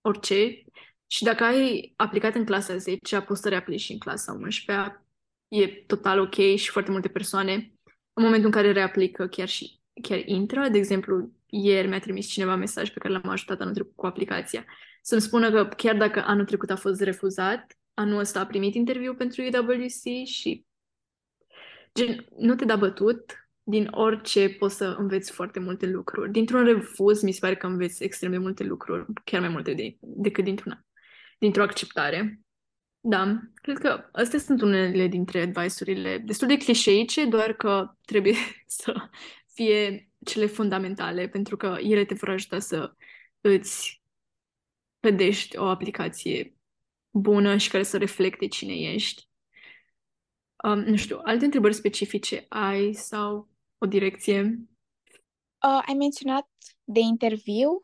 orice, 0.00 0.64
și 1.06 1.22
dacă 1.24 1.44
ai 1.44 1.92
aplicat 1.96 2.34
în 2.34 2.44
clasa 2.44 2.76
10, 2.76 3.20
poți 3.20 3.40
să 3.40 3.48
reaplici 3.48 3.80
și 3.80 3.92
în 3.92 3.98
clasa 3.98 4.32
11 4.32 5.04
e 5.48 5.66
total 5.66 6.18
ok 6.18 6.34
și 6.34 6.70
foarte 6.70 6.90
multe 6.90 7.08
persoane, 7.08 7.52
în 8.12 8.22
momentul 8.22 8.46
în 8.46 8.52
care 8.52 8.72
reaplică, 8.72 9.26
chiar 9.26 9.48
și 9.48 9.80
chiar 10.02 10.22
intră. 10.24 10.68
De 10.68 10.78
exemplu, 10.78 11.32
ieri 11.46 11.88
mi-a 11.88 11.98
trimis 11.98 12.26
cineva 12.26 12.54
mesaj 12.54 12.90
pe 12.90 12.98
care 12.98 13.12
l-am 13.12 13.28
ajutat 13.28 13.60
anul 13.60 13.74
trecut 13.74 13.96
cu 13.96 14.06
aplicația. 14.06 14.64
Să-mi 15.06 15.20
spună 15.20 15.50
că 15.50 15.68
chiar 15.76 15.96
dacă 15.96 16.24
anul 16.24 16.44
trecut 16.44 16.70
a 16.70 16.76
fost 16.76 17.00
refuzat, 17.00 17.78
anul 17.94 18.18
ăsta 18.18 18.40
a 18.40 18.46
primit 18.46 18.74
interviu 18.74 19.14
pentru 19.14 19.42
UWC 19.42 20.26
și 20.26 20.64
gen, 21.94 22.26
nu 22.38 22.54
te 22.54 22.64
da 22.64 22.76
bătut, 22.76 23.48
din 23.62 23.88
orice 23.90 24.48
poți 24.48 24.76
să 24.76 24.94
înveți 24.98 25.32
foarte 25.32 25.58
multe 25.58 25.86
lucruri. 25.86 26.30
Dintr-un 26.30 26.64
refuz, 26.64 27.22
mi 27.22 27.32
se 27.32 27.38
pare 27.40 27.56
că 27.56 27.66
înveți 27.66 28.02
extrem 28.02 28.30
de 28.30 28.38
multe 28.38 28.64
lucruri, 28.64 29.06
chiar 29.24 29.40
mai 29.40 29.48
multe 29.48 29.74
de, 29.74 29.96
decât 30.00 30.44
dintr-una 30.44 30.84
dintr-o 31.38 31.62
acceptare. 31.62 32.40
Da, 33.00 33.40
cred 33.54 33.78
că 33.78 34.08
astea 34.12 34.38
sunt 34.38 34.62
unele 34.62 35.06
dintre 35.06 35.40
advice-urile 35.40 36.18
destul 36.18 36.48
de 36.48 36.56
clișeice, 36.56 37.26
doar 37.26 37.52
că 37.52 37.90
trebuie 38.04 38.34
să 38.66 39.08
fie 39.52 40.10
cele 40.24 40.46
fundamentale, 40.46 41.28
pentru 41.28 41.56
că 41.56 41.76
ele 41.80 42.04
te 42.04 42.14
vor 42.14 42.28
ajuta 42.28 42.58
să 42.58 42.92
îți 43.40 44.04
cădești 45.06 45.56
o 45.56 45.64
aplicație 45.64 46.56
bună 47.10 47.56
și 47.56 47.70
care 47.70 47.82
să 47.82 47.98
reflecte 47.98 48.46
cine 48.46 48.74
ești. 48.74 49.28
Um, 50.64 50.78
nu 50.78 50.96
știu, 50.96 51.20
alte 51.22 51.44
întrebări 51.44 51.74
specifice 51.74 52.44
ai 52.48 52.92
sau 52.92 53.48
o 53.78 53.86
direcție? 53.86 54.40
Uh, 55.66 55.82
ai 55.86 55.94
menționat 55.98 56.48
de 56.84 57.00
interviu. 57.00 57.80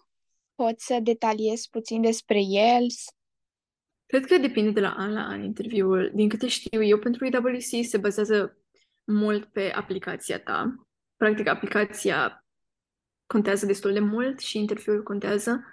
Poți 0.54 0.86
să 0.86 0.98
detaliezi 1.02 1.68
puțin 1.70 2.00
despre 2.00 2.40
el? 2.40 2.86
Cred 4.06 4.26
că 4.26 4.38
depinde 4.38 4.70
de 4.70 4.80
la 4.80 4.94
an 4.96 5.12
la 5.12 5.22
an 5.26 5.42
interviul. 5.42 6.10
Din 6.14 6.28
câte 6.28 6.48
știu 6.48 6.82
eu, 6.82 6.98
pentru 6.98 7.24
EWC 7.24 7.84
se 7.84 7.98
bazează 7.98 8.58
mult 9.04 9.44
pe 9.44 9.72
aplicația 9.72 10.40
ta. 10.40 10.86
Practic, 11.16 11.46
aplicația 11.46 12.46
contează 13.26 13.66
destul 13.66 13.92
de 13.92 14.00
mult 14.00 14.40
și 14.40 14.58
interviul 14.58 15.02
contează, 15.02 15.64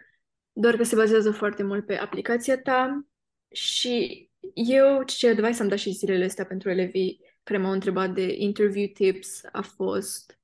doar 0.54 0.76
că 0.76 0.84
se 0.84 0.96
bazează 0.96 1.32
foarte 1.32 1.64
mult 1.64 1.86
pe 1.86 1.98
aplicația 1.98 2.62
ta 2.62 3.06
și 3.52 4.30
eu 4.54 5.04
ce 5.04 5.30
advice 5.30 5.62
am 5.62 5.68
dat 5.68 5.78
și 5.78 5.92
zilele 5.92 6.26
astea 6.26 6.46
pentru 6.46 6.70
elevii 6.70 7.22
care 7.44 7.60
m-au 7.60 7.72
întrebat 7.72 8.14
de 8.14 8.36
interview 8.38 8.88
tips 8.88 9.42
a 9.52 9.62
fost 9.62 10.40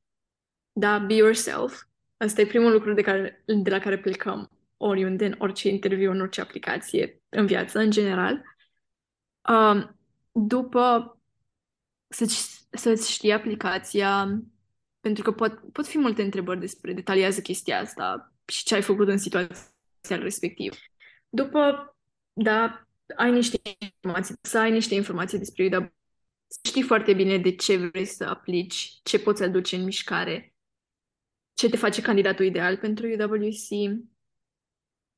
da, 0.71 0.99
be 0.99 1.13
yourself. 1.13 1.83
Asta 2.17 2.41
e 2.41 2.45
primul 2.45 2.71
lucru 2.71 2.93
de, 2.93 3.01
care, 3.01 3.43
de 3.45 3.69
la 3.69 3.79
care 3.79 3.99
plecăm 3.99 4.49
oriunde, 4.77 5.25
în 5.25 5.35
orice 5.37 5.69
interviu, 5.69 6.11
în 6.11 6.21
orice 6.21 6.41
aplicație, 6.41 7.21
în 7.29 7.45
viață, 7.45 7.79
în 7.79 7.91
general. 7.91 8.43
Uh, 9.49 9.87
după 10.31 11.17
să-ți, 12.07 12.67
să-ți 12.69 13.11
știi 13.11 13.31
aplicația, 13.31 14.41
pentru 14.99 15.23
că 15.23 15.31
pot, 15.31 15.71
pot 15.71 15.87
fi 15.87 15.97
multe 15.97 16.21
întrebări 16.21 16.59
despre 16.59 16.93
detaliază 16.93 17.41
chestia 17.41 17.79
asta 17.79 18.33
și 18.45 18.63
ce 18.63 18.75
ai 18.75 18.81
făcut 18.81 19.07
în 19.07 19.17
situația 19.17 19.74
respectivă. 20.13 20.75
După, 21.29 21.95
da, 22.33 22.87
ai 23.15 23.31
niște 23.31 23.61
informații, 23.79 24.35
să 24.41 24.57
ai 24.57 24.71
niște 24.71 24.95
informații 24.95 25.37
despre 25.37 25.69
dar 25.69 25.93
știi 26.63 26.83
foarte 26.83 27.13
bine 27.13 27.37
de 27.37 27.55
ce 27.55 27.77
vrei 27.77 28.05
să 28.05 28.23
aplici, 28.23 28.99
ce 29.03 29.19
poți 29.19 29.43
aduce 29.43 29.75
în 29.75 29.83
mișcare, 29.83 30.53
ce 31.53 31.69
te 31.69 31.77
face 31.77 32.01
candidatul 32.01 32.45
ideal 32.45 32.77
pentru 32.77 33.07
UWC, 33.07 33.99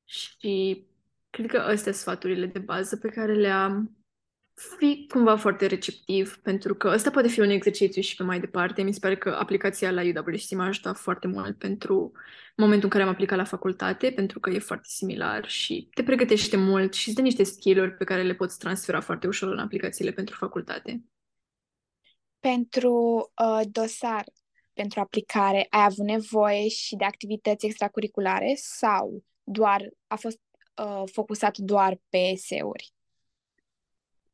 și 0.04 0.86
cred 1.30 1.50
că 1.50 1.56
astea 1.56 1.92
sunt 1.92 1.94
sfaturile 1.94 2.46
de 2.46 2.58
bază 2.58 2.96
pe 2.96 3.08
care 3.08 3.34
le 3.34 3.48
am. 4.58 4.76
Fi 4.78 5.06
cumva 5.08 5.36
foarte 5.36 5.66
receptiv, 5.66 6.36
pentru 6.42 6.74
că 6.74 6.88
ăsta 6.88 7.10
poate 7.10 7.28
fi 7.28 7.40
un 7.40 7.50
exercițiu 7.50 8.02
și 8.02 8.16
pe 8.16 8.22
mai 8.22 8.40
departe. 8.40 8.82
Mi 8.82 8.92
se 8.92 8.98
pare 8.98 9.16
că 9.16 9.28
aplicația 9.28 9.90
la 9.90 10.02
UWC 10.02 10.50
m-a 10.50 10.66
ajutat 10.66 10.96
foarte 10.96 11.26
mult 11.26 11.58
pentru 11.58 12.12
momentul 12.56 12.84
în 12.84 12.90
care 12.90 13.02
am 13.02 13.08
aplicat 13.08 13.38
la 13.38 13.44
facultate, 13.44 14.10
pentru 14.10 14.40
că 14.40 14.50
e 14.50 14.58
foarte 14.58 14.88
similar 14.88 15.48
și 15.48 15.88
te 15.94 16.02
pregătește 16.02 16.56
mult 16.56 16.94
și 16.94 17.08
îți 17.08 17.16
dă 17.16 17.22
niște 17.22 17.42
skill-uri 17.42 17.94
pe 17.94 18.04
care 18.04 18.22
le 18.22 18.34
poți 18.34 18.58
transfera 18.58 19.00
foarte 19.00 19.26
ușor 19.26 19.52
în 19.52 19.58
aplicațiile 19.58 20.10
pentru 20.10 20.36
facultate. 20.36 21.04
Pentru 22.38 22.92
uh, 23.42 23.60
dosar, 23.70 24.24
pentru 24.72 25.00
aplicare 25.00 25.66
ai 25.70 25.84
avut 25.84 26.06
nevoie 26.06 26.68
și 26.68 26.96
de 26.96 27.04
activități 27.04 27.66
extracurriculare 27.66 28.54
sau 28.56 29.24
doar 29.42 29.88
a 30.06 30.16
fost 30.16 30.38
uh, 30.82 31.02
focusat 31.12 31.58
doar 31.58 32.00
pe 32.08 32.18
eseuri? 32.18 32.92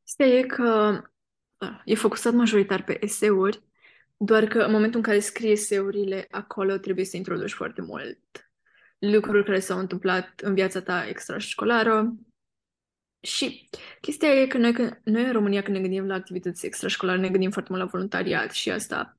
Asta 0.05 0.23
e 0.23 0.41
că 0.41 1.01
uh, 1.57 1.81
e 1.85 1.95
focusat 1.95 2.33
majoritar 2.33 2.83
pe 2.83 3.03
eseuri, 3.03 3.63
doar 4.17 4.45
că 4.45 4.59
în 4.59 4.71
momentul 4.71 4.99
în 4.99 5.05
care 5.05 5.19
scrii 5.19 5.51
eseurile, 5.51 6.27
acolo 6.31 6.77
trebuie 6.77 7.05
să 7.05 7.17
introduci 7.17 7.53
foarte 7.53 7.81
mult 7.81 8.19
lucruri 8.99 9.45
care 9.45 9.59
s-au 9.59 9.79
întâmplat 9.79 10.39
în 10.39 10.53
viața 10.53 10.81
ta 10.81 11.07
extrașcolară. 11.07 12.15
Și 13.21 13.69
chestia 14.01 14.33
e 14.33 14.47
că 14.47 14.57
noi, 14.57 14.73
că 14.73 14.97
noi 15.03 15.23
în 15.23 15.31
România, 15.31 15.61
când 15.61 15.75
ne 15.75 15.81
gândim 15.81 16.07
la 16.07 16.13
activități 16.13 16.65
extrașcolare, 16.65 17.19
ne 17.19 17.29
gândim 17.29 17.51
foarte 17.51 17.71
mult 17.71 17.83
la 17.83 17.89
voluntariat 17.89 18.51
și 18.51 18.71
asta 18.71 19.17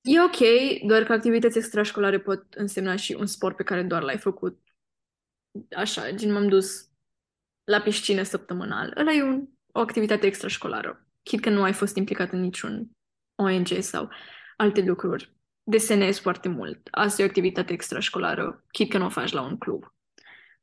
e 0.00 0.22
ok, 0.22 0.38
doar 0.86 1.02
că 1.02 1.12
activități 1.12 1.58
extrașcolare 1.58 2.20
pot 2.20 2.54
însemna 2.54 2.96
și 2.96 3.12
un 3.12 3.26
sport 3.26 3.56
pe 3.56 3.62
care 3.62 3.82
doar 3.82 4.02
l-ai 4.02 4.18
făcut 4.18 4.60
așa, 5.70 6.10
gen 6.10 6.32
m-am 6.32 6.48
dus 6.48 6.88
la 7.64 7.80
piscină 7.80 8.22
săptămânal. 8.22 8.94
Ăla 8.96 9.12
e 9.12 9.22
un, 9.22 9.48
o 9.72 9.80
activitate 9.80 10.26
extrașcolară. 10.26 11.06
Chit 11.22 11.40
că 11.40 11.50
nu 11.50 11.62
ai 11.62 11.72
fost 11.72 11.96
implicat 11.96 12.32
în 12.32 12.40
niciun 12.40 12.90
ONG 13.34 13.68
sau 13.78 14.08
alte 14.56 14.80
lucruri. 14.80 15.34
Desenezi 15.62 16.20
foarte 16.20 16.48
mult. 16.48 16.88
Asta 16.90 17.22
e 17.22 17.24
o 17.24 17.28
activitate 17.28 17.72
extrașcolară, 17.72 18.64
chit 18.70 18.90
că 18.90 18.98
nu 18.98 19.04
o 19.04 19.08
faci 19.08 19.32
la 19.32 19.42
un 19.42 19.58
club. 19.58 19.84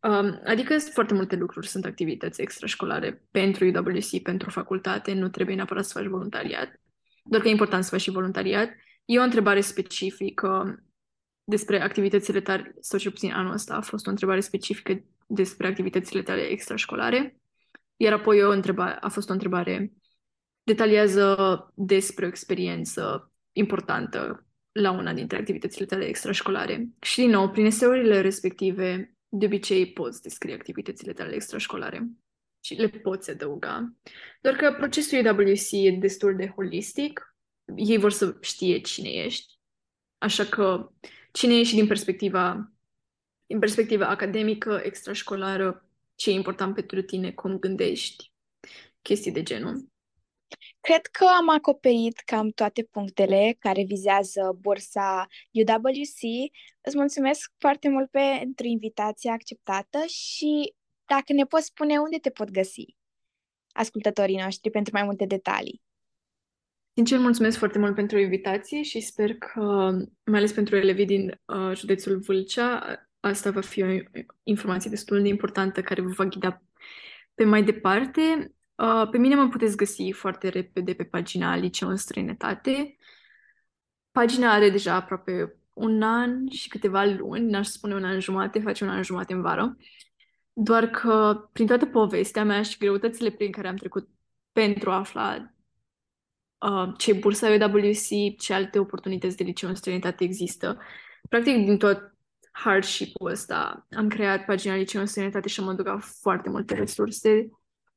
Um, 0.02 0.42
adică 0.46 0.78
foarte 0.78 1.14
multe 1.14 1.36
lucruri 1.36 1.68
sunt 1.68 1.86
activități 1.86 2.42
extrașcolare 2.42 3.24
pentru 3.32 3.66
UWC, 3.66 4.22
pentru 4.22 4.50
facultate, 4.50 5.14
nu 5.14 5.30
trebuie 5.30 5.56
neapărat 5.56 5.86
să 5.86 5.98
faci 6.00 6.08
voluntariat. 6.08 6.82
Doar 7.24 7.42
că 7.42 7.48
e 7.48 7.52
important 7.52 7.84
să 7.84 7.90
faci 7.90 8.02
și 8.02 8.12
voluntariat. 8.12 8.70
E 9.06 9.20
o 9.20 9.24
întrebare 9.24 9.62
specifică 9.62 10.84
despre 11.44 11.82
activitățile 11.82 12.42
tale, 12.42 12.76
sau 12.80 13.00
cel 13.00 13.12
puțin 13.12 13.32
anul 13.32 13.54
ăsta 13.54 13.76
a 13.76 13.82
fost 13.82 14.08
o 14.08 14.10
întrebare 14.10 14.40
specifică 14.40 15.04
despre 15.28 15.68
activitățile 15.68 16.22
tale 16.22 16.42
extrașcolare, 16.42 17.38
iar 17.98 18.14
apoi 18.14 18.44
o 18.44 18.52
întrebare, 18.52 18.98
a 19.00 19.10
fost 19.10 19.30
o 19.30 19.34
întrebare 19.34 19.94
detaliază 20.64 21.38
despre 21.76 22.26
o 22.26 22.28
experiență 22.28 23.32
importantă 23.52 24.46
la 24.72 24.92
una 24.92 25.14
dintre 25.14 25.38
activitățile 25.38 25.86
tale 25.86 26.06
extrașcolare. 26.06 26.88
Și 27.02 27.20
din 27.20 27.30
nou, 27.30 27.50
prin 27.50 27.66
eseurile 27.66 28.22
respective, 28.22 29.16
de 29.30 29.46
obicei 29.46 29.92
poți 29.92 30.22
descrie 30.22 30.54
activitățile 30.54 31.14
tale 31.14 31.34
extrașcolare 31.36 32.08
și 32.64 32.74
le 32.74 32.88
poți 32.90 33.30
adăuga. 33.30 33.94
Doar 34.42 34.56
că 34.56 34.76
procesul 34.78 35.26
EWC 35.26 35.72
e 35.72 35.98
destul 36.00 36.36
de 36.36 36.48
holistic. 36.48 37.36
Ei 37.76 37.98
vor 37.98 38.12
să 38.12 38.38
știe 38.42 38.80
cine 38.80 39.10
ești. 39.10 39.60
Așa 40.18 40.46
că 40.46 40.92
cine 41.32 41.60
ești 41.60 41.76
din 41.76 41.88
perspectiva, 41.88 42.72
din 43.46 43.60
perspectiva 43.60 44.08
academică, 44.08 44.82
extrașcolară, 44.84 45.87
ce 46.18 46.30
e 46.30 46.34
important 46.34 46.74
pentru 46.74 47.02
tine, 47.02 47.32
cum 47.32 47.60
gândești, 47.60 48.32
chestii 49.02 49.32
de 49.32 49.44
genul. 49.44 49.88
Cred 50.82 51.06
că 51.06 51.26
am 51.40 51.50
acoperit 51.50 52.20
cam 52.20 52.50
toate 52.50 52.84
punctele 52.84 53.56
care 53.60 53.84
vizează 53.84 54.58
bursa 54.62 55.28
UWC. 55.52 56.52
Îți 56.82 56.98
mulțumesc 56.98 57.52
foarte 57.58 57.90
mult 57.90 58.10
pentru 58.10 58.66
invitația 58.66 59.32
acceptată 59.32 59.98
și 60.08 60.74
dacă 61.06 61.34
ne 61.34 61.44
poți 61.44 61.66
spune 61.66 61.98
unde 61.98 62.18
te 62.18 62.30
pot 62.30 62.50
găsi 62.50 62.96
ascultătorii 63.72 64.42
noștri 64.42 64.72
pentru 64.72 64.94
mai 64.94 65.04
multe 65.04 65.26
detalii. 65.26 65.82
Sincer, 66.94 67.20
mulțumesc 67.20 67.58
foarte 67.58 67.80
mult 67.80 67.96
pentru 67.96 68.18
invitație 68.18 68.82
și 68.82 69.00
sper 69.00 69.36
că, 69.36 69.62
mai 70.24 70.38
ales 70.38 70.52
pentru 70.52 70.76
elevii 70.76 71.06
din 71.06 71.42
uh, 71.46 71.76
județul 71.76 72.20
Vâlcea, 72.20 73.07
asta 73.28 73.52
va 73.52 73.62
fi 73.62 73.84
o 73.84 73.88
informație 74.44 74.90
destul 74.90 75.22
de 75.22 75.28
importantă 75.28 75.82
care 75.82 76.02
vă 76.02 76.10
va 76.10 76.26
ghida 76.26 76.62
pe 77.34 77.44
mai 77.44 77.64
departe. 77.64 78.52
Uh, 78.76 79.10
pe 79.12 79.18
mine 79.18 79.36
mă 79.36 79.48
puteți 79.48 79.78
găsi 79.78 80.12
foarte 80.12 80.48
repede 80.48 80.94
pe 80.94 81.04
pagina 81.04 81.56
Liceu 81.56 81.90
în 81.90 81.96
străinătate. 81.96 82.98
Pagina 84.12 84.54
are 84.54 84.70
deja 84.70 84.94
aproape 84.94 85.58
un 85.74 86.02
an 86.02 86.50
și 86.50 86.70
câteva 86.70 87.04
luni, 87.04 87.50
n-aș 87.50 87.68
spune 87.68 87.96
un 87.96 88.04
an 88.04 88.20
jumate, 88.20 88.60
face 88.60 88.84
un 88.84 88.90
an 88.90 89.04
jumate 89.04 89.34
în 89.34 89.42
vară. 89.42 89.78
Doar 90.54 90.88
că 90.88 91.48
prin 91.54 91.66
toată 91.66 91.86
povestea 91.86 92.44
mea 92.44 92.62
și 92.62 92.78
greutățile 92.78 93.32
prin 93.32 93.52
care 93.52 93.68
am 93.68 93.76
trecut 93.76 94.10
pentru 94.52 94.92
a 94.92 94.96
afla 94.96 95.54
uh, 96.58 96.94
ce 96.98 97.14
bursa 97.14 97.50
UWC, 97.50 98.38
ce 98.38 98.54
alte 98.54 98.80
oportunități 98.80 99.38
de 99.38 99.44
liceu 99.44 99.70
în 99.70 99.76
străinătate 99.76 100.24
există, 100.24 100.78
practic 101.30 101.56
din 101.56 101.78
tot 101.78 102.17
hardship-ul 102.64 103.32
ăsta 103.32 103.88
am 103.96 104.08
creat 104.08 104.46
pagina 104.46 104.76
Liceu 104.76 105.02
în 105.02 105.08
străinătate 105.08 105.48
și 105.48 105.60
am 105.60 105.68
aducat 105.68 106.04
foarte 106.04 106.50
multe 106.50 106.74
resurse 106.74 107.50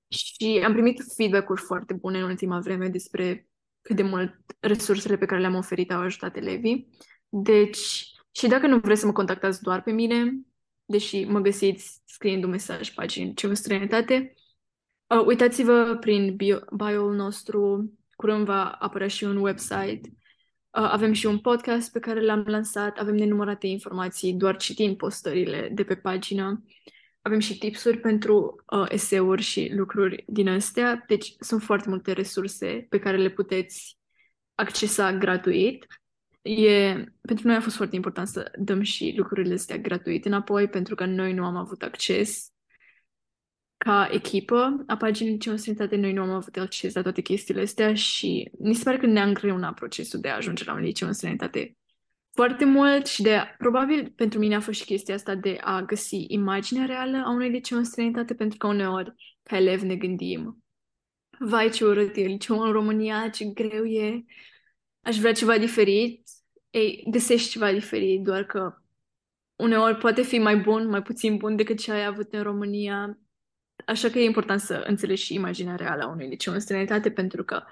și 0.09 0.63
am 0.65 0.73
primit 0.73 1.03
feedback-uri 1.17 1.61
foarte 1.61 1.95
bune 1.95 2.19
în 2.19 2.25
ultima 2.25 2.59
vreme 2.59 2.89
despre 2.89 3.49
cât 3.81 3.97
de 3.97 4.03
mult 4.03 4.35
resursele 4.61 5.17
pe 5.17 5.25
care 5.25 5.41
le-am 5.41 5.55
oferit 5.55 5.93
au 5.93 6.01
ajutat 6.01 6.37
elevii. 6.37 6.89
Deci, 7.29 8.13
și 8.31 8.47
dacă 8.49 8.67
nu 8.67 8.79
vreți 8.79 9.01
să 9.01 9.07
mă 9.07 9.13
contactați 9.13 9.63
doar 9.63 9.83
pe 9.83 9.91
mine, 9.91 10.41
deși 10.85 11.25
mă 11.25 11.41
găsiți 11.41 12.03
scriind 12.05 12.45
un 12.45 12.51
mesaj 12.51 12.91
paginii 12.91 13.35
ce 13.35 13.47
în 13.47 13.55
străinătate, 13.55 14.35
uh, 15.07 15.25
uitați-vă 15.27 15.97
prin 16.01 16.37
bio-ul 16.37 17.15
nostru, 17.15 17.93
curând 18.17 18.45
va 18.45 18.65
apărea 18.65 19.09
și 19.09 19.25
un 19.25 19.37
website. 19.37 20.01
Uh, 20.71 20.89
avem 20.91 21.13
și 21.13 21.27
un 21.27 21.39
podcast 21.39 21.93
pe 21.93 21.99
care 21.99 22.25
l-am 22.25 22.43
lansat, 22.47 22.99
avem 22.99 23.15
nenumărate 23.15 23.67
informații 23.67 24.33
doar 24.33 24.57
citind 24.57 24.97
postările 24.97 25.69
de 25.73 25.85
pe 25.85 25.95
pagină. 25.97 26.65
Avem 27.23 27.39
și 27.39 27.59
tipsuri 27.59 27.99
pentru 27.99 28.65
uh, 28.67 28.87
eseuri 28.89 29.43
și 29.43 29.73
lucruri 29.75 30.25
din 30.27 30.49
astea, 30.49 31.05
deci 31.07 31.35
sunt 31.39 31.63
foarte 31.63 31.89
multe 31.89 32.13
resurse 32.13 32.87
pe 32.89 32.99
care 32.99 33.17
le 33.17 33.31
puteți 33.31 33.99
accesa 34.55 35.13
gratuit. 35.13 35.87
E, 36.43 37.05
pentru 37.21 37.47
noi 37.47 37.57
a 37.57 37.61
fost 37.61 37.77
foarte 37.77 37.97
important 37.97 38.29
să 38.29 38.53
dăm 38.59 38.83
și 38.83 39.15
lucrurile 39.17 39.55
astea 39.55 39.79
gratuit 39.79 40.25
înapoi, 40.25 40.69
pentru 40.69 40.95
că 40.95 41.05
noi 41.05 41.33
nu 41.33 41.45
am 41.45 41.57
avut 41.57 41.83
acces 41.83 42.53
ca 43.85 44.09
echipă 44.11 44.85
a 44.87 44.97
paginii 44.97 45.33
Liceu 45.33 45.57
Sănătate, 45.57 45.97
noi 45.97 46.13
nu 46.13 46.23
am 46.23 46.31
avut 46.31 46.57
acces 46.57 46.95
la 46.95 47.03
toate 47.03 47.21
chestiile 47.21 47.61
astea 47.61 47.95
și 47.95 48.51
mi 48.59 48.75
se 48.75 48.85
pare 48.85 48.97
că 48.97 49.07
ne-a 49.07 49.25
îngreunat 49.25 49.75
procesul 49.75 50.21
de 50.21 50.29
a 50.29 50.37
ajunge 50.37 50.65
la 50.65 50.73
un 50.73 50.81
liceu 50.81 51.09
în 51.09 51.15
sănătate 51.15 51.77
foarte 52.33 52.65
mult 52.65 53.07
și 53.07 53.23
de, 53.23 53.55
probabil 53.59 54.13
pentru 54.17 54.39
mine 54.39 54.55
a 54.55 54.61
fost 54.61 54.79
și 54.79 54.85
chestia 54.85 55.15
asta 55.15 55.35
de 55.35 55.59
a 55.61 55.83
găsi 55.83 56.25
imaginea 56.29 56.87
reală 56.87 57.23
a 57.27 57.31
unui 57.31 57.51
liceu 57.51 57.79
în 57.79 57.85
străinătate, 57.85 58.35
pentru 58.35 58.59
că 58.59 58.67
uneori, 58.67 59.15
ca 59.43 59.57
elev, 59.57 59.81
ne 59.81 59.97
gândim 59.97 60.63
vai 61.41 61.71
ce 61.71 61.85
urât 61.85 62.17
e 62.17 62.21
liceu 62.21 62.61
în 62.61 62.73
România, 62.73 63.29
ce 63.29 63.45
greu 63.45 63.85
e, 63.85 64.25
aș 65.01 65.17
vrea 65.17 65.33
ceva 65.33 65.59
diferit. 65.59 66.29
Ei, 66.71 67.05
găsești 67.11 67.51
ceva 67.51 67.73
diferit, 67.73 68.23
doar 68.23 68.45
că 68.45 68.75
uneori 69.57 69.97
poate 69.97 70.23
fi 70.23 70.39
mai 70.39 70.57
bun, 70.57 70.89
mai 70.89 71.03
puțin 71.03 71.37
bun 71.37 71.57
decât 71.57 71.79
ce 71.79 71.93
ai 71.93 72.05
avut 72.05 72.33
în 72.33 72.43
România. 72.43 73.19
Așa 73.87 74.09
că 74.09 74.19
e 74.19 74.25
important 74.25 74.61
să 74.61 74.85
înțelegi 74.87 75.23
și 75.23 75.35
imaginea 75.35 75.75
reală 75.75 76.03
a 76.03 76.09
unui 76.09 76.29
liceu 76.29 76.53
în 76.53 76.61
străinătate, 76.61 77.11
pentru 77.11 77.45
că 77.45 77.63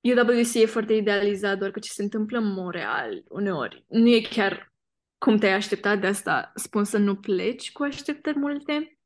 UWC 0.00 0.54
e 0.54 0.66
foarte 0.66 0.92
idealizat, 0.92 1.58
doar 1.58 1.70
că 1.70 1.78
ce 1.78 1.90
se 1.90 2.02
întâmplă 2.02 2.38
în 2.38 2.52
Montreal 2.52 3.24
uneori 3.28 3.84
nu 3.88 4.08
e 4.08 4.20
chiar 4.20 4.72
cum 5.18 5.36
te-ai 5.36 5.52
așteptat, 5.52 6.00
de 6.00 6.06
asta 6.06 6.52
spun 6.54 6.84
să 6.84 6.98
nu 6.98 7.16
pleci 7.16 7.72
cu 7.72 7.82
așteptări 7.82 8.38
multe. 8.38 8.98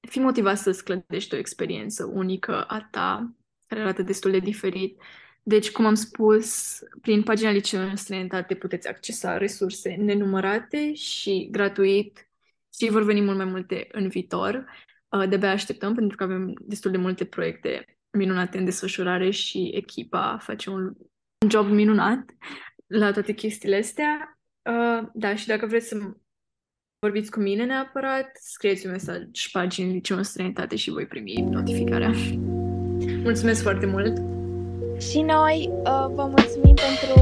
Fi 0.00 0.18
motivat 0.18 0.58
să-ți 0.58 0.84
clădești 0.84 1.34
o 1.34 1.38
experiență 1.38 2.04
unică 2.04 2.62
a 2.62 2.88
ta, 2.90 3.34
care 3.66 3.80
arată 3.80 4.02
destul 4.02 4.30
de 4.30 4.38
diferit. 4.38 5.02
Deci, 5.42 5.70
cum 5.70 5.86
am 5.86 5.94
spus, 5.94 6.78
prin 7.00 7.22
pagina 7.22 7.50
Liceului 7.50 7.90
în 7.90 7.96
străinătate 7.96 8.54
puteți 8.54 8.88
accesa 8.88 9.36
resurse 9.36 9.94
nenumărate 9.94 10.94
și 10.94 11.48
gratuit 11.50 12.30
și 12.78 12.90
vor 12.90 13.02
veni 13.02 13.20
mult 13.20 13.36
mai 13.36 13.46
multe 13.46 13.88
în 13.92 14.08
viitor. 14.08 14.64
Uh, 15.18 15.28
de-abia 15.28 15.50
așteptăm 15.50 15.94
pentru 15.94 16.16
că 16.16 16.22
avem 16.22 16.52
destul 16.60 16.90
de 16.90 16.96
multe 16.96 17.24
proiecte 17.24 17.98
minunate 18.10 18.58
în 18.58 18.64
desfășurare 18.64 19.30
și 19.30 19.70
echipa 19.74 20.38
face 20.40 20.70
un, 20.70 20.82
un 21.42 21.50
job 21.50 21.66
minunat 21.66 22.24
la 22.86 23.12
toate 23.12 23.32
chestiile 23.32 23.76
astea. 23.76 24.38
Uh, 24.70 25.08
da, 25.14 25.34
și 25.34 25.46
dacă 25.46 25.66
vreți 25.66 25.88
să 25.88 25.96
vorbiți 26.98 27.30
cu 27.30 27.40
mine 27.40 27.64
neapărat, 27.64 28.30
scrieți 28.40 28.86
un 28.86 28.92
mesaj 28.92 29.22
paginii 29.52 29.92
Liceu 29.92 30.16
în 30.16 30.22
străinătate 30.22 30.76
și 30.76 30.90
voi 30.90 31.06
primi 31.06 31.46
notificarea. 31.50 32.10
Mulțumesc 33.22 33.62
foarte 33.62 33.86
mult! 33.86 34.16
Și 35.00 35.20
noi 35.20 35.70
uh, 35.72 36.06
vă 36.14 36.32
mulțumim 36.36 36.74
pentru 36.74 37.16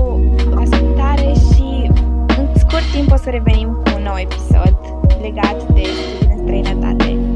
ascultare 0.57 1.33
și 1.33 1.91
în 2.39 2.55
scurt 2.55 2.93
timp 2.93 3.11
o 3.13 3.17
să 3.17 3.31
revenim 3.31 3.69
cu 3.69 3.91
un 3.97 4.03
nou 4.03 4.19
episod 4.19 4.77
legat 5.21 5.73
de 5.73 5.83
studii 5.83 6.29
în 6.31 6.39
străinătate. 6.39 7.30